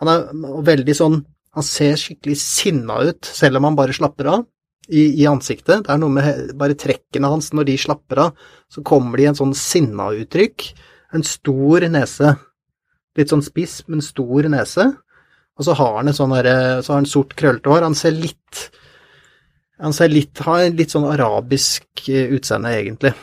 Han 0.00 0.08
er 0.08 0.28
veldig 0.62 0.94
sånn, 0.94 1.24
han 1.54 1.62
ser 1.62 1.94
skikkelig 1.94 2.36
sinna 2.36 2.98
ut, 3.08 3.22
selv 3.24 3.56
om 3.56 3.64
han 3.64 3.76
bare 3.76 3.92
slapper 3.94 4.26
av 4.26 4.46
i, 4.90 5.22
i 5.22 5.26
ansiktet. 5.26 5.84
Det 5.86 5.90
er 5.90 5.98
noe 5.98 6.10
med 6.10 6.52
bare 6.58 6.74
trekkene 6.74 7.28
hans, 7.30 7.50
når 7.52 7.64
de 7.64 7.76
slapper 7.78 8.18
av, 8.18 8.32
så 8.68 8.82
kommer 8.84 9.16
de 9.16 9.22
i 9.22 9.26
en 9.26 9.34
sånn 9.34 9.54
sinna-uttrykk. 9.54 10.74
En 11.14 11.22
stor 11.26 11.86
nese. 11.92 12.34
Litt 13.16 13.32
sånn 13.32 13.44
spiss, 13.44 13.82
men 13.88 14.02
stor 14.04 14.48
nese. 14.52 14.88
Og 15.56 15.64
så 15.64 15.76
har 15.78 15.94
han 16.00 16.10
et 16.10 16.18
sånn 16.18 16.34
derre, 16.34 16.82
så 16.82 16.92
har 16.92 17.00
han 17.00 17.08
sort 17.08 17.36
krøllete 17.38 17.70
hår. 17.72 17.86
Han 17.86 17.96
ser 17.96 18.12
litt, 18.16 18.66
han 19.80 19.94
ser 19.96 20.12
litt, 20.12 20.42
har 20.44 20.66
litt 20.74 20.92
sånn 20.92 21.08
arabisk 21.08 22.08
eh, 22.10 22.28
utseende, 22.36 22.74
egentlig. 22.76 23.14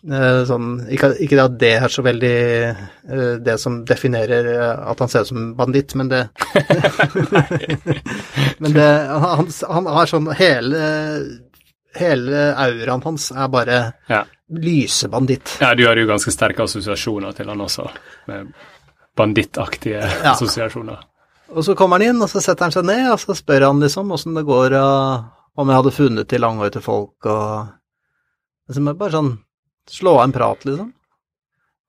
Eh, 0.00 0.44
Sånn, 0.48 0.78
ikke, 0.88 1.10
at 1.42 1.56
det 1.60 1.74
er 1.76 1.92
så 1.92 2.00
veldig 2.00 2.36
eh, 2.64 3.34
det 3.44 3.56
som 3.60 3.82
definerer 3.84 4.46
eh, 4.54 4.78
at 4.88 5.02
han 5.02 5.10
ser 5.12 5.26
ut 5.26 5.28
som 5.28 5.50
banditt, 5.58 5.92
men 6.00 6.08
det 6.08 6.22
Men 8.64 8.72
det 8.78 8.88
han, 9.26 9.50
han 9.68 9.90
har 9.92 10.08
sånn 10.08 10.30
hele 10.38 10.80
Hele 11.98 12.46
auraen 12.54 13.04
hans 13.04 13.28
er 13.34 13.48
bare 13.52 13.80
Ja. 14.08 14.22
Lysebanditt. 14.50 15.56
ja, 15.60 15.74
du 15.74 15.86
har 15.86 15.96
jo 15.96 16.06
ganske 16.08 16.32
sterke 16.34 16.64
assosiasjoner 16.66 17.32
til 17.36 17.48
han 17.52 17.60
også, 17.60 17.88
med 18.28 18.52
bandittaktige 19.16 20.00
Ja. 20.00 20.32
assosiasjoner. 20.32 20.98
Og 21.50 21.64
så 21.66 21.74
kommer 21.74 21.98
han 21.98 22.08
inn, 22.14 22.22
og 22.22 22.28
så 22.30 22.40
setter 22.42 22.64
han 22.68 22.72
seg 22.72 22.84
ned, 22.86 23.10
og 23.12 23.18
så 23.18 23.34
spør 23.34 23.66
han 23.66 23.80
liksom 23.82 24.10
åssen 24.14 24.34
det 24.38 24.44
går, 24.46 24.74
og 24.78 25.24
om 25.58 25.68
jeg 25.68 25.76
hadde 25.80 25.92
funnet 25.96 26.28
de 26.30 26.38
langhårete 26.38 26.82
folk, 26.82 27.26
og 27.26 27.68
liksom 28.70 28.96
Bare 28.96 29.10
sånn 29.10 29.32
slå 29.90 30.12
av 30.20 30.24
en 30.28 30.32
prat, 30.32 30.64
liksom. 30.64 30.92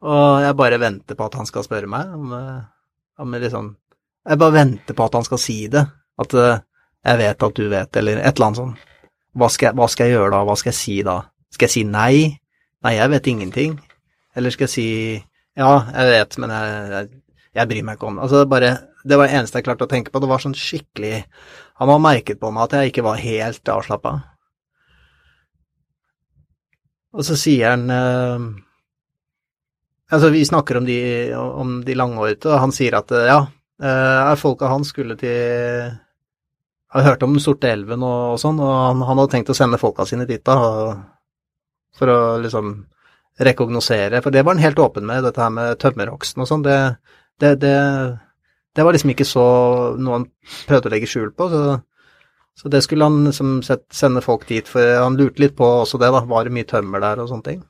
Og 0.01 0.41
jeg 0.41 0.55
bare 0.57 0.79
venter 0.81 1.15
på 1.15 1.25
at 1.27 1.35
han 1.37 1.45
skal 1.45 1.63
spørre 1.63 1.87
meg 1.87 2.09
om, 2.15 2.31
eh, 2.33 2.61
om 3.21 3.31
liksom 3.37 3.75
Jeg 4.27 4.37
bare 4.37 4.51
venter 4.53 4.93
på 4.97 5.05
at 5.05 5.13
han 5.13 5.23
skal 5.23 5.37
si 5.37 5.67
det. 5.67 5.83
At 6.19 6.33
eh, 6.33 6.59
jeg 7.05 7.17
vet 7.17 7.43
at 7.43 7.53
du 7.53 7.69
vet, 7.69 7.95
eller 7.97 8.17
et 8.17 8.35
eller 8.35 8.45
annet 8.47 8.57
sånt. 8.57 8.77
Hva 9.37 9.47
skal, 9.49 9.67
jeg, 9.69 9.75
hva 9.77 9.87
skal 9.89 10.05
jeg 10.07 10.15
gjøre 10.17 10.31
da? 10.31 10.43
Hva 10.43 10.55
skal 10.57 10.69
jeg 10.71 10.77
si 10.79 11.01
da? 11.03 11.15
Skal 11.53 11.65
jeg 11.67 11.71
si 11.71 11.83
nei? 11.83 12.39
Nei, 12.85 12.95
jeg 12.97 13.11
vet 13.13 13.27
ingenting. 13.29 13.75
Eller 14.35 14.53
skal 14.53 14.67
jeg 14.67 14.73
si 14.73 14.87
ja, 15.59 15.71
jeg 15.91 16.11
vet, 16.13 16.37
men 16.39 16.53
jeg, 16.55 16.89
jeg, 16.95 17.21
jeg 17.59 17.69
bryr 17.69 17.85
meg 17.85 17.97
ikke 17.97 18.07
om 18.09 18.17
det. 18.17 18.25
Altså, 18.27 18.45
bare 18.47 18.71
Det 19.03 19.17
var 19.17 19.27
det 19.27 19.37
eneste 19.39 19.57
jeg 19.59 19.65
klarte 19.65 19.87
å 19.87 19.91
tenke 19.91 20.11
på. 20.13 20.21
Det 20.21 20.29
var 20.29 20.43
sånn 20.43 20.57
skikkelig 20.57 21.23
Han 21.81 21.89
var 21.89 22.03
merket 22.03 22.39
på 22.39 22.51
meg 22.53 22.67
at 22.67 22.75
jeg 22.77 22.91
ikke 22.91 23.05
var 23.05 23.21
helt 23.21 23.71
avslappa. 23.73 24.13
Og 27.11 27.25
så 27.27 27.35
sier 27.35 27.73
han 27.73 27.89
eh, 27.91 28.45
Altså, 30.11 30.29
vi 30.31 30.43
snakker 30.45 30.77
om 30.77 30.85
de, 30.87 30.99
om 31.35 31.77
de 31.87 31.95
langhårete, 31.95 32.49
og 32.51 32.59
han 32.59 32.73
sier 32.75 32.97
at 32.99 33.11
eh, 33.15 33.29
ja, 33.29 33.39
eh, 33.83 34.31
folka 34.39 34.67
hans 34.71 34.91
skulle 34.91 35.15
til 35.19 35.31
Jeg 35.31 36.97
har 36.97 37.07
hørt 37.07 37.23
om 37.23 37.35
Den 37.35 37.43
sorte 37.43 37.71
elven 37.71 38.03
og, 38.03 38.35
og 38.35 38.39
sånn, 38.39 38.59
og 38.59 38.71
han, 38.71 39.03
han 39.07 39.21
hadde 39.21 39.31
tenkt 39.35 39.51
å 39.51 39.57
sende 39.57 39.79
folka 39.79 40.07
sine 40.07 40.27
dit 40.27 40.43
da, 40.47 40.57
og, 40.59 41.03
for 41.97 42.11
å 42.11 42.19
liksom 42.41 42.73
rekognosere, 43.41 44.21
for 44.21 44.33
det 44.33 44.43
var 44.45 44.55
han 44.55 44.63
helt 44.63 44.79
åpen 44.79 45.07
med, 45.07 45.23
dette 45.25 45.41
her 45.41 45.53
med 45.53 45.79
tømmerhogsten 45.81 46.43
og 46.43 46.49
sånn. 46.49 46.65
Det, 46.65 46.77
det, 47.41 47.55
det, 47.63 47.75
det 48.75 48.85
var 48.85 48.95
liksom 48.95 49.13
ikke 49.13 49.27
så 49.27 49.45
noe 49.97 50.19
han 50.19 50.27
prøvde 50.69 50.91
å 50.91 50.93
legge 50.93 51.09
skjul 51.09 51.31
på, 51.35 51.47
så, 51.51 51.79
så 52.61 52.71
det 52.71 52.83
skulle 52.85 53.07
han 53.07 53.23
liksom 53.27 53.59
sett, 53.65 53.87
sende 53.95 54.23
folk 54.25 54.47
dit, 54.49 54.67
for 54.69 54.95
han 55.01 55.17
lurte 55.19 55.43
litt 55.43 55.55
på 55.57 55.67
også 55.81 55.99
det, 56.01 56.11
da, 56.13 56.23
var 56.27 56.47
det 56.47 56.55
mye 56.55 56.69
tømmer 56.69 57.03
der 57.03 57.23
og 57.23 57.31
sånne 57.31 57.47
ting. 57.47 57.61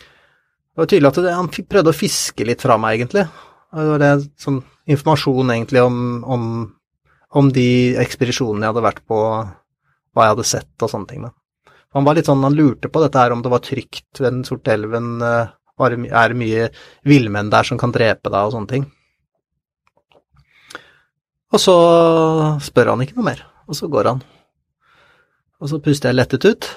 Det 0.00 0.84
var 0.84 0.90
tydelig 0.90 1.10
at 1.10 1.22
det, 1.24 1.38
han 1.38 1.50
prøvde 1.50 1.92
å 1.92 1.96
fiske 1.96 2.46
litt 2.46 2.62
fra 2.62 2.76
meg, 2.80 3.00
egentlig. 3.00 3.26
Det 3.70 3.88
var 3.90 4.02
det, 4.02 4.12
sånn 4.40 4.62
informasjon 4.90 5.52
egentlig 5.54 5.82
om, 5.82 5.98
om, 6.24 6.44
om 7.36 7.50
de 7.54 7.68
ekspedisjonene 8.00 8.64
jeg 8.66 8.74
hadde 8.74 8.86
vært 8.86 9.04
på, 9.06 9.18
hva 10.10 10.26
jeg 10.26 10.34
hadde 10.34 10.48
sett 10.48 10.86
og 10.86 10.92
sånne 10.92 11.10
ting. 11.10 11.26
da. 11.26 11.34
Han 11.96 12.06
var 12.06 12.16
litt 12.16 12.28
sånn, 12.30 12.44
han 12.46 12.54
lurte 12.54 12.90
på 12.92 13.02
dette 13.02 13.18
her 13.18 13.34
om 13.34 13.42
det 13.42 13.50
var 13.50 13.62
trygt 13.64 14.20
ved 14.20 14.28
Den 14.30 14.44
sorte 14.46 14.74
elven, 14.74 15.16
eh, 15.22 15.50
er 15.80 16.28
det 16.28 16.36
mye 16.36 16.68
villmenn 17.08 17.50
der 17.50 17.66
som 17.66 17.78
kan 17.80 17.92
drepe 17.92 18.30
deg 18.30 18.46
og 18.46 18.52
sånne 18.54 18.70
ting. 18.70 18.84
Og 21.50 21.58
så 21.58 21.74
spør 22.62 22.92
han 22.92 23.02
ikke 23.02 23.16
noe 23.16 23.26
mer, 23.26 23.42
og 23.66 23.74
så 23.74 23.88
går 23.90 24.12
han. 24.12 24.22
Og 25.60 25.72
så 25.72 25.80
puster 25.82 26.10
jeg 26.10 26.20
lettet 26.20 26.46
ut, 26.46 26.68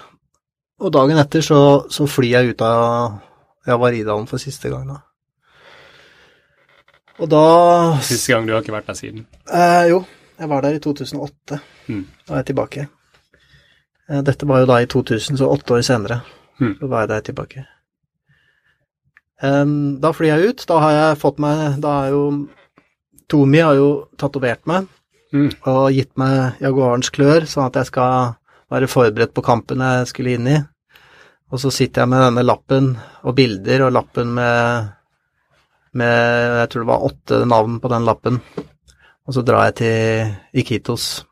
og 0.81 0.93
dagen 0.95 1.19
etter 1.21 1.45
så, 1.45 1.59
så 1.93 2.07
flyr 2.09 2.31
jeg 2.31 2.55
ut 2.55 2.63
av 2.65 3.19
Javaridalen 3.67 4.25
for 4.27 4.41
siste 4.41 4.71
gang 4.71 4.87
da. 4.89 4.97
Og 7.21 7.29
da 7.29 7.43
Siste 8.01 8.33
gang 8.33 8.47
du 8.47 8.55
har 8.55 8.63
ikke 8.63 8.73
vært 8.73 8.89
der 8.89 8.97
siden. 8.97 9.27
Eh, 9.45 9.85
jo, 9.91 10.01
jeg 10.39 10.49
var 10.49 10.65
der 10.65 10.79
i 10.79 10.81
2008. 10.81 11.59
Mm. 11.87 12.03
Da 12.25 12.33
er 12.33 12.41
jeg 12.41 12.49
tilbake. 12.49 12.87
Eh, 14.09 14.21
dette 14.25 14.45
var 14.49 14.63
jo 14.63 14.69
da 14.69 14.81
i 14.83 14.89
2000, 14.89 15.37
så 15.39 15.49
åtte 15.49 15.77
år 15.77 15.85
senere. 15.85 16.21
Mm. 16.59 16.75
Så 16.79 16.87
var 16.89 17.03
jeg 17.05 17.09
der 17.13 17.21
tilbake. 17.29 17.65
Da 19.43 20.11
flyr 20.15 20.29
jeg 20.29 20.49
ut. 20.53 20.61
Da 20.69 20.77
har 20.79 20.91
jeg 20.93 21.17
fått 21.19 21.39
meg 21.43 21.81
Da 21.83 22.05
er 22.05 22.13
jo 22.13 22.47
Tomi 23.27 23.59
har 23.59 23.75
jo 23.75 23.87
tatovert 24.17 24.65
meg 24.69 24.87
Mm. 25.33 25.49
og 25.65 25.91
gitt 25.91 26.11
meg 26.15 26.59
jaguarens 26.61 27.09
klør, 27.09 27.47
sånn 27.49 27.65
at 27.65 27.73
jeg 27.79 27.87
skal 27.89 28.35
være 28.69 28.85
forberedt 28.85 29.33
på 29.33 29.41
kampen 29.41 29.81
jeg 29.81 30.05
skulle 30.11 30.35
inn 30.37 30.45
i. 30.45 30.59
Og 31.49 31.57
så 31.57 31.71
sitter 31.73 32.03
jeg 32.03 32.09
med 32.11 32.21
denne 32.21 32.43
lappen 32.45 32.91
og 33.23 33.33
bilder, 33.35 33.87
og 33.87 33.95
lappen 33.95 34.35
med, 34.37 34.91
med 35.97 36.59
Jeg 36.59 36.69
tror 36.69 36.83
det 36.83 36.91
var 36.91 37.07
åtte 37.09 37.39
navn 37.49 37.79
på 37.81 37.89
den 37.89 38.05
lappen. 38.05 38.37
Og 39.25 39.33
så 39.33 39.41
drar 39.41 39.71
jeg 39.71 39.75
til 39.81 40.61
Iquitos. 40.61 41.25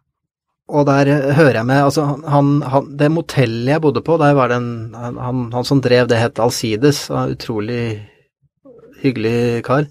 Og 0.71 0.85
der 0.87 1.33
hører 1.35 1.59
jeg 1.59 1.67
med 1.67 1.83
Altså, 1.83 2.05
han, 2.31 2.61
han 2.63 2.85
Det 2.97 3.09
motellet 3.11 3.73
jeg 3.73 3.81
bodde 3.83 4.03
på, 4.05 4.15
der 4.21 4.37
var 4.37 4.47
det 4.47 4.61
en 4.61 4.95
Han, 4.95 5.51
han, 5.51 5.67
som 5.67 5.81
drev 5.83 6.07
det, 6.07 6.19
het 6.21 6.39
Alcides. 6.39 7.09
Utrolig 7.11 8.07
hyggelig 9.01 9.63
kar. 9.65 9.87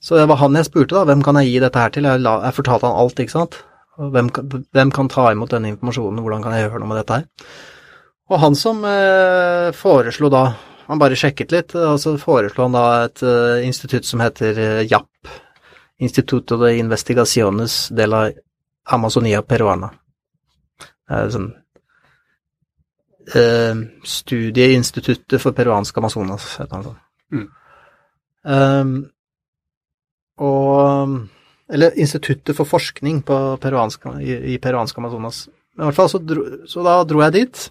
Så 0.00 0.14
det 0.14 0.28
var 0.30 0.38
han 0.38 0.54
jeg 0.54 0.68
spurte, 0.68 0.94
da. 0.94 1.02
Hvem 1.04 1.24
kan 1.26 1.36
jeg 1.40 1.50
gi 1.50 1.58
dette 1.64 1.80
her 1.82 1.90
til? 1.90 2.06
Jeg, 2.06 2.22
la, 2.22 2.36
jeg 2.46 2.54
fortalte 2.54 2.86
han 2.86 3.00
alt, 3.00 3.18
ikke 3.18 3.34
sant. 3.34 3.58
Hvem, 3.98 4.28
hvem 4.70 4.92
kan 4.94 5.10
ta 5.10 5.32
imot 5.34 5.50
denne 5.50 5.72
informasjonen, 5.72 6.22
hvordan 6.22 6.44
kan 6.44 6.54
jeg 6.54 6.68
gjøre 6.68 6.78
noe 6.78 6.90
med 6.92 7.00
dette 7.00 7.16
her? 7.18 7.48
Og 8.30 8.42
han 8.44 8.54
som 8.58 8.84
eh, 8.86 9.70
foreslo 9.74 10.30
da 10.32 10.44
Han 10.88 11.00
bare 11.00 11.16
sjekket 11.18 11.50
litt, 11.52 11.74
og 11.76 11.98
så 12.00 12.14
foreslo 12.16 12.64
han 12.64 12.76
da 12.76 12.84
et 13.04 13.20
eh, 13.26 13.66
institutt 13.66 14.06
som 14.08 14.22
heter 14.24 14.56
eh, 14.62 14.86
JAP. 14.88 15.32
Instituto 16.00 16.56
de 16.62 16.70
Investigaciones 16.78 17.88
de 17.92 18.06
la 18.08 18.22
Amazonia 18.94 19.42
Peruana. 19.42 19.90
Det 21.08 21.16
er 21.16 21.30
sånn 21.32 21.48
eh, 23.36 23.80
Studieinstituttet 24.04 25.40
for 25.42 25.56
peruansk 25.56 25.98
Amazonas, 26.00 26.50
heter 26.60 26.76
han 26.76 26.86
sånn. 26.88 27.00
Mm. 27.32 27.48
Um, 28.48 28.92
og 30.38 31.18
Eller 31.68 31.98
Instituttet 32.00 32.56
for 32.56 32.64
forskning 32.64 33.20
på 33.28 33.38
peruansk, 33.60 34.06
i, 34.24 34.54
i 34.54 34.58
peruansk 34.62 34.98
Amazonas. 34.98 35.48
Men 35.76 35.84
I 35.84 35.88
hvert 35.90 35.98
fall 35.98 36.08
så, 36.08 36.20
dro, 36.24 36.44
så 36.64 36.84
da 36.86 37.02
dro 37.04 37.20
jeg 37.26 37.34
dit. 37.34 37.64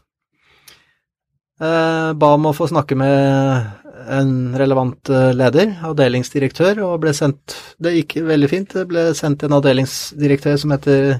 Eh, 1.57 2.09
ba 2.13 2.29
om 2.35 2.45
å 2.45 2.53
få 2.53 2.67
snakke 2.69 2.93
med 2.99 3.86
en 4.05 4.55
relevant 4.57 5.09
eh, 5.09 5.33
leder, 5.35 5.73
avdelingsdirektør, 5.87 6.81
og 6.85 7.01
ble 7.03 7.13
sendt 7.15 7.55
Det 7.81 7.93
gikk 7.95 8.17
veldig 8.27 8.49
fint. 8.51 8.73
Det 8.73 8.85
ble 8.89 9.09
sendt 9.17 9.43
en 9.45 9.57
avdelingsdirektør 9.57 10.57
som 10.61 10.73
heter 10.75 11.19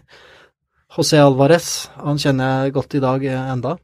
José 0.95 1.19
Alvarez. 1.21 1.89
Han 2.03 2.19
kjenner 2.21 2.65
jeg 2.65 2.75
godt 2.77 2.97
i 2.97 3.03
dag 3.03 3.25
eh, 3.25 3.51
enda. 3.53 3.77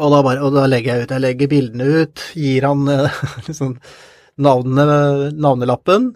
Og 0.00 0.14
da, 0.14 0.22
bare, 0.24 0.40
og 0.46 0.54
da 0.54 0.64
legger 0.70 0.94
jeg 0.94 1.04
ut 1.04 1.12
Jeg 1.16 1.24
legger 1.24 1.50
bildene 1.50 1.84
ut, 2.00 2.24
gir 2.38 2.66
han 2.68 2.88
eh, 2.88 3.20
liksom 3.48 3.76
navnene, 4.40 5.30
navnelappen, 5.36 6.14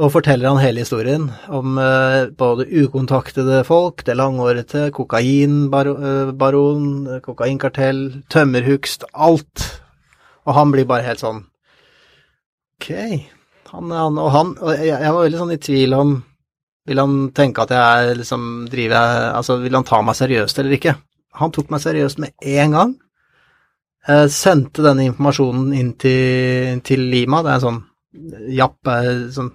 og 0.00 0.10
forteller 0.14 0.48
han 0.48 0.62
hele 0.62 0.82
historien 0.82 1.28
om 1.52 1.76
både 2.40 2.64
ukontaktede 2.80 3.60
folk, 3.68 4.02
det 4.08 4.16
langårete, 4.16 4.88
kokainbaron, 4.96 6.86
kokainkartell, 7.22 8.24
tømmerhugst, 8.32 9.04
alt. 9.12 9.81
Og 10.46 10.56
han 10.56 10.74
blir 10.74 10.88
bare 10.88 11.06
helt 11.06 11.22
sånn 11.22 11.44
Ok. 12.82 12.90
Han, 13.70 13.92
han, 13.94 14.18
og 14.18 14.28
han 14.34 14.52
og 14.58 14.72
jeg, 14.74 14.90
jeg 14.90 15.14
var 15.14 15.22
veldig 15.22 15.40
sånn 15.40 15.54
i 15.54 15.60
tvil 15.62 15.94
om 15.96 16.16
Vil 16.90 17.00
han 17.00 17.14
tenke 17.36 17.62
at 17.62 17.72
jeg 17.76 18.18
liksom 18.18 18.48
driver 18.72 19.30
Altså, 19.38 19.60
vil 19.62 19.78
han 19.78 19.86
ta 19.86 20.02
meg 20.02 20.18
seriøst 20.18 20.58
eller 20.58 20.76
ikke? 20.78 20.96
Han 21.40 21.54
tok 21.54 21.70
meg 21.72 21.80
seriøst 21.80 22.18
med 22.20 22.34
en 22.58 22.74
gang. 22.76 22.90
Jeg 24.04 24.32
sendte 24.34 24.82
denne 24.84 25.06
informasjonen 25.08 25.70
inn 25.78 25.94
til, 25.96 26.82
til 26.84 27.06
Lima. 27.08 27.40
Det 27.46 27.54
er 27.54 27.62
sånn 27.62 27.78
Japp 28.52 28.90
er 28.92 29.08
sånn 29.32 29.48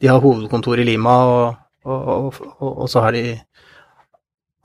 de 0.00 0.10
har 0.10 0.20
hovedkontor 0.20 0.80
i 0.80 0.84
Lima, 0.84 1.14
og, 1.24 1.54
og, 1.88 2.40
og 2.60 2.88
så 2.90 3.04
har 3.06 3.16
de 3.16 3.36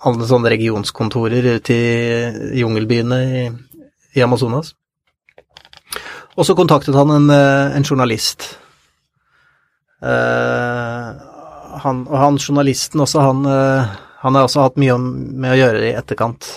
alle 0.07 0.27
sånne 0.27 0.51
regionskontorer 0.51 1.47
ute 1.57 1.75
i 1.77 2.59
jungelbyene 2.59 3.19
i, 3.21 3.43
i, 4.15 4.23
Amazonas. 4.25 4.73
Og 6.37 6.47
så 6.47 6.55
kontaktet 6.55 6.95
han 6.95 7.11
en, 7.11 7.27
en 7.31 7.85
journalist. 7.85 8.47
Uh, 10.01 11.11
han, 11.83 12.05
og 12.07 12.17
han 12.17 12.39
journalisten 12.41 13.03
også, 13.03 13.21
han, 13.21 13.45
uh, 13.45 13.91
han 14.23 14.37
har 14.37 14.47
også 14.47 14.65
hatt 14.65 14.79
mye 14.81 14.95
med 14.97 15.53
å 15.53 15.59
gjøre 15.59 15.85
i 15.89 15.93
etterkant. 15.97 16.47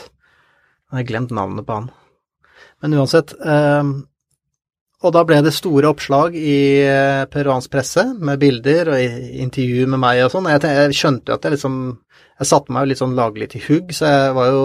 Jeg 0.90 1.00
har 1.00 1.08
glemt 1.08 1.34
navnet 1.34 1.66
på 1.66 1.76
han. 1.76 1.90
Men 2.84 2.96
uansett, 3.00 3.34
uh, 3.44 3.82
og 5.04 5.12
da 5.12 5.20
ble 5.28 5.42
det 5.44 5.52
store 5.52 5.90
oppslag 5.92 6.36
i 6.38 6.80
eh, 6.80 7.26
peruansk 7.28 7.68
presse 7.68 8.06
med 8.24 8.40
bilder 8.40 8.88
og 8.94 9.02
intervju 9.44 9.84
med 9.92 10.00
meg 10.00 10.22
og 10.24 10.30
sånn. 10.32 10.48
Jeg, 10.48 10.62
jeg, 10.64 10.94
skjønte 10.96 11.28
jo 11.28 11.36
at 11.36 11.44
jeg 11.44 11.56
liksom 11.58 11.74
Jeg 12.40 12.48
satte 12.48 12.72
meg 12.72 12.86
jo 12.86 12.90
litt 12.90 13.00
sånn 13.02 13.18
laglig 13.18 13.50
til 13.52 13.62
hugg, 13.66 13.92
så 13.92 14.08
jeg 14.08 14.30
var 14.38 14.48
jo 14.48 14.62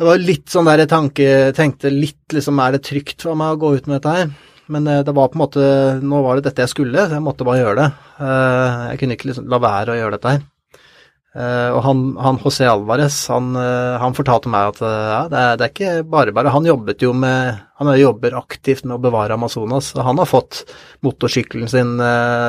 Jeg 0.00 0.08
var 0.08 0.22
litt 0.24 0.48
sånn 0.48 0.64
der 0.64 0.80
jeg 0.80 0.88
tanke, 0.88 1.24
tenkte 1.52 1.90
litt 1.92 2.32
liksom 2.32 2.56
Er 2.64 2.72
det 2.72 2.86
trygt 2.86 3.20
for 3.20 3.36
meg 3.36 3.52
å 3.52 3.58
gå 3.60 3.74
ut 3.76 3.88
med 3.90 3.98
dette 3.98 4.14
her? 4.14 4.30
Men 4.72 4.86
eh, 4.88 5.02
det 5.04 5.12
var 5.12 5.28
på 5.28 5.36
en 5.36 5.42
måte 5.42 5.64
Nå 6.00 6.22
var 6.24 6.38
det 6.38 6.46
dette 6.46 6.64
jeg 6.64 6.72
skulle, 6.72 7.04
så 7.04 7.18
jeg 7.18 7.24
måtte 7.26 7.44
bare 7.44 7.60
gjøre 7.60 7.82
det. 7.82 7.88
Eh, 8.24 8.78
jeg 8.94 9.02
kunne 9.02 9.18
ikke 9.18 9.28
liksom 9.28 9.50
la 9.52 9.58
være 9.60 9.92
å 9.92 9.98
gjøre 9.98 10.16
dette 10.16 10.32
her. 10.32 10.46
Uh, 11.30 11.70
og 11.76 11.84
han, 11.86 11.98
han 12.18 12.38
José 12.42 12.66
Alvarez, 12.66 13.14
han, 13.30 13.52
uh, 13.54 14.00
han, 14.02 14.16
fortalte 14.18 14.50
meg 14.50 14.72
at 14.72 14.80
uh, 14.82 14.88
ja, 14.90 15.20
det, 15.30 15.38
er, 15.38 15.58
det, 15.60 15.66
er, 15.66 15.70
ikke 15.70 16.08
bare 16.10 16.34
bare. 16.34 16.50
Han 16.50 16.66
jobbet 16.66 17.04
jo 17.04 17.12
med 17.14 17.60
Han 17.78 17.90
jobber 17.94 18.34
aktivt 18.40 18.82
med 18.82 18.96
å 18.96 19.02
bevare 19.04 19.36
Amazonas. 19.38 19.92
og 19.94 20.02
Han 20.08 20.18
har 20.18 20.26
fått 20.26 20.64
motorsykkelen 21.06 21.70
sin 21.70 21.94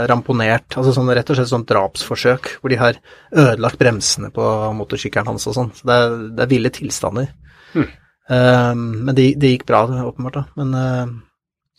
ramponert, 0.09 0.75
altså 0.75 0.91
sånn, 0.95 1.11
rett 1.13 1.29
og 1.29 1.37
slett 1.37 1.51
sånn 1.53 1.67
drapsforsøk, 1.69 2.49
hvor 2.59 2.73
de 2.73 2.79
har 2.81 2.97
ødelagt 3.29 3.79
bremsene 3.79 4.27
på 4.35 4.47
motorsykkelen 4.75 5.29
hans 5.29 5.47
og 5.47 5.55
sånn. 5.55 5.71
Så 5.77 5.87
det 5.87 5.95
er, 6.01 6.17
det 6.35 6.43
er 6.43 6.51
ville 6.51 6.73
tilstander. 6.75 7.29
Hmm. 7.71 7.87
men 8.27 9.15
det, 9.15 9.29
de 9.39 9.53
gikk 9.53 9.63
bra, 9.69 9.85
åpenbart, 10.09 10.41
da. 10.41 10.43
Men 10.59 11.21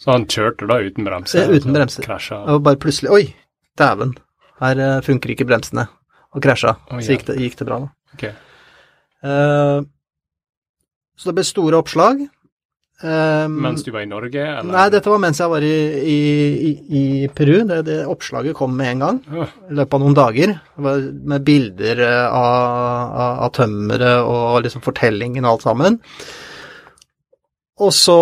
Så 0.00 0.14
han 0.14 0.24
kjørte 0.24 0.70
da 0.70 0.80
uten 0.80 1.04
bremser? 1.04 1.52
uten 1.52 1.76
bremser. 1.76 2.06
Krasja? 2.06 2.40
Og 2.54 2.64
bare 2.64 2.80
plutselig 2.80 3.12
Oi, 3.12 3.24
dæven, 3.76 4.16
her 4.64 4.86
funker 5.04 5.34
ikke 5.34 5.50
bremsene 5.50 5.90
og 6.32 6.44
krasja. 6.44 6.76
Oh, 6.90 6.98
ja. 6.98 7.06
Så 7.06 7.16
gikk 7.16 7.26
det, 7.28 7.40
gikk 7.42 7.58
det, 7.60 7.68
bra, 7.68 7.80
da. 7.84 8.16
Okay. 8.16 8.32
Uh, 9.22 9.84
så 11.18 11.30
det 11.30 11.36
ble 11.38 11.44
store 11.46 11.82
oppslag. 11.82 12.22
Um, 13.02 13.56
mens 13.64 13.82
du 13.82 13.90
var 13.90 14.04
i 14.04 14.06
Norge? 14.06 14.38
Eller? 14.38 14.70
Nei, 14.70 14.84
dette 14.94 15.10
var 15.10 15.18
mens 15.22 15.40
jeg 15.42 15.50
var 15.50 15.64
i, 15.66 15.74
i, 16.06 16.18
i, 16.62 16.72
i 17.00 17.04
Peru. 17.34 17.64
Det, 17.66 17.80
det, 17.88 17.98
oppslaget 18.06 18.54
kom 18.58 18.76
med 18.78 18.92
en 18.92 19.04
gang. 19.06 19.18
Oh. 19.34 19.54
I 19.66 19.78
løpet 19.80 19.96
av 19.98 20.04
noen 20.04 20.18
dager. 20.18 20.54
Med 20.78 21.46
bilder 21.46 22.02
eh, 22.06 22.26
av, 22.28 23.16
av, 23.24 23.40
av 23.48 23.52
tømmeret 23.58 24.22
og 24.22 24.60
liksom 24.66 24.84
fortellingen 24.86 25.42
og 25.42 25.56
alt 25.56 25.66
sammen. 25.66 25.98
Og 27.82 27.90
så 27.96 28.20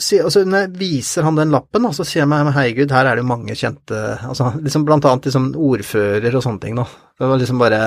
altså, 0.00 0.44
når 0.48 0.64
jeg 0.64 0.72
viser 0.80 1.26
han 1.26 1.38
den 1.38 1.52
lappen, 1.54 1.88
så 1.94 2.06
sier 2.06 2.22
jeg 2.22 2.30
meg 2.30 2.52
herregud, 2.54 2.92
her 2.94 3.08
er 3.08 3.18
det 3.18 3.24
jo 3.24 3.30
mange 3.30 3.56
kjente 3.58 4.00
altså, 4.26 4.52
liksom 4.60 4.86
Blant 4.88 5.06
annet 5.08 5.28
liksom 5.28 5.50
ordfører 5.54 6.36
og 6.36 6.44
sånne 6.44 6.62
ting, 6.64 6.78
da. 6.78 6.86
Det 7.20 7.28
var 7.30 7.40
liksom 7.40 7.60
bare 7.60 7.80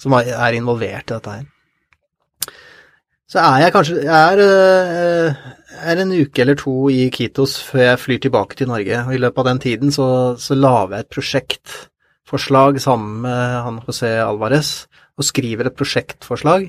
Som 0.00 0.16
er 0.18 0.56
involvert 0.56 1.10
i 1.10 1.14
dette 1.14 1.34
her. 1.36 1.44
Så 3.30 3.40
er 3.40 3.62
jeg 3.62 3.72
kanskje 3.72 4.00
Jeg 4.02 4.32
er, 4.32 4.42
eh, 4.42 5.36
er 5.92 6.02
en 6.02 6.12
uke 6.12 6.42
eller 6.42 6.58
to 6.58 6.74
i 6.92 7.06
Kitos 7.14 7.56
før 7.64 7.86
jeg 7.86 8.00
flyr 8.02 8.24
tilbake 8.26 8.58
til 8.58 8.68
Norge. 8.68 9.04
Og 9.06 9.14
i 9.14 9.20
løpet 9.22 9.38
av 9.38 9.48
den 9.52 9.62
tiden 9.62 9.94
så, 9.94 10.08
så 10.38 10.58
lager 10.58 10.96
jeg 10.96 11.06
et 11.06 11.14
prosjektforslag 11.14 12.80
sammen 12.82 13.22
med 13.24 13.62
han 13.66 13.80
José 13.86 14.12
Alvarez, 14.20 14.86
og 15.16 15.24
skriver 15.24 15.68
et 15.68 15.78
prosjektforslag 15.78 16.68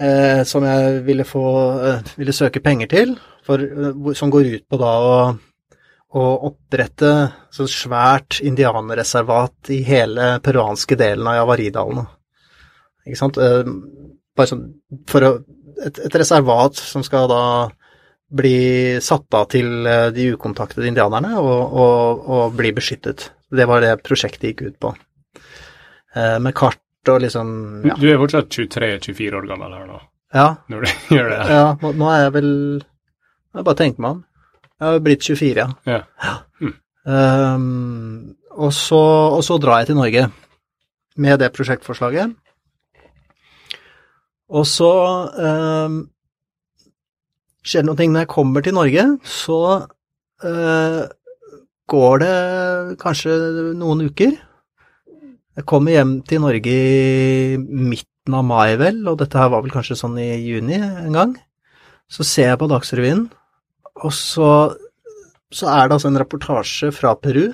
eh, 0.00 0.42
som 0.48 0.64
jeg 0.64 1.02
ville 1.06 1.26
få 1.28 1.44
eh, 1.84 2.14
ville 2.16 2.36
søke 2.36 2.62
penger 2.64 2.90
til 2.90 3.14
for, 3.50 3.62
eh, 3.62 4.12
som 4.14 4.30
går 4.30 4.46
ut 4.54 4.68
på 4.68 4.78
da 4.80 4.92
å, 5.02 5.16
å 6.20 6.26
opprette 6.50 7.12
så 7.54 7.66
svært 7.70 8.40
indianerreservat 8.46 9.72
i 9.74 9.80
hele 9.86 10.36
peruanske 10.44 10.98
delen 10.98 11.28
av 11.30 11.40
Javaridalen. 11.40 12.06
Ikke 13.06 13.18
sant? 13.18 13.40
Eh, 13.40 13.66
bare 14.36 14.52
sånn 14.52 14.66
for 15.10 15.26
å, 15.26 15.34
et, 15.80 15.98
et, 15.98 16.18
reservat 16.22 16.78
som 16.78 17.04
skal 17.06 17.30
da 17.30 17.44
bli 18.30 19.00
satt 19.02 19.34
av 19.34 19.48
til 19.50 19.86
eh, 19.90 20.08
de 20.14 20.28
ukontaktede 20.36 20.86
indianerne 20.90 21.34
og, 21.40 21.62
og, 21.84 22.28
og 22.30 22.58
bli 22.58 22.70
beskyttet. 22.76 23.32
Det 23.50 23.66
var 23.66 23.82
det 23.82 23.96
prosjektet 24.06 24.52
gikk 24.52 24.68
ut 24.68 24.76
på. 24.78 24.92
Med 26.10 26.54
kart 26.58 27.10
og 27.10 27.20
liksom 27.22 27.50
ja. 27.86 27.94
Du 27.98 28.08
er 28.10 28.18
fortsatt 28.18 28.50
23-24 28.50 29.36
år 29.38 29.44
gammel 29.46 29.74
her 29.74 29.84
nå? 29.86 29.98
Ja. 30.34 30.46
Når 30.70 30.86
du 30.86 30.88
gjør 31.16 31.30
det? 31.32 31.40
Ja, 31.50 31.66
nå 31.82 32.10
er 32.10 32.24
jeg 32.24 32.34
vel 32.38 32.50
jeg 33.54 33.66
bare 33.66 33.78
tenker 33.80 34.04
meg 34.04 34.16
om. 34.16 34.20
Jeg 34.80 34.86
har 34.88 35.02
blitt 35.04 35.26
24, 35.26 35.64
ja. 35.90 35.98
ja. 36.24 36.34
Mm. 36.60 36.76
Um, 37.10 38.36
og, 38.50 38.72
så, 38.72 39.00
og, 39.36 39.42
så, 39.44 39.58
drar 39.60 39.82
jeg 39.82 39.90
til 39.90 39.98
Norge 39.98 40.28
med 41.20 41.40
det 41.42 41.50
prosjektforslaget. 41.52 42.32
Og 44.50 44.66
så 44.66 44.92
um, 45.36 45.98
skjer 47.62 47.84
det 47.84 47.90
noe 47.90 48.08
når 48.10 48.24
jeg 48.24 48.32
kommer 48.32 48.64
til 48.64 48.76
Norge, 48.76 49.06
så 49.26 49.60
uh, 50.44 51.02
går 51.90 52.22
det 52.22 52.36
kanskje 53.02 53.36
noen 53.78 54.06
uker. 54.08 54.38
Jeg 55.58 55.66
kommer 55.68 55.92
hjem 55.92 56.14
til 56.24 56.40
Norge 56.40 56.72
i 56.72 57.58
midten 57.58 58.36
av 58.38 58.46
mai, 58.46 58.78
vel, 58.80 59.02
og 59.10 59.18
dette 59.20 59.38
her 59.38 59.50
var 59.52 59.64
vel 59.64 59.74
kanskje 59.74 59.98
sånn 59.98 60.16
i 60.22 60.30
juni 60.40 60.78
en 60.80 61.16
gang. 61.16 61.36
Så 62.10 62.24
ser 62.26 62.52
jeg 62.52 62.60
på 62.62 62.68
Dagsrevyen, 62.70 63.26
og 64.06 64.12
så, 64.14 64.50
så, 65.52 65.68
er 65.68 65.88
det 65.88 65.98
altså 65.98 66.08
en 66.10 66.20
reportasje 66.20 66.90
fra 66.94 67.14
Peru, 67.18 67.50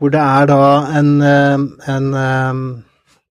hvor 0.00 0.12
det 0.12 0.20
er 0.20 0.48
da 0.48 0.60
en, 0.98 1.10
eh, 1.24 1.66
en 1.92 2.14
eh, 2.16 2.62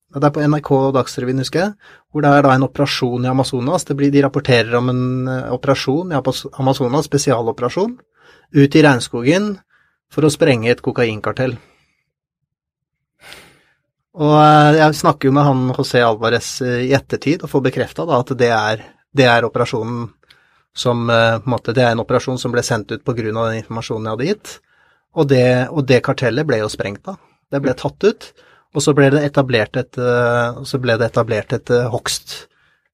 Det 0.09 0.25
er 0.25 0.33
på 0.33 0.41
NRK 0.41 0.69
Dagsrevyen, 0.95 1.41
husker 1.43 1.59
jeg, 1.59 1.73
hvor 2.09 2.23
det 2.25 2.29
er 2.33 2.45
da 2.45 2.55
en 2.55 2.65
operasjon 2.65 3.25
i 3.25 3.29
Amazonas. 3.29 3.85
Blir, 3.85 4.09
de 4.09 4.23
rapporterer 4.25 4.73
om 4.77 4.89
en 4.89 5.27
eh, 5.29 5.51
operasjon 5.53 6.13
i 6.13 6.17
Amazonas, 6.17 7.05
spesialoperasjon, 7.05 7.97
ut 8.57 8.75
i 8.75 8.85
regnskogen 8.85 9.51
for 10.09 10.25
å 10.25 10.31
sprenge 10.33 10.71
et 10.71 10.81
kokainkartell. 10.81 11.57
Og 14.19 14.33
jeg 14.75 14.97
snakker 14.97 15.29
jo 15.29 15.35
med 15.37 15.45
han 15.45 15.67
José 15.77 16.01
Alvarez 16.01 16.47
i 16.65 16.89
ettertid 16.97 17.45
og 17.45 17.53
får 17.53 17.67
bekrefta 17.69 18.07
at 18.17 18.33
det 18.37 18.49
er, 18.49 18.81
det 19.13 19.29
er 19.29 19.45
operasjonen 19.45 20.07
som 20.79 21.09
eh, 21.11 21.37
på 21.39 21.49
en 21.49 21.55
måte, 21.55 21.75
Det 21.75 21.83
er 21.83 21.93
en 21.93 22.03
operasjon 22.03 22.39
som 22.39 22.53
ble 22.55 22.63
sendt 22.63 22.91
ut 22.91 23.03
pga. 23.03 23.23
den 23.29 23.61
informasjonen 23.61 24.05
jeg 24.07 24.15
hadde 24.15 24.29
gitt. 24.29 24.59
Og 25.19 25.27
det, 25.27 25.47
og 25.69 25.87
det, 25.89 26.03
kartellet 26.05 26.47
ble 26.47 26.61
jo 26.61 26.69
sprengt 26.71 27.03
da. 27.03 27.17
Det 27.51 27.61
ble 27.61 27.73
tatt 27.73 28.03
ut. 28.03 28.29
Og 28.77 28.85
så 28.85 28.93
ble 28.93 29.09
det 29.09 29.23
etablert 29.25 29.75
et, 29.81 29.97
eh, 29.97 30.61
så 30.63 30.79
ble 30.79 30.97
det 31.01 31.09
etablert 31.09 31.53
et 31.53 31.73
eh, 31.73 31.89
hogst 31.89 32.45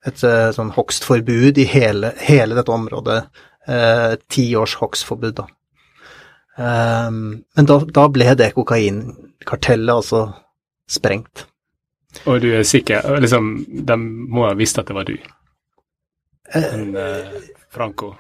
et 0.06 0.22
sånn 0.54 0.70
hogstforbud 0.76 1.58
i 1.58 1.64
hele, 1.66 2.12
hele 2.22 2.54
dette 2.54 2.70
området. 2.70 3.24
Ti 3.66 4.44
eh, 4.52 4.60
års 4.60 4.76
hogstforbud, 4.78 5.40
da. 5.40 5.48
Um, 6.56 7.42
men 7.58 7.68
da, 7.68 7.82
da, 7.84 8.06
ble 8.08 8.30
det 8.40 8.54
kokainkartellet 8.56 9.92
altså 9.92 10.22
sprengt. 10.88 11.48
Og 12.24 12.38
du 12.46 12.48
er 12.56 12.64
sikker 12.64 13.18
liksom, 13.20 13.50
De 13.68 13.98
må 14.00 14.46
ha 14.46 14.54
visst 14.56 14.78
at 14.80 14.88
det 14.88 14.96
var 14.96 15.10
du? 15.10 15.18
En, 16.56 16.94
uh, 16.96 17.34
Franco. 17.76 18.14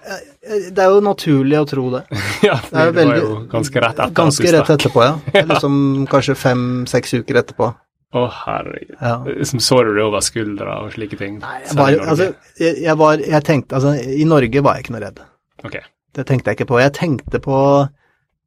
Det 0.44 0.84
er 0.84 0.92
jo 0.92 1.00
naturlig 1.04 1.58
å 1.62 1.66
tro 1.70 1.88
det. 1.94 2.04
ja, 2.48 2.58
det, 2.60 2.76
det 2.76 2.86
veldig, 3.00 3.16
var 3.16 3.22
jo 3.22 3.40
ganske 3.52 3.84
rett 3.86 3.98
etter 3.98 4.16
Ganske 4.20 4.54
rett 4.58 4.72
etterpå, 4.76 5.04
ja. 5.06 5.16
Liksom 5.52 5.80
kanskje 6.12 6.38
fem-seks 6.40 7.16
uker 7.22 7.42
etterpå. 7.42 7.72
Å, 8.16 8.22
oh, 8.22 8.36
herregud. 8.46 8.96
Ja. 9.02 9.16
Så 9.44 9.82
du 9.84 9.92
det 9.98 10.04
over 10.06 10.24
skuldra 10.24 10.78
og 10.86 10.94
slike 10.94 11.18
ting? 11.20 11.40
Nei, 11.42 11.58
jeg, 11.66 11.76
var, 11.80 11.96
altså, 12.06 12.30
jeg, 12.62 12.78
jeg, 12.86 12.96
var, 13.02 13.20
jeg 13.20 13.44
tenkte 13.44 13.76
Altså, 13.76 13.96
i 14.00 14.28
Norge 14.30 14.64
var 14.64 14.78
jeg 14.78 14.86
ikke 14.86 14.96
noe 14.96 15.04
redd. 15.04 15.24
Ok. 15.66 15.80
det 16.16 16.24
tenkte 16.30 16.52
jeg 16.52 16.60
ikke 16.60 16.70
på. 16.70 16.80
Jeg 16.80 16.94
tenkte 16.96 17.42
på 17.44 17.58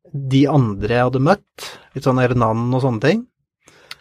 de 0.09 0.45
andre 0.49 0.95
jeg 0.95 1.09
hadde 1.11 1.21
møtt, 1.21 1.67
litt 1.93 2.07
sånn 2.07 2.21
Hernan 2.23 2.71
og 2.73 2.85
sånne 2.85 3.05
ting. 3.05 3.27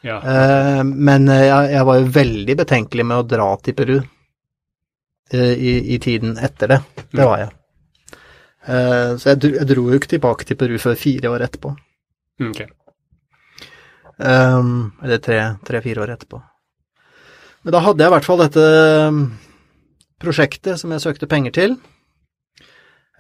Ja. 0.05 0.21
Eh, 0.21 0.83
men 0.87 1.27
jeg, 1.31 1.71
jeg 1.73 1.87
var 1.89 1.99
jo 1.99 2.11
veldig 2.15 2.55
betenkelig 2.61 3.07
med 3.09 3.19
å 3.19 3.27
dra 3.27 3.49
til 3.63 3.75
Peru 3.75 3.97
eh, 3.97 4.07
i, 5.35 5.73
i 5.95 5.99
tiden 5.99 6.37
etter 6.37 6.71
det. 6.71 6.79
Det 7.11 7.25
var 7.25 7.41
jeg. 7.43 7.53
Uh, 8.67 9.15
så 9.19 9.31
jeg, 9.33 9.39
dro- 9.43 9.55
jeg 9.57 9.67
dro 9.69 9.83
jo 9.89 9.97
ikke 9.99 10.11
tilbake 10.15 10.47
til 10.47 10.57
Peru 10.59 10.77
før 10.81 10.95
fire 10.99 11.31
år 11.31 11.45
etterpå. 11.47 11.73
Okay. 12.49 12.67
Ok. 12.67 12.73
Um, 14.17 14.93
eller 15.03 15.19
tre-fire 15.21 15.59
tre, 15.67 16.01
år 16.01 16.13
etterpå. 16.15 16.39
Men 17.63 17.75
da 17.75 17.83
hadde 17.85 18.03
jeg 18.03 18.09
i 18.09 18.15
hvert 18.15 18.25
fall 18.27 18.41
dette 18.41 18.65
prosjektet 20.17 20.79
som 20.81 20.93
jeg 20.95 21.03
søkte 21.03 21.29
penger 21.29 21.53
til. 21.53 21.77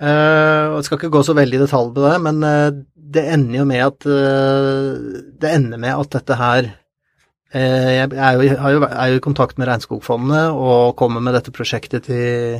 Uh, 0.01 0.73
og 0.73 0.79
Jeg 0.79 0.87
skal 0.87 0.99
ikke 0.99 1.13
gå 1.15 1.23
så 1.25 1.33
veldig 1.37 1.57
i 1.57 1.63
detalj 1.63 1.93
på 1.95 2.03
det, 2.05 2.15
men 2.21 2.43
uh, 2.45 2.69
det 3.07 3.23
ender 3.33 3.61
jo 3.61 3.65
med 3.69 3.81
at 3.85 4.05
eh, 4.11 4.97
Det 5.39 5.51
ender 5.55 5.79
med 5.79 5.93
at 5.95 6.09
dette 6.17 6.35
her 6.35 6.65
eh, 6.65 6.73
Jeg 7.53 8.11
er 8.11 8.33
jo, 8.35 8.47
har 8.59 8.73
jo, 8.75 8.81
er 8.83 9.11
jo 9.13 9.19
i 9.21 9.23
kontakt 9.23 9.59
med 9.59 9.69
Regnskogfondet 9.69 10.51
og 10.51 10.97
kommer 10.99 11.23
med 11.23 11.37
dette 11.37 11.53
prosjektet 11.55 12.09
til, 12.09 12.57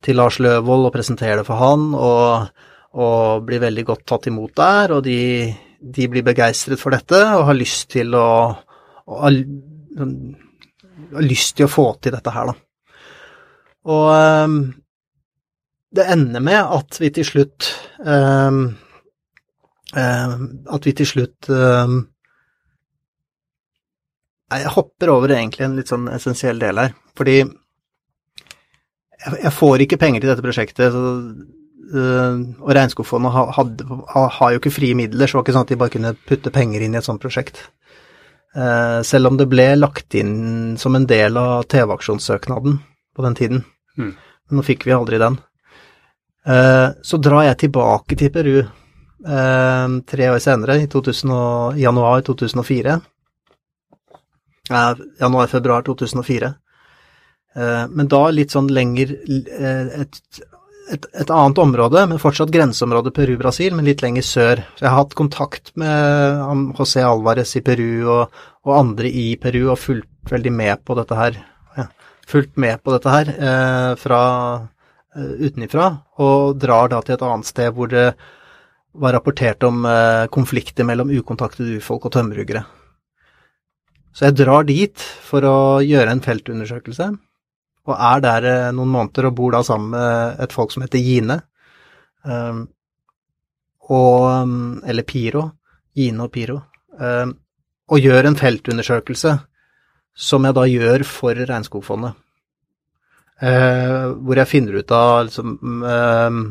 til 0.00 0.16
Lars 0.16 0.38
Løvold 0.40 0.88
og 0.88 0.94
presenterer 0.94 1.42
det 1.42 1.46
for 1.48 1.60
han, 1.60 1.90
og, 1.92 2.48
og 2.96 3.44
blir 3.44 3.60
veldig 3.66 3.84
godt 3.84 4.06
tatt 4.08 4.30
imot 4.30 4.54
der. 4.56 4.96
Og 4.96 5.04
de, 5.04 5.52
de 5.80 6.08
blir 6.08 6.24
begeistret 6.24 6.80
for 6.80 6.96
dette 6.96 7.20
og 7.34 7.44
har 7.50 7.58
lyst 7.58 7.90
til 7.92 8.16
å, 8.16 8.30
å 9.04 9.20
har, 9.26 9.36
lyst 11.20 11.58
til 11.58 11.68
å 11.68 11.72
få 11.72 11.90
til 12.00 12.16
dette 12.16 12.32
her, 12.34 12.52
da. 12.52 12.56
Og 13.84 14.08
um, 14.48 14.56
det 15.94 16.06
ender 16.08 16.40
med 16.40 16.56
at 16.56 16.96
vi 17.02 17.10
til 17.12 17.26
slutt 17.28 17.66
um, 18.00 18.62
um, 19.92 20.46
At 20.72 20.88
vi 20.88 20.94
til 20.96 21.06
slutt 21.06 21.50
jeg 24.52 24.72
hopper 24.74 25.12
over 25.14 25.32
egentlig 25.34 25.64
en 25.66 25.76
litt 25.78 25.90
sånn 25.90 26.08
essensiell 26.12 26.60
del 26.60 26.80
her, 26.80 26.94
fordi 27.16 27.38
jeg, 29.24 29.52
får 29.56 29.84
ikke 29.84 30.00
penger 30.00 30.20
til 30.20 30.32
dette 30.32 30.44
prosjektet, 30.44 30.92
så, 30.92 31.12
øh, 31.96 32.42
og 32.60 32.74
Regnskogfondet 32.76 33.32
har 33.32 34.52
jo 34.52 34.60
ikke 34.60 34.74
frie 34.74 34.98
midler, 34.98 35.26
så 35.26 35.38
det 35.38 35.40
var 35.40 35.46
ikke 35.46 35.56
sånn 35.56 35.66
at 35.66 35.72
de 35.72 35.80
bare 35.80 35.94
kunne 35.94 36.16
putte 36.28 36.52
penger 36.54 36.84
inn 36.84 36.96
i 36.96 37.00
et 37.00 37.06
sånt 37.06 37.22
prosjekt. 37.22 37.62
Eh, 38.54 39.00
selv 39.02 39.32
om 39.32 39.38
det 39.38 39.48
ble 39.50 39.72
lagt 39.78 40.14
inn 40.14 40.76
som 40.78 40.94
en 40.94 41.08
del 41.10 41.38
av 41.40 41.64
TV-aksjonssøknaden 41.72 42.78
på 43.16 43.24
den 43.26 43.34
tiden. 43.38 43.64
Mm. 43.98 44.12
Men 44.14 44.60
nå 44.60 44.62
fikk 44.66 44.86
vi 44.86 44.94
aldri 44.94 45.18
den. 45.22 45.40
Eh, 46.46 46.88
så 47.02 47.18
drar 47.18 47.48
jeg 47.48 47.62
tilbake 47.64 48.18
til 48.20 48.30
Peru 48.34 48.58
eh, 48.60 49.88
tre 50.06 50.30
år 50.30 50.42
senere, 50.44 50.78
i 50.84 50.90
2000 50.90 51.80
januar 51.80 52.22
2004. 52.28 53.00
Januar-februar 54.70 55.84
2004. 55.86 56.52
Eh, 57.54 57.86
men 57.90 58.10
da 58.10 58.26
litt 58.32 58.54
sånn 58.54 58.70
lenger 58.72 59.14
eh, 59.14 60.02
et, 60.02 60.20
et, 60.92 61.08
et 61.12 61.30
annet 61.30 61.60
område, 61.62 62.04
men 62.10 62.22
fortsatt 62.22 62.52
grenseområde 62.54 63.12
Peru-Brasil, 63.14 63.76
men 63.76 63.88
litt 63.88 64.02
lenger 64.04 64.26
sør. 64.26 64.64
Så 64.74 64.86
jeg 64.86 64.90
har 64.90 65.02
hatt 65.02 65.16
kontakt 65.18 65.74
med 65.80 66.74
José 66.78 67.04
Alvarez 67.06 67.54
i 67.60 67.64
Peru 67.64 67.88
og, 68.18 68.44
og 68.64 68.76
andre 68.78 69.10
i 69.10 69.34
Peru 69.40 69.66
og 69.68 69.80
fulgt 69.80 70.32
veldig 70.32 70.54
med 70.54 70.84
på 70.84 70.96
dette 70.98 71.18
her. 71.18 71.42
Fulgt 72.24 72.56
med 72.56 72.80
på 72.80 72.94
dette 72.94 73.12
her 73.12 73.30
eh, 73.34 73.90
fra 74.00 74.20
eh, 75.16 75.34
utenifra, 75.44 75.90
og 76.24 76.56
drar 76.56 76.88
da 76.88 77.02
til 77.04 77.18
et 77.18 77.24
annet 77.26 77.48
sted 77.48 77.74
hvor 77.76 77.90
det 77.92 78.06
var 78.94 79.12
rapportert 79.16 79.66
om 79.68 79.84
eh, 79.88 80.24
konflikter 80.32 80.88
mellom 80.88 81.12
ukontaktede 81.12 81.76
urfolk 81.76 82.08
og 82.08 82.14
tømmerhuggere. 82.16 82.64
Så 84.14 84.28
jeg 84.28 84.38
drar 84.38 84.66
dit 84.68 85.06
for 85.26 85.42
å 85.48 85.56
gjøre 85.82 86.12
en 86.14 86.22
feltundersøkelse, 86.22 87.08
og 87.84 87.94
er 87.98 88.22
der 88.24 88.46
eh, 88.48 88.70
noen 88.76 88.92
måneder 88.94 89.28
og 89.28 89.36
bor 89.40 89.56
da 89.56 89.64
sammen 89.66 89.90
med 89.96 90.44
et 90.44 90.54
folk 90.54 90.70
som 90.72 90.84
heter 90.84 91.02
Gine, 91.02 91.40
um, 92.22 92.62
og, 93.90 94.20
um, 94.46 94.54
eller 94.86 95.04
Piro, 95.04 95.48
Gine 95.98 96.24
og 96.24 96.32
Piro, 96.32 96.60
um, 96.96 97.34
og 97.90 98.00
gjør 98.06 98.30
en 98.30 98.38
feltundersøkelse 98.38 99.34
som 100.14 100.46
jeg 100.46 100.56
da 100.56 100.64
gjør 100.70 101.04
for 101.08 101.34
Regnskogfondet. 101.50 102.14
Eh, 103.42 104.04
hvor 104.14 104.38
jeg 104.38 104.46
finner 104.46 104.78
ut 104.78 104.92
av 104.94 105.24
liksom, 105.26 105.56
um, 105.82 106.44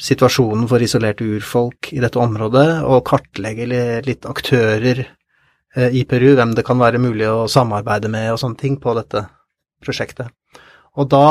situasjonen 0.00 0.64
for 0.68 0.82
isolerte 0.84 1.28
urfolk 1.28 1.92
i 1.92 2.00
dette 2.02 2.18
området, 2.18 2.80
og 2.88 3.04
kartlegger 3.06 4.00
litt 4.08 4.26
aktører 4.28 5.04
i 5.72 6.02
Peru, 6.04 6.34
hvem 6.36 6.50
det 6.52 6.66
kan 6.66 6.80
være 6.80 7.00
mulig 7.00 7.24
å 7.30 7.46
samarbeide 7.48 8.10
med 8.12 8.32
og 8.34 8.40
sånne 8.42 8.60
ting 8.60 8.74
på 8.80 8.92
dette 8.98 9.22
prosjektet. 9.80 10.28
Og 11.00 11.08
da 11.08 11.26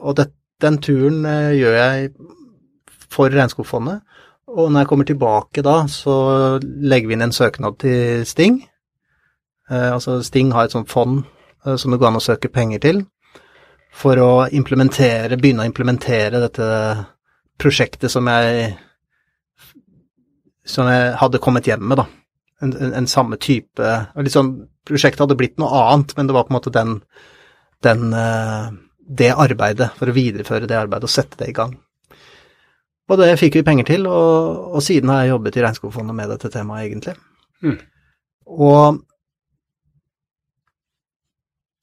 Og 0.00 0.16
det, 0.16 0.30
den 0.60 0.78
turen 0.78 1.24
eh, 1.26 1.56
gjør 1.58 1.74
jeg 1.76 2.10
for 3.10 3.30
Regnskogfondet, 3.30 4.00
og 4.48 4.70
når 4.70 4.80
jeg 4.80 4.88
kommer 4.88 5.04
tilbake 5.04 5.62
da, 5.62 5.86
så 5.88 6.58
legger 6.62 7.08
vi 7.08 7.14
inn 7.14 7.26
en 7.26 7.32
søknad 7.32 7.78
til 7.78 8.24
Sting. 8.26 8.62
Eh, 9.70 9.90
altså 9.92 10.22
Sting 10.22 10.52
har 10.52 10.64
et 10.64 10.74
sånt 10.74 10.90
fond 10.90 11.22
eh, 11.66 11.76
som 11.76 11.92
det 11.92 12.00
går 12.00 12.10
an 12.10 12.20
å 12.20 12.24
søke 12.24 12.48
penger 12.48 12.82
til, 12.82 13.04
for 13.94 14.18
å 14.18 14.46
implementere, 14.50 15.38
begynne 15.38 15.64
å 15.64 15.70
implementere 15.70 16.42
dette 16.42 16.66
prosjektet 17.58 18.10
som 18.10 18.26
jeg 18.26 18.74
som 20.64 20.88
jeg 20.88 21.12
hadde 21.20 21.42
kommet 21.44 21.66
hjem 21.68 21.82
med, 21.84 22.00
da. 22.00 22.23
En, 22.64 22.72
en, 22.72 22.92
en 23.00 23.06
samme 23.10 23.36
type 23.42 23.90
liksom, 24.16 24.54
Prosjektet 24.88 25.22
hadde 25.24 25.36
blitt 25.40 25.56
noe 25.60 25.84
annet, 25.92 26.12
men 26.16 26.28
det 26.28 26.34
var 26.36 26.44
på 26.44 26.52
en 26.52 26.58
måte 26.58 26.72
den, 26.72 26.98
den 27.84 28.10
eh, 28.12 28.66
det 29.04 29.30
arbeidet, 29.32 29.90
for 29.96 30.10
å 30.10 30.16
videreføre 30.16 30.68
det 30.68 30.76
arbeidet 30.76 31.08
og 31.08 31.12
sette 31.12 31.38
det 31.40 31.48
i 31.50 31.56
gang. 31.56 31.72
Og 33.08 33.20
det 33.20 33.30
fikk 33.40 33.58
vi 33.58 33.64
penger 33.64 33.88
til, 33.88 34.06
og, 34.08 34.76
og 34.76 34.84
siden 34.84 35.12
har 35.12 35.22
jeg 35.22 35.34
jobbet 35.34 35.56
i 35.56 35.64
Regnskogfondet 35.64 36.16
med 36.16 36.30
dette 36.32 36.50
temaet, 36.52 36.86
egentlig. 36.86 37.16
Mm. 37.64 37.78
Og 38.60 39.00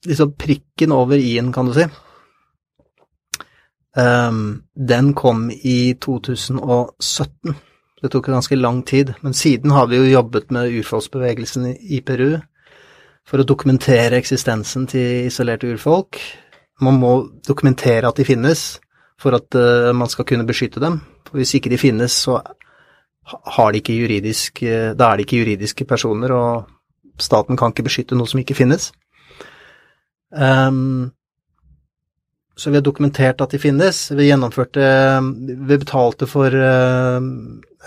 liksom 0.06 0.32
prikken 0.38 0.94
over 0.94 1.18
i-en, 1.18 1.52
kan 1.54 1.68
du 1.70 1.76
si, 1.76 1.86
um, 3.98 4.62
den 4.74 5.12
kom 5.18 5.48
i 5.50 5.94
2017. 6.02 7.54
Det 8.02 8.10
tok 8.10 8.32
ganske 8.32 8.58
lang 8.58 8.82
tid, 8.82 9.12
men 9.22 9.34
siden 9.34 9.70
har 9.70 9.86
vi 9.86 10.00
jo 10.00 10.10
jobbet 10.10 10.50
med 10.50 10.72
urfolksbevegelsen 10.80 11.68
i, 11.70 12.00
Peru 12.02 12.40
for 13.28 13.38
å 13.38 13.46
dokumentere 13.46 14.18
eksistensen 14.18 14.88
til 14.90 15.28
isolerte 15.28 15.70
urfolk. 15.70 16.18
Man 16.82 16.98
må 16.98 17.12
dokumentere 17.46 18.08
at 18.08 18.18
de 18.18 18.26
finnes 18.26 18.64
for 19.22 19.38
at 19.38 19.54
eh, 19.54 19.92
man 19.94 20.10
skal 20.10 20.26
kunne 20.26 20.48
beskytte 20.48 20.82
dem. 20.82 20.98
For 21.28 21.38
hvis 21.38 21.54
ikke 21.54 21.70
de 21.70 21.78
finnes, 21.78 22.16
så 22.26 22.40
har 23.22 23.70
de 23.70 23.78
ikke 23.78 24.00
juridisk, 24.00 24.64
eh, 24.66 24.90
da 24.98 25.12
er 25.12 25.20
de 25.20 25.26
ikke 25.28 25.38
juridiske 25.44 25.86
personer, 25.86 26.34
og 26.34 27.22
staten 27.22 27.56
kan 27.56 27.70
ikke 27.70 27.86
beskytte 27.86 28.18
noe 28.18 28.26
som 28.26 28.42
ikke 28.42 28.58
finnes. 28.58 28.90
Ehm, 30.34 31.12
så 32.56 32.70
vi 32.70 32.78
har 32.78 32.84
dokumentert 32.84 33.40
at 33.40 33.54
de 33.54 33.60
finnes. 33.60 33.98
Vi 34.12 34.28
gjennomførte 34.28 34.84
Vi 35.22 35.78
betalte 35.78 36.28
for 36.28 36.52
eh, 36.52 37.28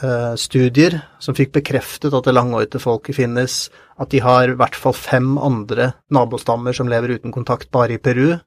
eh, 0.02 0.34
studier 0.42 0.98
som 1.20 1.38
fikk 1.38 1.54
bekreftet 1.60 2.14
at 2.14 2.26
det 2.26 2.34
langhårete 2.34 2.82
finnes, 3.14 3.70
at 3.98 4.10
de 4.10 4.20
har 4.26 4.50
i 4.50 4.58
hvert 4.58 4.76
fall 4.76 4.94
fem 4.98 5.38
andre 5.38 5.94
nabostammer 6.10 6.74
som 6.74 6.90
lever 6.90 7.20
uten 7.20 7.32
kontakt 7.32 7.72
bare 7.72 7.96
i 7.96 8.02
Peru. 8.02 8.40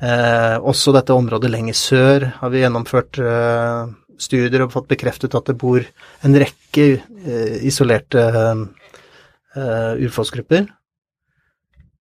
Eh, 0.00 0.56
også 0.60 0.92
dette 0.96 1.12
området 1.16 1.50
lenger 1.50 1.76
sør 1.76 2.28
har 2.40 2.52
vi 2.52 2.62
gjennomført 2.62 3.18
eh, 3.20 3.88
studier 4.20 4.64
og 4.64 4.72
fått 4.72 4.88
bekreftet 4.92 5.34
at 5.36 5.48
det 5.48 5.58
bor 5.60 5.84
en 6.24 6.36
rekke 6.36 6.86
eh, 7.00 7.56
isolerte 7.68 8.24
eh, 9.56 9.92
urfolksgrupper, 10.04 10.68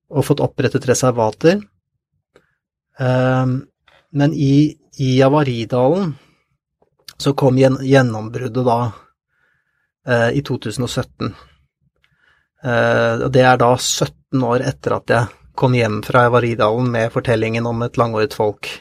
og 0.10 0.26
fått 0.26 0.41
opprettet 0.44 0.88
reservater. 0.90 1.60
Um, 3.00 3.62
men 4.12 4.34
i, 4.34 4.76
i 5.00 5.18
Javaridalen 5.18 6.14
så 7.20 7.34
kom 7.34 7.58
gjennombruddet 7.60 8.66
da 8.66 8.80
eh, 10.08 10.30
i 10.40 10.42
2017. 10.42 11.34
Eh, 12.64 13.28
det 13.28 13.44
er 13.44 13.60
da 13.60 13.74
17 13.76 14.44
år 14.44 14.64
etter 14.72 14.96
at 14.96 15.14
jeg 15.14 15.52
kom 15.60 15.76
hjem 15.76 16.00
fra 16.08 16.26
Javaridalen 16.28 16.88
med 16.92 17.12
fortellingen 17.12 17.68
om 17.68 17.84
et 17.84 18.00
langhåret 18.00 18.36
folk. 18.36 18.72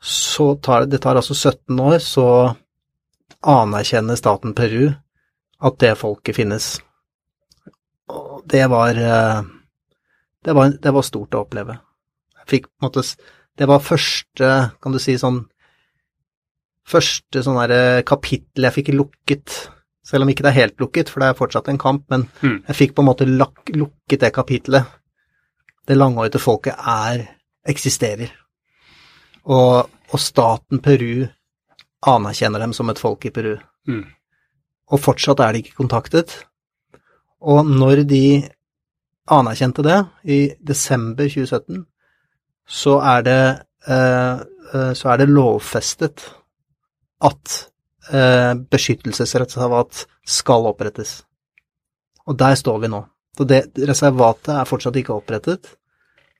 Så 0.00 0.54
tar, 0.64 0.88
det 0.88 1.02
tar 1.04 1.20
altså 1.20 1.36
17 1.36 1.80
år, 1.80 1.98
så 2.00 2.28
anerkjenner 3.44 4.16
staten 4.16 4.56
Peru 4.56 4.88
at 5.64 5.80
det 5.80 5.94
folket 6.00 6.40
finnes. 6.40 6.78
Og 8.08 8.40
det 8.48 8.64
var, 8.72 8.96
eh, 8.96 9.42
det 10.44 10.56
var, 10.56 10.72
det 10.80 10.92
var 10.92 11.04
stort 11.04 11.36
å 11.36 11.44
oppleve. 11.44 11.83
Fikk 12.46 12.66
på 12.68 12.82
en 12.82 12.88
måte 12.88 13.02
Det 13.56 13.66
var 13.70 13.78
første, 13.80 14.48
kan 14.82 14.92
du 14.92 14.98
si, 14.98 15.14
sånn 15.20 15.44
Første 16.84 17.40
sånn 17.44 17.56
derre 17.56 18.02
kapittel 18.04 18.66
jeg 18.66 18.74
fikk 18.74 18.90
lukket, 18.92 19.54
selv 20.04 20.26
om 20.26 20.28
ikke 20.32 20.44
det 20.44 20.50
er 20.52 20.58
helt 20.58 20.82
lukket, 20.82 21.08
for 21.08 21.22
det 21.22 21.30
er 21.30 21.38
fortsatt 21.38 21.70
en 21.72 21.78
kamp, 21.80 22.02
men 22.12 22.26
Mm. 22.42 22.58
jeg 22.66 22.76
fikk 22.76 22.94
på 22.94 23.00
en 23.02 23.08
måte 23.08 23.24
lak, 23.26 23.70
lukket 23.72 24.20
det 24.20 24.32
kapitlet. 24.36 24.84
Det 25.86 25.96
langhårete 25.96 26.38
folket 26.38 26.74
er 26.76 27.24
eksisterer. 27.66 28.30
Og, 29.46 29.88
og 30.12 30.20
staten 30.20 30.80
Peru 30.84 31.26
anerkjenner 32.06 32.60
dem 32.60 32.72
som 32.76 32.90
et 32.90 32.98
folk 33.00 33.24
i 33.24 33.30
Peru. 33.30 33.56
Mm. 33.88 34.04
Og 34.92 35.00
fortsatt 35.00 35.40
er 35.40 35.52
de 35.52 35.62
ikke 35.62 35.76
kontaktet. 35.80 36.44
Og 37.40 37.64
når 37.64 38.04
de 38.08 38.44
anerkjente 39.32 39.82
det, 39.82 40.02
i 40.24 40.52
desember 40.60 41.24
2017, 41.28 41.86
så 42.68 42.98
er 43.00 43.22
det, 43.22 43.42
eh, 43.86 44.40
eh, 44.72 44.92
så 44.96 45.12
er 45.12 45.20
det 45.20 45.30
lovfestet 45.32 46.24
at 47.24 47.54
eh, 48.10 48.52
beskyttelsesreservat 48.54 50.04
skal 50.24 50.68
opprettes. 50.72 51.22
Og 52.26 52.38
der 52.40 52.56
står 52.56 52.80
vi 52.80 52.92
nå. 52.92 53.04
Så 53.36 53.46
det 53.48 53.62
reservatet 53.88 54.54
er 54.54 54.68
fortsatt 54.68 54.96
ikke 54.96 55.16
opprettet, 55.16 55.74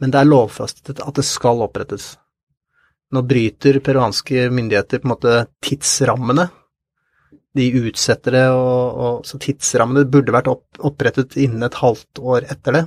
men 0.01 0.13
det 0.13 0.21
er 0.21 0.31
lovfestet 0.31 1.01
at 1.03 1.17
det 1.17 1.25
skal 1.27 1.63
opprettes. 1.65 2.15
Nå 3.15 3.23
bryter 3.29 3.81
peruanske 3.85 4.49
myndigheter 4.51 5.03
på 5.03 5.09
en 5.09 5.13
måte 5.13 5.35
tidsrammene. 5.63 6.49
De 7.55 7.67
utsetter 7.85 8.35
det, 8.35 8.47
og, 8.51 9.03
og 9.05 9.27
så 9.29 9.39
tidsrammene 9.43 10.07
burde 10.11 10.35
vært 10.35 10.51
opp, 10.51 10.65
opprettet 10.83 11.37
innen 11.39 11.63
et 11.67 11.79
halvt 11.79 12.23
år 12.23 12.49
etter 12.51 12.79
det. 12.79 12.85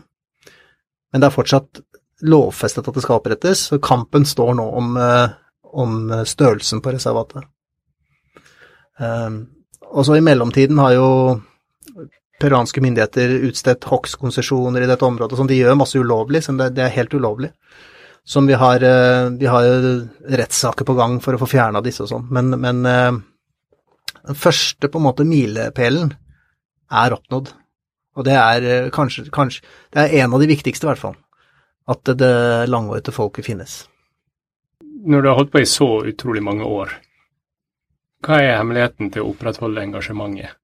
Men 1.12 1.24
det 1.24 1.30
er 1.30 1.36
fortsatt 1.36 1.82
lovfestet 2.26 2.88
at 2.88 2.96
det 2.96 3.04
skal 3.06 3.20
opprettes, 3.20 3.68
så 3.70 3.82
kampen 3.84 4.26
står 4.26 4.56
nå 4.58 4.66
om, 4.80 4.98
eh, 4.98 5.36
om 5.78 6.00
størrelsen 6.26 6.82
på 6.82 6.96
reservatet. 6.96 7.46
Um, 8.98 9.44
og 9.94 10.06
så 10.08 10.18
i 10.18 10.24
mellomtiden 10.26 10.80
har 10.82 10.96
jo 10.96 11.10
peruanske 12.42 12.82
myndigheter 12.82 13.34
utstedt 13.48 13.88
hogstkonsesjoner 13.90 14.84
i 14.84 14.90
dette 14.90 15.06
området, 15.06 15.38
som 15.40 15.50
de 15.50 15.58
gjør 15.58 15.78
masse 15.78 15.98
ulovlig, 15.98 16.44
som 16.46 16.58
det, 16.60 16.74
er 16.78 16.94
helt 16.94 17.14
ulovlig. 17.14 17.52
Som 18.28 18.48
vi 18.50 18.58
har, 18.60 18.84
eh, 18.84 19.30
vi 19.40 19.48
har 19.48 19.64
rettssaker 20.42 20.86
på 20.86 20.98
gang 20.98 21.20
for 21.24 21.34
å 21.34 21.40
få 21.40 21.48
fjerna 21.48 21.82
disse 21.82 22.04
og 22.04 22.12
sånn. 22.12 22.28
Men, 22.30 22.52
men 22.60 22.86
eh, 22.86 23.20
den 24.28 24.36
første 24.36 24.90
på 24.92 25.00
en 25.00 25.08
måte 25.08 25.26
milepælen 25.26 26.12
er 26.92 27.16
oppnådd. 27.16 27.54
Og 28.18 28.26
det 28.26 28.36
er 28.36 28.90
kanskje, 28.90 29.30
kanskje 29.32 29.62
Det 29.94 30.02
er 30.02 30.24
en 30.24 30.34
av 30.34 30.42
de 30.42 30.50
viktigste, 30.50 30.86
i 30.86 30.90
hvert 30.90 31.02
fall. 31.02 31.16
At 31.88 32.04
det, 32.20 32.68
langhårete 32.68 33.14
folket 33.16 33.46
finnes. 33.48 33.88
Når 35.08 35.22
du 35.24 35.30
har 35.30 35.38
holdt 35.40 35.54
på 35.54 35.62
i 35.64 35.70
så 35.70 35.88
utrolig 36.10 36.44
mange 36.44 36.66
år, 36.68 36.92
hva 38.26 38.40
er 38.44 38.58
hemmeligheten 38.58 39.12
til 39.14 39.24
å 39.24 39.30
opprettholde 39.32 39.84
engasjementet? 39.86 40.56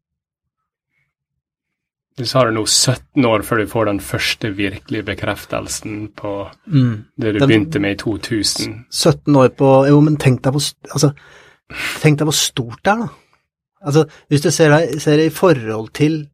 Du 2.18 2.26
sa 2.30 2.44
det 2.46 2.54
nå 2.54 2.62
17 2.70 3.26
år 3.26 3.42
før 3.42 3.64
du 3.64 3.70
får 3.72 3.88
den 3.90 4.00
første 4.04 4.52
virkelige 4.54 5.06
bekreftelsen 5.08 6.12
på 6.14 6.34
det 6.70 7.32
du 7.34 7.40
Den- 7.40 7.48
begynte 7.50 7.80
med 7.82 7.96
i 7.96 7.98
2000. 8.04 8.86
17 8.92 9.36
år 9.36 9.50
på 9.58 9.72
Jo, 9.90 10.00
men 10.02 10.18
tenk 10.18 10.44
deg 10.44 10.54
hvor, 10.54 10.62
altså, 10.94 11.14
tenk 12.04 12.20
deg 12.20 12.28
hvor 12.30 12.38
stort 12.38 12.84
det 12.84 12.92
er, 12.94 12.98
da. 12.98 13.08
Altså, 13.84 14.06
hvis 14.30 14.42
du 14.42 14.52
ser, 14.52 14.70
det, 14.70 15.02
ser 15.02 15.18
det 15.18 15.26
i 15.32 15.34
forhold 15.34 15.90
til 15.94 16.30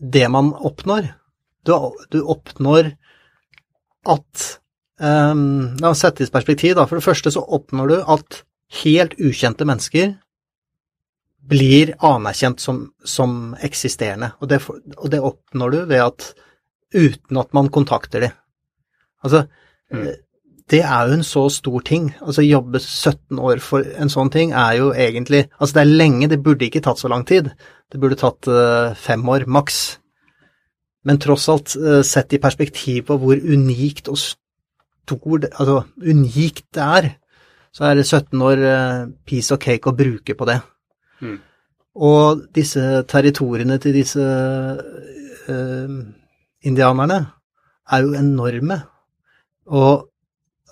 det 0.00 0.30
man 0.30 0.52
oppnår 0.54 1.12
Du, 1.66 1.74
du 2.10 2.22
oppnår 2.24 2.94
at 4.08 4.46
um, 5.00 5.76
La 5.80 5.90
oss 5.92 6.00
sette 6.04 6.22
det 6.24 6.30
i 6.30 6.34
perspektiv, 6.34 6.74
da. 6.78 6.86
For 6.86 7.00
det 7.00 7.04
første 7.04 7.32
så 7.34 7.42
oppnår 7.44 7.88
du 7.92 7.96
at 8.00 8.42
helt 8.84 9.16
ukjente 9.18 9.66
mennesker 9.66 10.14
blir 11.50 11.94
anerkjent 12.04 12.60
som, 12.60 12.84
som 13.04 13.54
eksisterende. 13.64 14.32
Og 14.40 14.48
det, 14.52 14.60
og 14.96 15.08
det 15.10 15.20
oppnår 15.24 15.74
du 15.74 15.78
ved 15.90 16.02
at 16.04 16.32
uten 16.94 17.38
at 17.40 17.52
man 17.56 17.70
kontakter 17.72 18.20
dem. 18.28 18.36
Altså, 19.24 19.46
Mm. 19.90 20.06
eh, 20.06 20.14
det 20.70 20.84
er 20.86 21.08
jo 21.08 21.14
en 21.16 21.24
så 21.26 21.48
stor 21.50 21.80
ting. 21.82 22.14
Altså 22.22 22.44
jobbe 22.46 22.78
17 22.78 23.40
år 23.42 23.58
for 23.58 23.82
en 23.98 24.08
sånn 24.08 24.30
ting 24.30 24.52
er 24.52 24.76
jo 24.78 24.92
egentlig 24.94 25.48
Altså 25.58 25.74
det 25.74 25.80
er 25.80 25.96
lenge, 25.98 26.28
det 26.30 26.44
burde 26.44 26.62
ikke 26.68 26.80
tatt 26.84 27.00
så 27.00 27.08
lang 27.10 27.24
tid. 27.26 27.50
Det 27.90 27.98
burde 27.98 28.14
tatt 28.14 28.46
uh, 28.46 28.94
fem 28.94 29.28
år, 29.28 29.48
maks. 29.50 29.98
Men 31.04 31.20
tross 31.20 31.48
alt, 31.48 31.76
eh, 31.76 32.02
sett 32.02 32.32
i 32.32 32.40
perspektiv 32.42 33.06
på 33.08 33.16
hvor 33.20 33.36
unikt 33.36 34.08
og 34.08 34.18
stor 34.20 34.36
Altså 35.10 35.84
unikt 36.06 36.68
det 36.76 36.82
er, 36.82 37.06
så 37.74 37.88
er 37.88 37.96
det 37.98 38.06
17 38.06 38.42
år 38.46 38.60
eh, 38.62 39.06
piece 39.26 39.54
of 39.54 39.58
cake 39.58 39.90
å 39.90 39.96
bruke 39.96 40.36
på 40.38 40.46
det. 40.46 40.60
Mm. 41.20 41.38
Og 41.98 42.44
disse 42.54 43.02
territoriene 43.10 43.78
til 43.82 43.96
disse 43.98 44.22
uh, 44.22 45.96
indianerne 46.62 47.18
er 47.90 48.04
jo 48.04 48.14
enorme. 48.14 48.76
Og 49.66 50.06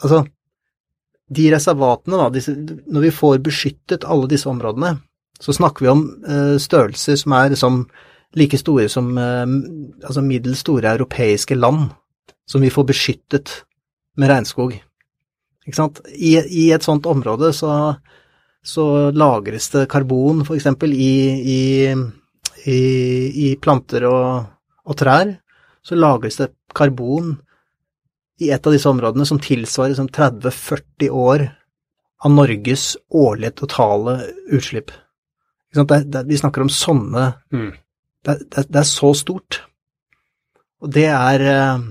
altså 0.02 0.24
De 1.28 1.50
reservatene, 1.52 2.16
da, 2.16 2.28
disse, 2.32 2.54
når 2.86 3.02
vi 3.02 3.10
får 3.12 3.42
beskyttet 3.44 4.06
alle 4.08 4.30
disse 4.30 4.48
områdene, 4.48 4.94
så 5.40 5.52
snakker 5.52 5.84
vi 5.84 5.90
om 5.90 6.06
uh, 6.24 6.56
størrelser 6.56 7.18
som 7.20 7.34
er 7.36 7.50
liksom 7.52 7.82
like 8.36 8.58
store 8.60 8.88
som 8.92 9.10
eh, 9.18 9.46
altså 10.04 10.24
middels 10.24 10.60
store 10.64 10.92
europeiske 10.96 11.56
land, 11.56 11.88
som 12.48 12.64
vi 12.64 12.72
får 12.72 12.88
beskyttet 12.90 13.62
med 14.18 14.32
regnskog. 14.32 14.76
Ikke 15.68 15.76
sant? 15.76 16.00
I, 16.12 16.36
I 16.40 16.70
et 16.74 16.84
sånt 16.84 17.06
område 17.08 17.52
så, 17.56 17.72
så 18.64 18.86
lagres 19.12 19.68
det 19.74 19.88
karbon, 19.92 20.44
eksempel, 20.54 20.94
i, 20.96 21.12
i, 21.38 21.60
i, 22.64 22.78
i 23.48 23.50
planter 23.60 24.08
og, 24.08 24.48
og 24.88 24.98
trær. 24.98 25.36
Så 25.84 25.96
lagres 25.96 26.40
det 26.40 26.50
karbon 26.76 27.36
i 28.40 28.50
et 28.54 28.66
av 28.66 28.74
disse 28.74 28.88
områdene 28.88 29.26
som 29.28 29.40
tilsvarer 29.42 29.96
som 29.98 30.08
30-40 30.08 31.10
år 31.10 31.48
av 32.24 32.32
Norges 32.34 32.92
årlige 33.14 33.56
totale 33.62 34.18
utslipp. 34.54 34.90
Vi 35.74 36.40
snakker 36.40 36.64
om 36.64 36.72
sånne 36.72 37.32
Mm. 37.52 37.72
Det, 38.26 38.38
det, 38.50 38.66
det 38.68 38.80
er 38.82 38.88
så 38.88 39.12
stort. 39.16 39.62
Og 40.82 40.90
det 40.94 41.08
er 41.10 41.44
eh, 41.52 41.86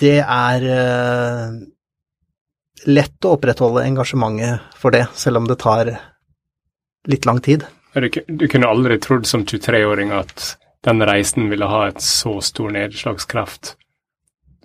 Det 0.00 0.18
er 0.22 0.66
eh, 0.74 1.54
lett 2.88 3.26
å 3.26 3.34
opprettholde 3.36 3.84
engasjementet 3.84 4.76
for 4.80 4.94
det, 4.94 5.06
selv 5.14 5.42
om 5.42 5.48
det 5.48 5.58
tar 5.60 5.90
litt 7.08 7.26
lang 7.28 7.40
tid. 7.44 7.64
Du, 7.94 8.08
du 8.10 8.46
kunne 8.50 8.68
aldri 8.68 8.98
trodd 8.98 9.26
som 9.28 9.44
23-åring 9.46 10.12
at 10.16 10.54
den 10.84 11.00
reisen 11.06 11.48
ville 11.52 11.68
ha 11.68 11.86
et 11.88 12.02
så 12.04 12.36
stor 12.44 12.72
nedslagskraft 12.74 13.74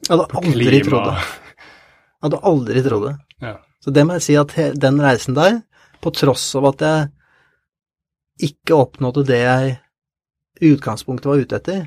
Jeg 0.07 0.15
hadde 0.15 0.41
aldri 0.41 0.81
trodd 0.88 1.11
det. 1.11 1.19
Jeg 1.19 2.26
hadde 2.26 2.40
aldri 2.52 2.84
trodd 2.84 3.06
det. 3.06 3.14
Ja. 3.45 3.53
Så 3.80 3.94
det 3.95 4.03
må 4.07 4.18
jeg 4.18 4.26
si 4.26 4.36
at 4.40 4.56
den 4.76 4.99
reisen 5.03 5.38
der, 5.38 5.61
på 6.03 6.11
tross 6.15 6.48
av 6.60 6.72
at 6.73 6.84
jeg 6.84 8.49
ikke 8.49 8.80
oppnådde 8.80 9.23
det 9.27 9.40
jeg 9.44 9.77
utgangspunktet 10.61 11.30
var 11.30 11.41
ute 11.44 11.60
etter, 11.60 11.81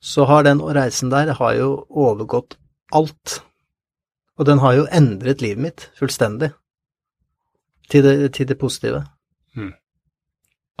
så 0.00 0.24
har 0.24 0.46
den 0.46 0.62
reisen 0.62 1.10
der 1.12 1.34
har 1.36 1.54
jo 1.58 1.70
overgått 1.90 2.56
alt. 2.96 3.40
Og 4.40 4.46
den 4.48 4.62
har 4.62 4.78
jo 4.78 4.88
endret 4.88 5.42
livet 5.44 5.62
mitt 5.62 5.88
fullstendig. 5.98 6.52
Til 7.90 8.04
det, 8.06 8.32
til 8.34 8.46
det 8.46 8.56
positive. 8.58 9.02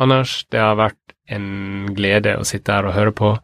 Anders, 0.00 0.46
det 0.48 0.60
har 0.62 0.78
vært 0.78 1.14
en 1.28 1.90
glede 1.92 2.38
å 2.38 2.46
sitte 2.48 2.72
her 2.72 2.86
og 2.88 2.94
høre 2.96 3.12
på, 3.12 3.34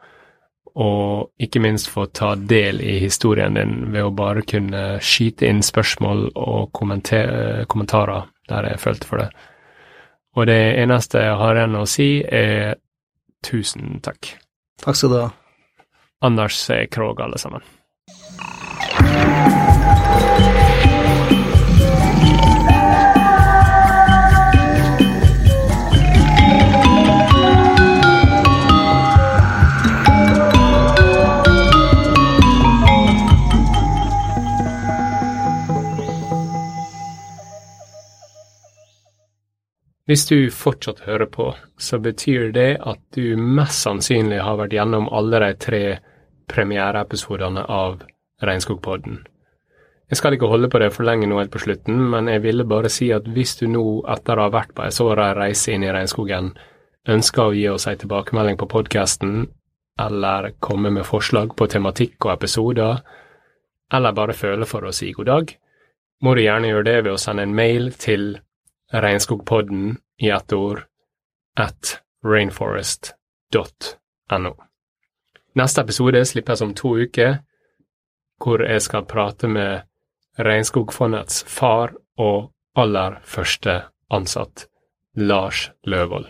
og 0.77 1.43
ikke 1.43 1.61
minst 1.61 1.91
få 1.93 2.07
ta 2.13 2.35
del 2.37 2.81
i 2.85 2.97
historien 3.03 3.57
din 3.57 3.91
ved 3.93 4.07
å 4.07 4.15
bare 4.17 4.45
kunne 4.49 4.99
skyte 5.05 5.49
inn 5.49 5.63
spørsmål 5.65 6.31
og 6.37 6.73
kommentarer 6.77 8.31
der 8.49 8.71
jeg 8.71 8.81
følte 8.81 9.09
for 9.09 9.21
det. 9.21 9.29
Og 10.37 10.49
det 10.49 10.61
eneste 10.83 11.23
jeg 11.25 11.39
har 11.41 11.57
igjen 11.57 11.79
å 11.81 11.87
si, 11.89 12.11
er 12.25 12.77
tusen 13.47 14.01
takk. 14.03 14.35
Takk 14.83 14.99
skal 14.99 15.13
du 15.13 15.19
ha. 15.21 15.31
Anders 16.27 16.59
er 16.71 16.87
Krog, 16.91 17.21
alle 17.21 17.39
sammen. 17.39 17.63
Hvis 40.07 40.29
du 40.31 40.51
fortsatt 40.55 41.01
hører 41.03 41.27
på, 41.27 41.49
så 41.83 41.99
betyr 41.99 42.53
det 42.55 42.77
at 42.79 43.01
du 43.17 43.35
mest 43.37 43.83
sannsynlig 43.83 44.39
har 44.39 44.61
vært 44.61 44.77
gjennom 44.77 45.09
alle 45.11 45.41
de 45.43 45.49
tre 45.59 45.81
premiereepisodene 46.47 47.65
av 47.67 48.05
Regnskogpodden. 48.47 49.25
Jeg 50.07 50.21
skal 50.21 50.37
ikke 50.37 50.47
holde 50.47 50.71
på 50.71 50.79
det 50.79 50.93
for 50.95 51.09
lenge 51.09 51.27
nå 51.27 51.41
helt 51.41 51.51
på 51.51 51.65
slutten, 51.65 51.99
men 52.13 52.31
jeg 52.31 52.45
ville 52.45 52.69
bare 52.71 52.91
si 52.93 53.09
at 53.11 53.27
hvis 53.27 53.57
du 53.59 53.67
nå, 53.67 53.83
etter 54.15 54.39
å 54.39 54.47
ha 54.47 54.55
vært 54.55 54.77
på 54.77 54.85
ei 54.87 54.95
såra 54.95 55.33
reise 55.35 55.75
inn 55.75 55.83
i 55.83 55.91
regnskogen, 55.91 56.53
ønsker 57.11 57.49
å 57.49 57.57
gi 57.57 57.67
oss 57.73 57.89
ei 57.91 57.97
tilbakemelding 57.99 58.61
på 58.61 58.71
podkasten, 58.71 59.49
eller 59.99 60.53
komme 60.63 60.95
med 60.95 61.09
forslag 61.09 61.57
på 61.59 61.67
tematikk 61.73 62.29
og 62.29 62.37
episoder, 62.37 63.03
eller 63.91 64.15
bare 64.15 64.39
føle 64.39 64.71
for 64.71 64.87
å 64.87 64.95
si 64.95 65.11
god 65.17 65.33
dag, 65.33 65.55
må 66.23 66.35
du 66.37 66.45
gjerne 66.45 66.71
gjøre 66.71 66.87
det 66.93 66.99
ved 67.03 67.17
å 67.17 67.21
sende 67.21 67.43
en 67.43 67.59
mail 67.59 67.91
til 67.99 68.37
regnskogpodden 68.93 69.97
i 70.19 70.31
ett 70.31 70.53
ord 70.53 70.85
at 71.57 72.01
rainforest.no. 72.25 73.15
Neste 75.55 75.81
episode 75.81 76.25
slippes 76.27 76.61
om 76.61 76.75
to 76.75 76.97
uker, 76.99 77.39
hvor 78.45 78.63
jeg 78.63 78.83
skal 78.85 79.05
prate 79.09 79.49
med 79.49 79.83
Regnskogfondets 80.37 81.45
far 81.49 81.95
og 82.21 82.53
aller 82.77 83.21
første 83.25 83.83
ansatt, 84.13 84.67
Lars 85.17 85.71
Løvold. 85.89 86.27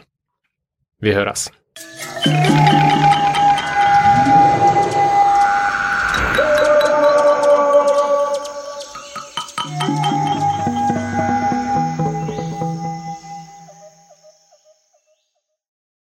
Vi 1.02 1.12
høres. 1.14 1.50